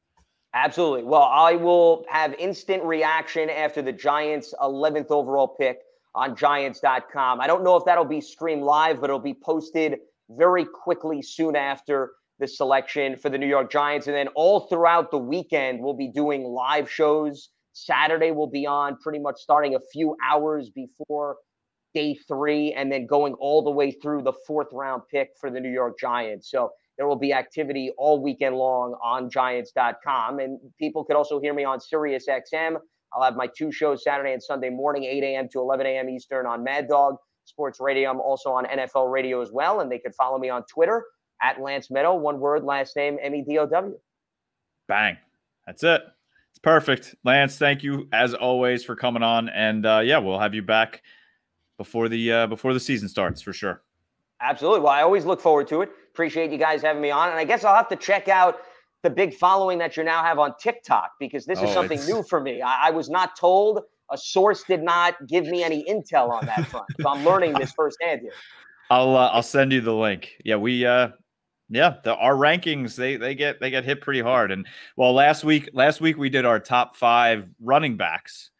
Absolutely. 0.53 1.03
Well, 1.03 1.29
I 1.31 1.53
will 1.53 2.05
have 2.09 2.33
instant 2.33 2.83
reaction 2.83 3.49
after 3.49 3.81
the 3.81 3.93
Giants' 3.93 4.53
11th 4.61 5.09
overall 5.09 5.47
pick 5.47 5.77
on 6.13 6.35
giants.com. 6.35 7.39
I 7.39 7.47
don't 7.47 7.63
know 7.63 7.77
if 7.77 7.85
that'll 7.85 8.03
be 8.03 8.19
streamed 8.19 8.63
live, 8.63 8.99
but 8.99 9.09
it'll 9.09 9.19
be 9.19 9.33
posted 9.33 9.99
very 10.29 10.65
quickly 10.65 11.21
soon 11.21 11.55
after 11.55 12.11
the 12.39 12.47
selection 12.47 13.15
for 13.15 13.29
the 13.29 13.37
New 13.37 13.47
York 13.47 13.71
Giants. 13.71 14.07
And 14.07 14.15
then 14.15 14.27
all 14.29 14.67
throughout 14.67 15.11
the 15.11 15.17
weekend, 15.17 15.79
we'll 15.81 15.93
be 15.93 16.09
doing 16.09 16.43
live 16.43 16.91
shows. 16.91 17.49
Saturday 17.71 18.31
will 18.31 18.49
be 18.49 18.67
on 18.67 18.97
pretty 18.97 19.19
much 19.19 19.39
starting 19.39 19.75
a 19.75 19.79
few 19.93 20.17
hours 20.29 20.69
before 20.69 21.37
day 21.93 22.15
three 22.27 22.73
and 22.73 22.91
then 22.91 23.05
going 23.05 23.33
all 23.35 23.63
the 23.63 23.71
way 23.71 23.91
through 23.91 24.23
the 24.23 24.33
fourth 24.47 24.67
round 24.71 25.03
pick 25.09 25.29
for 25.39 25.49
the 25.49 25.59
New 25.59 25.71
York 25.71 25.99
Giants. 25.99 26.49
So 26.49 26.71
there 26.97 27.07
will 27.07 27.17
be 27.17 27.33
activity 27.33 27.91
all 27.97 28.21
weekend 28.21 28.55
long 28.55 28.93
on 29.03 29.29
giants.com. 29.29 30.39
And 30.39 30.59
people 30.77 31.03
could 31.03 31.15
also 31.15 31.39
hear 31.39 31.53
me 31.53 31.63
on 31.63 31.79
Sirius 31.79 32.27
XM. 32.27 32.77
I'll 33.13 33.23
have 33.23 33.35
my 33.35 33.47
two 33.47 33.71
shows 33.71 34.03
Saturday 34.03 34.33
and 34.33 34.41
Sunday 34.41 34.69
morning, 34.69 35.03
8 35.03 35.23
a.m. 35.23 35.49
to 35.49 35.59
11 35.59 35.85
a.m. 35.85 36.09
Eastern 36.09 36.45
on 36.45 36.63
Mad 36.63 36.87
Dog 36.87 37.15
Sports 37.45 37.79
Radio. 37.79 38.09
I'm 38.09 38.21
also 38.21 38.51
on 38.51 38.65
NFL 38.65 39.11
Radio 39.11 39.41
as 39.41 39.51
well. 39.51 39.81
And 39.81 39.91
they 39.91 39.99
could 39.99 40.15
follow 40.15 40.37
me 40.37 40.49
on 40.49 40.63
Twitter 40.65 41.03
at 41.41 41.59
Lance 41.59 41.89
Medow, 41.89 42.19
one 42.19 42.39
word, 42.39 42.63
last 42.63 42.95
name 42.95 43.17
M 43.21 43.35
E 43.35 43.43
D 43.47 43.57
O 43.57 43.65
W. 43.65 43.97
Bang. 44.87 45.17
That's 45.65 45.83
it. 45.83 46.01
It's 46.51 46.59
perfect. 46.59 47.15
Lance, 47.23 47.57
thank 47.57 47.83
you 47.83 48.07
as 48.11 48.33
always 48.33 48.83
for 48.83 48.95
coming 48.95 49.23
on. 49.23 49.49
And 49.49 49.85
uh, 49.85 50.01
yeah, 50.03 50.19
we'll 50.19 50.39
have 50.39 50.53
you 50.53 50.61
back 50.61 51.01
before 51.77 52.09
the 52.09 52.31
uh, 52.31 52.47
before 52.47 52.73
the 52.73 52.79
season 52.79 53.07
starts 53.09 53.41
for 53.41 53.53
sure. 53.53 53.81
Absolutely. 54.41 54.79
Well, 54.81 54.91
I 54.93 55.01
always 55.01 55.25
look 55.25 55.39
forward 55.39 55.67
to 55.67 55.81
it. 55.81 55.89
Appreciate 56.13 56.51
you 56.51 56.57
guys 56.57 56.81
having 56.81 57.01
me 57.01 57.11
on. 57.11 57.29
And 57.29 57.37
I 57.37 57.43
guess 57.43 57.63
I'll 57.63 57.75
have 57.75 57.89
to 57.89 57.95
check 57.95 58.27
out 58.27 58.57
the 59.03 59.09
big 59.09 59.33
following 59.35 59.77
that 59.79 59.95
you 59.97 60.03
now 60.03 60.23
have 60.23 60.39
on 60.39 60.53
TikTok 60.59 61.11
because 61.19 61.45
this 61.45 61.59
is 61.59 61.69
Oh, 61.69 61.73
something 61.73 61.97
it's- 61.97 62.09
new 62.09 62.23
for 62.23 62.39
me. 62.41 62.61
I, 62.61 62.87
I 62.87 62.89
was 62.91 63.09
not 63.09 63.35
told. 63.35 63.81
A 64.13 64.17
source 64.17 64.63
did 64.63 64.83
not 64.83 65.15
give 65.27 65.45
me 65.45 65.63
any 65.63 65.85
intel 65.85 66.31
on 66.31 66.45
that 66.45 66.67
front. 66.67 66.85
So 66.99 67.07
I'm 67.07 67.23
learning 67.23 67.53
this 67.53 67.71
firsthand 67.71 68.21
here. 68.21 68.33
I'll 68.89 69.15
uh, 69.15 69.29
I'll 69.29 69.41
send 69.43 69.71
you 69.71 69.79
the 69.79 69.93
link. 69.95 70.33
Yeah, 70.43 70.57
we 70.57 70.85
uh 70.85 71.09
yeah, 71.69 71.95
the 72.03 72.13
our 72.17 72.33
rankings 72.33 72.95
they 72.97 73.15
they 73.15 73.35
get 73.35 73.61
they 73.61 73.69
get 73.69 73.85
hit 73.85 74.01
pretty 74.01 74.19
hard. 74.19 74.51
And 74.51 74.67
well, 74.97 75.13
last 75.13 75.45
week 75.45 75.69
last 75.71 76.01
week 76.01 76.17
we 76.17 76.29
did 76.29 76.43
our 76.45 76.59
top 76.59 76.97
5 76.97 77.47
running 77.61 77.95
backs 77.95 78.50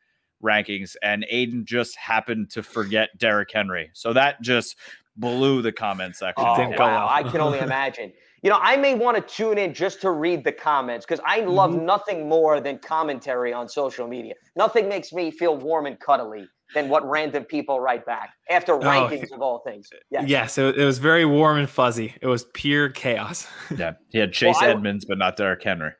rankings 0.41 0.95
and 1.01 1.25
Aiden 1.31 1.63
just 1.65 1.95
happened 1.95 2.49
to 2.51 2.63
forget 2.63 3.09
Derrick 3.17 3.51
Henry. 3.51 3.89
So 3.93 4.13
that 4.13 4.41
just 4.41 4.77
blew 5.17 5.61
the 5.61 5.71
comment 5.71 6.15
section. 6.15 6.45
Oh, 6.45 6.69
wow. 6.77 7.07
I 7.09 7.23
can 7.23 7.41
only 7.41 7.59
imagine. 7.69 8.11
You 8.43 8.49
know, 8.49 8.59
I 8.59 8.75
may 8.75 8.95
want 8.95 9.15
to 9.17 9.35
tune 9.35 9.59
in 9.59 9.73
just 9.73 10.01
to 10.01 10.11
read 10.11 10.43
the 10.43 10.51
comments 10.51 11.05
because 11.05 11.23
I 11.25 11.41
love 11.41 11.71
mm-hmm. 11.71 11.85
nothing 11.85 12.27
more 12.27 12.59
than 12.59 12.79
commentary 12.79 13.53
on 13.53 13.69
social 13.69 14.07
media. 14.07 14.33
Nothing 14.55 14.89
makes 14.89 15.13
me 15.13 15.29
feel 15.29 15.57
warm 15.57 15.85
and 15.85 15.99
cuddly 15.99 16.47
than 16.73 16.89
what 16.89 17.07
random 17.07 17.43
people 17.43 17.79
write 17.79 18.05
back 18.05 18.33
after 18.49 18.73
oh, 18.73 18.79
rankings 18.79 19.31
of 19.31 19.41
all 19.41 19.59
things. 19.59 19.89
Yes. 20.09 20.27
Yes, 20.27 20.57
it, 20.57 20.77
it 20.77 20.85
was 20.85 20.97
very 20.97 21.25
warm 21.25 21.57
and 21.57 21.69
fuzzy. 21.69 22.15
It 22.21 22.27
was 22.27 22.45
pure 22.53 22.89
chaos. 22.89 23.47
Yeah, 23.77 23.93
he 24.09 24.17
had 24.17 24.33
Chase 24.33 24.57
Well, 24.59 24.69
I- 24.69 24.73
Edmonds 24.73 25.05
but 25.05 25.17
not 25.17 25.37
Derrick 25.37 25.63
Henry. 25.63 25.91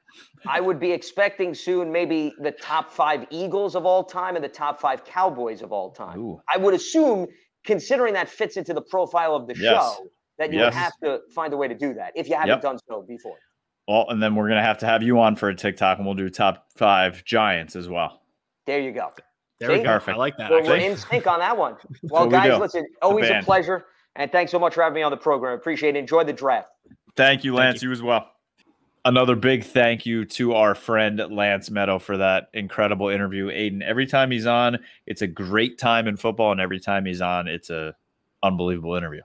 I 0.47 0.59
would 0.59 0.79
be 0.79 0.91
expecting 0.91 1.53
soon 1.53 1.91
maybe 1.91 2.33
the 2.39 2.51
top 2.51 2.91
five 2.91 3.25
Eagles 3.29 3.75
of 3.75 3.85
all 3.85 4.03
time 4.03 4.35
and 4.35 4.43
the 4.43 4.49
top 4.49 4.79
five 4.79 5.03
Cowboys 5.05 5.61
of 5.61 5.71
all 5.71 5.91
time. 5.91 6.19
Ooh. 6.19 6.41
I 6.53 6.57
would 6.57 6.73
assume, 6.73 7.27
considering 7.65 8.13
that 8.15 8.27
fits 8.29 8.57
into 8.57 8.73
the 8.73 8.81
profile 8.81 9.35
of 9.35 9.47
the 9.47 9.55
Yes. 9.55 9.63
show, 9.97 10.07
that 10.37 10.51
you 10.51 10.59
Yes. 10.59 10.73
would 10.73 10.79
have 10.79 10.93
to 11.03 11.21
find 11.33 11.53
a 11.53 11.57
way 11.57 11.67
to 11.67 11.75
do 11.75 11.93
that 11.93 12.11
if 12.15 12.27
you 12.27 12.35
haven't 12.35 12.49
Yep. 12.49 12.61
done 12.61 12.79
so 12.89 13.01
before. 13.03 13.37
Well, 13.87 14.05
and 14.09 14.21
then 14.21 14.35
we're 14.35 14.47
gonna 14.47 14.63
have 14.63 14.77
to 14.79 14.85
have 14.85 15.03
you 15.03 15.19
on 15.19 15.35
for 15.35 15.49
a 15.49 15.55
TikTok, 15.55 15.97
and 15.97 16.05
we'll 16.05 16.15
do 16.15 16.29
top 16.29 16.67
five 16.75 17.23
Giants 17.25 17.75
as 17.75 17.87
well. 17.89 18.21
There 18.65 18.79
you 18.79 18.91
go. 18.91 19.09
There 19.59 19.69
we 19.69 19.77
See? 19.77 19.83
go. 19.83 19.99
I 20.07 20.13
like 20.15 20.37
that. 20.37 20.49
We're, 20.49 20.63
we're 20.63 20.77
in 20.77 20.97
sync 20.97 21.27
on 21.27 21.39
that 21.39 21.55
one. 21.57 21.75
Well, 22.03 22.21
what 22.23 22.27
we 22.29 22.33
guys, 22.33 22.55
do. 22.55 22.57
listen, 22.57 22.85
always 23.01 23.29
a 23.29 23.41
pleasure. 23.43 23.85
And 24.15 24.31
thanks 24.31 24.51
so 24.51 24.59
much 24.59 24.73
for 24.73 24.81
having 24.83 24.95
me 24.95 25.03
on 25.03 25.11
the 25.11 25.17
program. 25.17 25.53
Appreciate 25.53 25.95
it. 25.95 25.99
Enjoy 25.99 26.23
the 26.23 26.33
draft. 26.33 26.67
Thank 27.15 27.43
you, 27.43 27.51
Thank 27.51 27.59
Lance. 27.59 27.83
you. 27.83 27.91
as 27.91 28.01
well. 28.01 28.27
Another 29.03 29.35
big 29.35 29.63
thank 29.63 30.05
you 30.05 30.25
to 30.25 30.53
our 30.53 30.75
friend 30.75 31.19
Lance 31.31 31.69
Medow 31.69 31.99
for 31.99 32.17
that 32.17 32.49
incredible 32.53 33.09
interview. 33.09 33.47
Aiden, 33.47 33.81
every 33.81 34.05
time 34.05 34.29
he's 34.29 34.45
on, 34.45 34.77
it's 35.07 35.23
a 35.23 35.27
great 35.27 35.79
time 35.79 36.07
in 36.07 36.17
football, 36.17 36.51
and 36.51 36.61
every 36.61 36.79
time 36.79 37.05
he's 37.05 37.21
on, 37.21 37.47
it's 37.47 37.71
a 37.71 37.95
unbelievable 38.43 38.95
interview. 38.95 39.21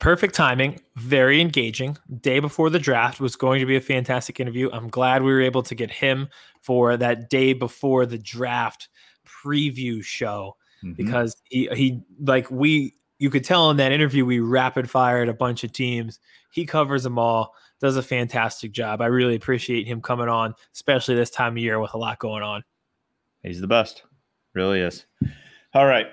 Perfect 0.00 0.34
timing, 0.34 0.80
very 0.96 1.40
engaging. 1.40 1.96
Day 2.20 2.40
before 2.40 2.68
the 2.68 2.78
draft 2.78 3.20
was 3.20 3.36
going 3.36 3.60
to 3.60 3.66
be 3.66 3.76
a 3.76 3.80
fantastic 3.80 4.38
interview. 4.38 4.68
I'm 4.70 4.88
glad 4.88 5.22
we 5.22 5.32
were 5.32 5.42
able 5.42 5.62
to 5.62 5.74
get 5.74 5.90
him 5.90 6.28
for 6.60 6.96
that 6.98 7.30
day 7.30 7.54
before 7.54 8.04
the 8.04 8.18
draft 8.18 8.88
preview 9.26 10.02
show 10.04 10.56
Mhm. 10.84 10.96
because 10.96 11.36
he 11.44 11.68
he 11.74 12.02
like 12.22 12.50
we 12.50 12.94
you 13.18 13.28
could 13.30 13.44
tell 13.44 13.70
in 13.70 13.76
that 13.76 13.92
interview 13.92 14.24
we 14.24 14.40
rapid 14.40 14.88
fired 14.90 15.28
a 15.28 15.34
bunch 15.34 15.64
of 15.64 15.72
teams. 15.72 16.18
He 16.50 16.64
covers 16.64 17.02
them 17.02 17.18
all, 17.18 17.54
does 17.80 17.96
a 17.96 18.02
fantastic 18.02 18.72
job. 18.72 19.00
I 19.00 19.06
really 19.06 19.34
appreciate 19.36 19.86
him 19.86 20.00
coming 20.00 20.28
on, 20.28 20.54
especially 20.74 21.14
this 21.14 21.30
time 21.30 21.54
of 21.54 21.58
year 21.58 21.80
with 21.80 21.94
a 21.94 21.98
lot 21.98 22.18
going 22.18 22.42
on. 22.42 22.62
He's 23.42 23.60
the 23.60 23.66
best. 23.66 24.02
Really 24.54 24.80
is. 24.80 25.06
All 25.74 25.86
right. 25.86 26.06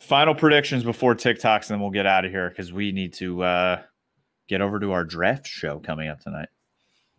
Final 0.00 0.34
predictions 0.34 0.82
before 0.82 1.14
TikToks, 1.14 1.62
and 1.62 1.74
then 1.76 1.80
we'll 1.80 1.90
get 1.90 2.06
out 2.06 2.24
of 2.24 2.32
here 2.32 2.48
because 2.48 2.72
we 2.72 2.90
need 2.90 3.12
to 3.14 3.42
uh, 3.42 3.82
get 4.48 4.60
over 4.60 4.80
to 4.80 4.90
our 4.92 5.04
draft 5.04 5.46
show 5.46 5.78
coming 5.78 6.08
up 6.08 6.20
tonight. 6.20 6.48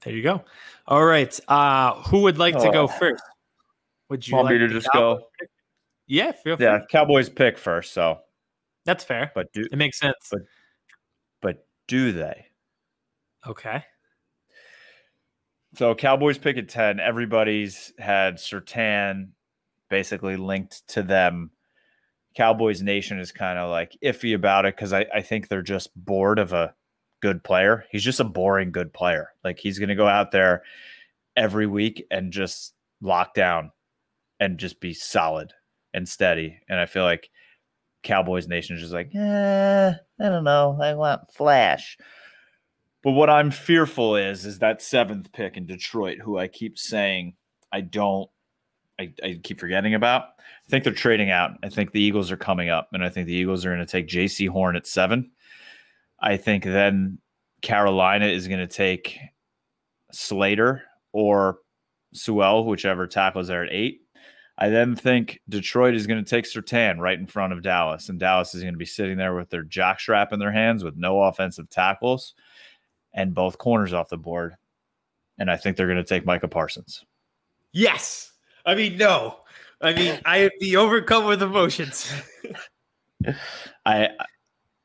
There 0.04 0.14
you 0.14 0.22
go. 0.22 0.44
All 0.86 1.06
right. 1.06 1.40
Uh 1.48 1.94
who 2.04 2.24
would 2.24 2.38
like 2.38 2.56
to 2.58 2.68
Oh. 2.68 2.72
go 2.74 2.88
first? 2.88 3.24
Would 4.10 4.28
you 4.28 4.36
Want 4.36 4.50
me 4.50 4.56
like 4.60 4.68
to 4.68 4.74
just 4.74 4.90
Cowboys 4.92 5.22
go? 5.40 5.48
Yeah, 6.08 6.32
feel 6.34 6.58
free. 6.58 6.66
Yeah, 6.66 6.80
Cowboys 6.92 7.30
pick 7.30 7.58
first. 7.58 7.94
So, 7.94 8.20
That's 8.84 9.06
fair. 9.06 9.32
but 9.34 9.54
do 9.54 9.66
It 9.72 9.78
makes 9.78 9.98
sense. 9.98 10.16
But- 10.30 10.42
but 11.42 11.66
do 11.88 12.12
they? 12.12 12.48
okay. 13.48 13.86
So 15.76 15.96
Cowboys 15.96 16.38
pick 16.38 16.58
at 16.58 16.70
10. 16.70 17.00
Everybody's 17.00 17.94
had 17.98 18.36
Surtain 18.36 19.30
basically 19.90 20.38
linked 20.38 20.88
to 20.90 21.02
them. 21.02 21.52
Cowboys 22.36 22.82
Nation 22.82 23.20
is 23.20 23.32
kind 23.32 23.60
of 23.60 23.70
like 23.70 23.98
iffy 24.04 24.36
about 24.36 24.66
it 24.66 24.76
because 24.76 24.94
I, 24.94 25.06
I 25.14 25.22
think 25.22 25.48
they're 25.48 25.62
just 25.62 25.90
bored 25.96 26.40
of 26.40 26.54
a 26.54 26.74
good 27.22 27.44
player. 27.44 27.86
He's 27.92 28.04
just 28.04 28.20
a 28.20 28.26
boring 28.26 28.72
good 28.72 28.94
player. 28.94 29.30
Like 29.44 29.60
he's 29.60 29.80
to 29.80 29.96
go 29.96 30.08
out 30.08 30.32
there 30.32 30.64
every 31.36 31.68
week 31.68 32.06
and 32.12 32.34
just 32.34 32.74
lock 33.02 33.34
down 33.34 33.72
and 34.40 34.58
just 34.58 34.80
be 34.80 34.94
solid 34.94 35.54
and 35.94 36.08
steady. 36.08 36.60
And 36.70 36.80
I 36.80 36.86
feel 36.86 37.04
like 37.04 37.30
Cowboys 38.04 38.48
Nation 38.48 38.76
is 38.76 38.82
just 38.82 38.94
like, 38.94 39.14
eh, 39.16 39.94
I 40.20 40.30
don't 40.30 40.44
know. 40.44 40.78
I 40.82 40.94
want 40.94 41.32
flash. 41.32 41.98
But 43.04 43.12
what 43.12 43.30
I'm 43.30 43.52
fearful 43.52 44.16
is, 44.16 44.46
is 44.46 44.60
that 44.60 44.82
seventh 44.82 45.32
pick 45.34 45.58
in 45.58 45.66
Detroit, 45.66 46.20
who 46.20 46.38
I 46.38 46.48
keep 46.48 46.80
saying 46.80 47.36
I 47.72 47.82
don't, 47.82 48.30
I, 49.00 49.14
I 49.22 49.40
keep 49.44 49.60
forgetting 49.60 49.94
about. 49.94 50.24
I 50.40 50.70
think 50.70 50.86
they're 50.86 50.94
trading 50.94 51.30
out. 51.30 51.52
I 51.64 51.70
think 51.70 51.92
the 51.92 52.02
Eagles 52.02 52.32
are 52.32 52.38
coming 52.38 52.70
up, 52.70 52.90
and 52.94 53.04
I 53.04 53.10
think 53.10 53.28
the 53.28 53.36
Eagles 53.36 53.66
are 53.66 53.76
going 53.76 53.86
to 53.86 53.92
take 53.92 54.08
Jaycee 54.08 54.48
Horn 54.48 54.78
at 54.78 54.88
seven. 54.88 55.32
I 56.22 56.38
think 56.38 56.64
then 56.64 57.18
Carolina 57.62 58.28
is 58.28 58.48
going 58.48 58.62
to 58.62 58.68
take 58.68 59.20
Slater 60.14 60.84
or 61.12 61.58
Sewell, 62.14 62.66
whichever 62.66 63.06
tackles 63.08 63.48
there 63.48 63.66
at 63.66 63.74
eight. 63.74 64.00
I 64.58 64.70
then 64.70 64.96
think 64.96 65.42
Detroit 65.50 65.96
is 65.96 66.08
going 66.08 66.24
to 66.24 66.30
take 66.30 66.46
Surtain 66.46 67.00
right 67.00 67.20
in 67.20 67.26
front 67.26 67.52
of 67.52 67.64
Dallas, 67.64 68.08
and 68.08 68.20
Dallas 68.20 68.56
is 68.56 68.62
going 68.62 68.76
to 68.76 68.78
be 68.78 68.86
sitting 68.86 69.18
there 69.18 69.36
with 69.36 69.50
their 69.50 69.66
jockstrap 69.66 70.32
in 70.32 70.40
their 70.40 70.52
hands 70.52 70.84
with 70.84 70.96
no 70.96 71.24
offensive 71.24 71.70
tackles 71.70 72.36
and 73.14 73.34
both 73.34 73.58
corners 73.58 73.94
off 73.94 74.10
the 74.10 74.18
board. 74.18 74.56
And 75.38 75.50
I 75.50 75.58
think 75.58 75.78
they're 75.78 75.88
going 75.88 75.98
to 75.98 76.04
take 76.04 76.26
Micah 76.26 76.48
Parsons. 76.48 77.06
Yes. 77.72 78.32
I 78.66 78.76
mean, 78.76 78.98
no. 78.98 79.40
I 79.82 79.94
mean, 79.94 80.20
I 80.26 80.50
be 80.60 80.76
overcome 80.78 81.26
with 81.26 81.44
emotions. 81.44 82.12
I 83.86 84.10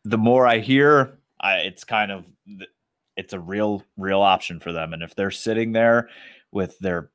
the 0.04 0.18
more 0.18 0.46
I 0.46 0.58
hear, 0.58 1.18
I, 1.40 1.58
it's 1.58 1.84
kind 1.84 2.10
of 2.10 2.26
it's 3.16 3.32
a 3.32 3.38
real 3.38 3.84
real 3.96 4.20
option 4.20 4.58
for 4.58 4.72
them. 4.72 4.92
And 4.92 5.02
if 5.02 5.14
they're 5.14 5.30
sitting 5.30 5.72
there 5.72 6.08
with 6.50 6.78
their 6.80 7.10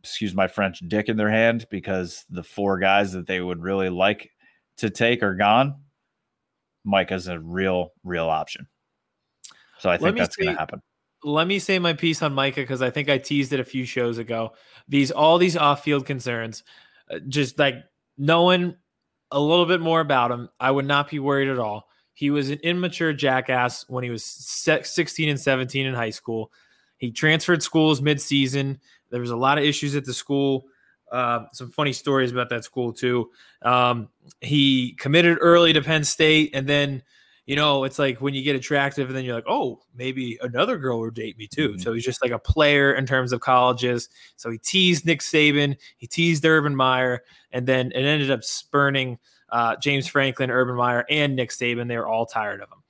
excuse 0.00 0.34
my 0.34 0.48
French 0.48 0.80
dick 0.86 1.08
in 1.08 1.16
their 1.16 1.30
hand 1.30 1.66
because 1.70 2.26
the 2.28 2.42
four 2.42 2.78
guys 2.78 3.12
that 3.12 3.26
they 3.26 3.40
would 3.40 3.62
really 3.62 3.88
like 3.88 4.30
to 4.78 4.90
take 4.90 5.22
are 5.22 5.34
gone, 5.34 5.76
Micah's 6.84 7.28
a 7.28 7.38
real 7.38 7.92
real 8.02 8.28
option. 8.28 8.66
So 9.84 9.90
I 9.90 9.98
think 9.98 10.16
that's 10.16 10.34
going 10.34 10.48
to 10.48 10.58
happen. 10.58 10.80
Let 11.24 11.46
me 11.46 11.58
say 11.58 11.78
my 11.78 11.92
piece 11.92 12.22
on 12.22 12.32
Micah 12.32 12.62
because 12.62 12.80
I 12.80 12.88
think 12.88 13.10
I 13.10 13.18
teased 13.18 13.52
it 13.52 13.60
a 13.60 13.64
few 13.64 13.84
shows 13.84 14.16
ago. 14.16 14.54
These 14.88 15.10
all 15.10 15.36
these 15.36 15.58
off-field 15.58 16.06
concerns, 16.06 16.64
uh, 17.10 17.18
just 17.28 17.58
like 17.58 17.74
knowing 18.16 18.76
a 19.30 19.38
little 19.38 19.66
bit 19.66 19.82
more 19.82 20.00
about 20.00 20.30
him, 20.30 20.48
I 20.58 20.70
would 20.70 20.86
not 20.86 21.10
be 21.10 21.18
worried 21.18 21.50
at 21.50 21.58
all. 21.58 21.90
He 22.14 22.30
was 22.30 22.48
an 22.48 22.60
immature 22.62 23.12
jackass 23.12 23.84
when 23.86 24.04
he 24.04 24.08
was 24.08 24.24
16 24.24 25.28
and 25.28 25.38
17 25.38 25.84
in 25.84 25.92
high 25.92 26.08
school. 26.08 26.50
He 26.96 27.10
transferred 27.10 27.62
schools 27.62 28.00
mid-season. 28.00 28.80
There 29.10 29.20
was 29.20 29.32
a 29.32 29.36
lot 29.36 29.58
of 29.58 29.64
issues 29.64 29.96
at 29.96 30.06
the 30.06 30.14
school. 30.14 30.64
Uh, 31.12 31.44
some 31.52 31.70
funny 31.70 31.92
stories 31.92 32.32
about 32.32 32.48
that 32.48 32.64
school 32.64 32.94
too. 32.94 33.30
Um, 33.60 34.08
he 34.40 34.94
committed 34.98 35.36
early 35.42 35.74
to 35.74 35.82
Penn 35.82 36.04
State, 36.04 36.52
and 36.54 36.66
then 36.66 37.02
you 37.46 37.56
know 37.56 37.84
it's 37.84 37.98
like 37.98 38.20
when 38.20 38.34
you 38.34 38.42
get 38.42 38.56
attractive, 38.56 39.08
and 39.08 39.16
then 39.16 39.24
you're 39.24 39.34
like, 39.34 39.48
oh, 39.48 39.80
maybe 39.94 40.38
another 40.42 40.78
girl 40.78 41.00
will 41.00 41.10
date 41.10 41.36
me 41.38 41.46
too. 41.46 41.70
Mm-hmm. 41.70 41.80
So 41.80 41.92
he's 41.92 42.04
just 42.04 42.22
like 42.22 42.32
a 42.32 42.38
player 42.38 42.94
in 42.94 43.06
terms 43.06 43.32
of 43.32 43.40
colleges. 43.40 44.08
So 44.36 44.50
he 44.50 44.58
teased 44.58 45.06
Nick 45.06 45.20
Saban, 45.20 45.76
he 45.96 46.06
teased 46.06 46.44
Urban 46.44 46.74
Meyer, 46.74 47.22
and 47.52 47.66
then 47.66 47.92
it 47.92 48.04
ended 48.04 48.30
up 48.30 48.44
spurning 48.44 49.18
uh, 49.50 49.76
James 49.76 50.06
Franklin, 50.06 50.50
Urban 50.50 50.76
Meyer, 50.76 51.04
and 51.10 51.36
Nick 51.36 51.50
Saban. 51.50 51.88
They 51.88 51.98
were 51.98 52.08
all 52.08 52.26
tired 52.26 52.60
of 52.60 52.68
him. 52.68 52.82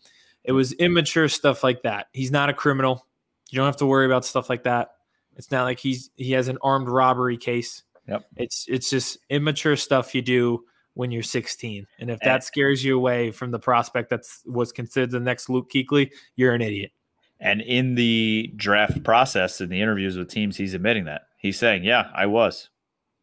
It 0.45 0.53
was 0.53 0.73
immature 0.75 1.29
stuff 1.29 1.65
like 1.65 1.83
that. 1.83 2.09
He's 2.13 2.31
not 2.31 2.51
a 2.51 2.55
criminal. 2.55 3.07
You 3.51 3.57
don't 3.57 3.67
have 3.67 3.77
to 3.79 3.87
worry 3.87 4.07
about 4.07 4.25
stuff 4.25 4.49
like 4.49 4.65
that. 4.65 4.93
It's 5.37 5.51
not 5.51 5.65
like 5.65 5.79
he's 5.79 6.11
he 6.17 6.33
has 6.33 6.49
an 6.49 6.59
armed 6.63 6.89
robbery 6.89 7.37
case. 7.37 7.83
Yep. 8.07 8.25
It's 8.37 8.67
it's 8.69 8.91
just 8.91 9.19
immature 9.31 9.77
stuff 9.77 10.15
you 10.15 10.23
do 10.23 10.65
when 10.95 11.11
you're 11.11 11.23
16. 11.23 11.87
And 11.99 12.11
if 12.11 12.21
that 12.21 12.37
eh. 12.37 12.41
scares 12.41 12.85
you 12.85 12.97
away 12.97 13.31
from 13.31 13.51
the 13.51 13.59
prospect 13.59 14.11
that's 14.11 14.43
was 14.47 14.73
considered 14.73 15.11
the 15.11 15.21
next 15.21 15.49
Luke 15.49 15.71
Kuechly, 15.71 16.11
you're 16.37 16.55
an 16.55 16.63
idiot. 16.63 16.93
And 17.41 17.61
in 17.61 17.95
the 17.95 18.53
draft 18.57 19.03
process, 19.03 19.61
in 19.61 19.69
the 19.69 19.81
interviews 19.81 20.17
with 20.17 20.29
teams, 20.29 20.57
he's 20.57 20.75
admitting 20.75 21.05
that. 21.05 21.23
He's 21.37 21.59
saying, 21.59 21.85
Yeah, 21.85 22.11
I 22.15 22.27
was. 22.27 22.71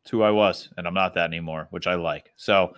It's 0.04 0.12
who 0.12 0.22
I 0.22 0.32
was, 0.32 0.70
and 0.78 0.88
I'm 0.88 0.94
not 0.94 1.14
that 1.14 1.26
anymore, 1.26 1.68
which 1.70 1.88
I 1.88 1.96
like. 1.96 2.32
So 2.36 2.74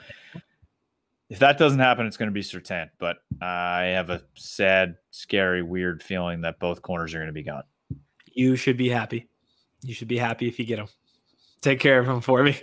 if 1.30 1.39
that 1.39 1.58
doesn't 1.58 1.80
happen, 1.80 2.06
it's 2.06 2.18
going 2.18 2.28
to 2.28 2.34
be 2.34 2.41
Surtain. 2.41 2.89
But 3.00 3.18
I 3.41 3.84
have 3.86 4.10
a 4.10 4.22
sad, 4.36 4.98
scary, 5.10 5.64
weird 5.64 6.04
feeling 6.04 6.41
that 6.41 6.60
both 6.60 6.82
corners 6.82 7.14
are 7.14 7.20
going 7.20 7.28
to 7.28 7.34
be 7.34 7.44
gone. 7.44 7.64
You 8.34 8.56
should 8.56 8.78
be 8.78 8.89
happy. 8.89 9.30
You 9.82 9.94
should 9.94 10.08
be 10.08 10.18
happy 10.18 10.48
if 10.48 10.60
you 10.60 10.66
get 10.66 10.78
them. 10.78 10.88
Take 11.62 11.80
care 11.80 12.00
of 12.00 12.08
them 12.08 12.20
for 12.20 12.44
me. 12.44 12.60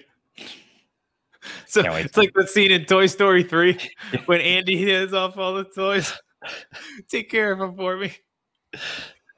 So 1.66 1.80
it's 1.94 2.18
like 2.18 2.32
the 2.34 2.46
scene 2.46 2.70
in 2.70 2.84
Toy 2.84 3.06
Story 3.06 3.42
3 3.42 3.78
when 4.26 4.42
Andy 4.42 4.86
hands 4.86 5.14
off 5.14 5.38
all 5.38 5.54
the 5.54 5.64
toys. 5.64 6.12
Take 7.08 7.30
care 7.30 7.52
of 7.52 7.58
them 7.60 7.76
for 7.76 7.96
me. 7.96 8.12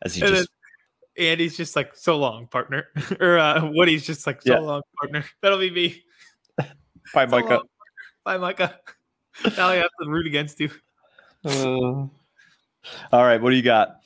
As 0.05 0.15
he 0.15 0.23
and 0.23 0.35
just 0.35 0.49
Andy's 1.17 1.57
just 1.57 1.77
like, 1.77 1.95
so 1.95 2.17
long, 2.19 2.49
partner. 2.49 2.89
or 3.21 3.39
uh, 3.39 3.71
Woody's 3.73 4.05
just 4.05 4.27
like, 4.27 4.43
so 4.43 4.55
yeah. 4.55 4.59
long, 4.59 4.83
partner. 4.99 5.25
That'll 5.43 5.59
be 5.59 5.71
me. 5.71 6.03
Bye, 7.15 7.27
so 7.27 7.27
Micah. 7.27 7.49
Long, 7.49 7.67
Bye, 8.25 8.39
Micah 8.39 8.81
now 9.57 9.69
I 9.69 9.77
have 9.77 9.91
to 10.01 10.09
root 10.09 10.27
against 10.27 10.61
you. 10.61 10.71
Uh, 11.45 12.07
all 13.13 13.25
right, 13.25 13.41
what 13.41 13.51
do 13.51 13.57
you 13.57 13.63
got? 13.63 14.01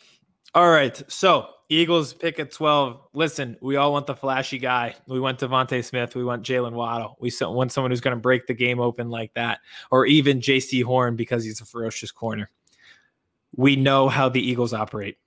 All 0.55 0.71
right, 0.71 1.01
so 1.11 1.49
Eagles 1.69 2.15
pick 2.15 2.39
at 2.39 2.53
12. 2.53 3.01
Listen, 3.13 3.57
we 3.61 3.77
all 3.77 3.93
want 3.93 4.07
the 4.07 4.15
flashy 4.15 4.59
guy. 4.59 4.95
We 5.09 5.19
want 5.19 5.41
DeVonta 5.41 5.85
Smith. 5.85 6.15
We 6.15 6.23
want 6.23 6.45
Jalen 6.45 6.73
Waddle. 6.73 7.17
We 7.19 7.33
want 7.41 7.73
someone 7.73 7.91
who's 7.91 8.01
going 8.01 8.17
to 8.17 8.21
break 8.21 8.47
the 8.47 8.55
game 8.55 8.79
open 8.79 9.11
like 9.11 9.35
that, 9.35 9.59
or 9.91 10.07
even 10.07 10.41
Jaycee 10.41 10.85
Horn 10.85 11.17
because 11.17 11.45
he's 11.45 11.61
a 11.61 11.65
ferocious 11.65 12.13
corner. 12.13 12.51
We 13.57 13.75
know 13.75 14.09
how 14.09 14.29
the 14.29 14.41
Eagles 14.41 14.73
operate. 14.73 15.19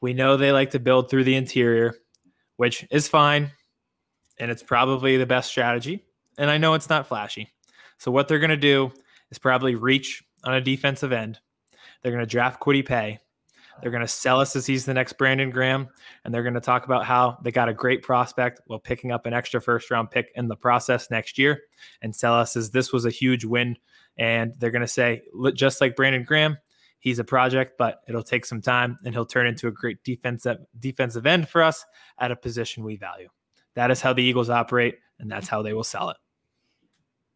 We 0.00 0.12
know 0.12 0.36
they 0.36 0.52
like 0.52 0.72
to 0.72 0.80
build 0.80 1.08
through 1.08 1.24
the 1.24 1.36
interior, 1.36 1.94
which 2.56 2.86
is 2.90 3.08
fine. 3.08 3.52
And 4.38 4.50
it's 4.50 4.62
probably 4.62 5.16
the 5.16 5.26
best 5.26 5.48
strategy. 5.48 6.04
And 6.36 6.50
I 6.50 6.58
know 6.58 6.74
it's 6.74 6.88
not 6.90 7.06
flashy. 7.06 7.52
So 7.98 8.10
what 8.10 8.26
they're 8.26 8.38
going 8.38 8.50
to 8.50 8.56
do 8.56 8.90
is 9.30 9.38
probably 9.38 9.76
reach 9.76 10.24
on 10.42 10.54
a 10.54 10.60
defensive 10.60 11.12
end. 11.12 11.38
They're 12.02 12.12
going 12.12 12.24
to 12.24 12.30
draft 12.30 12.60
Kwity 12.60 12.84
Paye. 12.84 13.20
They're 13.80 13.90
going 13.90 14.02
to 14.02 14.08
sell 14.08 14.40
us 14.40 14.54
as 14.56 14.66
he's 14.66 14.84
the 14.84 14.94
next 14.94 15.14
Brandon 15.14 15.50
Graham, 15.50 15.88
and 16.24 16.32
they're 16.32 16.42
going 16.42 16.54
to 16.54 16.60
talk 16.60 16.84
about 16.84 17.04
how 17.04 17.38
they 17.42 17.50
got 17.50 17.68
a 17.68 17.74
great 17.74 18.02
prospect 18.02 18.60
while 18.66 18.78
picking 18.78 19.12
up 19.12 19.26
an 19.26 19.32
extra 19.32 19.60
first 19.60 19.90
round 19.90 20.10
pick 20.10 20.30
in 20.34 20.48
the 20.48 20.56
process 20.56 21.10
next 21.10 21.38
year, 21.38 21.62
and 22.00 22.14
sell 22.14 22.34
us 22.34 22.56
as 22.56 22.70
this 22.70 22.92
was 22.92 23.04
a 23.04 23.10
huge 23.10 23.44
win. 23.44 23.76
And 24.16 24.54
they're 24.58 24.70
going 24.70 24.82
to 24.82 24.88
say, 24.88 25.22
just 25.54 25.80
like 25.80 25.96
Brandon 25.96 26.24
Graham, 26.24 26.58
he's 26.98 27.18
a 27.18 27.24
project, 27.24 27.78
but 27.78 28.00
it'll 28.06 28.22
take 28.22 28.44
some 28.44 28.60
time, 28.60 28.98
and 29.04 29.14
he'll 29.14 29.26
turn 29.26 29.46
into 29.46 29.68
a 29.68 29.72
great 29.72 30.02
defensive 30.04 30.58
defensive 30.78 31.26
end 31.26 31.48
for 31.48 31.62
us 31.62 31.84
at 32.18 32.30
a 32.30 32.36
position 32.36 32.84
we 32.84 32.96
value. 32.96 33.28
That 33.74 33.90
is 33.90 34.00
how 34.00 34.12
the 34.12 34.22
Eagles 34.22 34.50
operate, 34.50 34.96
and 35.18 35.30
that's 35.30 35.48
how 35.48 35.62
they 35.62 35.72
will 35.72 35.84
sell 35.84 36.10
it 36.10 36.16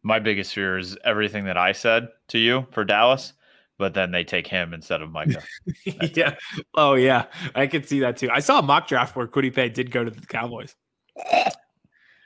my 0.07 0.19
biggest 0.19 0.53
fear 0.53 0.77
is 0.77 0.97
everything 1.03 1.43
that 1.45 1.57
I 1.57 1.73
said 1.73 2.07
to 2.29 2.37
you 2.37 2.65
for 2.71 2.85
Dallas, 2.85 3.33
but 3.77 3.93
then 3.93 4.11
they 4.11 4.23
take 4.23 4.47
him 4.47 4.73
instead 4.73 5.01
of 5.01 5.11
Micah. 5.11 5.43
yeah. 6.13 6.35
Oh 6.75 6.95
yeah. 6.95 7.25
I 7.55 7.67
could 7.67 7.87
see 7.87 7.99
that 8.01 8.17
too. 8.17 8.29
I 8.31 8.39
saw 8.39 8.59
a 8.59 8.61
mock 8.61 8.87
draft 8.87 9.15
where 9.15 9.27
Paye 9.27 9.69
did 9.69 9.91
go 9.91 10.03
to 10.03 10.11
the 10.11 10.25
Cowboys. 10.25 10.75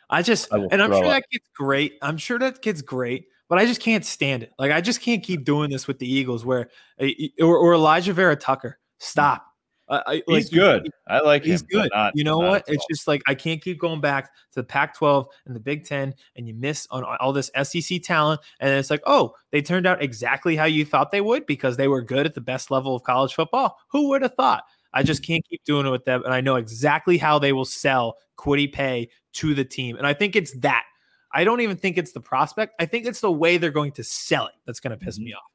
I 0.09 0.21
just 0.21 0.53
I 0.53 0.57
and 0.71 0.81
I'm 0.81 0.91
sure 0.91 1.05
up. 1.05 1.11
that 1.11 1.23
kid's 1.31 1.49
great. 1.55 1.97
I'm 2.01 2.17
sure 2.17 2.37
that 2.39 2.61
kid's 2.61 2.81
great, 2.81 3.27
but 3.47 3.59
I 3.59 3.65
just 3.65 3.81
can't 3.81 4.05
stand 4.05 4.43
it. 4.43 4.51
Like 4.59 4.71
I 4.71 4.81
just 4.81 5.01
can't 5.01 5.23
keep 5.23 5.45
doing 5.45 5.69
this 5.69 5.87
with 5.87 5.99
the 5.99 6.11
Eagles 6.11 6.45
where 6.45 6.69
eh, 6.99 7.13
eh, 7.19 7.43
or, 7.43 7.57
or 7.57 7.73
Alijah 7.73 8.13
Vera-Tucker. 8.13 8.77
Stop. 8.99 9.45
I, 9.91 10.23
he's 10.25 10.45
like, 10.45 10.51
good. 10.53 10.83
He, 10.85 10.91
I 11.07 11.19
like 11.19 11.43
he's 11.43 11.61
him, 11.61 11.67
good. 11.69 11.89
Not, 11.93 12.15
you 12.15 12.23
know 12.23 12.37
what? 12.37 12.63
It's 12.67 12.85
just 12.89 13.07
like 13.07 13.21
I 13.27 13.35
can't 13.35 13.61
keep 13.61 13.79
going 13.79 13.99
back 13.99 14.25
to 14.53 14.55
the 14.55 14.63
Pac-12 14.63 15.25
and 15.45 15.55
the 15.55 15.59
Big 15.59 15.85
Ten, 15.85 16.13
and 16.35 16.47
you 16.47 16.53
miss 16.53 16.87
on 16.91 17.03
all 17.03 17.33
this 17.33 17.51
SEC 17.61 18.01
talent, 18.01 18.39
and 18.59 18.71
it's 18.71 18.89
like, 18.89 19.01
oh, 19.05 19.35
they 19.51 19.61
turned 19.61 19.85
out 19.85 20.01
exactly 20.01 20.55
how 20.55 20.65
you 20.65 20.85
thought 20.85 21.11
they 21.11 21.21
would 21.21 21.45
because 21.45 21.75
they 21.75 21.89
were 21.89 22.01
good 22.01 22.25
at 22.25 22.33
the 22.33 22.41
best 22.41 22.71
level 22.71 22.95
of 22.95 23.03
college 23.03 23.33
football. 23.33 23.77
Who 23.89 24.09
would 24.09 24.21
have 24.21 24.35
thought? 24.35 24.63
I 24.93 25.03
just 25.03 25.23
can't 25.25 25.45
keep 25.49 25.63
doing 25.65 25.85
it 25.85 25.89
with 25.91 26.05
them, 26.05 26.23
and 26.23 26.33
I 26.33 26.41
know 26.41 26.55
exactly 26.55 27.17
how 27.17 27.39
they 27.39 27.53
will 27.53 27.65
sell 27.65 28.17
Kwity 28.37 28.71
Paye 28.71 29.09
to 29.33 29.53
the 29.53 29.65
team, 29.65 29.97
and 29.97 30.07
I 30.07 30.13
think 30.13 30.35
it's 30.35 30.57
that. 30.59 30.85
I 31.33 31.43
don't 31.43 31.61
even 31.61 31.77
think 31.77 31.97
it's 31.97 32.11
the 32.11 32.19
prospect. 32.21 32.75
I 32.79 32.85
think 32.85 33.05
it's 33.05 33.21
the 33.21 33.31
way 33.31 33.57
they're 33.57 33.71
going 33.71 33.93
to 33.93 34.03
sell 34.03 34.47
it 34.47 34.53
that's 34.65 34.79
going 34.79 34.97
to 34.97 35.03
piss 35.03 35.17
mm-hmm. 35.17 35.25
me 35.25 35.33
off. 35.33 35.51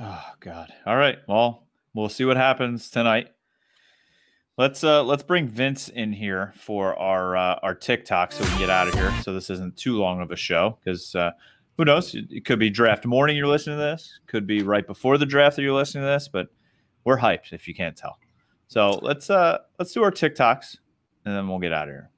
Oh 0.00 0.24
God! 0.40 0.72
All 0.86 0.96
right. 0.96 1.18
Well, 1.26 1.67
we'll 1.94 2.08
see 2.08 2.24
what 2.24 2.36
happens 2.36 2.90
tonight. 2.90 3.28
Let's 4.56 4.82
uh 4.82 5.04
let's 5.04 5.22
bring 5.22 5.46
Vince 5.46 5.88
in 5.88 6.12
here 6.12 6.52
for 6.56 6.98
our 6.98 7.36
uh, 7.36 7.60
our 7.62 7.74
TikTok 7.74 8.32
so 8.32 8.42
we 8.42 8.50
can 8.50 8.58
get 8.58 8.70
out 8.70 8.88
of 8.88 8.94
here. 8.94 9.14
So 9.22 9.32
this 9.32 9.50
isn't 9.50 9.76
too 9.76 9.98
long 9.98 10.20
of 10.20 10.32
a 10.32 10.36
show 10.36 10.78
because 10.82 11.14
uh, 11.14 11.30
who 11.76 11.84
knows? 11.84 12.14
It 12.14 12.44
could 12.44 12.58
be 12.58 12.68
draft 12.68 13.06
morning 13.06 13.36
you're 13.36 13.46
listening 13.46 13.76
to 13.76 13.82
this. 13.82 14.18
Could 14.26 14.48
be 14.48 14.62
right 14.62 14.84
before 14.84 15.16
the 15.16 15.26
draft 15.26 15.56
that 15.56 15.62
you're 15.62 15.72
listening 15.72 16.02
to 16.02 16.08
this. 16.08 16.26
But 16.28 16.48
we're 17.04 17.18
hyped 17.18 17.52
if 17.52 17.68
you 17.68 17.74
can't 17.74 17.96
tell. 17.96 18.18
So 18.66 18.98
let's 19.00 19.30
uh 19.30 19.58
let's 19.78 19.92
do 19.92 20.02
our 20.02 20.10
TikToks 20.10 20.76
and 21.24 21.36
then 21.36 21.48
we'll 21.48 21.60
get 21.60 21.72
out 21.72 21.88
of 21.88 21.94
here. 21.94 22.10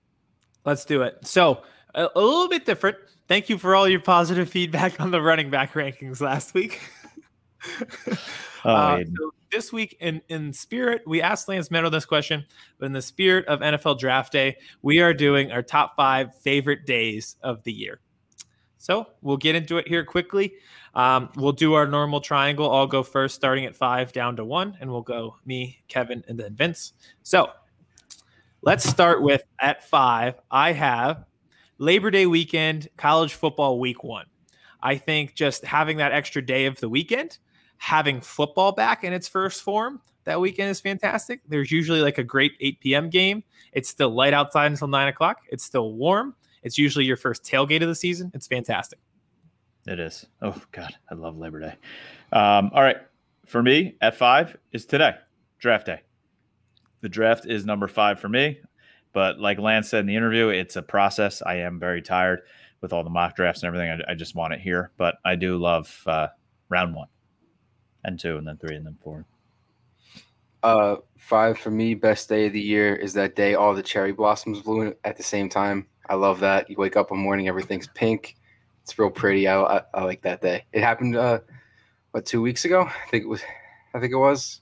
Let's 0.64 0.84
do 0.86 1.02
it. 1.02 1.26
So 1.26 1.62
a, 1.94 2.08
a 2.14 2.20
little 2.20 2.48
bit 2.48 2.64
different. 2.64 2.96
Thank 3.28 3.48
you 3.48 3.58
for 3.58 3.76
all 3.76 3.88
your 3.88 4.00
positive 4.00 4.48
feedback 4.48 5.00
on 5.00 5.10
the 5.10 5.20
running 5.20 5.50
back 5.50 5.74
rankings 5.74 6.20
last 6.20 6.54
week. 6.54 6.80
oh, 8.64 8.70
uh, 8.70 9.04
so 9.04 9.30
this 9.52 9.72
week, 9.72 9.96
in 10.00 10.20
in 10.28 10.52
spirit, 10.52 11.02
we 11.06 11.22
asked 11.22 11.48
Lance 11.48 11.68
Medow 11.68 11.90
this 11.90 12.04
question, 12.04 12.44
but 12.78 12.86
in 12.86 12.92
the 12.92 13.02
spirit 13.02 13.46
of 13.46 13.60
NFL 13.60 13.98
Draft 13.98 14.32
Day, 14.32 14.56
we 14.82 15.00
are 15.00 15.12
doing 15.12 15.52
our 15.52 15.62
top 15.62 15.96
five 15.96 16.34
favorite 16.38 16.86
days 16.86 17.36
of 17.42 17.62
the 17.64 17.72
year. 17.72 18.00
So 18.78 19.08
we'll 19.20 19.36
get 19.36 19.54
into 19.54 19.76
it 19.76 19.86
here 19.86 20.04
quickly. 20.04 20.54
Um, 20.94 21.28
we'll 21.36 21.52
do 21.52 21.74
our 21.74 21.86
normal 21.86 22.20
triangle. 22.20 22.72
I'll 22.72 22.86
go 22.86 23.02
first, 23.02 23.34
starting 23.34 23.66
at 23.66 23.76
five 23.76 24.12
down 24.12 24.36
to 24.36 24.44
one, 24.44 24.76
and 24.80 24.90
we'll 24.90 25.02
go 25.02 25.36
me, 25.44 25.82
Kevin, 25.88 26.24
and 26.28 26.38
then 26.38 26.54
Vince. 26.54 26.94
So 27.22 27.50
let's 28.62 28.88
start 28.88 29.22
with 29.22 29.42
at 29.60 29.86
five. 29.88 30.36
I 30.50 30.72
have 30.72 31.24
Labor 31.76 32.10
Day 32.10 32.26
weekend, 32.26 32.88
college 32.96 33.34
football 33.34 33.78
week 33.78 34.02
one. 34.02 34.26
I 34.82 34.96
think 34.96 35.34
just 35.34 35.64
having 35.64 35.98
that 35.98 36.12
extra 36.12 36.40
day 36.40 36.64
of 36.64 36.80
the 36.80 36.88
weekend 36.88 37.38
having 37.80 38.20
football 38.20 38.72
back 38.72 39.02
in 39.04 39.12
its 39.12 39.26
first 39.26 39.62
form 39.62 40.00
that 40.24 40.40
weekend 40.40 40.70
is 40.70 40.80
fantastic. 40.80 41.40
There's 41.48 41.72
usually 41.72 42.00
like 42.00 42.18
a 42.18 42.22
great 42.22 42.52
8 42.60 42.80
p.m. 42.80 43.10
game. 43.10 43.42
It's 43.72 43.88
still 43.88 44.10
light 44.10 44.34
outside 44.34 44.70
until 44.70 44.88
nine 44.88 45.08
o'clock. 45.08 45.38
It's 45.48 45.64
still 45.64 45.94
warm. 45.94 46.34
It's 46.62 46.76
usually 46.76 47.04
your 47.04 47.16
first 47.16 47.42
tailgate 47.42 47.82
of 47.82 47.88
the 47.88 47.94
season. 47.94 48.30
It's 48.34 48.46
fantastic. 48.46 48.98
It 49.86 49.98
is. 49.98 50.26
Oh 50.42 50.60
God, 50.72 50.94
I 51.10 51.14
love 51.14 51.38
Labor 51.38 51.60
Day. 51.60 51.74
Um, 52.32 52.70
all 52.74 52.82
right, 52.82 52.98
for 53.46 53.62
me 53.62 53.96
at 54.02 54.16
five 54.16 54.56
is 54.72 54.84
today, 54.84 55.14
draft 55.58 55.86
day. 55.86 56.02
The 57.00 57.08
draft 57.08 57.46
is 57.46 57.64
number 57.64 57.88
five 57.88 58.20
for 58.20 58.28
me, 58.28 58.60
but 59.14 59.40
like 59.40 59.58
Lance 59.58 59.88
said 59.88 60.00
in 60.00 60.06
the 60.06 60.16
interview, 60.16 60.48
it's 60.48 60.76
a 60.76 60.82
process. 60.82 61.40
I 61.40 61.56
am 61.56 61.80
very 61.80 62.02
tired 62.02 62.42
with 62.82 62.92
all 62.92 63.02
the 63.02 63.10
mock 63.10 63.36
drafts 63.36 63.62
and 63.62 63.68
everything. 63.68 63.90
I, 63.90 64.12
I 64.12 64.14
just 64.14 64.34
want 64.34 64.52
it 64.52 64.60
here, 64.60 64.90
but 64.98 65.16
I 65.24 65.34
do 65.34 65.56
love 65.56 66.02
uh, 66.06 66.28
round 66.68 66.94
one, 66.94 67.08
and 68.04 68.18
two, 68.18 68.36
and 68.36 68.46
then 68.46 68.56
three, 68.56 68.76
and 68.76 68.86
then 68.86 68.96
four. 69.02 69.24
Uh, 70.62 70.96
five 71.16 71.58
for 71.58 71.70
me, 71.70 71.94
best 71.94 72.28
day 72.28 72.46
of 72.46 72.52
the 72.52 72.60
year 72.60 72.94
is 72.94 73.12
that 73.14 73.34
day 73.34 73.54
all 73.54 73.74
the 73.74 73.82
cherry 73.82 74.12
blossoms 74.12 74.60
bloom 74.60 74.94
at 75.04 75.16
the 75.16 75.22
same 75.22 75.48
time. 75.48 75.86
I 76.08 76.14
love 76.14 76.40
that. 76.40 76.68
You 76.68 76.76
wake 76.76 76.96
up 76.96 77.10
one 77.10 77.20
morning, 77.20 77.48
everything's 77.48 77.86
pink. 77.88 78.36
It's 78.82 78.98
real 78.98 79.10
pretty. 79.10 79.46
I, 79.48 79.60
I, 79.62 79.82
I 79.94 80.04
like 80.04 80.22
that 80.22 80.40
day. 80.42 80.64
It 80.72 80.82
happened, 80.82 81.16
uh, 81.16 81.40
what, 82.10 82.26
two 82.26 82.42
weeks 82.42 82.64
ago? 82.64 82.82
I 82.82 83.10
think 83.10 83.24
it 83.24 83.28
was. 83.28 83.42
I 83.94 84.00
think 84.00 84.12
it 84.12 84.16
was. 84.16 84.60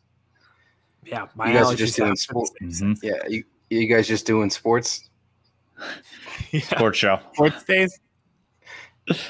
Yeah, 1.05 1.27
my 1.35 1.51
You 1.51 1.59
guys 1.59 1.73
are 1.73 1.77
just 1.77 1.97
doing 1.97 2.17
sports. 2.17 2.51
sport. 2.51 2.71
Mhm. 2.71 2.99
Yeah, 3.03 3.23
you, 3.29 3.45
you 3.71 3.87
guys 3.87 4.07
just 4.07 4.27
doing 4.27 4.51
sports. 4.51 5.09
Yeah. 6.51 6.61
Sports 6.61 6.99
show. 6.99 7.21
Sports 7.33 7.63
days. 7.65 8.01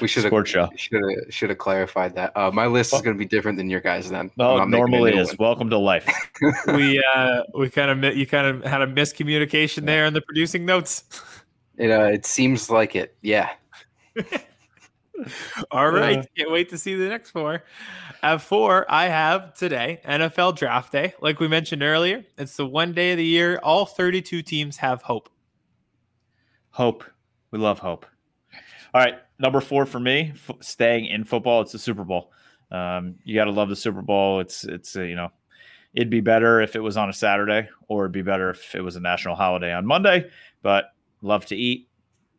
We 0.01 0.07
should 0.07 0.23
have 0.25 0.45
should 0.75 1.01
have 1.01 1.33
should 1.33 1.49
have 1.49 1.57
clarified 1.59 2.15
that. 2.15 2.35
Uh, 2.35 2.51
my 2.51 2.65
list 2.65 2.93
is 2.93 3.01
going 3.01 3.15
to 3.15 3.19
be 3.19 3.25
different 3.25 3.57
than 3.57 3.69
your 3.69 3.79
guys. 3.79 4.09
Then 4.09 4.19
I'm 4.19 4.31
Well, 4.37 4.57
not 4.57 4.69
making 4.69 4.83
a 4.85 4.87
normally 4.89 5.17
is. 5.17 5.29
one. 5.29 5.37
Welcome 5.39 5.69
to 5.69 5.77
life. 5.77 6.07
we 6.67 7.03
uh 7.15 7.43
we 7.57 7.69
kind 7.69 8.05
of 8.05 8.17
you 8.17 8.25
kind 8.27 8.47
of 8.47 8.63
had 8.63 8.81
a 8.81 8.87
miscommunication 8.87 9.85
there 9.85 10.05
in 10.05 10.13
the 10.13 10.21
producing 10.21 10.65
notes. 10.65 11.03
It 11.77 11.91
uh, 11.91 12.05
it 12.05 12.25
seems 12.25 12.69
like 12.69 12.95
it. 12.95 13.15
Yeah. 13.21 13.49
All 15.71 15.89
right, 15.91 16.17
Yeah. 16.17 16.23
can't 16.37 16.51
wait 16.51 16.69
to 16.69 16.77
see 16.77 16.95
the 16.95 17.09
next 17.09 17.31
four. 17.31 17.63
At 18.23 18.37
four, 18.41 18.85
I 18.89 19.07
have 19.07 19.53
today 19.53 19.99
NFL 20.05 20.55
Draft 20.57 20.91
Day. 20.93 21.13
Like 21.21 21.39
we 21.39 21.47
mentioned 21.47 21.83
earlier, 21.83 22.23
it's 22.37 22.55
the 22.55 22.65
one 22.65 22.93
day 22.93 23.11
of 23.11 23.17
the 23.17 23.25
year 23.25 23.59
all 23.61 23.85
32 23.85 24.41
teams 24.43 24.77
have 24.77 25.01
hope. 25.01 25.29
Hope. 26.71 27.03
We 27.51 27.59
love 27.59 27.79
hope. 27.79 28.05
All 28.93 29.01
right, 29.01 29.15
number 29.39 29.61
four 29.61 29.85
for 29.85 29.99
me, 29.99 30.33
f- 30.35 30.57
staying 30.61 31.05
in 31.07 31.23
football. 31.23 31.61
It's 31.61 31.71
the 31.71 31.79
Super 31.79 32.03
Bowl. 32.03 32.31
Um, 32.71 33.15
you 33.23 33.35
got 33.35 33.45
to 33.45 33.51
love 33.51 33.69
the 33.69 33.75
Super 33.75 34.01
Bowl. 34.01 34.39
It's 34.39 34.63
it's 34.65 34.95
uh, 34.95 35.01
you 35.01 35.15
know, 35.15 35.31
it'd 35.93 36.09
be 36.09 36.21
better 36.21 36.61
if 36.61 36.75
it 36.75 36.81
was 36.81 36.97
on 36.97 37.09
a 37.09 37.13
Saturday, 37.13 37.67
or 37.87 38.05
it'd 38.05 38.11
be 38.11 38.21
better 38.21 38.49
if 38.49 38.75
it 38.75 38.81
was 38.81 38.95
a 38.95 38.99
national 38.99 39.35
holiday 39.35 39.73
on 39.73 39.85
Monday. 39.85 40.29
But 40.61 40.93
love 41.21 41.45
to 41.47 41.55
eat. 41.55 41.89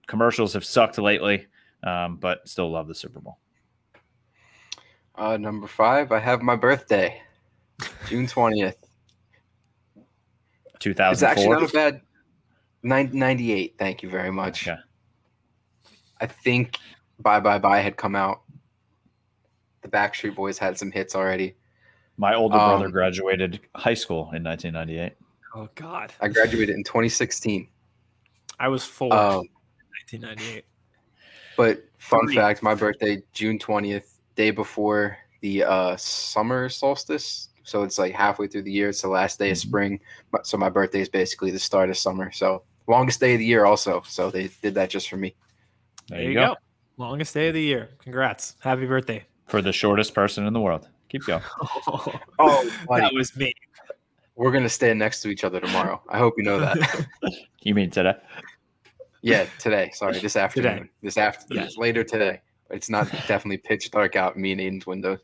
Commercials 0.06 0.52
have 0.54 0.64
sucked 0.64 0.98
lately, 0.98 1.46
um, 1.82 2.16
but 2.16 2.46
still 2.48 2.70
love 2.70 2.86
the 2.86 2.94
Super 2.94 3.20
Bowl. 3.20 3.38
Uh, 5.16 5.36
number 5.36 5.66
five, 5.66 6.12
I 6.12 6.18
have 6.18 6.42
my 6.42 6.56
birthday, 6.56 7.20
June 8.08 8.26
twentieth. 8.26 8.76
Two 10.78 10.94
It's 10.96 11.22
actually 11.22 11.48
not 11.48 11.62
a 11.62 11.68
bad. 11.68 12.00
Nine, 12.82 13.10
98. 13.12 13.74
Thank 13.78 14.02
you 14.02 14.08
very 14.08 14.32
much. 14.32 14.66
Okay. 14.66 14.80
I 16.20 16.26
think 16.26 16.78
Bye 17.18 17.40
Bye 17.40 17.58
Bye 17.58 17.80
had 17.80 17.96
come 17.96 18.14
out. 18.14 18.42
The 19.82 19.88
Backstreet 19.88 20.34
Boys 20.34 20.58
had 20.58 20.76
some 20.78 20.90
hits 20.90 21.14
already. 21.14 21.54
My 22.16 22.34
older 22.34 22.58
brother 22.58 22.86
Um, 22.86 22.90
graduated 22.92 23.60
high 23.74 23.94
school 23.94 24.30
in 24.34 24.42
1998. 24.44 25.12
Oh 25.54 25.68
God, 25.74 26.12
I 26.20 26.28
graduated 26.28 26.76
in 26.76 26.84
2016. 26.84 27.68
I 28.58 28.68
was 28.68 28.84
four. 28.84 29.12
Um, 29.14 29.48
1998. 30.10 30.64
but 31.56 31.82
fun 31.98 32.26
Three. 32.26 32.36
fact, 32.36 32.62
my 32.62 32.74
birthday, 32.74 33.22
June 33.32 33.58
20th, 33.58 34.18
day 34.36 34.50
before 34.50 35.16
the 35.40 35.64
uh, 35.64 35.96
summer 35.96 36.68
solstice. 36.68 37.48
So 37.62 37.82
it's 37.82 37.98
like 37.98 38.14
halfway 38.14 38.46
through 38.46 38.62
the 38.62 38.72
year. 38.72 38.90
It's 38.90 39.02
the 39.02 39.08
last 39.08 39.38
day 39.38 39.50
of 39.50 39.56
Mhm. 39.56 39.60
spring. 39.60 40.00
So 40.42 40.56
my 40.58 40.68
birthday 40.68 41.00
is 41.00 41.08
basically 41.08 41.50
the 41.50 41.58
start 41.58 41.88
of 41.90 41.96
summer. 41.96 42.30
So 42.32 42.64
longest 42.86 43.20
day 43.20 43.34
of 43.34 43.38
the 43.38 43.44
year 43.44 43.64
also. 43.64 44.02
So 44.06 44.30
they 44.30 44.48
did 44.62 44.74
that 44.74 44.90
just 44.90 45.08
for 45.08 45.16
me. 45.16 45.34
There, 46.10 46.22
you 46.22 46.34
go. 46.34 46.56
Longest 46.96 47.32
day 47.32 47.48
of 47.48 47.54
the 47.54 47.62
year. 47.62 47.88
Congrats. 48.02 48.56
Happy 48.60 48.84
birthday. 48.84 49.24
For 49.46 49.62
the 49.62 49.72
shortest 49.72 50.12
person 50.14 50.46
in 50.46 50.52
the 50.52 50.60
world. 50.60 50.88
Keep 51.08 51.24
going. 51.26 51.42
Oh, 51.86 52.20
oh 52.38 52.70
that 52.98 53.12
was 53.14 53.34
me. 53.36 53.52
we're 54.36 54.50
gonna 54.52 54.68
stand 54.68 54.98
next 54.98 55.22
to 55.22 55.28
each 55.28 55.44
other 55.44 55.60
tomorrow. 55.60 56.02
I 56.10 56.18
hope 56.18 56.34
you 56.36 56.44
know 56.44 56.58
that. 56.60 57.06
You 57.62 57.74
mean 57.74 57.90
today? 57.90 58.14
yeah, 59.22 59.44
today. 59.58 59.90
Sorry, 59.92 60.18
this 60.18 60.34
afternoon. 60.34 60.88
This 61.02 61.16
after 61.18 61.54
Yeah. 61.54 61.68
later 61.76 62.02
today. 62.02 62.40
It's 62.70 62.88
not 62.88 63.10
definitely 63.28 63.58
pitch 63.58 63.90
dark 63.90 64.16
out 64.16 64.38
me 64.38 64.52
and 64.52 64.60
Aiden's 64.60 64.86
windows. 64.86 65.20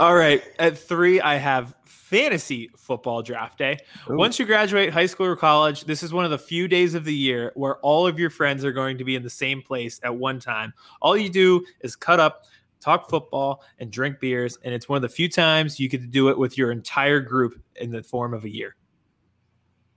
All 0.00 0.14
right. 0.16 0.42
At 0.58 0.76
three, 0.76 1.20
I 1.20 1.36
have 1.36 1.74
fantasy 2.10 2.68
football 2.76 3.22
draft 3.22 3.56
day. 3.56 3.78
Once 4.08 4.38
you 4.40 4.44
graduate 4.44 4.92
high 4.92 5.06
school 5.06 5.26
or 5.26 5.36
college, 5.36 5.84
this 5.84 6.02
is 6.02 6.12
one 6.12 6.24
of 6.24 6.32
the 6.32 6.38
few 6.38 6.66
days 6.66 6.94
of 6.94 7.04
the 7.04 7.14
year 7.14 7.52
where 7.54 7.78
all 7.78 8.04
of 8.04 8.18
your 8.18 8.30
friends 8.30 8.64
are 8.64 8.72
going 8.72 8.98
to 8.98 9.04
be 9.04 9.14
in 9.14 9.22
the 9.22 9.30
same 9.30 9.62
place 9.62 10.00
at 10.02 10.14
one 10.14 10.40
time. 10.40 10.74
All 11.00 11.16
you 11.16 11.28
do 11.28 11.64
is 11.82 11.94
cut 11.94 12.18
up, 12.18 12.46
talk 12.80 13.08
football, 13.08 13.62
and 13.78 13.92
drink 13.92 14.18
beers. 14.18 14.58
And 14.64 14.74
it's 14.74 14.88
one 14.88 14.96
of 14.96 15.02
the 15.02 15.08
few 15.08 15.28
times 15.28 15.78
you 15.78 15.88
get 15.88 16.00
to 16.00 16.08
do 16.08 16.28
it 16.30 16.36
with 16.36 16.58
your 16.58 16.72
entire 16.72 17.20
group 17.20 17.62
in 17.76 17.90
the 17.92 18.02
form 18.02 18.34
of 18.34 18.44
a 18.44 18.50
year. 18.50 18.74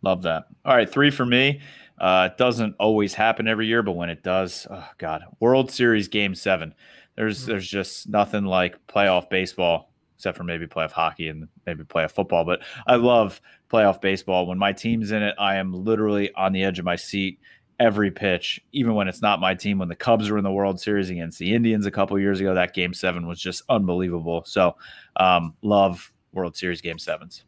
Love 0.03 0.21
that. 0.21 0.43
All 0.65 0.75
right, 0.75 0.89
three 0.89 1.09
for 1.09 1.25
me. 1.25 1.61
Uh, 1.97 2.29
it 2.31 2.37
doesn't 2.37 2.75
always 2.79 3.13
happen 3.15 3.47
every 3.47 3.65
year, 3.65 3.81
but 3.81 3.93
when 3.93 4.09
it 4.09 4.21
does, 4.21 4.67
oh 4.69 4.87
God, 4.99 5.23
World 5.39 5.71
Series 5.71 6.07
Game 6.07 6.35
Seven. 6.35 6.75
There's 7.15 7.43
Mhm. 7.43 7.47
there's 7.47 7.67
just 7.67 8.09
nothing 8.09 8.45
like 8.45 8.85
playoff 8.87 9.29
baseball, 9.29 9.92
except 10.23 10.37
for 10.37 10.45
maybe 10.45 10.65
playoff 10.65 10.91
hockey 10.91 11.27
and 11.27 11.49
maybe 11.65 11.83
playoff 11.83 12.11
football. 12.11 12.45
But 12.45 12.61
I 12.87 12.95
love 12.95 13.41
playoff 13.69 13.99
baseball. 13.99 14.47
When 14.47 14.57
my 14.57 14.71
team's 14.71 15.11
in 15.11 15.21
it, 15.21 15.35
I 15.37 15.55
am 15.55 15.73
literally 15.73 16.33
on 16.35 16.53
the 16.53 16.63
edge 16.63 16.79
of 16.79 16.85
my 16.85 16.95
seat 16.95 17.41
every 17.77 18.09
pitch, 18.09 18.61
even 18.71 18.95
when 18.95 19.09
it's 19.09 19.21
not 19.21 19.41
my 19.41 19.53
team. 19.53 19.79
When 19.79 19.89
the 19.89 19.97
Cubs 19.97 20.31
were 20.31 20.37
in 20.37 20.45
the 20.45 20.51
World 20.51 20.79
Series 20.79 21.09
against 21.09 21.39
the 21.39 21.53
Indians 21.53 21.85
a 21.85 21.91
couple 21.91 22.17
years 22.17 22.39
ago, 22.39 22.53
that 22.53 22.73
Game 22.73 22.93
Seven 22.93 23.27
was 23.27 23.37
just 23.37 23.63
unbelievable. 23.67 24.43
So, 24.45 24.77
um, 25.17 25.55
love 25.61 26.13
World 26.31 26.55
Series 26.55 26.79
Game 26.79 26.99
Sevens. 26.99 27.43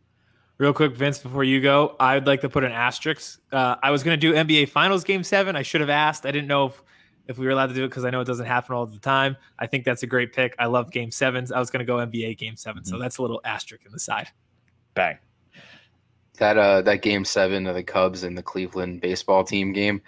Real 0.57 0.73
quick, 0.73 0.97
Vince, 0.97 1.19
before 1.19 1.45
you 1.45 1.61
go, 1.61 1.95
I'd 1.97 2.27
like 2.27 2.41
to 2.41 2.49
put 2.49 2.65
an 2.65 2.73
asterisk. 2.73 3.39
Uh, 3.53 3.75
I 3.81 3.91
was 3.91 4.03
going 4.03 4.19
to 4.19 4.31
do 4.31 4.33
NBA 4.33 4.67
Finals 4.67 5.05
Game 5.05 5.23
Seven. 5.23 5.55
I 5.55 5.61
should 5.61 5.79
have 5.79 5.89
asked. 5.89 6.25
I 6.25 6.31
didn't 6.31 6.47
know 6.49 6.65
if, 6.65 6.83
if 7.27 7.37
we 7.37 7.45
were 7.45 7.51
allowed 7.51 7.67
to 7.67 7.73
do 7.73 7.83
it 7.83 7.89
because 7.89 8.05
I 8.05 8.09
know 8.09 8.21
it 8.21 8.25
doesn't 8.25 8.45
happen 8.45 8.75
all 8.75 8.85
the 8.85 8.99
time. 8.99 9.37
I 9.57 9.67
think 9.67 9.85
that's 9.85 10.03
a 10.03 10.07
great 10.07 10.33
pick. 10.33 10.55
I 10.59 10.65
love 10.67 10.91
Game 10.91 11.11
Sevens. 11.11 11.51
I 11.51 11.59
was 11.59 11.69
going 11.69 11.79
to 11.79 11.85
go 11.85 11.97
NBA 11.97 12.37
Game 12.37 12.55
7 12.55 12.85
so 12.85 12.97
that's 12.99 13.17
a 13.17 13.21
little 13.21 13.41
asterisk 13.43 13.85
in 13.85 13.91
the 13.91 13.99
side. 13.99 14.29
Bang. 14.93 15.17
That 16.37 16.57
uh 16.57 16.81
that 16.81 17.01
game 17.01 17.23
seven 17.23 17.65
of 17.65 17.75
the 17.75 17.83
Cubs 17.83 18.23
and 18.23 18.37
the 18.37 18.43
Cleveland 18.43 18.99
baseball 18.99 19.45
team 19.45 19.71
game, 19.71 20.01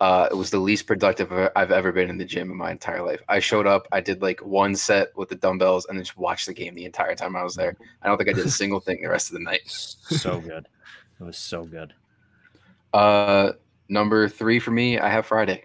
uh, 0.00 0.28
it 0.30 0.34
was 0.34 0.50
the 0.50 0.58
least 0.58 0.86
productive 0.86 1.30
I've 1.54 1.70
ever 1.70 1.92
been 1.92 2.10
in 2.10 2.18
the 2.18 2.24
gym 2.24 2.50
in 2.50 2.56
my 2.56 2.70
entire 2.70 3.02
life. 3.02 3.20
I 3.28 3.38
showed 3.38 3.66
up, 3.66 3.86
I 3.92 4.00
did 4.00 4.22
like 4.22 4.44
one 4.44 4.74
set 4.74 5.16
with 5.16 5.28
the 5.28 5.34
dumbbells, 5.36 5.86
and 5.86 5.96
then 5.96 6.04
just 6.04 6.16
watched 6.16 6.46
the 6.46 6.54
game 6.54 6.74
the 6.74 6.84
entire 6.84 7.14
time 7.14 7.36
I 7.36 7.42
was 7.42 7.54
there. 7.54 7.76
I 8.02 8.08
don't 8.08 8.16
think 8.16 8.30
I 8.30 8.32
did 8.32 8.46
a 8.46 8.50
single 8.62 8.80
thing 8.80 9.02
the 9.02 9.08
rest 9.08 9.28
of 9.28 9.34
the 9.34 9.44
night. 9.44 9.62
So 9.66 10.40
good. 10.40 10.66
It 11.20 11.24
was 11.24 11.36
so 11.36 11.64
good. 11.64 11.94
Uh, 12.92 13.52
number 13.88 14.28
three 14.28 14.58
for 14.58 14.70
me, 14.72 14.98
I 14.98 15.08
have 15.08 15.26
Friday. 15.26 15.64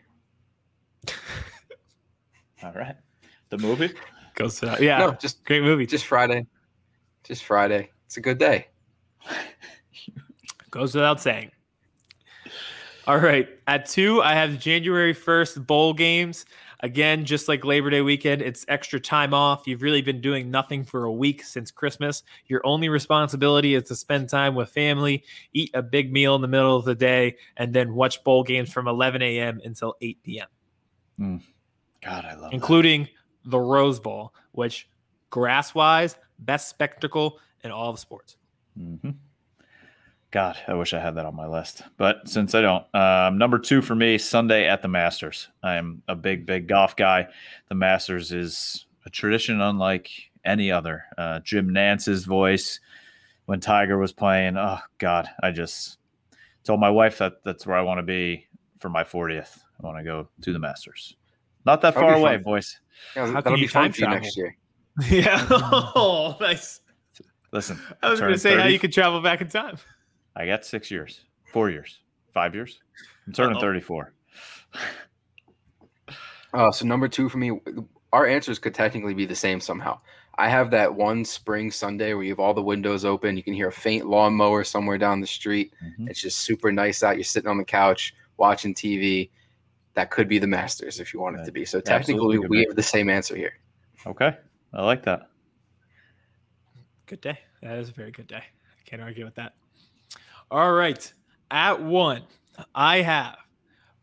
All 2.64 2.74
right. 2.74 2.96
The 3.50 3.58
movie? 3.58 3.92
Goes 4.36 4.62
without, 4.62 4.82
yeah, 4.82 5.00
No, 5.00 5.12
just 5.14 5.44
great 5.44 5.64
movie. 5.64 5.86
just 5.86 6.06
Friday, 6.06 6.46
just 7.24 7.44
Friday. 7.44 7.92
It's 8.06 8.18
a 8.18 8.22
good 8.22 8.38
day. 8.38 8.68
Goes 10.72 10.94
without 10.96 11.20
saying. 11.20 11.52
All 13.08 13.18
right. 13.18 13.50
At 13.68 13.88
two, 13.88 14.22
I 14.22 14.34
have 14.36 14.60
January 14.60 15.16
1st 15.16 15.66
bowl 15.66 15.94
games. 15.94 16.46
Again, 16.82 17.26
just 17.26 17.48
like 17.48 17.66
Labor 17.66 17.90
Day 17.90 18.02
weekend, 18.02 18.42
it's 18.42 18.66
extra 18.70 19.00
time 19.00 19.34
off. 19.34 19.68
You've 19.68 19.82
really 19.82 20.02
been 20.02 20.22
doing 20.22 20.50
nothing 20.50 20.86
for 20.86 21.06
a 21.06 21.12
week 21.12 21.44
since 21.44 21.72
Christmas. 21.72 22.24
Your 22.46 22.62
only 22.64 22.88
responsibility 22.88 23.74
is 23.76 23.84
to 23.86 23.96
spend 23.96 24.30
time 24.30 24.56
with 24.56 24.70
family, 24.70 25.24
eat 25.54 25.72
a 25.74 25.82
big 25.82 26.14
meal 26.14 26.36
in 26.36 26.42
the 26.42 26.48
middle 26.48 26.78
of 26.78 26.86
the 26.86 26.96
day, 26.96 27.36
and 27.58 27.74
then 27.74 27.96
watch 27.96 28.24
bowl 28.24 28.44
games 28.44 28.72
from 28.72 28.88
11 28.88 29.22
a.m. 29.22 29.60
until 29.66 29.96
8 30.02 30.24
p.m., 30.24 30.48
God, 31.20 32.26
I 32.26 32.34
love 32.34 32.52
that. 32.52 32.54
including 32.54 33.08
the 33.46 33.60
Rose 33.60 34.00
Bowl, 34.00 34.34
which 34.54 34.88
grass 35.30 35.76
wise, 35.76 36.16
best 36.40 36.70
spectacle 36.70 37.40
in 37.64 37.72
all 37.72 37.90
of 37.90 38.00
sports. 38.00 38.38
Mhm. 38.80 39.16
God, 40.32 40.58
I 40.68 40.76
wish 40.76 40.94
I 40.94 41.00
had 41.00 41.16
that 41.16 41.26
on 41.26 41.36
my 41.36 41.48
list, 41.48 41.82
but 41.98 42.28
since 42.30 42.54
I 42.54 42.62
don't, 42.62 42.86
um, 42.96 43.38
number 43.40 43.58
two 43.58 43.82
for 43.82 43.96
me, 43.96 44.18
Sunday 44.20 44.68
at 44.68 44.82
the 44.84 44.88
Masters. 44.88 45.50
I 45.64 45.76
am 45.76 46.04
a 46.08 46.16
big, 46.16 46.46
big 46.46 46.68
golf 46.68 46.96
guy. 46.96 47.28
The 47.68 47.76
Masters 47.76 48.32
is 48.32 48.86
a 49.06 49.10
tradition 49.10 49.60
unlike 49.60 50.10
any 50.46 50.72
other. 50.72 51.06
Uh, 51.18 51.40
Jim 51.40 51.70
Nantz's 51.72 52.26
voice 52.26 52.80
when 53.46 53.60
Tiger 53.60 53.98
was 53.98 54.14
playing. 54.14 54.56
Oh 54.56 54.78
God, 55.00 55.28
I 55.42 55.50
just 55.52 55.98
told 56.64 56.80
my 56.80 56.92
wife 56.92 57.18
that 57.18 57.44
that's 57.44 57.66
where 57.66 57.78
I 57.78 57.82
want 57.82 57.98
to 57.98 58.04
be 58.04 58.46
for 58.78 58.90
my 58.90 59.04
40th. 59.04 59.64
I 59.82 59.86
want 59.86 59.98
to 59.98 60.04
go 60.04 60.28
to 60.42 60.54
the 60.54 60.60
Masters. 60.60 61.16
Not 61.66 61.82
that 61.82 61.94
That'll 61.96 62.10
far 62.10 62.18
away, 62.20 62.36
fun. 62.36 62.44
boys. 62.44 62.80
Yeah, 63.16 63.28
How 63.28 63.34
that'll 63.34 63.42
can 63.44 63.54
be 63.56 63.62
you 63.62 63.68
fun 63.70 63.84
time 63.84 63.92
for 63.94 64.00
travel? 64.00 64.20
next 64.22 64.38
year. 64.38 64.58
yeah. 65.10 65.46
Oh, 65.50 66.36
nice. 66.42 66.82
Listen, 67.52 67.80
I 68.04 68.10
was 68.10 68.20
going 68.20 68.32
to 68.34 68.38
say 68.40 68.56
how 68.58 68.68
you 68.68 68.80
could 68.80 68.94
travel 68.94 69.22
back 69.22 69.42
in 69.42 69.48
time. 69.50 69.78
I 70.36 70.46
got 70.46 70.66
six 70.66 70.92
years, 70.92 71.22
four 71.52 71.70
years, 71.70 72.00
five 72.34 72.54
years. 72.54 72.80
I'm 73.28 73.34
turning 73.34 73.56
Uh-oh. 73.58 73.62
34. 73.62 74.14
Uh, 76.54 76.72
so 76.72 76.86
number 76.86 77.08
two 77.08 77.30
for 77.30 77.38
me, 77.38 77.60
our 78.14 78.26
answers 78.26 78.60
could 78.60 78.74
technically 78.74 79.14
be 79.14 79.26
the 79.26 79.36
same 79.36 79.60
somehow. 79.60 80.00
I 80.38 80.48
have 80.50 80.72
that 80.72 80.94
one 80.94 81.26
spring 81.26 81.70
Sunday 81.70 82.14
where 82.14 82.24
you 82.24 82.32
have 82.32 82.40
all 82.40 82.54
the 82.54 82.62
windows 82.62 83.04
open. 83.06 83.36
You 83.36 83.44
can 83.44 83.54
hear 83.54 83.68
a 83.68 83.72
faint 83.72 84.08
lawnmower 84.08 84.64
somewhere 84.64 84.98
down 84.98 85.20
the 85.20 85.28
street. 85.28 85.74
Mhm. 85.84 86.10
It's 86.10 86.22
just 86.22 86.40
super 86.40 86.72
nice 86.72 87.04
out. 87.04 87.18
You're 87.18 87.24
sitting 87.26 87.50
on 87.50 87.58
the 87.58 87.64
couch 87.66 88.14
watching 88.38 88.74
TV. 88.74 89.30
That 90.00 90.12
could 90.12 90.30
be 90.30 90.40
the 90.40 90.48
Masters 90.48 91.02
if 91.02 91.14
you 91.14 91.20
want 91.20 91.38
it 91.38 91.44
to 91.44 91.52
be. 91.52 91.66
So 91.66 91.82
technically, 91.82 92.38
could 92.40 92.50
we 92.50 92.64
have 92.64 92.78
the 92.78 92.82
same 92.82 93.10
answer 93.10 93.36
here. 93.36 93.52
Okay. 94.08 94.34
I 94.74 94.82
like 94.82 95.04
that. 95.04 95.30
Good 97.06 97.20
day. 97.20 97.38
That 97.62 97.78
is 97.80 97.90
a 97.90 97.92
very 97.92 98.12
good 98.12 98.28
day. 98.28 98.38
I 98.38 98.90
can't 98.90 99.02
argue 99.02 99.26
with 99.26 99.36
that. 99.36 99.56
All 100.50 100.72
right. 100.72 101.14
At 101.52 101.84
one, 101.84 102.22
I 102.74 103.02
have 103.02 103.36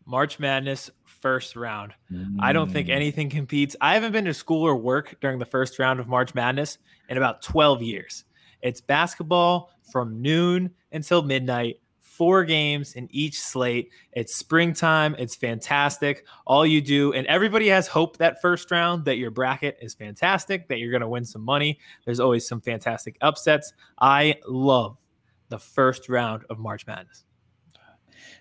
March 0.05 0.39
Madness 0.39 0.91
first 1.07 1.57
round. 1.57 1.95
I 2.41 2.53
don't 2.53 2.71
think 2.71 2.89
Mm. 2.89 2.95
anything 2.95 3.31
competes. 3.31 3.75
I 3.81 3.95
haven't 3.95 4.13
been 4.13 4.27
to 4.27 4.35
school 4.35 4.65
or 4.65 4.77
work 4.77 5.17
during 5.23 5.39
the 5.39 5.47
first 5.47 5.79
round 5.79 5.99
of 5.99 6.09
March 6.09 6.35
Madness 6.35 6.77
in 7.09 7.17
about 7.17 7.41
12 7.41 7.81
years. 7.81 8.27
It's 8.61 8.83
basketball 8.83 9.71
from 9.91 10.21
noon 10.21 10.75
until 10.93 11.23
midnight, 11.23 11.81
four 12.17 12.45
games 12.45 12.95
in 12.95 13.09
each 13.11 13.39
slate. 13.39 13.91
It's 14.13 14.35
springtime. 14.35 15.15
It's 15.19 15.37
fantastic. 15.37 16.25
All 16.47 16.65
you 16.65 16.81
do, 16.81 17.13
and 17.13 17.27
everybody 17.27 17.69
has 17.69 17.87
hope 17.87 18.17
that 18.17 18.41
first 18.41 18.71
round 18.71 19.05
that 19.05 19.19
your 19.19 19.31
bracket 19.31 19.77
is 19.83 19.95
fantastic, 19.95 20.69
that 20.69 20.79
you're 20.79 20.91
going 20.91 21.03
to 21.03 21.09
win 21.09 21.25
some 21.25 21.43
money. 21.43 21.79
There's 22.05 22.21
always 22.21 22.49
some 22.49 22.61
fantastic 22.61 23.19
upsets. 23.21 23.73
I 23.99 24.37
love 24.49 24.97
the 25.49 25.59
first 25.59 26.09
round 26.09 26.45
of 26.49 26.59
March 26.59 26.87
Madness. 26.87 27.25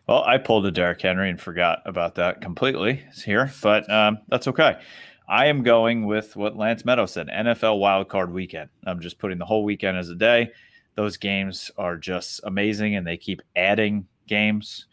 Well, 0.08 0.24
I 0.24 0.38
pulled 0.38 0.66
a 0.66 0.72
Derrick 0.72 1.02
Henry 1.02 1.30
and 1.30 1.42
forgot 1.42 1.82
about 1.86 2.16
that 2.16 2.40
completely 2.40 3.04
here, 3.26 3.52
but 3.62 3.90
um, 3.92 4.20
that's 4.30 4.48
okay. 4.48 4.80
I 5.28 5.48
am 5.48 5.64
going 5.64 6.06
with 6.06 6.36
what 6.36 6.56
Lance 6.56 6.84
Medow 6.84 7.10
said 7.10 7.28
NFL 7.28 7.80
wildcard 7.80 8.32
weekend. 8.32 8.70
I'm 8.86 9.00
just 9.00 9.18
putting 9.18 9.40
the 9.40 9.46
whole 9.46 9.64
weekend 9.64 9.98
as 9.98 10.10
a 10.10 10.16
day. 10.16 10.52
Those 10.96 11.18
games 11.18 11.72
are 11.78 11.98
just 11.98 12.42
amazing 12.44 12.96
and 12.96 13.06
they 13.06 13.18
keep 13.18 13.42
adding 13.56 14.08
games. 14.28 14.88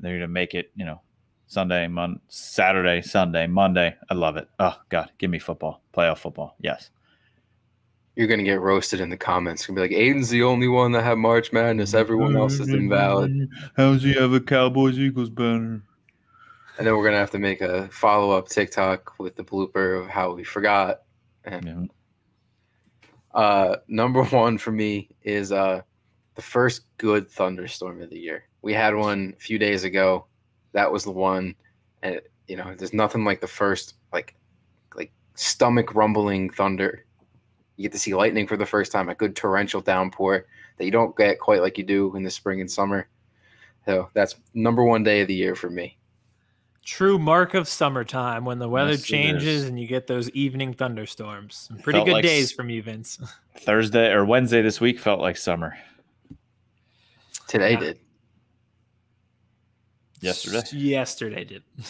They're 0.00 0.12
going 0.12 0.20
to 0.20 0.28
make 0.28 0.54
it, 0.54 0.70
you 0.76 0.84
know, 0.84 1.00
Sunday, 1.46 1.88
Mon- 1.88 2.20
Saturday, 2.28 3.02
Sunday, 3.02 3.46
Monday. 3.46 3.96
I 4.10 4.14
love 4.14 4.36
it. 4.36 4.48
Oh, 4.58 4.76
God, 4.88 5.10
give 5.18 5.30
me 5.30 5.38
football, 5.38 5.82
playoff 5.94 6.18
football. 6.18 6.54
Yes. 6.60 6.90
You're 8.16 8.26
gonna 8.26 8.42
get 8.42 8.60
roasted 8.60 9.00
in 9.00 9.10
the 9.10 9.16
comments. 9.16 9.64
Gonna 9.64 9.76
be 9.76 9.82
like, 9.82 9.92
Aiden's 9.92 10.28
the 10.28 10.42
only 10.42 10.66
one 10.66 10.90
that 10.90 11.04
had 11.04 11.18
March 11.18 11.52
Madness. 11.52 11.94
Everyone 11.94 12.36
else 12.36 12.54
is 12.54 12.68
invalid. 12.68 13.48
How's 13.76 14.02
he 14.02 14.12
have 14.14 14.32
a 14.32 14.40
Cowboys 14.40 14.98
Eagles 14.98 15.30
banner? 15.30 15.84
And 16.78 16.86
then 16.86 16.96
we're 16.96 17.04
gonna 17.04 17.16
have 17.16 17.30
to 17.30 17.38
make 17.38 17.60
a 17.60 17.86
follow 17.92 18.36
up 18.36 18.48
TikTok 18.48 19.20
with 19.20 19.36
the 19.36 19.44
blooper 19.44 20.02
of 20.02 20.08
how 20.08 20.32
we 20.32 20.42
forgot. 20.42 21.02
And 21.44 21.64
Yeah. 21.64 21.84
Uh, 23.34 23.76
number 23.88 24.24
one 24.24 24.58
for 24.58 24.72
me 24.72 25.08
is 25.22 25.52
uh, 25.52 25.82
the 26.34 26.42
first 26.42 26.82
good 26.98 27.28
thunderstorm 27.28 28.02
of 28.02 28.10
the 28.10 28.18
year. 28.18 28.44
We 28.62 28.72
had 28.72 28.94
one 28.94 29.34
a 29.36 29.40
few 29.40 29.58
days 29.58 29.84
ago. 29.84 30.26
That 30.72 30.90
was 30.90 31.04
the 31.04 31.12
one, 31.12 31.54
and 32.02 32.16
it, 32.16 32.30
you 32.46 32.56
know, 32.56 32.74
there's 32.74 32.92
nothing 32.92 33.24
like 33.24 33.40
the 33.40 33.46
first 33.46 33.94
like 34.12 34.34
like 34.96 35.12
stomach 35.34 35.94
rumbling 35.94 36.50
thunder. 36.50 37.04
You 37.76 37.82
get 37.82 37.92
to 37.92 37.98
see 37.98 38.14
lightning 38.14 38.46
for 38.46 38.56
the 38.56 38.66
first 38.66 38.90
time, 38.90 39.08
a 39.08 39.14
good 39.14 39.36
torrential 39.36 39.80
downpour 39.80 40.46
that 40.76 40.84
you 40.84 40.90
don't 40.90 41.16
get 41.16 41.38
quite 41.38 41.60
like 41.60 41.78
you 41.78 41.84
do 41.84 42.14
in 42.16 42.22
the 42.22 42.30
spring 42.30 42.60
and 42.60 42.70
summer. 42.70 43.08
So 43.84 44.10
that's 44.14 44.36
number 44.54 44.84
one 44.84 45.02
day 45.02 45.20
of 45.20 45.28
the 45.28 45.34
year 45.34 45.54
for 45.54 45.70
me. 45.70 45.97
True 46.88 47.18
mark 47.18 47.52
of 47.52 47.68
summertime 47.68 48.46
when 48.46 48.58
the 48.58 48.68
weather 48.68 48.92
Yes, 48.92 49.02
changes 49.02 49.64
and 49.64 49.78
you 49.78 49.86
get 49.86 50.06
those 50.06 50.30
evening 50.30 50.72
thunderstorms. 50.72 51.54
Some 51.68 51.76
pretty 51.80 51.98
Felt 51.98 52.06
good 52.06 52.12
like 52.14 52.24
days 52.24 52.50
from 52.50 52.70
you, 52.70 52.82
Vince. 52.82 53.18
Thursday 53.58 54.10
or 54.10 54.24
Wednesday 54.24 54.62
this 54.62 54.80
week 54.80 54.98
felt 54.98 55.20
like 55.20 55.36
summer. 55.36 55.76
Today 57.46 57.72
Yeah. 57.72 57.80
did. 57.80 57.98
Yesterday. 60.22 60.62
Yesterday 60.72 61.44
did. 61.44 61.62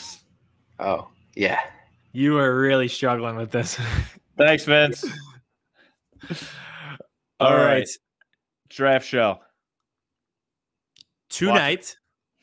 Oh 0.80 1.08
yeah. 1.36 1.58
You 2.12 2.38
are 2.38 2.56
really 2.58 2.86
struggling 2.88 3.36
with 3.36 3.50
this. 3.52 3.78
Thanks, 4.36 4.64
Vince. 4.64 5.04
All 7.40 7.48
All 7.48 7.54
right. 7.56 7.64
right. 7.78 7.88
Draft 8.68 9.06
show. 9.06 9.38
Tonight, 11.28 11.96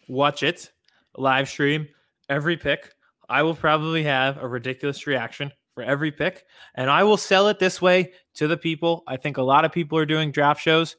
watch 0.09 0.43
it, 0.43 0.71
live 1.17 1.47
stream, 1.49 1.87
every 2.29 2.57
pick. 2.57 2.93
I 3.27 3.43
will 3.43 3.55
probably 3.55 4.03
have 4.03 4.37
a 4.37 4.47
ridiculous 4.47 5.07
reaction 5.07 5.51
for 5.73 5.83
every 5.83 6.11
pick, 6.11 6.45
and 6.75 6.89
I 6.89 7.03
will 7.03 7.17
sell 7.17 7.47
it 7.47 7.59
this 7.59 7.81
way 7.81 8.13
to 8.35 8.47
the 8.47 8.57
people. 8.57 9.03
I 9.07 9.17
think 9.17 9.37
a 9.37 9.43
lot 9.43 9.65
of 9.65 9.71
people 9.71 9.97
are 9.97 10.05
doing 10.05 10.31
draft 10.31 10.61
shows. 10.61 10.95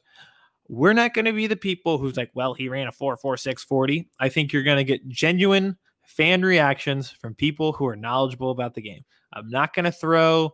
We're 0.69 0.93
not 0.93 1.13
going 1.13 1.25
to 1.25 1.33
be 1.33 1.47
the 1.47 1.55
people 1.55 1.97
who's 1.97 2.17
like, 2.17 2.31
well, 2.33 2.53
he 2.53 2.69
ran 2.69 2.87
a 2.87 2.91
4 2.91 3.17
4 3.17 3.37
6 3.37 3.63
40. 3.63 4.09
I 4.19 4.29
think 4.29 4.51
you're 4.51 4.63
going 4.63 4.77
to 4.77 4.83
get 4.83 5.07
genuine 5.07 5.77
fan 6.05 6.41
reactions 6.41 7.09
from 7.09 7.35
people 7.35 7.73
who 7.73 7.85
are 7.87 7.95
knowledgeable 7.95 8.51
about 8.51 8.73
the 8.73 8.81
game. 8.81 9.03
I'm 9.33 9.49
not 9.49 9.73
going 9.73 9.85
to 9.85 9.91
throw 9.91 10.51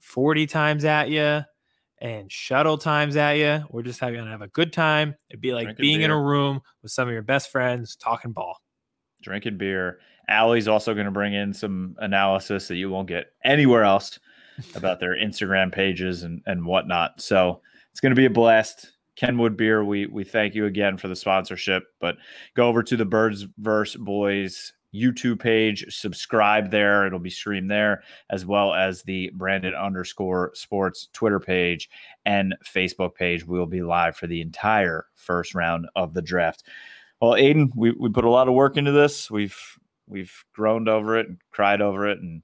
40 0.00 0.46
times 0.46 0.84
at 0.84 1.10
you 1.10 1.42
and 2.00 2.32
shuttle 2.32 2.78
times 2.78 3.16
at 3.16 3.32
you. 3.32 3.64
We're 3.70 3.82
just 3.82 4.00
going 4.00 4.14
to 4.14 4.24
have 4.24 4.42
a 4.42 4.48
good 4.48 4.72
time. 4.72 5.14
It'd 5.28 5.40
be 5.40 5.52
like 5.52 5.76
being 5.76 6.02
in 6.02 6.10
a 6.10 6.20
room 6.20 6.60
with 6.82 6.92
some 6.92 7.08
of 7.08 7.12
your 7.12 7.22
best 7.22 7.50
friends 7.50 7.96
talking 7.96 8.32
ball. 8.32 8.58
Drinking 9.20 9.58
beer. 9.58 10.00
Allie's 10.28 10.68
also 10.68 10.94
going 10.94 11.06
to 11.06 11.12
bring 11.12 11.34
in 11.34 11.52
some 11.52 11.96
analysis 11.98 12.68
that 12.68 12.76
you 12.76 12.90
won't 12.90 13.08
get 13.08 13.32
anywhere 13.44 13.84
else 13.84 14.18
about 14.74 15.00
their 15.00 15.16
Instagram 15.16 15.72
pages 15.72 16.22
and, 16.22 16.42
and 16.46 16.64
whatnot. 16.64 17.20
So 17.20 17.60
it's 17.90 18.00
going 18.00 18.10
to 18.10 18.16
be 18.16 18.26
a 18.26 18.30
blast. 18.30 18.92
Kenwood 19.16 19.56
Beer, 19.56 19.84
we 19.84 20.06
we 20.06 20.24
thank 20.24 20.54
you 20.54 20.66
again 20.66 20.96
for 20.96 21.08
the 21.08 21.16
sponsorship. 21.16 21.84
But 22.00 22.16
go 22.54 22.68
over 22.68 22.82
to 22.82 22.96
the 22.96 23.04
Birds 23.04 23.46
Verse 23.58 23.94
Boys 23.96 24.72
YouTube 24.94 25.40
page, 25.40 25.84
subscribe 25.88 26.70
there. 26.70 27.06
It'll 27.06 27.18
be 27.18 27.30
streamed 27.30 27.70
there, 27.70 28.02
as 28.30 28.44
well 28.44 28.74
as 28.74 29.02
the 29.02 29.30
branded 29.34 29.74
underscore 29.74 30.50
sports 30.54 31.08
Twitter 31.12 31.38
page 31.38 31.88
and 32.24 32.56
Facebook 32.64 33.14
page. 33.14 33.44
We'll 33.44 33.66
be 33.66 33.82
live 33.82 34.16
for 34.16 34.26
the 34.26 34.40
entire 34.40 35.06
first 35.14 35.54
round 35.54 35.86
of 35.94 36.14
the 36.14 36.22
draft. 36.22 36.64
Well, 37.20 37.32
Aiden, 37.32 37.70
we, 37.74 37.92
we 37.92 38.08
put 38.08 38.24
a 38.24 38.30
lot 38.30 38.48
of 38.48 38.54
work 38.54 38.76
into 38.76 38.92
this. 38.92 39.30
We've 39.30 39.58
we've 40.06 40.32
groaned 40.54 40.88
over 40.88 41.18
it 41.18 41.28
and 41.28 41.38
cried 41.50 41.80
over 41.80 42.08
it 42.08 42.18
and 42.18 42.42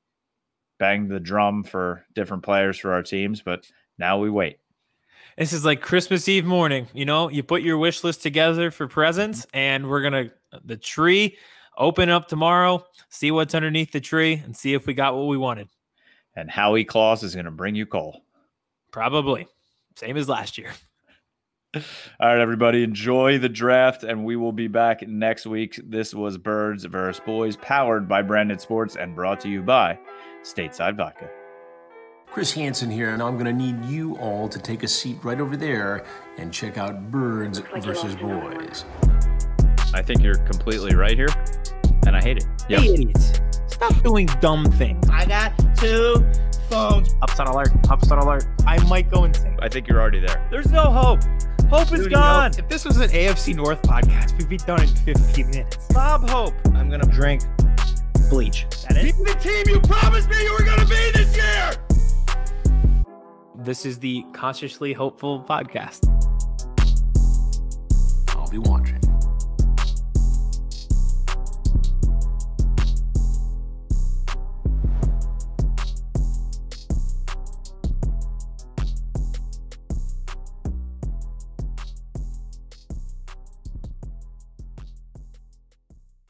banged 0.79 1.11
the 1.11 1.21
drum 1.21 1.65
for 1.65 2.05
different 2.15 2.43
players 2.43 2.79
for 2.79 2.93
our 2.93 3.03
teams, 3.03 3.43
but 3.43 3.67
now 3.99 4.19
we 4.19 4.31
wait. 4.31 4.59
This 5.39 5.53
is 5.53 5.65
like 5.65 5.81
Christmas 5.81 6.29
Eve 6.29 6.45
morning. 6.45 6.89
You 6.93 7.05
know, 7.05 7.29
you 7.29 7.43
put 7.43 7.63
your 7.63 7.79
wish 7.79 8.05
list 8.05 8.23
together 8.23 8.71
for 8.71 8.87
presents, 8.87 9.47
and 9.53 9.89
we're 9.89 10.03
gonna 10.03 10.31
the 10.65 10.77
tree 10.77 11.37
open 11.77 12.09
up 12.09 12.29
tomorrow, 12.29 12.85
see 13.09 13.31
what's 13.31 13.55
underneath 13.55 13.93
the 13.93 14.01
tree, 14.01 14.43
and 14.45 14.57
see 14.57 14.75
if 14.75 14.87
we 14.87 14.95
got 14.95 15.15
what 15.15 15.27
we 15.27 15.37
wanted. 15.37 15.69
And 16.35 16.51
Howie 16.51 16.85
Claus 16.85 17.23
is 17.23 17.35
going 17.35 17.47
to 17.47 17.51
bring 17.51 17.75
you 17.75 17.87
coal. 17.87 18.23
Probably 18.93 19.47
same 19.97 20.17
as 20.17 20.29
last 20.29 20.59
year. 20.59 20.73
All 22.21 22.29
right, 22.29 22.41
everybody, 22.41 22.83
enjoy 22.83 23.39
the 23.39 23.49
draft, 23.49 24.03
and 24.03 24.25
we 24.25 24.37
will 24.37 24.53
be 24.53 24.69
back 24.69 25.07
next 25.07 25.47
week. 25.47 25.81
This 25.85 26.15
was 26.15 26.39
Birds 26.39 26.85
versus 26.85 27.23
Boys, 27.25 27.57
powered 27.57 28.09
by 28.09 28.23
Branded 28.23 28.61
Sports 28.61 28.97
and 28.97 29.15
brought 29.15 29.41
to 29.41 29.49
you 29.49 29.63
by 29.63 29.99
Stateside 30.43 30.97
Vodka. 30.97 31.29
Chris 32.27 32.53
Hansen 32.53 32.91
here, 32.91 33.11
and 33.11 33.23
I'm 33.23 33.35
going 33.35 33.47
to 33.47 33.53
need 33.53 33.85
you 33.85 34.17
all 34.17 34.49
to 34.49 34.59
take 34.59 34.83
a 34.83 34.89
seat 34.89 35.19
right 35.23 35.41
over 35.41 35.57
there 35.57 36.05
and 36.39 36.53
check 36.53 36.77
out 36.79 37.11
Birds 37.11 37.61
versus 37.81 38.15
Boys. 38.17 38.85
I 39.95 40.03
think 40.03 40.23
you're 40.23 40.35
completely 40.35 40.95
right 40.95 41.17
here, 41.17 41.29
and 42.07 42.17
I 42.17 42.23
hate 42.23 42.39
it. 42.39 42.47
Yeah. 42.69 42.81
Hey, 42.81 42.95
idiots. 42.95 43.41
Stop 43.69 44.03
doing 44.03 44.27
dumb 44.41 44.65
things. 44.73 45.09
I 45.09 45.25
got 45.25 45.53
two 45.77 46.25
phones. 46.69 47.15
Upset 47.23 47.49
alert. 47.49 47.71
Upset 47.91 48.19
alert. 48.19 48.47
I 48.67 48.83
might 48.85 49.11
go 49.11 49.25
insane. 49.25 49.57
I 49.61 49.69
think 49.69 49.89
you're 49.89 50.01
already 50.01 50.21
there. 50.21 50.47
There's 50.51 50.71
no 50.71 50.91
hope. 50.91 51.21
Hope 51.69 51.93
is 51.93 52.07
gone. 52.09 52.53
If 52.57 52.69
this 52.69 52.85
was 52.85 52.99
an 52.99 53.11
AFC 53.11 53.55
North 53.55 53.83
podcast, 53.83 54.39
we'd 54.39 54.49
be 54.49 54.57
done 54.57 54.83
in 54.83 54.89
15 54.89 55.51
minutes. 55.51 55.79
Bob 55.93 56.29
Hope. 56.29 56.55
I'm 56.75 56.89
gonna 56.89 57.07
drink 57.07 57.43
bleach. 58.31 58.67
That 58.89 58.95
Be 59.03 59.11
it? 59.11 59.17
the 59.25 59.35
team 59.41 59.75
you 59.75 59.81
promised 59.81 60.29
me 60.29 60.43
you 60.43 60.53
were 60.53 60.65
going 60.65 60.81
to 60.81 60.87
be 60.87 61.11
this 61.13 61.37
year. 61.37 61.73
This 63.57 63.87
is 63.87 63.99
the 63.99 64.25
Consciously 64.33 64.93
Hopeful 64.93 65.45
podcast. 65.49 66.07
I'll 68.31 68.51
be 68.51 68.59
watching. 68.59 69.01